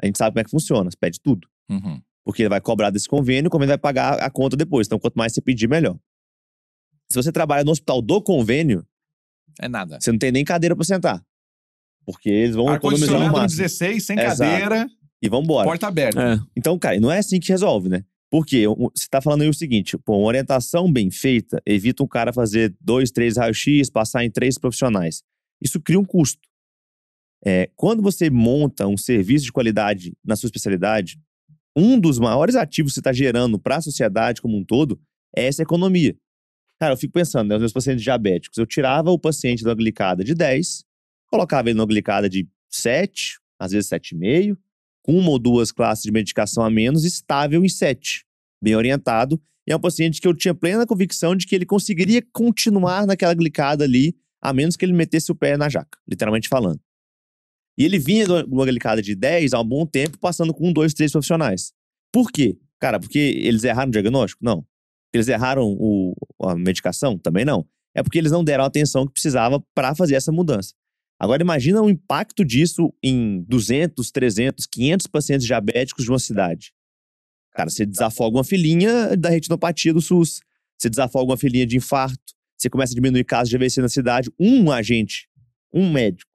a 0.00 0.06
gente 0.06 0.16
sabe 0.18 0.32
como 0.34 0.40
é 0.40 0.44
que 0.44 0.50
funciona, 0.50 0.90
você 0.90 0.96
pede 0.98 1.20
tudo. 1.20 1.48
Uhum. 1.70 2.00
Porque 2.24 2.42
ele 2.42 2.48
vai 2.48 2.60
cobrar 2.60 2.90
desse 2.90 3.08
convênio, 3.08 3.48
o 3.48 3.50
convênio 3.50 3.70
vai 3.70 3.78
pagar 3.78 4.14
a 4.20 4.30
conta 4.30 4.56
depois. 4.56 4.86
Então, 4.86 4.98
quanto 4.98 5.14
mais 5.16 5.32
você 5.32 5.40
pedir, 5.40 5.68
melhor. 5.68 5.98
Se 7.10 7.16
você 7.16 7.32
trabalha 7.32 7.64
no 7.64 7.70
hospital 7.70 8.00
do 8.02 8.20
convênio, 8.22 8.86
É 9.60 9.66
nada. 9.68 9.98
você 10.00 10.12
não 10.12 10.18
tem 10.18 10.30
nem 10.30 10.44
cadeira 10.44 10.76
pra 10.76 10.84
sentar. 10.84 11.24
Porque 12.04 12.28
eles 12.30 12.54
vão 12.54 12.72
economizar 12.74 13.16
o 13.18 13.32
máximo. 13.32 13.62
16, 13.62 14.04
sem 14.04 14.18
Exato. 14.18 14.38
cadeira, 14.38 14.88
E 15.22 15.28
vão 15.28 15.42
embora. 15.42 15.66
porta 15.66 15.86
aberta. 15.88 16.22
É. 16.22 16.38
Então, 16.56 16.78
cara, 16.78 16.98
não 17.00 17.10
é 17.10 17.18
assim 17.18 17.40
que 17.40 17.48
resolve, 17.48 17.88
né? 17.88 18.04
Porque 18.30 18.66
você 18.66 19.08
tá 19.10 19.20
falando 19.22 19.42
aí 19.42 19.48
o 19.48 19.54
seguinte, 19.54 19.96
pô, 19.96 20.18
uma 20.18 20.26
orientação 20.26 20.90
bem 20.92 21.10
feita 21.10 21.62
evita 21.64 22.02
um 22.02 22.06
cara 22.08 22.32
fazer 22.32 22.76
dois, 22.80 23.10
três 23.10 23.36
raios-x, 23.36 23.88
passar 23.88 24.24
em 24.24 24.30
três 24.30 24.58
profissionais. 24.58 25.22
Isso 25.60 25.80
cria 25.80 25.98
um 25.98 26.04
custo. 26.04 26.40
É, 27.44 27.70
quando 27.74 28.02
você 28.02 28.28
monta 28.28 28.86
um 28.86 28.96
serviço 28.96 29.46
de 29.46 29.52
qualidade 29.52 30.12
na 30.24 30.36
sua 30.36 30.48
especialidade, 30.48 31.18
um 31.74 31.98
dos 31.98 32.18
maiores 32.18 32.56
ativos 32.56 32.92
que 32.92 32.94
você 32.94 33.00
está 33.00 33.12
gerando 33.12 33.58
para 33.58 33.76
a 33.76 33.80
sociedade 33.80 34.42
como 34.42 34.56
um 34.56 34.64
todo 34.64 35.00
é 35.34 35.46
essa 35.46 35.62
economia. 35.62 36.16
Cara, 36.80 36.92
eu 36.92 36.96
fico 36.96 37.12
pensando, 37.12 37.48
né, 37.48 37.54
os 37.54 37.60
meus 37.60 37.72
pacientes 37.72 38.02
diabéticos, 38.02 38.58
eu 38.58 38.66
tirava 38.66 39.10
o 39.10 39.18
paciente 39.18 39.64
da 39.64 39.74
glicada 39.74 40.22
de 40.22 40.34
10, 40.34 40.84
colocava 41.26 41.70
ele 41.70 41.78
na 41.78 41.84
glicada 41.84 42.28
de 42.28 42.48
7, 42.68 43.38
às 43.58 43.72
vezes 43.72 43.90
7,5, 43.90 44.54
com 44.54 44.60
uma 45.08 45.30
ou 45.30 45.38
duas 45.38 45.72
classes 45.72 46.04
de 46.04 46.12
medicação 46.12 46.62
a 46.62 46.70
menos, 46.70 47.04
estável 47.04 47.64
em 47.64 47.68
7, 47.68 48.24
bem 48.62 48.76
orientado. 48.76 49.40
E 49.66 49.72
é 49.72 49.76
um 49.76 49.80
paciente 49.80 50.20
que 50.20 50.28
eu 50.28 50.34
tinha 50.34 50.54
plena 50.54 50.86
convicção 50.86 51.34
de 51.34 51.46
que 51.46 51.54
ele 51.54 51.64
conseguiria 51.66 52.22
continuar 52.32 53.06
naquela 53.06 53.34
glicada 53.34 53.84
ali, 53.84 54.14
a 54.42 54.52
menos 54.52 54.76
que 54.76 54.84
ele 54.84 54.92
metesse 54.92 55.32
o 55.32 55.34
pé 55.34 55.56
na 55.56 55.68
jaca, 55.68 55.98
literalmente 56.06 56.48
falando. 56.48 56.80
E 57.78 57.84
ele 57.84 57.98
vinha 57.98 58.26
de 58.26 58.32
uma 58.52 58.66
glicada 58.66 59.00
de 59.00 59.14
10 59.14 59.52
há 59.52 59.60
um 59.60 59.64
bom 59.64 59.86
tempo, 59.86 60.18
passando 60.18 60.52
com 60.52 60.68
um, 60.68 60.72
dois, 60.72 60.92
três 60.92 61.12
profissionais. 61.12 61.72
Por 62.12 62.30
quê? 62.30 62.58
Cara, 62.80 62.98
porque 63.00 63.18
eles 63.18 63.64
erraram 63.64 63.88
o 63.88 63.92
diagnóstico? 63.92 64.44
Não. 64.44 64.64
Eles 65.12 65.28
erraram 65.28 65.64
o- 65.78 66.14
a 66.42 66.54
medicação? 66.54 67.16
Também 67.18 67.44
não. 67.44 67.66
É 67.94 68.02
porque 68.02 68.18
eles 68.18 68.32
não 68.32 68.44
deram 68.44 68.64
a 68.64 68.66
atenção 68.66 69.06
que 69.06 69.12
precisava 69.12 69.62
para 69.74 69.94
fazer 69.94 70.14
essa 70.14 70.30
mudança. 70.32 70.74
Agora 71.18 71.42
imagina 71.42 71.82
o 71.82 71.90
impacto 71.90 72.44
disso 72.44 72.92
em 73.02 73.42
200, 73.42 74.10
300, 74.10 74.66
500 74.66 75.06
pacientes 75.08 75.46
diabéticos 75.46 76.04
de 76.04 76.10
uma 76.10 76.18
cidade. 76.18 76.72
Cara, 77.52 77.68
você 77.68 77.84
desafoga 77.84 78.36
uma 78.36 78.44
filhinha 78.44 79.16
da 79.16 79.28
retinopatia 79.28 79.92
do 79.92 80.00
SUS. 80.00 80.40
Você 80.78 80.88
desafoga 80.88 81.32
uma 81.32 81.36
filhinha 81.36 81.66
de 81.66 81.76
infarto. 81.76 82.34
Você 82.56 82.70
começa 82.70 82.92
a 82.92 82.94
diminuir 82.94 83.24
casos 83.24 83.48
de 83.48 83.56
AVC 83.56 83.80
na 83.80 83.88
cidade. 83.88 84.30
Um 84.38 84.70
agente, 84.70 85.28
um 85.72 85.90
médico. 85.90 86.30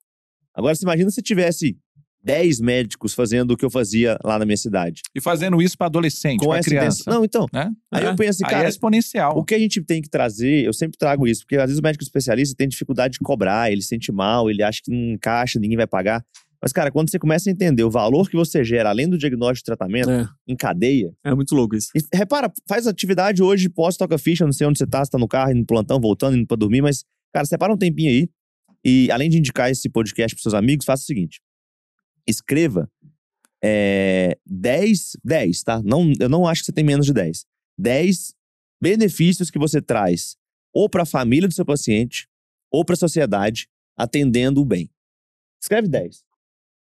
Agora 0.54 0.76
você 0.76 0.84
imagina 0.84 1.10
se 1.10 1.22
tivesse 1.22 1.78
10 2.24 2.62
médicos 2.62 3.14
fazendo 3.14 3.52
o 3.52 3.58
que 3.58 3.66
eu 3.66 3.70
fazia 3.70 4.18
lá 4.24 4.40
na 4.40 4.46
minha 4.46 4.56
cidade. 4.58 5.02
E 5.14 5.20
fazendo 5.20 5.62
isso 5.62 5.78
para 5.78 5.88
adolescente, 5.88 6.40
Com 6.40 6.54
essa 6.56 6.70
criança. 6.70 7.02
intenção. 7.02 7.14
Não, 7.14 7.26
então. 7.26 7.46
Né? 7.52 7.72
Aí 7.92 8.06
É. 8.06 8.08
eu 8.10 8.16
penso, 8.16 8.46
Aí 8.46 8.52
cara, 8.52 8.66
é 8.66 8.70
exponencial. 8.70 9.38
o 9.38 9.44
que 9.44 9.54
a 9.54 9.60
gente 9.60 9.82
tem 9.82 10.02
que 10.02 10.10
trazer, 10.10 10.64
eu 10.66 10.72
sempre 10.74 10.98
trago 10.98 11.28
isso, 11.28 11.42
porque 11.42 11.58
às 11.58 11.66
vezes 11.66 11.80
o 11.80 11.84
médico 11.84 12.04
especialista 12.04 12.56
tem 12.58 12.68
dificuldade 12.68 13.14
de 13.14 13.20
cobrar, 13.20 13.72
ele 13.72 13.82
se 13.82 13.90
sente 13.90 14.12
mal, 14.12 14.50
ele 14.50 14.64
acha 14.64 14.80
que 14.84 14.90
não 14.92 15.14
encaixa, 15.14 15.60
ninguém 15.60 15.78
vai 15.78 15.88
pagar. 15.88 16.24
Mas, 16.62 16.72
cara, 16.72 16.90
quando 16.90 17.12
você 17.12 17.20
começa 17.20 17.50
a 17.50 17.52
entender 17.52 17.84
o 17.84 17.92
valor 17.92 18.30
que 18.30 18.38
você 18.38 18.64
gera, 18.64 18.88
além 18.88 19.10
do 19.10 19.18
diagnóstico 19.18 19.66
e 19.66 19.76
tratamento, 19.76 20.10
É, 20.10 20.26
em 20.48 20.56
cadeia, 20.56 21.12
é 21.22 21.36
muito 21.36 21.54
louco 21.54 21.76
isso. 21.76 21.90
e 21.94 22.00
repara, 22.16 22.50
faz 22.70 22.88
atividade 22.88 23.44
hoje, 23.44 23.68
pós 23.68 23.98
toca 23.98 24.18
ficha, 24.18 24.46
não 24.46 24.54
sei 24.54 24.66
onde 24.66 24.78
você 24.78 24.88
tá, 24.88 25.04
você 25.04 25.12
tá 25.12 25.18
no 25.18 25.28
carro, 25.28 25.52
indo 25.52 25.60
no 25.60 25.66
plantão, 25.66 26.00
voltando, 26.00 26.38
indo 26.38 26.48
pra 26.48 26.56
dormir, 26.56 26.82
mas, 26.82 27.04
cara, 27.34 27.46
separa 27.46 27.74
um 27.74 27.78
tempinho 27.78 28.10
aí. 28.10 28.30
E 28.86 29.12
além 29.12 29.30
de 29.30 29.38
indicar 29.40 29.70
esse 29.70 29.90
podcast 29.90 30.36
pros 30.36 30.44
seus 30.44 30.54
amigos, 30.54 30.86
faça 30.86 31.04
o 31.04 31.06
seguinte: 31.06 31.42
escreva 32.28 32.90
é, 33.64 34.38
10, 34.46 35.18
10, 35.24 35.64
tá? 35.64 35.82
Não, 35.84 36.12
eu 36.20 36.28
não 36.28 36.48
acho 36.48 36.62
que 36.62 36.66
você 36.66 36.72
tem 36.74 36.84
menos 36.84 37.06
de 37.06 37.14
10. 37.14 37.46
10 37.78 38.36
benefícios 38.82 39.50
que 39.50 39.58
você 39.58 39.82
traz 39.82 40.36
ou 40.74 40.90
para 40.90 41.04
a 41.04 41.06
família 41.06 41.48
do 41.48 41.54
seu 41.54 41.66
paciente 41.66 42.28
ou 42.72 42.84
para 42.84 42.94
a 42.94 42.98
sociedade 42.98 43.70
atendendo 43.96 44.62
o 44.62 44.66
bem. 44.66 44.90
Escreve 45.62 45.88
10. 45.88 46.26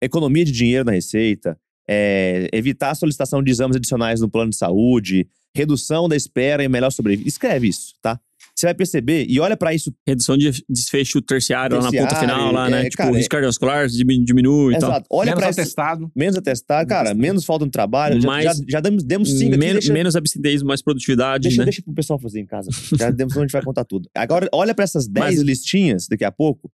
Economia 0.01 0.45
de 0.45 0.51
dinheiro 0.53 0.85
na 0.85 0.93
receita, 0.93 1.59
é, 1.87 2.47
evitar 2.53 2.91
a 2.91 2.95
solicitação 2.95 3.43
de 3.43 3.51
exames 3.51 3.75
adicionais 3.75 4.21
no 4.21 4.29
plano 4.29 4.51
de 4.51 4.55
saúde, 4.55 5.27
redução 5.53 6.07
da 6.07 6.15
espera 6.15 6.63
e 6.63 6.69
melhor 6.69 6.91
sobrevivência. 6.91 7.27
Escreve 7.27 7.67
isso, 7.67 7.95
tá? 8.01 8.19
Você 8.60 8.66
vai 8.66 8.74
perceber 8.76 9.26
e 9.30 9.39
olha 9.39 9.55
para 9.55 9.74
isso. 9.74 9.93
Redução 10.05 10.36
de 10.38 10.51
desfecho 10.68 11.22
terciário, 11.22 11.78
lá 11.78 11.84
na 11.84 11.89
ponta 11.91 12.07
Terciário, 12.10 12.28
final, 12.36 12.51
lá, 12.51 12.70
né? 12.70 12.82
é, 12.82 12.84
tipo, 12.89 12.97
cara, 12.97 13.16
risco 13.16 13.30
cardiovascular 13.32 13.88
diminui, 13.88 14.26
diminui 14.26 14.76
e 14.76 14.80
tal. 14.80 14.89
Exato. 14.89 15.07
Olha 15.10 15.28
Menos 15.28 15.39
para 15.39 15.49
isso. 15.51 15.62
atestado. 15.62 16.12
Menos 16.14 16.36
atestado, 16.36 16.89
cara, 16.89 17.14
menos 17.14 17.45
falta 17.45 17.64
no 17.64 17.72
trabalho. 17.72 18.20
Já- 18.20 18.28
Mais- 18.28 18.43
já, 18.57 18.64
já, 18.68 18.80
demos, 18.82 19.01
demos 19.05 19.30
cinco 19.32 19.51
aqui, 19.51 19.57
Men- 19.60 19.74
deixa, 19.74 19.93
Menos 19.93 20.14
abstinência, 20.18 20.66
mais 20.68 20.82
produtividade, 20.82 21.43
deixa, 21.43 21.60
né? 21.60 21.64
deixa 21.64 21.82
pro 21.82 21.93
pessoal 21.93 22.20
fazer 22.20 22.41
em 22.41 22.45
casa. 22.45 22.70
Já 22.97 23.10
demos 23.12 23.32
onde 23.34 23.39
a 23.39 23.43
gente 23.43 23.53
vai 23.53 23.64
contar 23.64 23.86
tudo. 23.86 24.10
Agora, 24.14 24.49
olha 24.51 24.76
para 24.76 24.84
essas 24.84 25.07
10 25.07 25.36
Mas- 25.38 25.39
listinhas 25.41 26.07
daqui 26.10 26.26
a 26.26 26.32
pouco 26.32 26.70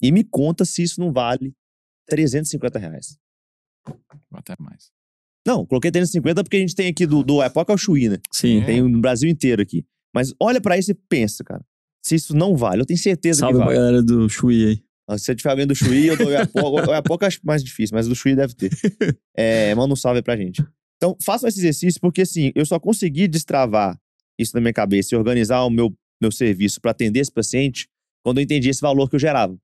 e 0.00 0.12
me 0.12 0.22
conta 0.22 0.64
se 0.64 0.84
isso 0.84 1.00
não 1.00 1.12
vale 1.12 1.52
350 2.06 2.78
reais. 2.78 3.18
Até 4.32 4.54
mais. 4.60 4.92
Não, 5.44 5.66
coloquei 5.66 5.90
350 5.90 6.44
porque 6.44 6.58
a 6.58 6.60
gente 6.60 6.76
tem 6.76 6.86
aqui 6.88 7.06
do, 7.06 7.24
do 7.24 7.42
Epoca 7.42 7.72
ao 7.72 7.78
Chuí, 7.78 8.08
né? 8.08 8.18
Sim. 8.30 8.62
Tem 8.64 8.80
no 8.82 9.00
Brasil 9.00 9.28
inteiro 9.28 9.60
aqui. 9.62 9.84
Mas 10.14 10.32
olha 10.40 10.60
pra 10.60 10.76
isso 10.78 10.90
e 10.90 10.94
pensa, 10.94 11.44
cara. 11.44 11.64
Se 12.04 12.14
isso 12.14 12.34
não 12.34 12.56
vale, 12.56 12.82
eu 12.82 12.86
tenho 12.86 12.98
certeza 12.98 13.40
Salve 13.40 13.54
que 13.54 13.58
pra 13.58 13.66
vale. 13.66 13.78
galera 13.78 14.02
do 14.02 14.28
Chui 14.28 14.66
aí. 14.66 14.82
Ah, 15.08 15.18
Se 15.18 15.24
você 15.24 15.34
tiver 15.34 15.50
alguém 15.50 15.66
do 15.66 15.74
Chuí, 15.74 16.06
eu 16.06 16.16
dou 16.16 16.28
o 16.28 16.30
Oiapoca. 16.30 17.24
O 17.24 17.24
eu 17.24 17.28
acho 17.28 17.40
mais 17.42 17.64
difícil, 17.64 17.96
mas 17.96 18.06
o 18.06 18.10
do 18.10 18.14
Chuí 18.14 18.36
deve 18.36 18.54
ter. 18.54 18.70
É, 19.36 19.74
manda 19.74 19.92
um 19.92 19.96
salve 19.96 20.18
aí 20.18 20.22
pra 20.22 20.36
gente. 20.36 20.62
Então, 20.96 21.16
façam 21.22 21.48
esse 21.48 21.58
exercício, 21.58 21.98
porque 22.00 22.20
assim, 22.22 22.52
eu 22.54 22.64
só 22.66 22.78
consegui 22.78 23.26
destravar 23.26 23.98
isso 24.38 24.54
na 24.54 24.60
minha 24.60 24.72
cabeça 24.72 25.14
e 25.14 25.18
organizar 25.18 25.62
o 25.64 25.70
meu, 25.70 25.92
meu 26.20 26.30
serviço 26.30 26.80
pra 26.80 26.90
atender 26.90 27.20
esse 27.20 27.32
paciente 27.32 27.88
quando 28.22 28.38
eu 28.38 28.44
entendi 28.44 28.68
esse 28.68 28.80
valor 28.82 29.08
que 29.08 29.16
eu 29.16 29.20
gerava. 29.20 29.56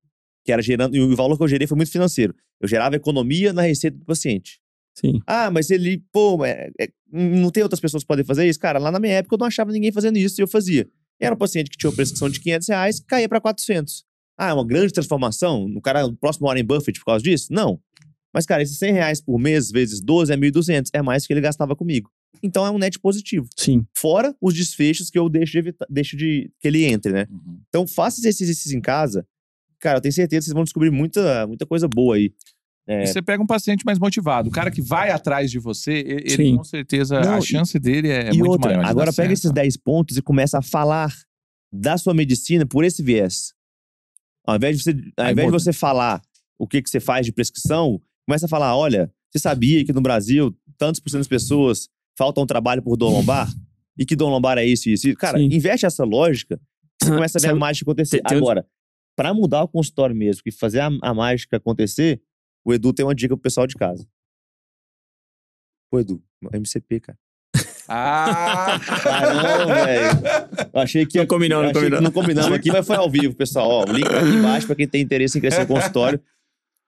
Que 0.43 0.51
era 0.51 0.61
gerando. 0.61 0.95
E 0.95 0.99
o 0.99 1.15
valor 1.15 1.37
que 1.37 1.43
eu 1.43 1.47
gerei 1.47 1.67
foi 1.67 1.75
muito 1.77 1.91
financeiro. 1.91 2.35
Eu 2.59 2.67
gerava 2.67 2.95
economia 2.95 3.53
na 3.53 3.61
receita 3.61 3.97
do 3.97 4.05
paciente. 4.05 4.59
Sim. 4.99 5.19
Ah, 5.27 5.51
mas 5.51 5.69
ele, 5.69 6.03
pô, 6.11 6.43
é- 6.43 6.69
é- 6.79 6.89
não 7.11 7.51
tem 7.51 7.61
outras 7.63 7.79
pessoas 7.79 8.03
que 8.03 8.07
podem 8.07 8.25
fazer 8.25 8.47
isso? 8.47 8.59
Cara, 8.59 8.79
lá 8.79 8.91
na 8.91 8.99
minha 8.99 9.13
época 9.13 9.35
eu 9.35 9.39
não 9.39 9.47
achava 9.47 9.71
ninguém 9.71 9.91
fazendo 9.91 10.17
isso 10.17 10.39
e 10.39 10.43
eu 10.43 10.47
fazia. 10.47 10.87
Era 11.19 11.35
um 11.35 11.37
paciente 11.37 11.69
que 11.69 11.77
tinha 11.77 11.89
uma 11.89 11.95
prescrição 11.95 12.29
de 12.29 12.39
500 12.39 12.67
reais, 12.67 12.99
caía 12.99 13.29
para 13.29 13.39
400. 13.41 14.03
Ah, 14.37 14.49
é 14.49 14.53
uma 14.53 14.65
grande 14.65 14.93
transformação? 14.93 15.65
O 15.75 15.81
cara, 15.81 16.05
o 16.05 16.15
próximo 16.15 16.47
Warren 16.47 16.63
Buffett 16.63 16.99
por 16.99 17.05
causa 17.05 17.23
disso? 17.23 17.47
Não. 17.51 17.79
Mas, 18.33 18.45
cara, 18.45 18.61
esses 18.61 18.77
100 18.77 18.93
reais 18.93 19.21
por 19.21 19.39
mês 19.39 19.71
vezes 19.71 19.99
12 19.99 20.31
é 20.31 20.37
1.200. 20.37 20.89
É 20.93 21.01
mais 21.01 21.25
que 21.25 21.33
ele 21.33 21.41
gastava 21.41 21.75
comigo. 21.75 22.11
Então 22.43 22.65
é 22.65 22.69
um 22.69 22.77
net 22.77 22.99
positivo. 22.99 23.47
Sim. 23.55 23.83
Fora 23.97 24.35
os 24.39 24.53
desfechos 24.53 25.09
que 25.09 25.17
eu 25.17 25.27
deixo 25.27 25.53
de 25.53 25.57
evitar, 25.57 25.87
deixo 25.89 26.15
de 26.15 26.51
que 26.59 26.67
ele 26.67 26.83
entre, 26.85 27.11
né? 27.11 27.25
Uhum. 27.31 27.59
Então 27.67 27.87
faça 27.87 28.19
esses 28.19 28.41
exercícios 28.41 28.73
em 28.73 28.81
casa. 28.81 29.25
Cara, 29.79 29.97
eu 29.97 30.01
tenho 30.01 30.13
certeza 30.13 30.41
que 30.41 30.45
vocês 30.45 30.53
vão 30.53 30.63
descobrir 30.63 30.91
muita, 30.91 31.47
muita 31.47 31.65
coisa 31.65 31.87
boa 31.87 32.15
aí. 32.15 32.31
É. 32.87 33.03
E 33.03 33.07
você 33.07 33.21
pega 33.21 33.43
um 33.43 33.45
paciente 33.45 33.83
mais 33.85 33.99
motivado. 33.99 34.47
O 34.47 34.51
cara 34.51 34.71
que 34.71 34.81
vai 34.81 35.09
atrás 35.11 35.51
de 35.51 35.59
você, 35.59 35.91
e- 35.99 36.11
ele 36.11 36.29
Sim. 36.29 36.55
com 36.57 36.63
certeza, 36.63 37.19
Não, 37.19 37.33
a 37.35 37.39
e- 37.39 37.41
chance 37.41 37.77
dele 37.77 38.09
é, 38.09 38.29
e 38.29 38.37
muito 38.37 38.51
outra, 38.51 38.71
maior. 38.77 38.85
agora 38.85 39.07
pega 39.11 39.27
certo. 39.27 39.31
esses 39.33 39.51
10 39.51 39.75
pontos 39.77 40.15
e 40.17 40.21
começa 40.21 40.59
a 40.59 40.61
falar 40.61 41.13
da 41.71 41.97
sua 41.97 42.13
medicina 42.13 42.65
por 42.65 42.83
esse 42.85 43.03
viés. 43.03 43.53
Ao 44.45 44.55
invés 44.55 44.77
de 44.77 44.83
você, 44.83 44.91
ao 45.17 45.25
Aí 45.25 45.31
invés 45.33 45.47
de 45.47 45.51
você 45.51 45.73
falar 45.73 46.21
o 46.57 46.65
que, 46.65 46.81
que 46.81 46.89
você 46.89 46.99
faz 47.01 47.25
de 47.25 47.33
prescrição, 47.33 48.01
começa 48.25 48.45
a 48.45 48.49
falar: 48.49 48.75
olha, 48.77 49.11
você 49.29 49.39
sabia 49.39 49.83
que 49.83 49.91
no 49.91 49.99
Brasil 50.01 50.55
tantos 50.77 51.01
por 51.01 51.09
cento 51.09 51.19
das 51.19 51.27
pessoas 51.27 51.89
faltam 52.17 52.45
trabalho 52.45 52.81
por 52.81 52.95
dor 52.95 53.09
lombar? 53.11 53.49
e 53.99 54.05
que 54.05 54.15
dor 54.15 54.29
lombar 54.29 54.57
é 54.59 54.65
isso 54.65 54.87
e 54.87 54.93
isso? 54.93 55.09
E, 55.09 55.15
Cara, 55.15 55.37
Sim. 55.39 55.49
investe 55.51 55.85
essa 55.85 56.03
lógica, 56.05 56.57
você 57.01 57.09
começa 57.11 57.37
a 57.37 57.41
ver 57.41 57.47
a 57.47 57.49
Sabe- 57.49 57.59
mágica 57.59 57.83
acontecer. 57.91 58.21
Agora, 58.23 58.65
para 59.15 59.33
mudar 59.33 59.63
o 59.63 59.67
consultório 59.67 60.15
mesmo 60.15 60.43
e 60.45 60.51
fazer 60.51 60.79
a, 60.79 60.89
a 61.01 61.13
mágica 61.13 61.57
acontecer, 61.57 62.21
o 62.67 62.73
Edu 62.73 62.91
tem 62.91 63.05
uma 63.05 63.15
dica 63.15 63.35
pro 63.35 63.41
pessoal 63.41 63.65
de 63.65 63.75
casa. 63.75 64.05
O 65.89 65.99
Edu. 65.99 66.21
MCP, 66.53 66.99
cara. 66.99 67.17
Ah! 67.87 68.77
Caramba, 69.01 69.85
velho. 69.85 70.69
Eu 70.73 70.81
achei 70.81 71.05
que 71.05 71.17
Não 71.17 71.25
combinou, 71.25 71.63
não 71.63 71.71
que 71.71 71.89
não 71.89 72.11
combinamos 72.11 72.51
aqui, 72.51 72.69
mas 72.69 72.85
foi 72.85 72.97
ao 72.97 73.09
vivo, 73.09 73.33
pessoal. 73.33 73.69
Ó, 73.69 73.85
o 73.89 73.93
link 73.93 74.03
tá 74.03 74.19
aqui 74.19 74.29
embaixo 74.29 74.67
pra 74.67 74.75
quem 74.75 74.87
tem 74.87 75.01
interesse 75.01 75.37
em 75.37 75.41
crescer 75.41 75.61
o 75.61 75.67
consultório. 75.67 76.19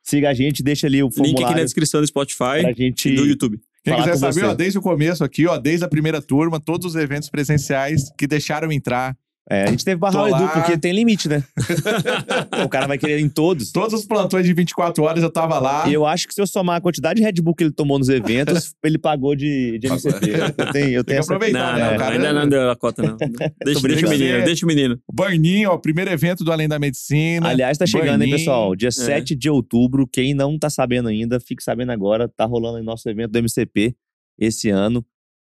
Siga 0.04 0.30
a 0.30 0.34
gente, 0.34 0.62
deixa 0.62 0.88
ali 0.88 1.02
o 1.02 1.08
Link 1.08 1.18
aqui 1.18 1.24
na 1.24 1.34
formulário 1.36 1.66
descrição 1.66 2.02
do 2.02 2.08
Spotify 2.08 2.62
pra 2.62 2.72
e 2.72 2.76
gente 2.76 3.16
do 3.16 3.26
YouTube. 3.26 3.62
Quem 3.84 3.96
quiser 3.96 4.18
saber, 4.18 4.44
ó, 4.46 4.54
desde 4.54 4.78
o 4.78 4.82
começo 4.82 5.24
aqui, 5.24 5.48
ó, 5.48 5.58
desde 5.58 5.86
a 5.86 5.88
primeira 5.88 6.22
turma, 6.22 6.60
todos 6.60 6.88
os 6.88 6.96
eventos 6.96 7.30
presenciais 7.30 8.12
que 8.18 8.28
deixaram 8.28 8.72
entrar. 8.72 9.16
É, 9.50 9.64
a 9.64 9.68
gente 9.68 9.84
teve 9.84 9.98
barrar 10.00 10.24
o 10.24 10.28
Edu, 10.28 10.48
porque 10.50 10.78
tem 10.78 10.94
limite, 10.94 11.28
né? 11.28 11.44
o 12.64 12.70
cara 12.70 12.86
vai 12.86 13.00
querer 13.00 13.20
em 13.20 13.28
todos. 13.28 13.72
Todos 13.72 14.00
os 14.00 14.06
plantões 14.06 14.46
de 14.46 14.54
24 14.54 15.04
horas 15.04 15.24
eu 15.24 15.32
tava 15.32 15.58
lá. 15.58 15.88
E 15.90 15.94
eu 15.94 16.06
acho 16.06 16.28
que 16.28 16.34
se 16.36 16.40
eu 16.42 16.46
somar 16.46 16.78
a 16.78 16.82
quantidade 16.82 17.20
de 17.20 17.26
Red 17.26 17.42
Bull 17.42 17.56
que 17.56 17.64
ele 17.64 17.72
tomou 17.72 17.98
nos 17.98 18.10
eventos, 18.10 18.76
ele 18.86 19.00
pagou 19.00 19.36
de, 19.36 19.80
de 19.80 19.88
MCP. 19.88 20.30
Eu 20.56 20.72
tenho, 20.72 20.90
eu 20.90 21.04
tenho 21.06 21.20
essa... 21.20 21.34
aproveitar, 21.34 21.74
Não, 21.74 21.80
né? 21.80 21.88
não, 21.88 21.96
o 21.96 21.98
cara- 21.98 22.16
ainda 22.16 22.34
não 22.34 22.48
deu 22.48 22.70
a 22.70 22.76
cota, 22.76 23.02
não. 23.02 23.18
Deixa, 23.18 23.88
deixa 23.88 24.06
o 24.06 24.10
menino, 24.10 24.46
deixa 24.46 24.66
o 24.66 24.68
menino. 24.68 25.00
Burninho, 25.12 25.72
ó, 25.72 25.78
primeiro 25.78 26.12
evento 26.12 26.44
do 26.44 26.52
Além 26.52 26.68
da 26.68 26.78
Medicina. 26.78 27.50
Aliás, 27.50 27.76
tá 27.78 27.88
chegando, 27.88 28.22
hein, 28.22 28.30
Burninho. 28.30 28.38
pessoal? 28.38 28.74
É. 28.74 28.76
Dia 28.76 28.92
7 28.92 29.36
de 29.36 29.50
outubro. 29.50 30.08
Quem 30.08 30.36
não 30.36 30.60
tá 30.60 30.70
sabendo 30.70 31.10
ainda, 31.10 31.40
fique 31.40 31.64
sabendo 31.64 31.92
agora. 31.92 32.28
Tá 32.30 32.46
rolando 32.46 32.78
aí 32.78 32.84
nosso 32.84 33.10
evento 33.10 33.32
do 33.32 33.40
MCP 33.40 33.96
esse 34.38 34.70
ano. 34.70 35.04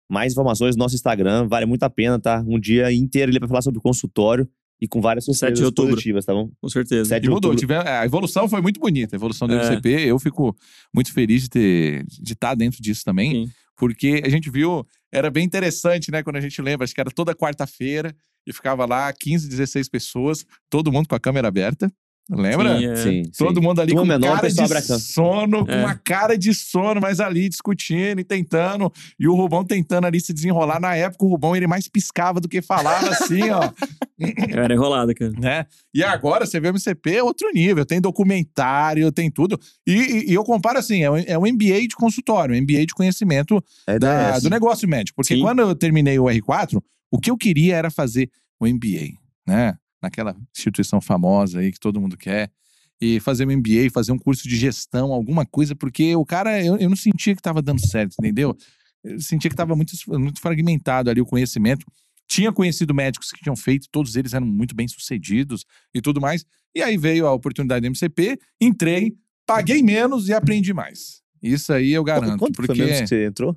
Mais 0.09 0.31
informações 0.33 0.75
no 0.75 0.83
nosso 0.83 0.95
Instagram. 0.95 1.47
Vale 1.47 1.65
muito 1.65 1.83
a 1.83 1.89
pena, 1.89 2.19
tá? 2.19 2.43
Um 2.47 2.59
dia 2.59 2.91
inteiro 2.93 3.29
ali 3.31 3.39
pra 3.39 3.47
falar 3.47 3.61
sobre 3.61 3.79
o 3.79 3.81
consultório 3.81 4.47
e 4.79 4.87
com 4.87 5.01
várias 5.01 5.25
7 5.25 5.33
de 5.33 5.37
surpresas 5.39 5.65
outubro. 5.65 5.91
positivas, 5.91 6.23
tá 6.25 6.33
bom? 6.33 6.49
Com 6.61 6.69
certeza. 6.69 7.05
7 7.09 7.17
E 7.17 7.21
de 7.23 7.29
mudou. 7.29 7.51
outubro. 7.51 7.59
Tive- 7.59 7.89
a 7.89 8.05
evolução 8.05 8.47
foi 8.47 8.61
muito 8.61 8.79
bonita, 8.79 9.15
a 9.15 9.17
evolução 9.17 9.47
do 9.47 9.53
É. 9.55 9.57
MCP. 9.57 9.89
Eu 10.07 10.19
fico 10.19 10.55
muito 10.93 11.11
feliz 11.13 11.41
de 11.43 11.49
ter 11.49 12.05
de 12.05 12.33
estar 12.33 12.55
dentro 12.55 12.81
disso 12.81 13.03
também, 13.03 13.47
Sim. 13.47 13.51
porque 13.75 14.21
a 14.23 14.29
gente 14.29 14.49
viu, 14.51 14.85
era 15.11 15.29
bem 15.31 15.43
interessante, 15.43 16.11
né? 16.11 16.21
Quando 16.23 16.35
a 16.37 16.41
gente 16.41 16.61
lembra, 16.61 16.83
acho 16.85 16.93
que 16.93 17.01
era 17.01 17.09
toda 17.11 17.33
quarta-feira 17.35 18.15
e 18.45 18.53
ficava 18.53 18.85
lá 18.85 19.11
15, 19.11 19.49
16 19.49 19.89
pessoas, 19.89 20.45
todo 20.69 20.91
mundo 20.91 21.07
com 21.09 21.15
a 21.15 21.19
câmera 21.19 21.47
aberta. 21.47 21.91
Lembra? 22.30 22.78
Sim, 22.78 22.86
é. 22.86 22.95
Sim, 22.97 23.23
Todo 23.38 23.59
sim. 23.61 23.65
mundo 23.65 23.80
ali 23.82 23.93
Turma 23.93 24.01
com 24.15 24.19
menor, 24.19 24.36
cara 24.36 24.51
de 24.51 24.59
abre 24.61 24.78
a 24.78 24.82
câmera. 24.82 24.99
sono, 24.99 25.65
com 25.65 25.71
É. 25.71 25.80
uma 25.86 25.95
cara 25.95 26.38
de 26.38 26.53
sono, 26.53 26.99
mas 26.99 27.19
ali 27.21 27.47
discutindo 27.47 28.19
e 28.19 28.23
tentando. 28.23 28.91
E 29.19 29.28
o 29.28 29.34
Rubão 29.36 29.63
tentando 29.63 30.05
ali 30.07 30.19
se 30.19 30.34
desenrolar. 30.34 30.80
Na 30.80 30.93
época, 30.95 31.25
o 31.25 31.30
Rubão 31.30 31.55
ele 31.55 31.67
mais 31.67 31.88
piscava 31.88 32.41
do 32.41 32.49
que 32.49 32.61
falava, 32.61 33.09
assim, 33.11 33.49
ó. 33.49 33.71
Eu 34.19 34.63
era 34.63 34.73
enrolado, 34.73 35.13
cara. 35.15 35.32
né? 35.39 35.65
E 35.93 36.03
agora 36.03 36.45
você 36.45 36.59
vê 36.59 36.67
o 36.67 36.71
MCP 36.73 37.15
é 37.17 37.23
outro 37.23 37.49
nível, 37.53 37.86
tem 37.86 38.01
documentário, 38.01 39.11
tem 39.11 39.30
tudo. 39.32 39.59
E, 39.86 39.93
e- 39.93 40.32
e 40.32 40.34
eu 40.34 40.43
comparo 40.43 40.78
assim, 40.80 41.03
é 41.03 41.09
um, 41.11 41.17
é 41.17 41.38
um 41.38 41.45
MBA 41.47 41.82
de 41.88 41.95
consultório, 41.95 42.53
um 42.53 42.57
MBA 42.57 42.86
de 42.86 42.93
conhecimento 42.93 43.63
é 43.88 43.97
da- 43.97 44.38
do 44.39 44.49
negócio 44.49 44.88
médico. 44.88 45.15
Porque 45.17 45.36
Sim. 45.36 45.41
quando 45.41 45.59
eu 45.59 45.75
terminei 45.75 46.19
o 46.19 46.25
R4, 46.25 46.82
o 47.11 47.19
que 47.19 47.32
eu 47.32 47.38
queria 47.38 47.75
era 47.75 47.89
fazer 47.89 48.30
o 48.59 48.65
MBA, 48.67 49.13
né? 49.47 49.75
Naquela 50.01 50.35
instituição 50.55 51.01
famosa 51.01 51.59
aí 51.59 51.71
que 51.71 51.79
todo 51.79 51.99
mundo 51.99 52.17
quer. 52.17 52.51
E 52.99 53.19
fazer 53.19 53.47
um 53.47 53.51
MBA, 53.57 53.91
fazer 53.93 54.11
um 54.11 54.17
curso 54.17 54.47
de 54.47 54.55
gestão, 54.55 55.11
alguma 55.11 55.45
coisa, 55.45 55.75
porque 55.75 56.15
o 56.15 56.25
cara, 56.25 56.63
eu, 56.63 56.77
eu 56.77 56.89
não 56.89 56.95
sentia 56.95 57.35
que 57.35 57.39
estava 57.39 57.61
dando 57.61 57.85
certo, 57.85 58.15
entendeu? 58.19 58.55
Eu 59.03 59.19
sentia 59.19 59.49
que 59.49 59.53
estava 59.53 59.75
muito, 59.75 59.93
muito 60.19 60.41
fragmentado 60.41 61.09
ali 61.09 61.21
o 61.21 61.25
conhecimento. 61.25 61.85
Tinha 62.27 62.51
conhecido 62.51 62.93
médicos 62.93 63.31
que 63.31 63.41
tinham 63.41 63.55
feito, 63.55 63.87
todos 63.91 64.15
eles 64.15 64.33
eram 64.33 64.47
muito 64.47 64.75
bem 64.75 64.87
sucedidos 64.87 65.63
e 65.93 66.01
tudo 66.01 66.19
mais. 66.19 66.43
E 66.75 66.81
aí 66.81 66.97
veio 66.97 67.27
a 67.27 67.33
oportunidade 67.33 67.81
do 67.81 67.87
MCP, 67.87 68.39
entrei, 68.59 69.15
paguei 69.45 69.81
menos 69.81 70.27
e 70.27 70.33
aprendi 70.33 70.73
mais. 70.73 71.21
Isso 71.41 71.71
aí 71.71 71.91
eu 71.91 72.03
garanto. 72.03 72.39
Quanto 72.39 72.55
porque... 72.55 72.75
foi 72.75 72.85
mesmo 72.85 73.03
que 73.03 73.07
você 73.07 73.25
entrou? 73.27 73.55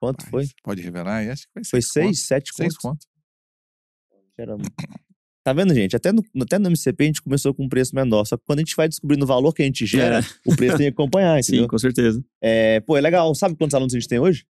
Quanto 0.00 0.24
Rapaz, 0.24 0.48
foi? 0.48 0.56
Pode 0.62 0.80
revelar? 0.82 1.28
Acho 1.28 1.46
que 1.46 1.64
Foi 1.64 1.82
seis 1.82 1.86
conto. 1.86 1.92
seis, 1.92 2.20
sete 2.20 2.52
Seis 2.54 2.76
contos? 2.76 3.06
conto. 3.06 4.98
Tá 5.44 5.52
vendo, 5.52 5.72
gente? 5.74 5.96
Até 5.96 6.12
no, 6.12 6.22
até 6.42 6.58
no 6.58 6.68
MCP 6.68 7.04
a 7.04 7.06
gente 7.06 7.22
começou 7.22 7.54
com 7.54 7.64
um 7.64 7.68
preço 7.68 7.94
menor. 7.94 8.24
Só 8.26 8.36
que 8.36 8.44
quando 8.44 8.58
a 8.58 8.62
gente 8.62 8.76
vai 8.76 8.88
descobrindo 8.88 9.24
o 9.24 9.28
valor 9.28 9.52
que 9.54 9.62
a 9.62 9.64
gente 9.64 9.86
gera, 9.86 10.18
É. 10.18 10.22
o 10.44 10.54
preço 10.54 10.76
tem 10.76 10.86
que 10.86 10.92
acompanhar, 10.92 11.38
entendeu? 11.40 11.62
Sim, 11.62 11.68
com 11.68 11.78
certeza. 11.78 12.22
É, 12.42 12.80
pô, 12.80 12.96
é 12.96 13.00
legal. 13.00 13.34
Sabe 13.34 13.54
quantos 13.56 13.74
alunos 13.74 13.94
a 13.94 13.98
gente 13.98 14.08
tem 14.08 14.18
hoje? 14.18 14.44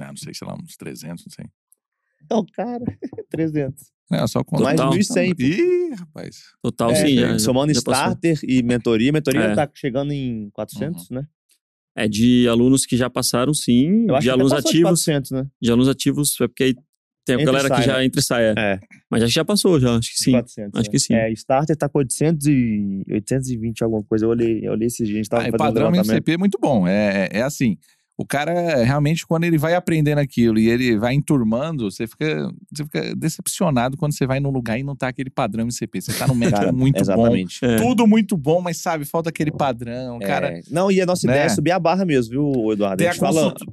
Ah, 0.00 0.08
não 0.08 0.16
sei, 0.16 0.34
sei 0.34 0.46
lá, 0.46 0.54
uns 0.54 0.76
300, 0.76 1.24
não 1.24 1.32
sei. 1.32 1.46
Não, 2.30 2.44
cara, 2.52 2.84
300. 3.30 3.92
É, 4.12 4.26
só 4.26 4.44
conta. 4.44 4.64
Mais 4.64 4.76
de 4.76 4.82
Total. 4.82 4.98
1.100. 4.98 5.34
pô. 5.36 5.42
Ih, 5.42 5.94
rapaz. 5.98 6.42
Total, 6.62 6.90
É, 6.90 6.94
sim. 6.96 7.14
Já, 7.16 7.38
somando 7.38 7.72
já 7.72 7.80
passou. 7.80 8.02
starter 8.12 8.38
e 8.42 8.62
mentoria. 8.62 9.12
Mentoria 9.12 9.40
É. 9.40 9.54
tá 9.54 9.70
chegando 9.74 10.12
em 10.12 10.50
400, 10.50 11.08
né? 11.10 11.26
É 11.96 12.08
de 12.08 12.46
alunos 12.48 12.84
que 12.84 12.96
já 12.96 13.08
passaram, 13.08 13.54
sim. 13.54 14.06
Eu 14.08 14.16
acho 14.16 14.24
de 14.24 14.30
alunos 14.30 14.52
passou 14.52 14.62
de 14.70 14.76
ativos. 14.78 14.90
400, 15.04 15.30
né? 15.30 15.46
De 15.62 15.70
alunos 15.70 15.88
ativos, 15.88 16.38
é 16.40 16.48
porque 16.48 16.64
aí 16.64 16.74
tem 17.24 17.36
a 17.36 17.40
Entra 17.40 17.52
galera 17.52 17.68
que 17.70 17.76
sai, 17.76 17.84
já 17.84 17.96
né? 17.98 18.04
entra 18.04 18.20
e 18.20 18.22
sai. 18.22 18.44
É. 18.44 18.54
É, 18.56 18.80
Mas 19.10 19.22
acho 19.22 19.30
que 19.30 19.34
já 19.34 19.44
passou, 19.44 19.80
já. 19.80 19.96
Acho 19.96 20.10
que 20.10 20.22
sim. 20.22 20.32
400. 20.32 20.80
acho 20.80 20.88
né? 20.88 20.90
que 20.90 20.98
sim. 20.98 21.14
É, 21.14 21.30
starter 21.32 21.76
tá 21.76 21.88
com 21.88 21.98
800 21.98 22.46
e 22.46 23.04
820 23.10 23.82
alguma 23.82 24.02
coisa. 24.02 24.26
Eu 24.26 24.30
olhei, 24.30 24.60
eu 24.62 24.72
olhei 24.72 24.86
esses 24.86 25.06
dias, 25.06 25.16
a 25.16 25.16
gente 25.16 25.28
tava 25.28 25.42
Ah, 25.42 25.44
fazendo 25.46 25.58
padrão. 25.58 25.90
MCP 25.90 26.32
é 26.32 26.36
muito 26.38 26.58
bom. 26.60 26.86
É, 26.86 27.28
é, 27.32 27.38
é 27.38 27.42
assim, 27.42 27.78
o 28.16 28.24
cara 28.24 28.84
realmente, 28.84 29.26
quando 29.26 29.42
ele 29.42 29.58
vai 29.58 29.74
aprendendo 29.74 30.18
aquilo 30.18 30.56
e 30.58 30.68
ele 30.68 30.96
vai 30.96 31.14
enturmando, 31.14 31.90
você 31.90 32.06
fica, 32.06 32.48
você 32.72 32.84
fica 32.84 33.16
decepcionado 33.16 33.96
quando 33.96 34.12
você 34.12 34.24
vai 34.24 34.38
num 34.38 34.50
lugar 34.50 34.78
e 34.78 34.84
não 34.84 34.94
tá 34.94 35.08
aquele 35.08 35.30
padrão 35.30 35.64
MCP. 35.64 36.00
Você 36.00 36.12
tá 36.12 36.28
num 36.28 36.34
médico 36.34 36.60
Cara, 36.60 36.72
muito 36.72 36.94
bom, 36.94 37.00
exatamente. 37.00 37.64
É. 37.64 37.76
tudo 37.76 38.06
muito 38.06 38.36
bom, 38.36 38.60
mas 38.60 38.78
sabe, 38.78 39.04
falta 39.04 39.30
aquele 39.30 39.50
padrão. 39.50 40.18
É, 40.22 40.26
Cara, 40.26 40.60
Não, 40.70 40.92
e 40.92 41.00
a 41.00 41.06
nossa 41.06 41.26
ideia 41.26 41.40
né? 41.40 41.46
é 41.46 41.48
subir 41.48 41.72
a 41.72 41.78
barra 41.78 42.04
mesmo, 42.04 42.30
viu, 42.30 42.72
Eduardo? 42.72 42.98
Tem, 42.98 43.08
a 43.08 43.12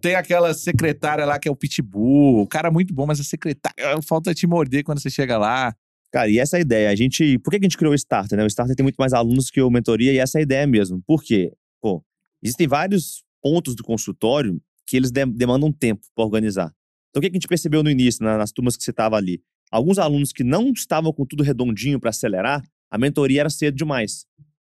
tem 0.02 0.16
aquela 0.16 0.54
secretária 0.56 1.24
lá 1.24 1.38
que 1.38 1.48
é 1.48 1.52
o 1.52 1.56
Pitbull, 1.56 2.42
o 2.42 2.48
cara 2.48 2.72
muito 2.72 2.96
bom, 2.96 3.06
mas 3.06 3.20
a 3.20 3.24
secretária 3.24 4.02
falta 4.02 4.34
te 4.34 4.48
morder 4.48 4.84
quando 4.84 5.00
você 5.00 5.10
chega 5.12 5.38
lá. 5.38 5.76
Cara, 6.12 6.28
e 6.28 6.40
essa 6.40 6.58
é 6.58 6.60
a 6.60 6.62
ideia. 6.62 6.90
A 6.90 6.96
gente. 6.96 7.38
Por 7.40 7.52
que 7.52 7.60
que 7.60 7.66
a 7.66 7.70
gente 7.70 7.78
criou 7.78 7.94
o 7.94 7.96
Starter, 7.96 8.38
né? 8.38 8.44
O 8.44 8.48
Starter 8.48 8.76
tem 8.76 8.84
muito 8.84 8.98
mais 8.98 9.14
alunos 9.14 9.50
que 9.50 9.62
o 9.62 9.70
mentoria, 9.70 10.12
e 10.12 10.18
essa 10.18 10.40
é 10.40 10.42
a 10.42 10.42
ideia 10.42 10.68
mesmo. 10.68 11.02
Por 11.08 11.24
quê? 11.24 11.54
Pô, 11.80 12.04
existem 12.44 12.68
vários 12.68 13.24
pontos 13.42 13.76
do 13.76 13.84
consultório 13.84 14.62
que 14.86 14.98
eles 14.98 15.12
de- 15.12 15.26
demandam 15.26 15.72
tempo 15.72 16.02
para 16.16 16.24
organizar. 16.26 16.74
Então, 17.10 17.20
o 17.20 17.22
que 17.22 17.30
que 17.30 17.36
a 17.36 17.40
gente 17.40 17.48
percebeu 17.48 17.84
no 17.84 17.90
início, 17.90 18.24
na- 18.24 18.38
nas 18.38 18.52
turmas 18.52 18.76
que 18.78 18.84
você 18.84 18.92
estava 18.92 19.16
ali? 19.18 19.42
Alguns 19.72 19.98
alunos 19.98 20.32
que 20.32 20.44
não 20.44 20.72
estavam 20.72 21.14
com 21.14 21.26
tudo 21.26 21.44
redondinho 21.44 22.00
para 22.00 22.10
acelerar, 22.10 22.62
a 22.90 22.98
mentoria 22.98 23.42
era 23.42 23.50
cedo 23.50 23.76
demais. 23.76 24.26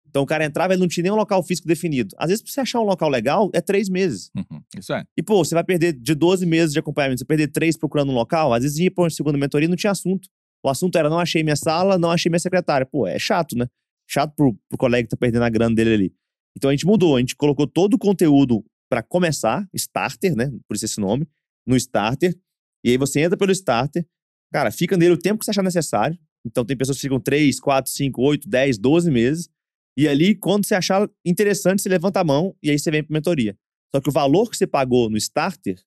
Então, 0.08 0.24
o 0.24 0.26
cara 0.26 0.46
entrava 0.46 0.74
e 0.74 0.78
não 0.78 0.88
tinha 0.88 1.04
nem 1.04 1.12
um 1.12 1.16
local 1.18 1.44
físico 1.44 1.68
definido. 1.68 2.16
Às 2.18 2.30
vezes, 2.30 2.42
pra 2.42 2.50
você 2.52 2.62
achar 2.62 2.80
um 2.80 2.86
local 2.86 3.10
legal, 3.10 3.50
é 3.54 3.60
três 3.60 3.90
meses. 3.90 4.32
Uhum, 4.34 4.62
Isso 4.80 4.94
é. 4.94 5.04
E, 5.18 5.22
pô, 5.22 5.44
você 5.44 5.54
vai 5.54 5.64
perder 5.66 5.92
de 5.92 6.16
12 6.16 6.46
meses 6.46 6.72
de 6.72 6.80
acompanhamento, 6.80 7.20
você 7.20 7.26
perder 7.26 7.50
três 7.50 7.76
procurando 7.76 8.12
um 8.12 8.16
local, 8.16 8.54
às 8.54 8.64
vezes 8.64 8.78
ia 8.80 8.90
pra 8.90 9.04
uma 9.04 9.10
segunda 9.10 9.38
mentoria 9.38 9.66
e 9.66 9.70
não 9.70 9.76
tinha 9.76 9.92
assunto. 9.92 10.30
O 10.64 10.70
assunto 10.70 10.98
era, 10.98 11.10
não 11.10 11.20
achei 11.20 11.44
minha 11.44 11.58
sala, 11.58 11.98
não 11.98 12.10
achei 12.12 12.30
minha 12.30 12.40
secretária. 12.40 12.86
Pô, 12.86 13.06
é 13.06 13.20
chato, 13.20 13.58
né? 13.58 13.68
Chato 14.08 14.34
pro, 14.36 14.54
pro 14.70 14.78
colega 14.78 15.04
que 15.04 15.10
tá 15.10 15.18
perdendo 15.18 15.44
a 15.44 15.50
grana 15.50 15.76
dele 15.76 15.94
ali. 15.94 16.14
Então 16.56 16.70
a 16.70 16.74
gente 16.74 16.86
mudou, 16.86 17.16
a 17.16 17.20
gente 17.20 17.36
colocou 17.36 17.68
todo 17.68 17.96
o 17.96 17.98
conteúdo 17.98 18.64
pra 18.90 19.02
começar, 19.04 19.68
starter, 19.74 20.36
né? 20.36 20.52
Por 20.68 20.76
isso 20.76 20.86
esse 20.86 21.00
nome, 21.00 21.28
no 21.68 21.76
starter. 21.76 22.38
E 22.84 22.92
aí 22.92 22.98
você 22.98 23.22
entra 23.22 23.38
pelo 23.38 23.52
starter, 23.52 24.06
cara, 24.54 24.72
fica 24.72 24.96
nele 24.96 25.14
o 25.14 25.18
tempo 25.20 25.40
que 25.40 25.46
você 25.46 25.52
achar 25.52 25.64
necessário. 25.64 26.18
Então 26.46 26.64
tem 26.64 26.78
pessoas 26.78 26.98
que 26.98 27.02
ficam 27.02 27.20
3, 27.20 27.60
4, 27.60 27.92
5, 27.92 28.22
8, 28.22 28.48
10, 28.48 28.78
12 28.78 29.10
meses. 29.12 29.50
E 29.98 30.08
ali, 30.08 30.36
quando 30.36 30.66
você 30.66 30.76
achar 30.76 31.10
interessante, 31.26 31.82
você 31.82 31.90
levanta 31.90 32.20
a 32.20 32.24
mão 32.24 32.56
e 32.62 32.70
aí 32.70 32.78
você 32.78 32.92
vem 32.92 33.04
pra 33.04 33.14
mentoria. 33.14 33.58
Só 33.94 34.02
que 34.02 34.10
o 34.10 34.12
valor 34.12 34.50
que 34.50 34.58
você 34.58 34.68
pagou 34.68 35.10
no 35.10 35.18
starter, 35.18 35.80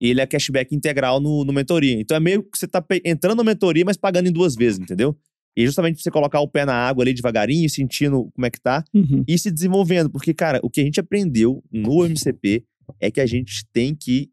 ele 0.00 0.20
é 0.20 0.26
cashback 0.26 0.74
integral 0.74 1.20
no, 1.20 1.44
no 1.44 1.52
mentoria. 1.52 2.00
Então 2.00 2.16
é 2.16 2.20
meio 2.20 2.42
que 2.42 2.58
você 2.58 2.66
tá 2.66 2.82
pe- 2.82 3.02
entrando 3.04 3.36
na 3.38 3.44
mentoria, 3.44 3.84
mas 3.84 3.96
pagando 3.96 4.28
em 4.28 4.32
duas 4.32 4.54
vezes, 4.56 4.80
entendeu? 4.80 5.16
E 5.56 5.66
justamente 5.66 5.94
pra 5.96 6.02
você 6.02 6.10
colocar 6.10 6.40
o 6.40 6.48
pé 6.48 6.64
na 6.64 6.74
água 6.74 7.04
ali 7.04 7.12
devagarinho, 7.12 7.68
sentindo 7.68 8.30
como 8.34 8.46
é 8.46 8.50
que 8.50 8.60
tá 8.60 8.82
Uhum. 8.94 9.22
e 9.28 9.38
se 9.38 9.50
desenvolvendo. 9.50 10.08
Porque, 10.10 10.32
cara, 10.32 10.60
o 10.62 10.70
que 10.70 10.80
a 10.80 10.84
gente 10.84 10.98
aprendeu 11.00 11.62
no 11.70 12.04
MCP 12.04 12.64
é 13.00 13.10
que 13.10 13.20
a 13.20 13.26
gente 13.26 13.66
tem 13.72 13.94
que 13.94 14.30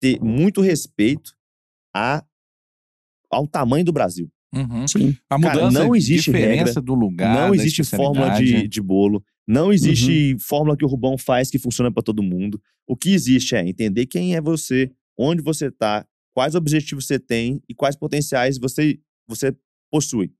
ter 0.00 0.20
muito 0.20 0.60
respeito 0.60 1.32
a, 1.94 2.24
ao 3.30 3.46
tamanho 3.46 3.84
do 3.84 3.92
Brasil. 3.92 4.30
Uhum. 4.54 4.86
Sim. 4.86 5.16
A 5.28 5.40
Cara, 5.40 5.54
mudança, 5.64 5.78
não 5.84 5.96
existe 5.96 6.30
diferença 6.30 6.64
regra, 6.66 6.82
do 6.82 6.94
lugar. 6.94 7.34
não 7.48 7.54
existe 7.54 7.82
fórmula 7.82 8.30
de, 8.38 8.68
de 8.68 8.80
bolo. 8.80 9.24
Não 9.46 9.72
existe 9.72 10.36
fórmula 10.38 10.76
que 10.76 10.84
o 10.84 10.88
Rubão 10.88 11.18
faz 11.18 11.50
que 11.50 11.58
funciona 11.58 11.90
para 11.92 12.02
todo 12.02 12.22
mundo. 12.22 12.60
O 12.86 12.96
que 12.96 13.10
existe 13.10 13.56
é 13.56 13.66
entender 13.66 14.06
quem 14.06 14.36
é 14.36 14.40
você, 14.40 14.90
onde 15.18 15.42
você 15.42 15.70
tá, 15.70 16.06
quais 16.32 16.54
objetivos 16.54 17.06
você 17.06 17.18
tem 17.18 17.60
e 17.68 17.74
quais 17.74 17.96
potenciais 17.96 18.56
você, 18.58 18.98
você 19.28 19.54
possui. 19.90 20.32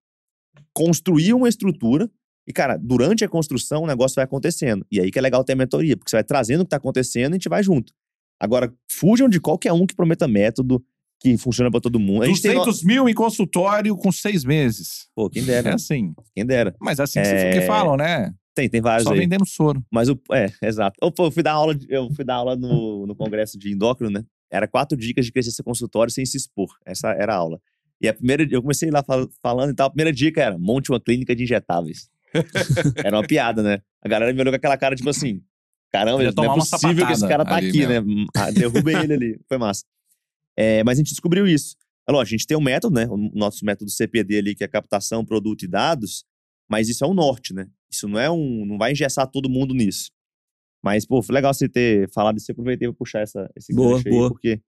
Construir 0.73 1.33
uma 1.35 1.49
estrutura 1.49 2.11
e, 2.47 2.53
cara, 2.53 2.77
durante 2.77 3.25
a 3.25 3.29
construção 3.29 3.83
o 3.83 3.87
negócio 3.87 4.17
vai 4.17 4.25
acontecendo. 4.25 4.85
E 4.91 5.01
aí 5.01 5.11
que 5.11 5.19
é 5.19 5.23
legal 5.23 5.43
ter 5.45 5.53
a 5.53 5.57
mentoria, 5.57 5.97
porque 5.97 6.11
você 6.11 6.17
vai 6.17 6.25
trazendo 6.25 6.61
o 6.61 6.65
que 6.65 6.71
tá 6.71 6.77
acontecendo 6.77 7.33
e 7.33 7.35
a 7.35 7.39
gente 7.39 7.49
vai 7.49 7.63
junto. 7.63 7.93
Agora, 8.41 8.73
fujam 8.91 9.29
de 9.29 9.41
qualquer 9.41 9.73
um 9.73 9.87
que 9.87 9.95
prometa 9.95 10.27
método 10.29 10.85
que 11.21 11.37
funciona 11.39 11.71
para 11.71 11.81
todo 11.81 11.99
mundo. 11.99 12.25
A 12.25 12.27
gente 12.27 12.43
tem 12.43 12.53
no- 12.55 12.65
200 12.65 12.83
mil 12.85 13.09
em 13.09 13.15
consultório 13.15 13.97
com 13.97 14.13
seis 14.13 14.45
meses. 14.45 15.09
Pô, 15.15 15.31
quem 15.31 15.43
É 15.43 15.47
dera, 15.47 15.75
assim. 15.75 16.13
quem 16.35 16.45
dera. 16.45 16.75
Mas 16.81 17.01
assim 17.01 17.23
que, 17.23 17.29
É. 17.29 17.53
que 17.53 17.61
falam, 17.63 17.97
né? 17.97 18.35
Tem, 18.55 18.69
tem 18.69 18.81
vários 18.81 19.05
Só 19.05 19.13
aí. 19.15 19.21
vendendo 19.21 19.47
soro. 19.47 19.83
Mas 19.91 20.09
o. 20.09 20.21
É, 20.33 20.53
exato. 20.63 20.97
Eu, 21.03 21.13
eu 21.25 21.31
fui 21.31 21.43
dar 21.43 21.53
aula, 21.53 21.75
de- 21.75 21.87
eu 21.89 22.09
fui 22.15 22.25
dar 22.25 22.35
aula 22.35 22.55
no, 22.57 23.07
no 23.07 23.17
congresso 23.17 23.59
de 23.59 23.73
endócrino, 23.73 24.11
né? 24.13 24.25
Era 24.53 24.69
quatro 24.69 24.97
dicas 24.99 25.25
de 25.25 25.33
crescer 25.33 25.51
seu 25.51 25.65
consultório 25.65 26.13
sem 26.13 26.25
se 26.27 26.37
expor. 26.37 26.69
Essa 26.85 27.11
era 27.13 27.33
a 27.35 27.37
aula. 27.37 27.61
E 28.01 28.09
a 28.09 28.15
primeira, 28.15 28.47
eu 28.51 28.61
comecei 28.61 28.91
lá 28.91 29.03
fal- 29.03 29.29
falando 29.43 29.71
e 29.71 29.75
tal. 29.75 29.87
A 29.87 29.91
primeira 29.91 30.13
dica 30.13 30.43
era: 30.43 30.59
monte 30.59 30.91
uma 30.91 31.01
clínica 31.01 31.35
de 31.35 31.45
injetáveis. 31.45 32.11
era 33.05 33.17
uma 33.17 33.27
piada, 33.27 33.63
né? 33.63 33.81
A 34.03 34.09
galera 34.09 34.33
me 34.33 34.41
olhou 34.41 34.53
com 34.53 34.57
aquela 34.57 34.77
cara, 34.77 34.95
tipo 34.97 35.09
assim. 35.11 35.43
Caramba, 35.93 36.23
não 36.37 36.45
é 36.45 36.55
possível 36.55 37.07
que 37.07 37.13
esse 37.13 37.27
cara 37.29 37.45
tá 37.45 37.57
aqui, 37.59 37.87
né? 37.87 38.03
Ah, 38.37 38.51
Derrubem 38.51 38.97
ele 39.05 39.13
ali. 39.15 39.41
Foi 39.49 39.57
massa. 39.59 39.85
É, 40.57 40.83
mas 40.83 40.99
a 40.99 41.01
gente 41.01 41.11
descobriu 41.11 41.47
isso. 41.47 41.77
É 42.09 42.13
lógico, 42.13 42.35
a 42.35 42.37
gente 42.37 42.47
tem 42.47 42.57
um 42.57 42.61
método, 42.61 42.95
né? 42.97 43.07
O 43.09 43.17
nosso 43.33 43.65
método 43.65 43.91
CPD 43.91 44.39
ali, 44.39 44.55
que 44.57 44.65
é 44.65 44.69
captação, 44.69 45.25
produto 45.25 45.63
e 45.63 45.69
dados. 45.69 46.25
Mas 46.69 46.89
isso 46.89 47.05
é 47.05 47.07
o 47.07 47.15
norte, 47.15 47.55
né? 47.55 47.69
Isso 47.91 48.09
não 48.09 48.19
é 48.19 48.29
um. 48.31 48.67
Não 48.67 48.77
vai 48.77 48.91
engessar 48.93 49.27
todo 49.31 49.49
mundo 49.49 49.73
nisso. 49.73 50.11
Mas, 50.83 51.07
pô, 51.07 51.23
foi 51.23 51.35
legal 51.35 51.55
você 51.55 51.69
ter 51.69 52.11
falado 52.13 52.37
isso. 52.39 52.51
Aproveitei 52.51 52.89
pra 52.89 52.97
puxar 52.97 53.21
essa, 53.21 53.49
esse 53.57 53.73
Boa, 53.73 53.97
gancho 53.97 54.09
aí, 54.09 54.13
boa. 54.15 54.29
porque 54.29 54.61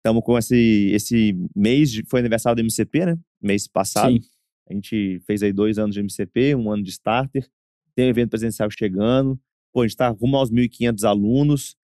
estamos 0.00 0.22
com 0.24 0.36
esse, 0.38 0.90
esse 0.92 1.36
mês, 1.54 1.90
de, 1.90 2.02
foi 2.08 2.20
aniversário 2.20 2.56
do 2.56 2.60
MCP, 2.66 3.06
né? 3.06 3.18
Mês 3.40 3.68
passado. 3.68 4.12
Sim. 4.12 4.20
A 4.68 4.74
gente 4.74 5.20
fez 5.26 5.42
aí 5.42 5.52
dois 5.52 5.78
anos 5.78 5.94
de 5.94 6.00
MCP, 6.00 6.54
um 6.54 6.70
ano 6.70 6.82
de 6.82 6.90
starter. 6.90 7.46
Tem 7.94 8.06
um 8.06 8.08
evento 8.10 8.30
presencial 8.30 8.68
chegando. 8.70 9.38
Pô, 9.72 9.82
a 9.82 9.86
gente 9.86 9.96
tá 9.96 10.08
rumo 10.08 10.36
aos 10.36 10.50
1.500 10.50 11.04
alunos. 11.04 11.76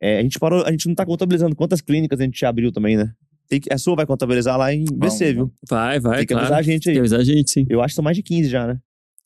É, 0.00 0.18
a 0.18 0.22
gente 0.22 0.38
parou, 0.38 0.64
a 0.64 0.70
gente 0.70 0.86
não 0.86 0.94
tá 0.94 1.04
contabilizando 1.04 1.56
quantas 1.56 1.80
clínicas 1.80 2.20
a 2.20 2.24
gente 2.24 2.44
abriu 2.44 2.70
também, 2.70 2.96
né? 2.96 3.12
Tem 3.48 3.60
que, 3.60 3.72
a 3.72 3.78
sua 3.78 3.94
vai 3.96 4.06
contabilizar 4.06 4.56
lá 4.58 4.72
em 4.72 4.84
BC, 4.84 5.34
viu? 5.34 5.52
Vai, 5.68 5.98
vai, 6.00 6.18
Tem 6.18 6.26
que 6.26 6.34
claro. 6.34 6.46
avisar 6.46 6.58
a 6.60 6.62
gente 6.62 6.84
Tem 6.84 6.92
que 6.92 6.98
aí. 6.98 7.00
avisar 7.00 7.20
a 7.20 7.24
gente, 7.24 7.50
sim. 7.50 7.66
Eu 7.68 7.80
acho 7.80 7.92
que 7.92 7.96
são 7.96 8.04
mais 8.04 8.16
de 8.16 8.22
15 8.22 8.48
já, 8.48 8.66
né? 8.66 8.78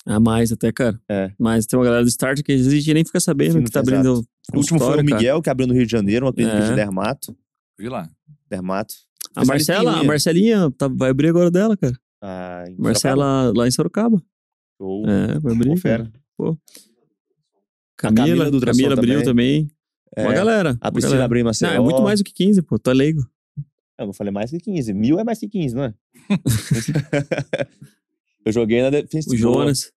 A 0.07 0.19
mais 0.19 0.51
até, 0.53 0.73
cara. 0.73 0.99
É. 1.09 1.31
Mas 1.39 1.67
tem 1.67 1.79
uma 1.79 1.85
galera 1.85 2.03
do 2.05 2.09
Start 2.09 2.43
que 2.43 2.53
a 2.53 2.57
gente 2.57 2.95
nem 2.95 3.05
fica 3.05 3.21
sabendo 3.21 3.55
Sim, 3.55 3.65
que 3.65 3.71
tá 3.71 3.81
abrindo 3.81 4.25
O 4.53 4.57
último 4.57 4.79
foi 4.79 4.89
o 4.89 4.91
consultório, 4.91 5.05
cara. 5.05 5.17
Miguel, 5.19 5.43
que 5.43 5.51
abriu 5.51 5.67
no 5.67 5.75
Rio 5.75 5.85
de 5.85 5.93
Janeiro, 5.93 6.27
uma 6.27 6.33
clínica 6.33 6.57
É. 6.57 6.69
de 6.69 6.75
dermato. 6.75 7.37
Vi 7.79 7.89
lá. 7.89 8.09
Dermato. 8.49 8.95
A 9.35 9.45
Marcela, 9.45 10.01
a. 10.01 10.05
Marcelinha 10.05 10.71
tá- 10.73 10.89
vai 10.89 11.11
abrir 11.11 11.29
agora 11.29 11.51
dela, 11.51 11.77
cara. 11.77 11.95
Ah, 12.23 12.63
em 12.67 12.73
Sorocaba. 12.73 12.83
Marcela 12.83 13.53
lá 13.55 13.69
em 13.69 13.71
Sorocaba. 13.71 14.23
Show. 14.81 15.05
É, 15.07 15.39
vai 15.39 15.53
abrir. 15.55 15.69
Pô, 15.71 15.77
fera. 15.77 16.05
cara. 16.05 16.13
Camila 17.97 18.27
Camila, 18.27 18.51
do 18.51 18.55
Ultrassom 18.55 18.79
Camila 18.79 18.95
abriu 18.95 19.23
também. 19.25 19.71
É, 20.17 20.23
Uma 20.23 20.33
galera. 20.33 20.79
A 20.81 20.91
Priscila 20.91 21.11
galera. 21.13 21.25
abriu 21.27 21.41
em 21.41 21.45
Não, 21.45 21.49
Maceió. 21.49 21.71
é 21.73 21.81
muito 21.81 22.03
mais 22.03 22.21
do 22.21 22.25
que 22.25 22.33
15, 22.33 22.63
pô. 22.63 22.77
É 22.87 22.93
leigo. 22.95 23.21
Eu 23.99 24.07
não 24.07 24.13
falei 24.13 24.33
mais 24.33 24.51
que 24.51 24.59
15. 24.59 24.93
Mil 24.95 25.19
é 25.19 25.25
mais 25.25 25.39
que 25.39 25.49
15, 25.49 25.75
não 25.75 25.85
é? 25.85 25.95
eu 28.45 28.53
joguei 28.53 28.83
na 28.83 28.91
Defense 28.91 29.29
O 29.33 29.37
Jonas. 29.37 29.93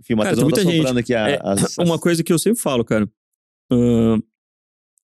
Enfim, 0.00 0.14
o 0.14 0.16
Cara, 0.18 0.30
Matheus 0.30 0.38
não 0.38 0.50
tá 0.50 0.64
muita 0.64 0.64
gente. 0.64 0.98
aqui 0.98 1.14
a, 1.14 1.28
É, 1.30 1.38
as, 1.42 1.64
as- 1.64 1.78
Uma 1.78 1.98
coisa 1.98 2.22
que 2.22 2.32
eu 2.32 2.38
sempre 2.38 2.60
falo, 2.60 2.84
cara. 2.84 3.08
ahn, 3.70 4.20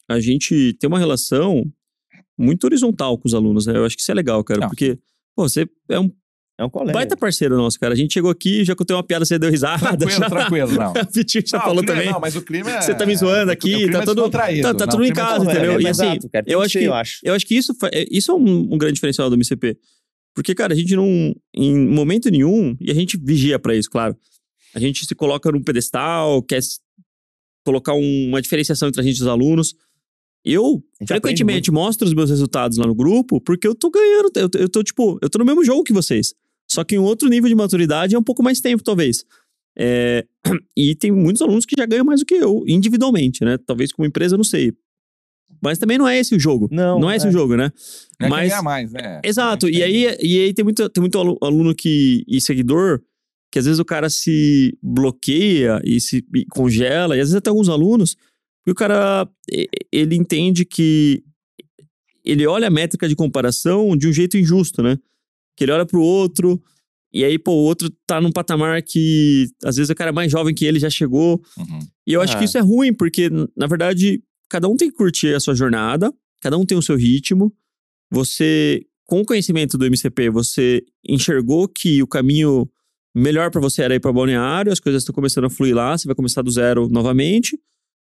a 0.09 0.21
gente 0.21 0.75
tem 0.75 0.89
uma 0.89 0.99
relação 0.99 1.65
muito 2.39 2.65
horizontal 2.65 3.17
com 3.19 3.27
os 3.29 3.35
alunos, 3.35 3.67
né? 3.67 3.77
Eu 3.77 3.85
acho 3.85 3.97
que 3.97 4.03
isso 4.03 4.11
é 4.11 4.15
legal, 4.15 4.43
cara. 4.45 4.61
Não. 4.61 4.69
Porque, 4.69 4.99
pô, 5.37 5.49
você 5.49 5.67
é 5.89 5.99
um 6.01 6.11
É 6.59 6.65
um 6.65 6.71
colega. 6.71 6.93
baita 6.93 7.17
parceiro 7.17 7.57
nosso, 7.57 7.79
cara. 7.81 7.95
A 7.95 7.97
gente 7.97 8.13
chegou 8.15 8.31
aqui, 8.31 8.65
já 8.65 8.75
contei 8.77 8.95
uma 8.95 9.03
piada, 9.03 9.25
você 9.25 9.39
deu 9.39 9.51
risada. 9.51 9.97
Tranquilo, 9.97 10.11
já, 10.21 10.29
tranquilo, 10.31 10.73
não. 10.73 10.93
O 11.03 11.13
Vitinho 11.13 11.45
já 11.47 11.59
Não, 11.59 11.65
falou 11.65 11.83
clima- 11.83 11.95
também. 11.99 12.13
Não, 12.13 12.21
mas 12.21 12.37
o 12.37 12.43
clima 12.43 12.71
é... 12.71 12.81
Você 12.81 12.95
tá 12.95 13.05
me 13.07 13.17
zoando 13.17 13.51
aqui, 13.51 13.75
o 13.75 13.79
clima 13.79 13.93
tá 13.93 14.03
é 14.03 14.05
todo- 14.07 14.31
tá- 14.31 14.39
tá 14.39 14.73
Não, 14.73 14.87
tudo 14.87 15.05
em 15.05 15.11
é 15.11 15.13
casa, 15.15 15.45
é, 15.49 15.53
entendeu? 15.53 15.73
é, 15.73 15.83
E 15.83 15.87
assim, 15.89 16.03
exato, 16.07 16.29
cara. 16.31 16.45
Eu 16.49 16.61
acho 16.63 16.79
que- 16.79 16.85
eu 16.85 16.95
acho. 16.95 17.19
Eu 17.25 17.35
acho 17.35 17.47
que 17.47 17.55
isso, 17.57 17.73
é- 17.93 18.07
isso 18.11 18.31
é 18.31 18.35
um, 18.35 18.75
um 18.75 18.79
grande 18.79 18.95
diferencial 18.95 19.29
do 19.29 19.35
MCP. 19.37 19.77
Porque, 20.35 20.55
cara, 20.55 20.73
a 20.73 20.77
gente 20.77 20.95
não, 20.97 21.35
em 21.55 21.77
momento 21.89 22.29
nenhum, 22.31 22.77
e 22.81 22.91
a 22.91 22.95
gente 22.95 23.17
vigia 23.17 23.59
pra 23.59 23.75
isso, 23.75 23.89
claro. 23.91 24.17
A 24.75 24.81
gente 24.81 25.07
se 25.07 25.15
coloca 25.15 25.51
num 25.53 25.63
pedestal, 25.63 26.43
quer 26.43 26.61
colocar 27.65 27.95
um- 27.95 28.29
uma 28.29 28.43
diferenciação 28.43 28.89
entre 28.89 29.01
a 29.01 29.05
gente 29.05 29.19
e 29.19 29.23
os 29.23 29.27
alunos. 29.29 29.75
Eu, 30.45 30.83
gente 31.01 31.09
frequentemente, 31.09 31.71
mostro 31.71 32.07
os 32.07 32.13
meus 32.15 32.29
resultados 32.31 32.77
lá 32.77 32.87
no 32.87 32.95
grupo, 32.95 33.41
porque 33.41 33.67
eu 33.67 33.75
tô 33.75 33.91
ganhando. 33.91 34.31
Eu, 34.37 34.49
eu 34.61 34.69
tô, 34.69 34.83
tipo, 34.83 35.19
eu 35.23 35.31
tô 35.31 35.39
no 35.39 35.45
mesmo 35.45 35.65
jogo 35.65 35.83
que 35.85 35.93
vocês. 35.93 36.35
Só 36.71 36.85
que 36.85 36.95
em 36.97 36.99
um 36.99 37.03
outro 37.05 37.29
nível 37.29 37.49
de 37.49 37.55
maturidade 37.55 38.15
é 38.15 38.19
um 38.19 38.23
pouco 38.23 38.43
mais 38.43 38.61
tempo, 38.61 38.83
talvez. 38.83 39.25
É, 39.77 40.25
e 40.77 40.95
tem 40.95 41.11
muitos 41.11 41.41
alunos 41.43 41.65
que 41.65 41.75
já 41.79 41.87
ganham 41.87 42.05
mais 42.05 42.21
do 42.21 42.27
que 42.27 42.35
eu, 42.35 42.63
individualmente, 42.67 43.45
né? 43.45 43.57
Talvez 43.67 43.91
como 43.93 44.07
empresa, 44.07 44.35
eu 44.35 44.39
não 44.39 44.45
sei. 44.45 44.73
Mas 45.63 45.79
também 45.79 45.97
não 45.97 46.07
é 46.07 46.19
esse 46.19 46.35
o 46.35 46.39
jogo. 46.41 46.69
Não, 46.71 47.01
Não 47.01 47.11
é 47.11 47.17
esse 47.17 47.27
é. 47.27 47.29
o 47.31 47.33
jogo, 47.33 47.57
né? 47.57 47.73
É 48.21 48.29
Mas- 48.29 48.41
quem 48.43 48.49
ganha 48.51 48.63
mais, 48.63 48.93
né? 48.93 49.21
Exato. 49.25 49.67
É 49.67 49.71
E 49.71 49.83
aí, 49.83 50.17
e 50.23 50.39
aí 50.45 50.53
tem 50.53 50.63
muito, 50.63 50.87
tem 50.91 51.01
muito 51.01 51.19
alu- 51.19 51.39
aluno 51.41 51.75
que, 51.75 52.23
e 52.29 52.39
seguidor 52.41 53.01
que 53.51 53.59
às 53.59 53.65
vezes 53.67 53.79
o 53.79 53.85
cara 53.85 54.11
se 54.11 54.77
bloqueia 54.83 55.81
e 55.85 56.01
se 56.01 56.25
e 56.35 56.45
congela, 56.47 57.17
e 57.17 57.21
às 57.21 57.29
vezes 57.29 57.37
até 57.37 57.51
alguns 57.51 57.69
alunos, 57.69 58.17
que 58.65 58.71
o 58.71 58.75
cara 58.75 59.29
e- 59.51 59.69
ele 59.93 60.17
entende 60.17 60.65
que 60.65 61.23
ele 62.25 62.47
olha 62.47 62.69
a 62.69 62.71
métrica 62.71 63.09
de 63.09 63.15
comparação 63.15 63.97
de 63.97 64.09
um 64.09 64.13
jeito 64.13 64.37
injusto, 64.39 64.83
né? 64.83 64.99
Que 65.57 65.65
ele 65.65 65.73
olha 65.73 65.85
pro 65.87 66.01
outro, 66.01 66.61
e 67.13 67.23
aí, 67.25 67.39
pô, 67.39 67.53
o 67.53 67.65
outro 67.65 67.89
tá 68.07 68.21
num 68.21 68.33
patamar 68.33 68.83
que 68.83 69.47
às 69.63 69.77
vezes 69.77 69.91
o 69.91 69.95
cara 69.95 70.11
é 70.11 70.13
mais 70.13 70.33
jovem 70.33 70.55
que 70.55 70.65
ele 70.65 70.79
já 70.81 70.91
chegou. 70.91 71.41
Uhum. 71.57 71.79
E 72.07 72.13
eu 72.13 72.21
acho 72.21 72.35
Ah. 72.35 72.39
que 72.39 72.45
isso 72.45 72.59
é 72.59 72.61
ruim, 72.61 72.93
porque, 72.93 73.29
na 73.57 73.67
verdade, 73.69 74.21
cada 74.49 74.69
um 74.69 74.77
tem 74.77 74.91
que 74.91 74.97
curtir 74.97 75.35
a 75.35 75.39
sua 75.41 75.55
jornada, 75.55 76.13
cada 76.41 76.59
um 76.59 76.65
tem 76.67 76.77
o 76.77 76.83
seu 76.83 76.97
ritmo. 76.97 77.53
Você, 78.11 78.85
com 79.07 79.21
o 79.21 79.25
conhecimento 79.25 79.77
do 79.79 79.85
MCP, 79.87 80.31
você 80.31 80.83
enxergou 81.07 81.69
que 81.69 82.03
o 82.03 82.07
caminho 82.07 82.69
melhor 83.15 83.51
pra 83.51 83.61
você 83.61 83.83
era 83.83 83.95
ir 83.95 84.01
pra 84.01 84.13
balneário, 84.13 84.73
as 84.73 84.81
coisas 84.81 85.03
estão 85.03 85.15
começando 85.15 85.45
a 85.45 85.51
fluir 85.51 85.75
lá, 85.75 85.97
você 85.97 86.07
vai 86.09 86.15
começar 86.17 86.43
do 86.43 86.51
zero 86.51 86.89
novamente. 86.89 87.57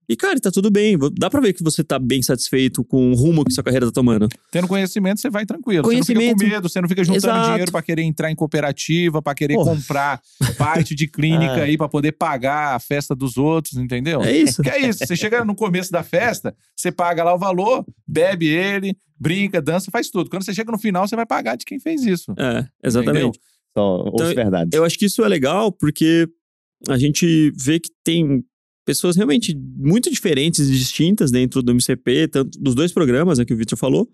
E, 0.09 0.15
cara, 0.15 0.37
tá 0.41 0.51
tudo 0.51 0.69
bem. 0.69 0.97
Dá 1.17 1.29
pra 1.29 1.39
ver 1.39 1.53
que 1.53 1.63
você 1.63 1.83
tá 1.83 1.97
bem 1.97 2.21
satisfeito 2.21 2.83
com 2.83 3.11
o 3.11 3.15
rumo 3.15 3.45
que 3.45 3.53
sua 3.53 3.63
carreira 3.63 3.85
tá 3.85 3.91
tomando. 3.93 4.27
Tendo 4.51 4.67
conhecimento, 4.67 5.21
você 5.21 5.29
vai 5.29 5.45
tranquilo. 5.45 5.83
Você 5.83 5.87
não 5.87 6.03
Conhecimento. 6.03 6.39
fica 6.39 6.49
com 6.49 6.55
medo, 6.55 6.69
você 6.69 6.81
não 6.81 6.89
fica 6.89 7.03
juntando 7.03 7.27
Exato. 7.27 7.49
dinheiro 7.51 7.71
pra 7.71 7.81
querer 7.81 8.01
entrar 8.01 8.29
em 8.29 8.35
cooperativa, 8.35 9.21
pra 9.21 9.33
querer 9.33 9.53
Porra. 9.53 9.75
comprar 9.75 10.21
parte 10.57 10.93
de 10.95 11.07
clínica 11.07 11.53
Ah. 11.53 11.63
aí 11.63 11.77
pra 11.77 11.87
poder 11.87 12.11
pagar 12.13 12.75
a 12.75 12.79
festa 12.79 13.15
dos 13.15 13.37
outros, 13.37 13.75
entendeu? 13.77 14.21
É 14.21 14.35
isso. 14.35 14.61
Que 14.61 14.69
é 14.69 14.85
isso. 14.89 14.99
Você 15.05 15.15
chega 15.15 15.45
no 15.45 15.55
começo 15.55 15.91
da 15.91 16.03
festa, 16.03 16.53
você 16.75 16.91
paga 16.91 17.23
lá 17.23 17.33
o 17.33 17.39
valor, 17.39 17.85
bebe 18.05 18.47
ele, 18.47 18.97
brinca, 19.17 19.61
dança, 19.61 19.89
faz 19.91 20.09
tudo. 20.09 20.29
Quando 20.29 20.43
você 20.43 20.53
chega 20.53 20.71
no 20.71 20.77
final, 20.79 21.07
você 21.07 21.15
vai 21.15 21.25
pagar 21.25 21.55
de 21.55 21.63
quem 21.63 21.79
fez 21.79 22.03
isso. 22.03 22.33
É, 22.37 22.65
exatamente. 22.83 23.27
Entendeu? 23.27 23.31
Só 23.77 24.03
Então, 24.13 24.27
verdades. 24.35 24.73
Eu 24.73 24.83
acho 24.83 24.97
que 24.99 25.05
isso 25.05 25.23
é 25.23 25.27
legal 25.29 25.71
porque 25.71 26.27
a 26.89 26.97
gente 26.97 27.53
vê 27.55 27.79
que 27.79 27.89
tem 28.03 28.43
pessoas 28.85 29.15
realmente 29.15 29.55
muito 29.55 30.09
diferentes 30.09 30.67
e 30.67 30.71
distintas 30.71 31.31
dentro 31.31 31.61
do 31.61 31.71
MCP, 31.71 32.27
tanto 32.27 32.59
dos 32.59 32.75
dois 32.75 32.91
programas 32.91 33.37
né, 33.37 33.45
que 33.45 33.53
o 33.53 33.57
Victor 33.57 33.77
falou, 33.77 34.09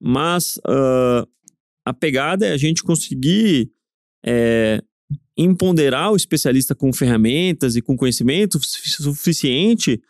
mas 0.00 0.58
ah, 0.66 1.26
a 1.84 1.92
pegada 1.94 2.46
é 2.46 2.52
a 2.52 2.56
gente 2.56 2.82
conseguir 2.82 3.70
é, 4.24 4.82
empoderar 5.36 6.10
o 6.10 6.16
especialista 6.16 6.74
com 6.74 6.92
ferramentas 6.92 7.76
e 7.76 7.82
com 7.82 7.96
conhecimento 7.96 8.58
su- 8.62 9.02
suficiente, 9.14 10.00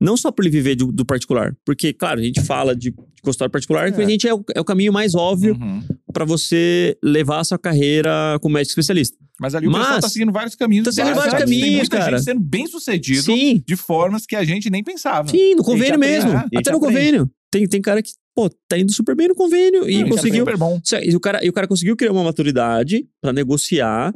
não 0.00 0.16
só 0.16 0.30
para 0.32 0.44
ele 0.46 0.50
viver 0.56 0.74
do, 0.76 0.90
do 0.90 1.04
particular, 1.04 1.54
porque, 1.64 1.92
claro, 1.92 2.20
a 2.20 2.22
gente 2.22 2.40
fala 2.40 2.74
de, 2.74 2.90
de 2.90 3.22
consultório 3.22 3.52
particular, 3.52 3.88
É. 3.88 3.92
que 3.92 4.00
a 4.00 4.08
gente 4.08 4.26
é 4.26 4.34
o, 4.34 4.42
é 4.54 4.60
o 4.60 4.64
caminho 4.64 4.92
mais 4.92 5.14
óbvio 5.14 5.54
Uhum. 5.60 5.82
para 6.12 6.24
você 6.24 6.96
levar 7.02 7.40
a 7.40 7.44
sua 7.44 7.58
carreira 7.58 8.38
como 8.40 8.54
médico 8.54 8.70
especialista. 8.70 9.16
Mas 9.40 9.54
ali 9.54 9.66
o 9.68 9.70
pessoal 9.72 9.92
Mas- 9.92 10.00
tá 10.04 10.08
seguindo 10.08 10.32
vários 10.32 10.54
caminhos. 10.54 10.84
Tá 10.84 10.92
seguindo 10.92 11.14
vários 11.14 11.34
Tem 11.34 11.40
caminhos, 11.44 11.76
muita 11.76 11.98
cara. 11.98 12.16
gente 12.18 12.24
sendo 12.24 12.40
bem 12.40 12.66
sucedido 12.66 13.22
Sim, 13.22 13.62
de 13.66 13.76
formas 13.76 14.26
que 14.26 14.36
a 14.36 14.44
gente 14.44 14.68
nem 14.70 14.82
pensava. 14.84 15.28
sim, 15.28 15.54
no 15.54 15.62
convênio 15.62 15.94
aprende, 15.94 16.24
mesmo. 16.24 16.30
E 16.30 16.32
gente 16.32 16.56
Até 16.58 16.70
no 16.70 16.76
aprende. 16.78 16.80
convênio. 16.94 17.30
Tem, 17.50 17.66
tem 17.66 17.80
cara 17.82 18.02
que, 18.02 18.10
pô, 18.34 18.48
tá 18.68 18.78
indo 18.78 18.92
super 18.92 19.16
bem 19.16 19.28
no 19.28 19.34
convênio 19.34 19.88
e 19.88 19.94
Isso 19.94 20.04
é 20.04 20.08
conseguiu. 20.08 20.40
super 20.40 20.56
bom. 20.56 20.80
E 21.02 21.16
o, 21.16 21.20
cara, 21.20 21.44
e 21.44 21.48
o 21.48 21.52
cara 21.52 21.66
conseguiu 21.66 21.96
criar 21.96 22.12
uma 22.12 22.22
maturidade 22.22 23.04
pra 23.20 23.32
negociar 23.32 24.14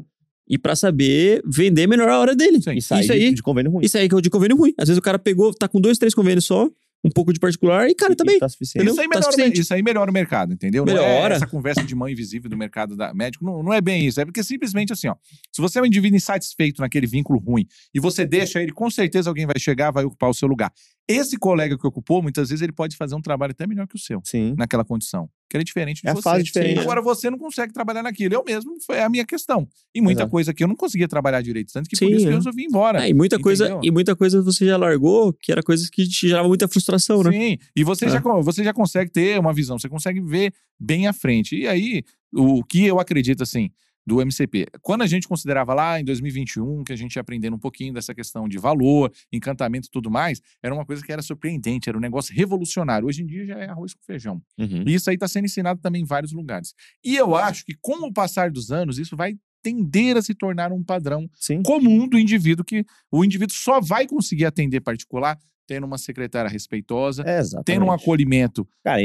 e 0.48 0.58
pra 0.58 0.76
saber 0.76 1.42
vender 1.46 1.86
melhor 1.86 2.08
a 2.08 2.18
hora 2.18 2.34
dele. 2.36 2.60
Sim. 2.62 2.74
E 2.74 2.82
sair 2.82 3.00
Isso 3.00 3.12
de- 3.12 3.18
aí, 3.18 3.34
de 3.34 3.42
convênio 3.42 3.70
ruim. 3.72 3.84
isso 3.84 3.96
aí 3.98 4.08
que 4.08 4.14
é 4.14 4.18
o 4.18 4.20
de 4.20 4.30
convênio 4.30 4.56
ruim. 4.56 4.72
Às 4.78 4.88
vezes 4.88 4.98
o 4.98 5.02
cara 5.02 5.18
pegou, 5.18 5.52
tá 5.54 5.66
com 5.68 5.80
dois, 5.80 5.98
três 5.98 6.14
convênios 6.14 6.44
só, 6.44 6.68
um 7.06 7.10
pouco 7.10 7.34
de 7.34 7.38
particular 7.38 7.86
e, 7.90 7.94
cara, 7.94 8.16
tá 8.16 8.24
bem. 8.24 8.38
Tá 8.38 8.48
suficiente. 8.48 8.78
Entendeu? 8.78 8.92
Isso 8.94 9.00
aí, 9.02 9.06
Tá 9.08 9.10
melhora, 9.16 9.32
suficiente. 9.32 9.60
isso 9.60 9.74
aí 9.74 9.82
melhora 9.82 10.10
o 10.10 10.14
mercado, 10.14 10.54
entendeu? 10.54 10.86
Não 10.86 10.92
é 10.92 10.96
Melhora. 10.96 11.34
essa 11.34 11.46
conversa 11.46 11.82
de 11.82 11.94
mão 11.94 12.08
invisível 12.08 12.48
do 12.48 12.56
mercado 12.56 12.96
da 12.96 13.12
médico. 13.12 13.44
Não, 13.44 13.62
não 13.62 13.72
é 13.74 13.80
bem 13.82 14.06
isso. 14.06 14.20
É 14.22 14.24
porque 14.24 14.42
simplesmente 14.42 14.90
assim, 14.92 15.08
ó. 15.08 15.14
Se 15.52 15.60
você 15.60 15.78
é 15.78 15.82
um 15.82 15.86
indivíduo 15.86 16.16
insatisfeito 16.16 16.80
naquele 16.80 17.06
vínculo 17.06 17.38
ruim 17.38 17.66
e 17.92 18.00
você 18.00 18.24
deixa 18.24 18.62
ele, 18.62 18.72
com 18.72 18.88
certeza 18.90 19.28
alguém 19.28 19.44
vai 19.44 19.58
chegar, 19.58 19.90
vai 19.90 20.04
ocupar 20.04 20.30
o 20.30 20.34
seu 20.34 20.48
lugar. 20.48 20.72
Esse 21.06 21.36
colega 21.36 21.76
que 21.76 21.86
ocupou, 21.86 22.22
muitas 22.22 22.48
vezes 22.48 22.62
ele 22.62 22.72
pode 22.72 22.96
fazer 22.96 23.14
um 23.14 23.20
trabalho 23.20 23.50
até 23.50 23.66
melhor 23.66 23.86
que 23.86 23.96
o 23.96 23.98
seu, 23.98 24.22
Sim. 24.24 24.54
naquela 24.56 24.82
condição. 24.84 25.28
Que 25.48 25.58
é 25.58 25.62
diferente 25.62 26.02
de 26.02 26.08
É 26.08 26.14
você. 26.14 26.22
fase 26.22 26.42
diferente. 26.42 26.80
Agora 26.80 27.00
você 27.02 27.30
não 27.30 27.38
consegue 27.38 27.72
trabalhar 27.72 28.02
naquilo. 28.02 28.34
Eu 28.34 28.42
mesmo, 28.44 28.76
foi 28.84 29.00
a 29.00 29.08
minha 29.08 29.24
questão. 29.24 29.68
E 29.94 30.00
muita 30.00 30.22
Exato. 30.22 30.30
coisa 30.30 30.54
que 30.54 30.64
eu 30.64 30.68
não 30.68 30.74
conseguia 30.74 31.06
trabalhar 31.06 31.42
direito. 31.42 31.72
Tanto 31.72 31.88
que 31.88 31.96
por 31.96 32.06
Sim, 32.06 32.12
isso 32.12 32.20
que 32.22 32.28
eu 32.28 32.32
é. 32.32 32.36
resolvi 32.36 32.62
ir 32.62 32.66
embora. 32.66 33.00
Ah, 33.02 33.08
e 33.08 33.14
muita 33.14 33.38
coisa, 33.38 33.78
e 33.82 33.90
muita 33.90 34.16
coisa 34.16 34.42
você 34.42 34.66
já 34.66 34.76
largou, 34.76 35.32
que 35.32 35.52
era 35.52 35.62
coisas 35.62 35.88
que 35.90 36.08
te 36.08 36.28
geravam 36.28 36.48
muita 36.48 36.66
frustração, 36.66 37.22
né? 37.22 37.30
Sim, 37.30 37.58
e 37.76 37.84
você, 37.84 38.06
É. 38.06 38.08
já, 38.08 38.20
você 38.20 38.64
já 38.64 38.72
consegue 38.72 39.10
ter 39.10 39.38
uma 39.38 39.52
visão, 39.52 39.78
você 39.78 39.88
consegue 39.88 40.20
ver 40.20 40.52
bem 40.80 41.06
à 41.06 41.12
frente. 41.12 41.54
E 41.56 41.68
aí, 41.68 42.02
o 42.32 42.64
que 42.64 42.84
eu 42.84 42.98
acredito, 42.98 43.42
assim, 43.42 43.70
do 44.06 44.20
MCP. 44.20 44.66
Quando 44.82 45.02
a 45.02 45.06
gente 45.06 45.26
considerava 45.26 45.74
lá 45.74 46.00
em 46.00 46.04
2021, 46.04 46.84
que 46.84 46.92
a 46.92 46.96
gente 46.96 47.16
ia 47.16 47.20
aprendendo 47.20 47.56
um 47.56 47.58
pouquinho 47.58 47.92
dessa 47.92 48.14
questão 48.14 48.48
de 48.48 48.58
valor, 48.58 49.12
encantamento 49.32 49.88
e 49.88 49.90
tudo 49.90 50.10
mais, 50.10 50.40
era 50.62 50.74
uma 50.74 50.84
coisa 50.84 51.02
que 51.02 51.12
era 51.12 51.22
surpreendente, 51.22 51.88
era 51.88 51.96
um 51.96 52.00
negócio 52.00 52.34
revolucionário. 52.34 53.08
Hoje 53.08 53.22
em 53.22 53.26
dia 53.26 53.46
já 53.46 53.58
é 53.58 53.68
arroz 53.68 53.94
com 53.94 54.02
feijão. 54.02 54.42
Uhum. 54.58 54.84
E 54.86 54.94
isso 54.94 55.08
aí 55.08 55.16
está 55.16 55.28
sendo 55.28 55.46
ensinado 55.46 55.80
também 55.80 56.02
em 56.02 56.06
vários 56.06 56.32
lugares. 56.32 56.74
E 57.04 57.16
eu 57.16 57.34
acho 57.34 57.64
que 57.64 57.74
com 57.80 58.06
o 58.06 58.12
passar 58.12 58.50
dos 58.50 58.70
anos, 58.70 58.98
isso 58.98 59.16
vai 59.16 59.36
tender 59.62 60.16
a 60.18 60.22
se 60.22 60.34
tornar 60.34 60.70
um 60.70 60.84
padrão 60.84 61.28
Sim. 61.34 61.62
comum 61.62 62.06
do 62.06 62.18
indivíduo, 62.18 62.62
que 62.64 62.84
o 63.10 63.24
indivíduo 63.24 63.56
só 63.56 63.80
vai 63.80 64.06
conseguir 64.06 64.44
atender 64.44 64.80
particular 64.80 65.38
tendo 65.66 65.84
uma 65.84 65.98
secretária 65.98 66.50
respeitosa, 66.50 67.22
É, 67.26 67.40
tendo 67.64 67.84
um 67.86 67.92
acolhimento 67.92 68.66
Cara, 68.82 68.98
a 68.98 69.00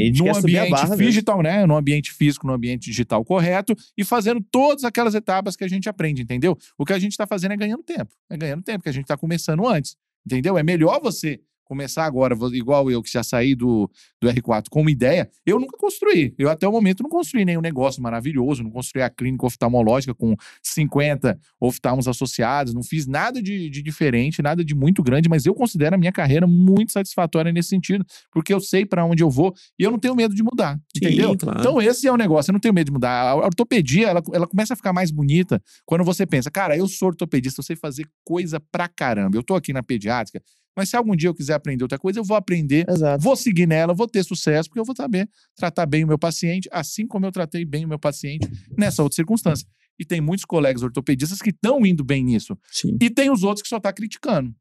ambiente 0.94 1.12
digital, 1.12 1.42
né? 1.42 1.66
Num 1.66 1.76
ambiente 1.76 2.12
físico, 2.12 2.48
num 2.48 2.54
ambiente 2.54 2.86
digital 2.86 3.24
correto 3.24 3.76
e 3.98 4.04
fazendo 4.04 4.42
todas 4.52 4.84
aquelas 4.84 5.16
etapas 5.16 5.56
que 5.56 5.64
a 5.64 5.68
gente 5.68 5.88
aprende, 5.90 6.22
entendeu? 6.22 6.58
O 6.78 6.86
que 6.86 6.94
a 6.94 7.00
gente 7.00 7.12
está 7.12 7.26
fazendo 7.26 7.54
é 7.54 7.58
ganhando 7.58 7.84
tempo. 7.84 8.12
É 8.30 8.38
ganhando 8.38 8.64
tempo, 8.64 8.84
que 8.84 8.90
a 8.90 8.94
gente 8.94 9.06
está 9.06 9.18
começando 9.18 9.68
antes, 9.68 9.96
entendeu? 10.26 10.58
É 10.58 10.64
melhor 10.64 11.00
você 11.02 11.40
começar 11.70 12.04
agora, 12.04 12.36
igual 12.52 12.90
eu 12.90 13.02
que 13.04 13.12
já 13.12 13.22
saí 13.22 13.54
do, 13.54 13.88
do 14.20 14.28
R4 14.28 14.66
com 14.72 14.82
uma 14.82 14.90
ideia, 14.90 15.30
eu 15.46 15.60
nunca 15.60 15.78
construí. 15.78 16.34
Eu 16.36 16.50
até 16.50 16.68
o 16.68 16.72
momento 16.72 17.04
não 17.04 17.10
construí 17.10 17.46
nenhum 17.46 17.62
negócio 17.62 18.02
maravilhoso, 18.02 18.64
não 18.64 18.72
construí 18.72 19.04
a 19.04 19.10
clínica 19.10 19.46
oftalmológica 19.46 20.16
com 20.16 20.36
50 20.64 21.40
oftalmos 21.62 22.08
associados, 22.08 22.74
não 22.74 22.82
fiz 22.82 23.06
nada 23.06 23.40
de, 23.40 23.70
de 23.70 23.84
diferente, 23.84 24.42
nada 24.42 24.66
de 24.66 24.74
muito 24.74 25.04
grande, 25.04 25.30
mas 25.30 25.46
eu 25.46 25.54
considero 25.54 25.94
a 25.94 25.98
minha 25.98 26.12
carreira 26.12 26.48
muito 26.48 26.92
satisfatória 26.92 27.52
nesse 27.54 27.70
sentido, 27.70 28.04
porque 28.32 28.52
eu 28.52 28.60
sei 28.60 28.84
para 28.84 29.06
onde 29.06 29.22
eu 29.22 29.30
vou 29.30 29.54
e 29.78 29.84
eu 29.84 29.92
não 29.92 30.00
tenho 30.00 30.16
medo 30.16 30.34
de 30.34 30.42
mudar, 30.42 30.76
Sim, 30.98 31.06
entendeu? 31.06 31.38
claro. 31.38 31.60
Então 31.60 31.80
esse 31.80 32.08
é 32.08 32.12
o 32.12 32.18
negócio, 32.18 32.50
eu 32.50 32.54
não 32.54 32.60
tenho 32.60 32.74
medo 32.74 32.88
de 32.88 32.94
mudar. 32.94 33.30
A 33.30 33.36
ortopedia, 33.36 34.08
ela, 34.08 34.24
ela 34.34 34.48
começa 34.48 34.74
a 34.74 34.76
ficar 34.76 34.92
mais 34.92 35.12
bonita 35.12 35.62
quando 35.86 36.04
você 36.04 36.26
pensa, 36.26 36.50
cara, 36.50 36.76
eu 36.76 36.88
sou 36.88 37.10
ortopedista, 37.10 37.60
eu 37.60 37.64
sei 37.64 37.76
fazer 37.76 38.08
coisa 38.26 38.60
pra 38.72 38.88
caramba. 38.88 39.38
Eu 39.38 39.44
tô 39.44 39.54
aqui 39.54 39.72
na 39.72 39.84
pediátrica, 39.84 40.42
mas 40.80 40.88
se 40.88 40.96
algum 40.96 41.14
dia 41.14 41.28
eu 41.28 41.34
quiser 41.34 41.56
aprender 41.56 41.84
outra 41.84 42.00
coisa, 42.00 42.22
eu 42.22 42.24
vou 42.24 42.38
aprender, 42.38 42.86
Exato. 42.88 43.22
vou 43.22 43.36
seguir 43.36 43.68
nela, 43.68 43.94
vou 43.94 44.08
ter 44.08 44.24
sucesso, 44.24 44.70
porque 44.70 44.80
eu 44.80 44.86
vou 44.86 44.96
saber 44.96 45.30
tratar 45.54 45.86
bem 45.86 46.06
o 46.06 46.08
meu 46.08 46.18
paciente, 46.18 46.70
assim 46.72 47.06
como 47.06 47.26
eu 47.26 47.34
tratei 47.34 47.66
bem 47.66 47.84
o 47.84 47.88
meu 47.90 48.00
paciente 48.00 48.50
nessa 48.78 49.04
outra 49.04 49.18
circunstância. 49.18 49.68
E 50.00 50.06
tem 50.06 50.22
muitos 50.22 50.46
colegas 50.46 50.82
ortopedistas 50.82 51.42
que 51.42 51.50
estão 51.50 51.86
indo 51.86 52.02
bem 52.02 52.24
nisso. 52.24 52.58
Sim. 52.72 52.98
E 53.02 53.10
tem 53.10 53.30
os 53.30 53.44
outros 53.44 53.62
que 53.62 53.68
só 53.68 53.78
tá 53.78 53.92
criticando. 53.92 54.56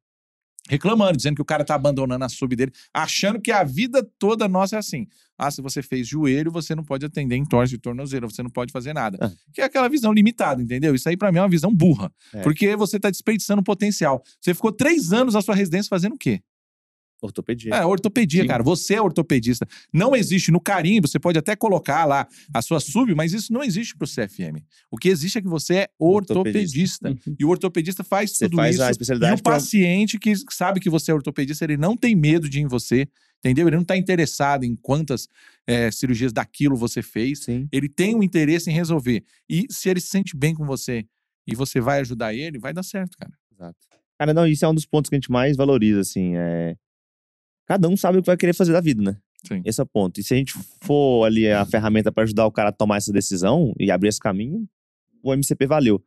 Reclamando, 0.68 1.16
dizendo 1.16 1.36
que 1.36 1.42
o 1.42 1.44
cara 1.44 1.64
tá 1.64 1.74
abandonando 1.74 2.24
a 2.24 2.28
sub 2.28 2.54
dele, 2.54 2.72
achando 2.92 3.40
que 3.40 3.50
a 3.50 3.64
vida 3.64 4.06
toda 4.18 4.48
nossa 4.48 4.76
é 4.76 4.78
assim. 4.78 5.06
Ah, 5.38 5.50
se 5.50 5.62
você 5.62 5.82
fez 5.82 6.06
joelho, 6.06 6.50
você 6.50 6.74
não 6.74 6.82
pode 6.82 7.06
atender 7.06 7.36
em 7.36 7.44
torce 7.44 7.70
de 7.70 7.78
tornozelo, 7.78 8.28
você 8.28 8.42
não 8.42 8.50
pode 8.50 8.72
fazer 8.72 8.92
nada. 8.92 9.18
Ah. 9.20 9.30
Que 9.52 9.60
é 9.60 9.64
aquela 9.64 9.88
visão 9.88 10.12
limitada, 10.12 10.60
entendeu? 10.60 10.94
Isso 10.96 11.08
aí 11.08 11.16
pra 11.16 11.30
mim 11.30 11.38
é 11.38 11.42
uma 11.42 11.48
visão 11.48 11.72
burra. 11.72 12.12
É. 12.34 12.42
Porque 12.42 12.74
você 12.74 12.98
tá 12.98 13.08
desperdiçando 13.08 13.62
potencial. 13.62 14.22
Você 14.40 14.52
ficou 14.52 14.72
três 14.72 15.12
anos 15.12 15.34
na 15.34 15.42
sua 15.42 15.54
residência 15.54 15.88
fazendo 15.88 16.14
o 16.14 16.18
quê? 16.18 16.42
Ortopedia. 17.20 17.74
É, 17.74 17.84
ortopedia, 17.84 18.42
Sim. 18.42 18.48
cara. 18.48 18.62
Você 18.62 18.94
é 18.94 19.02
ortopedista. 19.02 19.66
Não 19.92 20.14
existe 20.14 20.52
no 20.52 20.60
carimbo, 20.60 21.08
você 21.08 21.18
pode 21.18 21.38
até 21.38 21.56
colocar 21.56 22.04
lá 22.04 22.28
a 22.54 22.62
sua 22.62 22.78
sub, 22.78 23.12
mas 23.14 23.32
isso 23.32 23.52
não 23.52 23.62
existe 23.64 23.96
pro 23.96 24.06
CFM. 24.06 24.62
O 24.90 24.96
que 24.96 25.08
existe 25.08 25.38
é 25.38 25.42
que 25.42 25.48
você 25.48 25.74
é 25.74 25.88
ortopedista. 25.98 27.10
Uhum. 27.10 27.36
E 27.38 27.44
o 27.44 27.48
ortopedista 27.48 28.04
faz 28.04 28.32
Você 28.36 28.44
tudo 28.46 28.56
faz 28.56 28.74
isso. 28.76 28.84
a 28.84 28.88
E 28.88 28.90
especialidade 28.92 29.40
o 29.40 29.42
pra- 29.42 29.54
paciente 29.54 30.18
que 30.18 30.32
sabe 30.50 30.78
que 30.80 30.88
você 30.90 31.10
é 31.10 31.14
ortopedista, 31.14 31.64
ele 31.64 31.76
não 31.76 31.96
tem 31.96 32.14
medo 32.14 32.48
de 32.48 32.58
ir 32.58 32.62
em 32.62 32.66
você, 32.66 33.06
entendeu? 33.38 33.66
Ele 33.66 33.76
não 33.76 33.82
está 33.82 33.96
interessado 33.96 34.64
em 34.64 34.76
quantas 34.76 35.26
eh, 35.66 35.90
cirurgias 35.90 36.32
daquilo 36.32 36.76
você 36.76 37.02
fez. 37.02 37.44
Sim. 37.44 37.68
Ele 37.72 37.88
tem 37.88 38.14
um 38.14 38.22
interesse 38.22 38.70
em 38.70 38.74
resolver. 38.74 39.24
E 39.48 39.66
se 39.70 39.88
ele 39.88 40.00
se 40.00 40.08
sente 40.08 40.36
bem 40.36 40.54
com 40.54 40.64
você 40.64 41.04
e 41.46 41.54
você 41.54 41.80
vai 41.80 42.00
ajudar 42.00 42.32
ele, 42.34 42.58
vai 42.58 42.72
dar 42.72 42.82
certo, 42.82 43.16
cara. 43.18 43.32
Exato. 43.52 43.76
Cara, 44.18 44.34
não, 44.34 44.46
isso 44.46 44.64
é 44.64 44.68
um 44.68 44.74
dos 44.74 44.86
pontos 44.86 45.08
que 45.08 45.14
a 45.14 45.18
gente 45.18 45.30
mais 45.30 45.56
valoriza, 45.56 46.00
assim. 46.00 46.32
É... 46.36 46.76
Cada 47.68 47.86
um 47.88 47.96
sabe 47.96 48.18
o 48.18 48.22
que 48.22 48.26
vai 48.26 48.36
querer 48.36 48.54
fazer 48.54 48.72
da 48.72 48.80
vida, 48.80 49.02
né? 49.02 49.16
Sim. 49.46 49.60
Esse 49.64 49.80
é 49.80 49.84
o 49.84 49.86
ponto. 49.86 50.18
E 50.18 50.22
se 50.24 50.34
a 50.34 50.36
gente 50.36 50.54
for 50.82 51.24
ali 51.26 51.48
a 51.48 51.64
ferramenta 51.66 52.10
para 52.10 52.24
ajudar 52.24 52.46
o 52.46 52.50
cara 52.50 52.70
a 52.70 52.72
tomar 52.72 52.96
essa 52.96 53.12
decisão 53.12 53.72
e 53.78 53.90
abrir 53.90 54.08
esse 54.08 54.18
caminho, 54.18 54.66
o 55.22 55.32
MCP 55.32 55.66
valeu. 55.66 56.02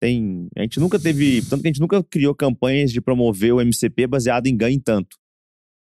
Tem, 0.00 0.48
a 0.56 0.62
gente 0.62 0.78
nunca 0.80 0.98
teve, 0.98 1.40
tanto 1.48 1.62
que 1.62 1.68
a 1.68 1.70
gente 1.70 1.80
nunca 1.80 2.02
criou 2.02 2.34
campanhas 2.34 2.92
de 2.92 3.00
promover 3.00 3.54
o 3.54 3.60
MCP 3.60 4.06
baseado 4.06 4.46
em 4.48 4.56
ganho 4.56 4.74
em 4.74 4.80
tanto. 4.80 5.16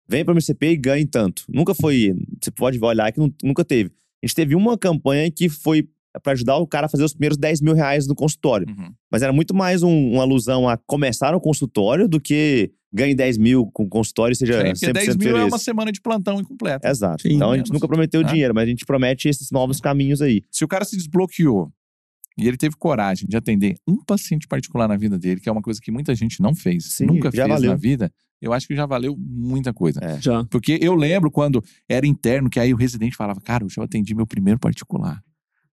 Vem 0.08 0.24
para 0.24 0.32
o 0.34 0.36
MCP 0.38 0.68
e 0.72 0.78
ganha 0.78 1.02
em 1.02 1.08
tanto. 1.08 1.44
Nunca 1.50 1.74
foi, 1.74 2.14
você 2.42 2.52
pode 2.52 2.80
olhar 2.82 3.12
que 3.12 3.20
nu- 3.20 3.34
nunca 3.44 3.66
teve. 3.66 3.90
A 4.24 4.28
gente 4.28 4.36
teve 4.36 4.56
uma 4.56 4.78
campanha 4.78 5.30
que 5.32 5.50
foi 5.50 5.90
para 6.24 6.34
ajudar 6.34 6.58
o 6.58 6.68
cara 6.68 6.86
a 6.86 6.90
fazer 6.90 7.04
os 7.04 7.14
primeiros 7.14 7.38
10 7.38 7.62
mil 7.62 7.74
reais 7.74 8.08
no 8.08 8.16
consultório. 8.16 8.68
Uhum. 8.70 8.92
Mas 9.12 9.22
era 9.22 9.32
muito 9.34 9.54
mais 9.56 9.84
um- 9.84 10.12
uma 10.14 10.24
alusão 10.24 10.68
a 10.70 10.78
começar 10.78 11.32
no 11.34 11.40
consultório 11.42 12.08
do 12.08 12.20
que 12.20 12.72
ganhe 12.94 13.14
10 13.14 13.38
mil 13.38 13.66
com 13.74 13.84
o 13.84 13.90
consultório 13.90 14.34
e 14.34 14.36
seja 14.38 14.54
Sim, 14.54 14.60
porque 14.72 14.86
100% 14.86 14.94
10 14.94 15.16
mil 15.18 15.30
é 15.30 15.40
feliz. 15.40 15.52
uma 15.54 15.58
semana 15.60 15.92
de 15.92 16.00
plantão 16.02 16.40
incompleta. 16.40 16.88
Exato. 16.88 17.24
Sim, 17.24 17.34
então 17.34 17.52
a 17.52 17.58
gente 17.58 17.68
menos, 17.68 17.72
nunca 17.82 17.88
prometeu 17.88 18.22
né? 18.22 18.28
dinheiro, 18.32 18.54
mas 18.56 18.64
a 18.64 18.68
gente 18.68 18.86
promete 18.86 19.28
esses 19.28 19.52
novos 19.52 19.82
caminhos 19.82 20.22
aí. 20.22 20.42
Se 20.50 20.64
o 20.64 20.68
cara 20.68 20.86
se 20.86 20.96
desbloqueou 20.96 21.70
e 22.38 22.48
ele 22.48 22.56
teve 22.58 22.76
coragem 22.78 23.28
de 23.28 23.36
atender 23.36 23.76
um 23.88 23.98
paciente 24.04 24.48
particular 24.48 24.88
na 24.88 24.96
vida 24.96 25.18
dele, 25.20 25.42
que 25.42 25.50
é 25.50 25.52
uma 25.52 25.62
coisa 25.62 25.80
que 25.82 25.92
muita 25.92 26.16
gente 26.16 26.42
não 26.42 26.56
fez, 26.56 26.86
Sim, 26.94 27.06
nunca 27.08 27.30
já 27.34 27.44
fez 27.46 27.56
valeu. 27.56 27.72
na 27.72 27.76
vida, 27.78 28.10
eu 28.42 28.54
acho 28.54 28.68
que 28.68 28.76
já 28.76 28.86
valeu 28.86 29.16
muita 29.18 29.74
coisa. 29.74 30.00
É. 30.04 30.20
Já. 30.22 30.46
Porque 30.46 30.78
eu 30.82 30.94
lembro 30.96 31.30
quando 31.32 31.62
era 31.90 32.06
interno, 32.08 32.50
que 32.50 32.60
aí 32.60 32.74
o 32.74 32.78
residente 32.78 33.16
falava, 33.16 33.42
cara, 33.42 33.64
eu 33.66 33.70
já 33.70 33.84
atendi 33.84 34.14
meu 34.16 34.28
primeiro 34.28 34.60
particular. 34.60 35.22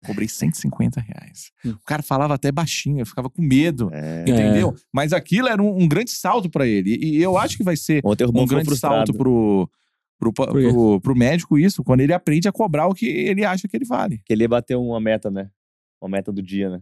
Cobrei 0.06 0.28
150 0.28 1.00
reais. 1.00 1.50
Hum. 1.64 1.70
O 1.72 1.84
cara 1.84 2.02
falava 2.02 2.34
até 2.34 2.52
baixinho, 2.52 3.00
eu 3.00 3.06
ficava 3.06 3.28
com 3.28 3.42
medo, 3.42 3.90
É. 3.92 4.22
entendeu? 4.22 4.74
Mas 4.92 5.12
aquilo 5.12 5.48
era 5.48 5.62
um, 5.62 5.82
um 5.82 5.88
grande 5.88 6.10
salto 6.12 6.48
pra 6.48 6.66
ele. 6.66 6.94
E, 7.00 7.16
e 7.18 7.22
eu 7.22 7.36
acho 7.36 7.56
que 7.56 7.64
vai 7.64 7.76
ser 7.76 8.02
um 8.04 8.46
grande 8.46 8.66
frustrado. 8.66 8.94
salto 8.96 9.14
pro, 9.14 9.68
pro, 10.18 10.32
pro, 10.32 11.00
pro 11.00 11.16
médico 11.16 11.58
isso, 11.58 11.82
quando 11.84 12.00
ele 12.00 12.12
aprende 12.12 12.48
a 12.48 12.52
cobrar 12.52 12.86
o 12.86 12.94
que 12.94 13.06
ele 13.06 13.44
acha 13.44 13.66
que 13.68 13.76
ele 13.76 13.84
vale. 13.84 14.20
Que 14.24 14.32
ele 14.32 14.44
ia 14.44 14.48
bater 14.48 14.76
uma 14.76 15.00
meta, 15.00 15.30
né? 15.30 15.50
Uma 16.00 16.08
meta 16.10 16.30
do 16.32 16.42
dia, 16.42 16.70
né? 16.70 16.80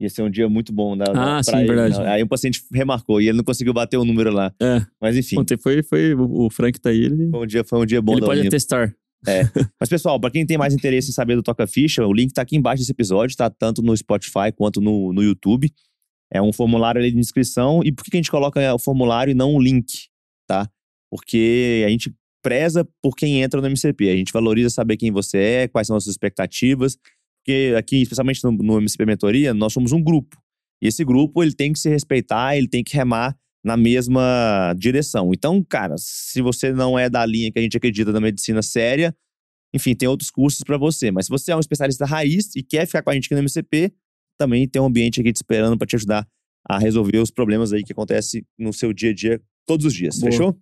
Ia 0.00 0.08
ser 0.08 0.22
um 0.22 0.30
dia 0.30 0.48
muito 0.48 0.72
bom 0.72 0.96
da, 0.96 1.04
Ah, 1.14 1.42
sim, 1.42 1.54
ele, 1.58 1.66
verdade. 1.66 1.98
né? 1.98 2.08
Aí 2.08 2.22
o 2.22 2.26
paciente 2.26 2.62
remarcou 2.72 3.20
e 3.20 3.28
ele 3.28 3.36
não 3.36 3.44
conseguiu 3.44 3.74
bater 3.74 3.98
o 3.98 4.04
número 4.04 4.32
lá. 4.32 4.50
É. 4.60 4.80
Mas 4.98 5.14
enfim, 5.14 5.38
Ontem 5.38 5.58
foi, 5.58 5.82
foi 5.82 6.14
o 6.14 6.48
Frank 6.50 6.80
tá 6.80 6.88
aí, 6.88 7.00
ele, 7.04 7.28
foi 7.30 7.42
um 7.42 7.46
dia, 7.46 7.62
foi 7.64 7.78
um 7.80 7.84
dia 7.86 8.00
bom 8.00 8.12
ele 8.12 8.22
pode 8.22 8.40
Unip. 8.40 8.48
atestar. 8.48 8.94
Mas, 9.78 9.88
pessoal, 9.88 10.18
pra 10.18 10.30
quem 10.30 10.46
tem 10.46 10.56
mais 10.56 10.74
interesse 10.74 11.10
em 11.10 11.12
saber 11.12 11.36
do 11.36 11.42
Toca 11.42 11.66
Ficha, 11.66 12.06
o 12.06 12.12
link 12.12 12.32
tá 12.32 12.42
aqui 12.42 12.56
embaixo 12.56 12.80
desse 12.82 12.92
episódio, 12.92 13.36
tá? 13.36 13.50
Tanto 13.50 13.82
no 13.82 13.96
Spotify 13.96 14.52
quanto 14.54 14.80
no, 14.80 15.12
no 15.12 15.22
YouTube. 15.22 15.70
É 16.32 16.40
um 16.40 16.52
formulário 16.52 17.00
ali 17.00 17.10
de 17.10 17.18
inscrição. 17.18 17.80
E 17.84 17.92
por 17.92 18.04
que 18.04 18.10
que 18.10 18.16
a 18.16 18.20
gente 18.20 18.30
coloca 18.30 18.74
o 18.74 18.78
formulário 18.78 19.32
e 19.32 19.34
não 19.34 19.54
o 19.54 19.60
link, 19.60 20.08
tá? 20.46 20.70
Porque 21.10 21.82
a 21.86 21.90
gente 21.90 22.14
preza 22.42 22.88
por 23.02 23.16
quem 23.16 23.42
entra 23.42 23.60
no 23.60 23.66
MCP. 23.66 24.08
A 24.08 24.16
gente 24.16 24.32
valoriza 24.32 24.70
saber 24.70 24.96
quem 24.96 25.10
você 25.10 25.38
é, 25.38 25.68
quais 25.68 25.86
são 25.86 25.96
as 25.96 26.04
suas 26.04 26.14
expectativas. 26.14 26.96
Porque 27.40 27.74
aqui, 27.76 28.02
especialmente 28.02 28.42
no, 28.44 28.52
no 28.52 28.80
MCP 28.80 29.04
Mentoria, 29.06 29.52
nós 29.52 29.72
somos 29.72 29.92
um 29.92 30.02
grupo. 30.02 30.36
E 30.82 30.86
esse 30.86 31.04
grupo, 31.04 31.42
ele 31.42 31.52
tem 31.52 31.72
que 31.72 31.78
se 31.78 31.90
respeitar, 31.90 32.56
ele 32.56 32.68
tem 32.68 32.82
que 32.82 32.96
remar 32.96 33.36
na 33.64 33.76
mesma 33.76 34.74
direção. 34.76 35.32
Então, 35.34 35.62
cara, 35.62 35.94
se 35.98 36.40
você 36.40 36.72
não 36.72 36.98
é 36.98 37.10
da 37.10 37.24
linha 37.24 37.52
que 37.52 37.58
a 37.58 37.62
gente 37.62 37.76
acredita 37.76 38.12
da 38.12 38.20
medicina 38.20 38.62
séria, 38.62 39.14
enfim, 39.74 39.94
tem 39.94 40.08
outros 40.08 40.30
cursos 40.30 40.62
para 40.64 40.76
você. 40.78 41.10
Mas 41.10 41.26
se 41.26 41.30
você 41.30 41.52
é 41.52 41.56
um 41.56 41.60
especialista 41.60 42.04
raiz 42.04 42.54
e 42.56 42.62
quer 42.62 42.86
ficar 42.86 43.02
com 43.02 43.10
a 43.10 43.14
gente 43.14 43.26
aqui 43.26 43.34
no 43.34 43.40
MCP, 43.40 43.92
também 44.38 44.66
tem 44.66 44.80
um 44.80 44.86
ambiente 44.86 45.20
aqui 45.20 45.32
te 45.32 45.36
esperando 45.36 45.76
para 45.76 45.86
te 45.86 45.96
ajudar 45.96 46.26
a 46.68 46.78
resolver 46.78 47.18
os 47.18 47.30
problemas 47.30 47.72
aí 47.72 47.82
que 47.82 47.92
acontecem 47.92 48.44
no 48.58 48.72
seu 48.72 48.92
dia 48.92 49.10
a 49.10 49.14
dia, 49.14 49.40
todos 49.66 49.86
os 49.86 49.94
dias. 49.94 50.18
Boa. 50.18 50.30
Fechou? 50.30 50.58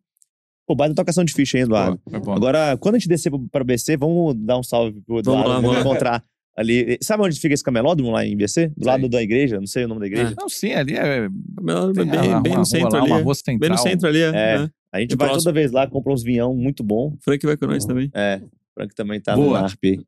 Pô, 0.66 0.74
baita 0.74 0.94
tocação 0.94 1.24
de 1.24 1.32
ficha, 1.32 1.56
hein, 1.56 1.64
Eduardo? 1.64 2.00
Foi 2.08 2.20
bom. 2.20 2.32
Agora, 2.32 2.76
quando 2.76 2.96
a 2.96 2.98
gente 2.98 3.08
descer 3.08 3.32
para 3.50 3.64
BC, 3.64 3.96
vamos 3.96 4.34
dar 4.34 4.58
um 4.58 4.62
salve 4.62 5.00
pro 5.00 5.20
Eduardo. 5.20 5.48
Vamos, 5.48 5.62
vamos 5.62 5.80
encontrar 5.80 6.22
ali. 6.58 6.98
Sabe 7.00 7.22
onde 7.22 7.38
fica 7.40 7.54
esse 7.54 7.62
camelódromo 7.64 8.10
lá 8.10 8.24
em 8.26 8.36
BC? 8.36 8.72
Do 8.76 8.86
lado 8.86 9.08
da 9.08 9.22
igreja? 9.22 9.58
Não 9.58 9.66
sei 9.66 9.84
o 9.84 9.88
nome 9.88 10.00
da 10.00 10.06
igreja. 10.06 10.34
Não, 10.38 10.48
sim, 10.48 10.72
ali 10.72 10.94
é. 10.94 11.28
Tem 11.28 12.10
a- 12.10 12.20
bem, 12.20 12.30
uma 12.30 12.40
bem 12.40 12.54
no 12.56 12.64
centro 12.66 12.92
lá, 12.92 12.98
ali. 13.02 13.10
Uma 13.10 13.20
é. 13.20 13.22
rua 13.22 13.34
Bem 13.58 13.70
no 13.70 13.78
centro 13.78 14.08
ali, 14.08 14.20
é. 14.20 14.28
É. 14.28 14.54
é. 14.64 14.68
A 14.92 15.00
gente 15.00 15.12
E 15.12 15.16
vai 15.16 15.28
próximo. 15.28 15.44
toda 15.44 15.54
vez 15.54 15.70
lá, 15.70 15.86
compra 15.86 16.12
uns 16.12 16.22
vinhão 16.22 16.54
muito 16.54 16.82
bom. 16.82 17.14
Frank 17.22 17.44
vai 17.44 17.56
com 17.56 17.66
nós 17.66 17.84
também. 17.84 18.10
É, 18.14 18.40
o 18.42 18.48
Frank 18.74 18.94
também 18.94 19.20
tá 19.20 19.34
Boa. 19.36 19.58
no 19.60 19.64
ARP. 19.66 19.78
aí. 19.84 19.98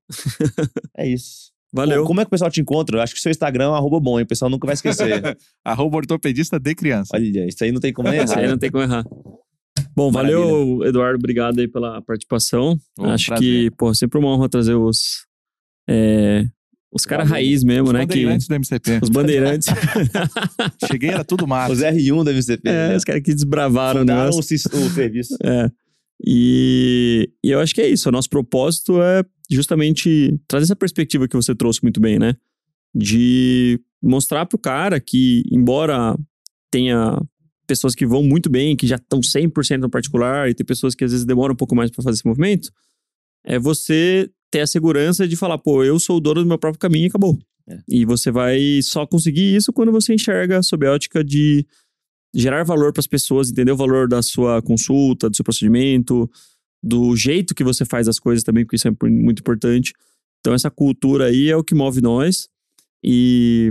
é 0.96 1.08
isso. 1.08 1.50
Valeu. 1.72 2.02
Pô, 2.02 2.08
como 2.08 2.20
é 2.20 2.24
que 2.24 2.28
o 2.28 2.30
pessoal 2.30 2.50
te 2.50 2.60
encontra? 2.60 3.00
Acho 3.02 3.14
que 3.14 3.20
seu 3.20 3.30
Instagram 3.30 3.66
é 3.66 3.68
um 3.68 3.74
arroba 3.74 4.00
bom, 4.00 4.18
hein? 4.18 4.24
O 4.24 4.26
pessoal 4.26 4.50
nunca 4.50 4.66
vai 4.66 4.74
esquecer. 4.74 5.36
Arroba 5.64 5.98
ortopedista 5.98 6.58
de 6.58 6.74
criança. 6.74 7.10
Olha, 7.14 7.46
isso 7.46 7.62
aí 7.62 7.70
não 7.70 7.80
tem 7.80 7.92
como 7.92 8.08
nem 8.10 8.24
Isso 8.24 8.32
aí 8.34 8.40
errar. 8.44 8.50
não 8.50 8.58
tem 8.58 8.70
como 8.72 8.82
errar. 8.82 9.04
Bom, 9.94 10.10
valeu, 10.10 10.84
Eduardo. 10.84 11.18
Obrigado 11.18 11.60
aí 11.60 11.68
pela 11.68 12.02
participação. 12.02 12.76
Acho 13.00 13.26
prazer. 13.26 13.38
que, 13.38 13.70
pô, 13.76 13.94
sempre 13.94 14.18
uma 14.18 14.28
honra 14.34 14.48
trazer 14.48 14.74
os. 14.74 15.26
É, 15.88 16.44
os 16.92 17.04
caras 17.04 17.28
raiz 17.28 17.62
mesmo, 17.62 17.88
Os 17.88 17.92
né? 17.92 18.00
Que, 18.00 18.06
bandeirantes 18.06 18.48
do 18.48 18.54
MCP. 18.54 18.98
os 19.02 19.08
bandeirantes. 19.08 19.68
Cheguei, 20.88 21.10
era 21.10 21.24
tudo 21.24 21.46
mato. 21.46 21.72
Os 21.72 21.80
R1 21.80 22.24
da 22.24 22.32
MCP. 22.32 22.68
é, 22.68 22.88
né? 22.88 22.96
os 22.96 23.04
caras 23.04 23.22
que 23.22 23.32
desbravaram 23.32 24.00
o 24.00 24.02
Fundaram 24.02 24.30
negócio. 24.30 24.56
o, 24.72 24.86
o 24.86 24.90
serviço. 24.90 25.36
É. 25.44 25.70
E, 26.26 27.30
e 27.44 27.50
eu 27.50 27.60
acho 27.60 27.74
que 27.74 27.80
é 27.80 27.88
isso. 27.88 28.08
O 28.08 28.12
nosso 28.12 28.28
propósito 28.28 29.00
é 29.00 29.24
justamente 29.50 30.38
trazer 30.46 30.64
essa 30.64 30.76
perspectiva 30.76 31.28
que 31.28 31.36
você 31.36 31.54
trouxe 31.54 31.80
muito 31.82 32.00
bem, 32.00 32.18
né? 32.18 32.34
de 32.94 33.80
mostrar 34.02 34.46
pro 34.46 34.58
cara 34.58 35.00
que, 35.00 35.42
embora 35.50 36.16
tenha 36.70 37.20
pessoas 37.66 37.94
que 37.94 38.06
vão 38.06 38.22
muito 38.22 38.50
bem, 38.50 38.76
que 38.76 38.86
já 38.86 38.96
estão 38.96 39.20
100% 39.20 39.78
no 39.78 39.90
particular, 39.90 40.48
e 40.48 40.54
tem 40.54 40.66
pessoas 40.66 40.94
que 40.94 41.04
às 41.04 41.12
vezes 41.12 41.26
demoram 41.26 41.52
um 41.52 41.56
pouco 41.56 41.74
mais 41.74 41.90
para 41.90 42.02
fazer 42.02 42.16
esse 42.16 42.26
movimento, 42.26 42.70
é 43.44 43.58
você 43.58 44.30
ter 44.50 44.60
a 44.60 44.66
segurança 44.66 45.26
de 45.28 45.36
falar, 45.36 45.58
pô, 45.58 45.84
eu 45.84 45.98
sou 45.98 46.16
o 46.16 46.20
dono 46.20 46.42
do 46.42 46.48
meu 46.48 46.58
próprio 46.58 46.80
caminho 46.80 47.04
e 47.04 47.08
acabou. 47.08 47.38
É. 47.68 47.78
E 47.88 48.04
você 48.04 48.30
vai 48.30 48.80
só 48.82 49.06
conseguir 49.06 49.54
isso 49.54 49.72
quando 49.72 49.92
você 49.92 50.14
enxerga 50.14 50.62
sob 50.62 50.86
a 50.86 50.92
ótica 50.92 51.22
de 51.22 51.66
gerar 52.34 52.64
valor 52.64 52.92
para 52.92 53.00
as 53.00 53.06
pessoas, 53.06 53.50
entender 53.50 53.72
o 53.72 53.76
valor 53.76 54.08
da 54.08 54.22
sua 54.22 54.60
consulta, 54.62 55.28
do 55.28 55.36
seu 55.36 55.44
procedimento, 55.44 56.30
do 56.82 57.14
jeito 57.16 57.54
que 57.54 57.64
você 57.64 57.84
faz 57.84 58.08
as 58.08 58.18
coisas 58.18 58.42
também, 58.42 58.64
porque 58.64 58.76
isso 58.76 58.88
é 58.88 58.92
muito 59.08 59.40
importante. 59.40 59.92
Então, 60.40 60.54
essa 60.54 60.70
cultura 60.70 61.26
aí 61.26 61.50
é 61.50 61.56
o 61.56 61.64
que 61.64 61.74
move 61.74 62.00
nós. 62.00 62.48
E, 63.04 63.70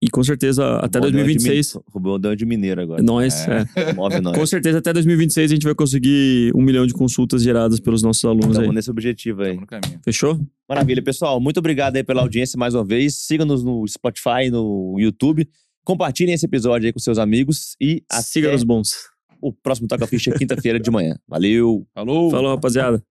e 0.00 0.08
com 0.08 0.22
certeza, 0.22 0.76
até 0.78 0.98
Rubão 0.98 1.10
deu 1.12 1.20
uma 1.20 1.26
de 1.28 1.34
2026. 1.34 1.74
min- 1.74 1.80
Rubão 1.92 2.20
deu 2.20 2.30
uma 2.30 2.36
de 2.36 2.46
mineiro 2.46 2.80
agora. 2.80 3.02
Nós, 3.02 3.46
É. 3.48 3.66
é. 3.76 3.92
Move 3.94 4.20
nós. 4.20 4.36
Com 4.36 4.46
certeza, 4.46 4.78
até 4.78 4.92
2026 4.92 5.50
a 5.50 5.54
gente 5.54 5.64
vai 5.64 5.74
conseguir 5.74 6.52
um 6.54 6.62
milhão 6.62 6.86
de 6.86 6.92
consultas 6.94 7.42
geradas 7.42 7.80
pelos 7.80 8.02
nossos 8.02 8.24
alunos 8.24 8.46
aí. 8.50 8.52
Estamos 8.62 8.74
nesse 8.74 8.90
objetivo 8.90 9.42
aí. 9.42 9.54
Estamos 9.54 9.60
no 9.72 9.80
caminho. 9.80 10.00
Fechou? 10.04 10.38
Maravilha, 10.68 11.02
pessoal. 11.02 11.40
Muito 11.40 11.58
obrigado 11.58 11.96
aí 11.96 12.04
pela 12.04 12.22
audiência 12.22 12.58
mais 12.58 12.74
uma 12.74 12.84
vez. 12.84 13.16
Siga-nos 13.16 13.64
no 13.64 13.86
Spotify, 13.88 14.50
no 14.50 14.96
YouTube. 14.98 15.48
Compartilhem 15.84 16.34
esse 16.34 16.44
episódio 16.46 16.86
aí 16.86 16.92
com 16.92 16.98
seus 16.98 17.18
amigos 17.18 17.74
e 17.80 18.02
Siga 18.22 18.48
até 18.48 18.54
nos 18.54 18.62
bons. 18.64 18.90
o 19.40 19.52
próximo 19.52 19.88
Toca 19.88 20.06
Ficha 20.06 20.30
quinta-feira 20.32 20.78
de 20.78 20.90
manhã. 20.90 21.16
Valeu! 21.26 21.86
Falou! 21.94 22.30
Falou, 22.30 22.54
rapaziada. 22.54 23.02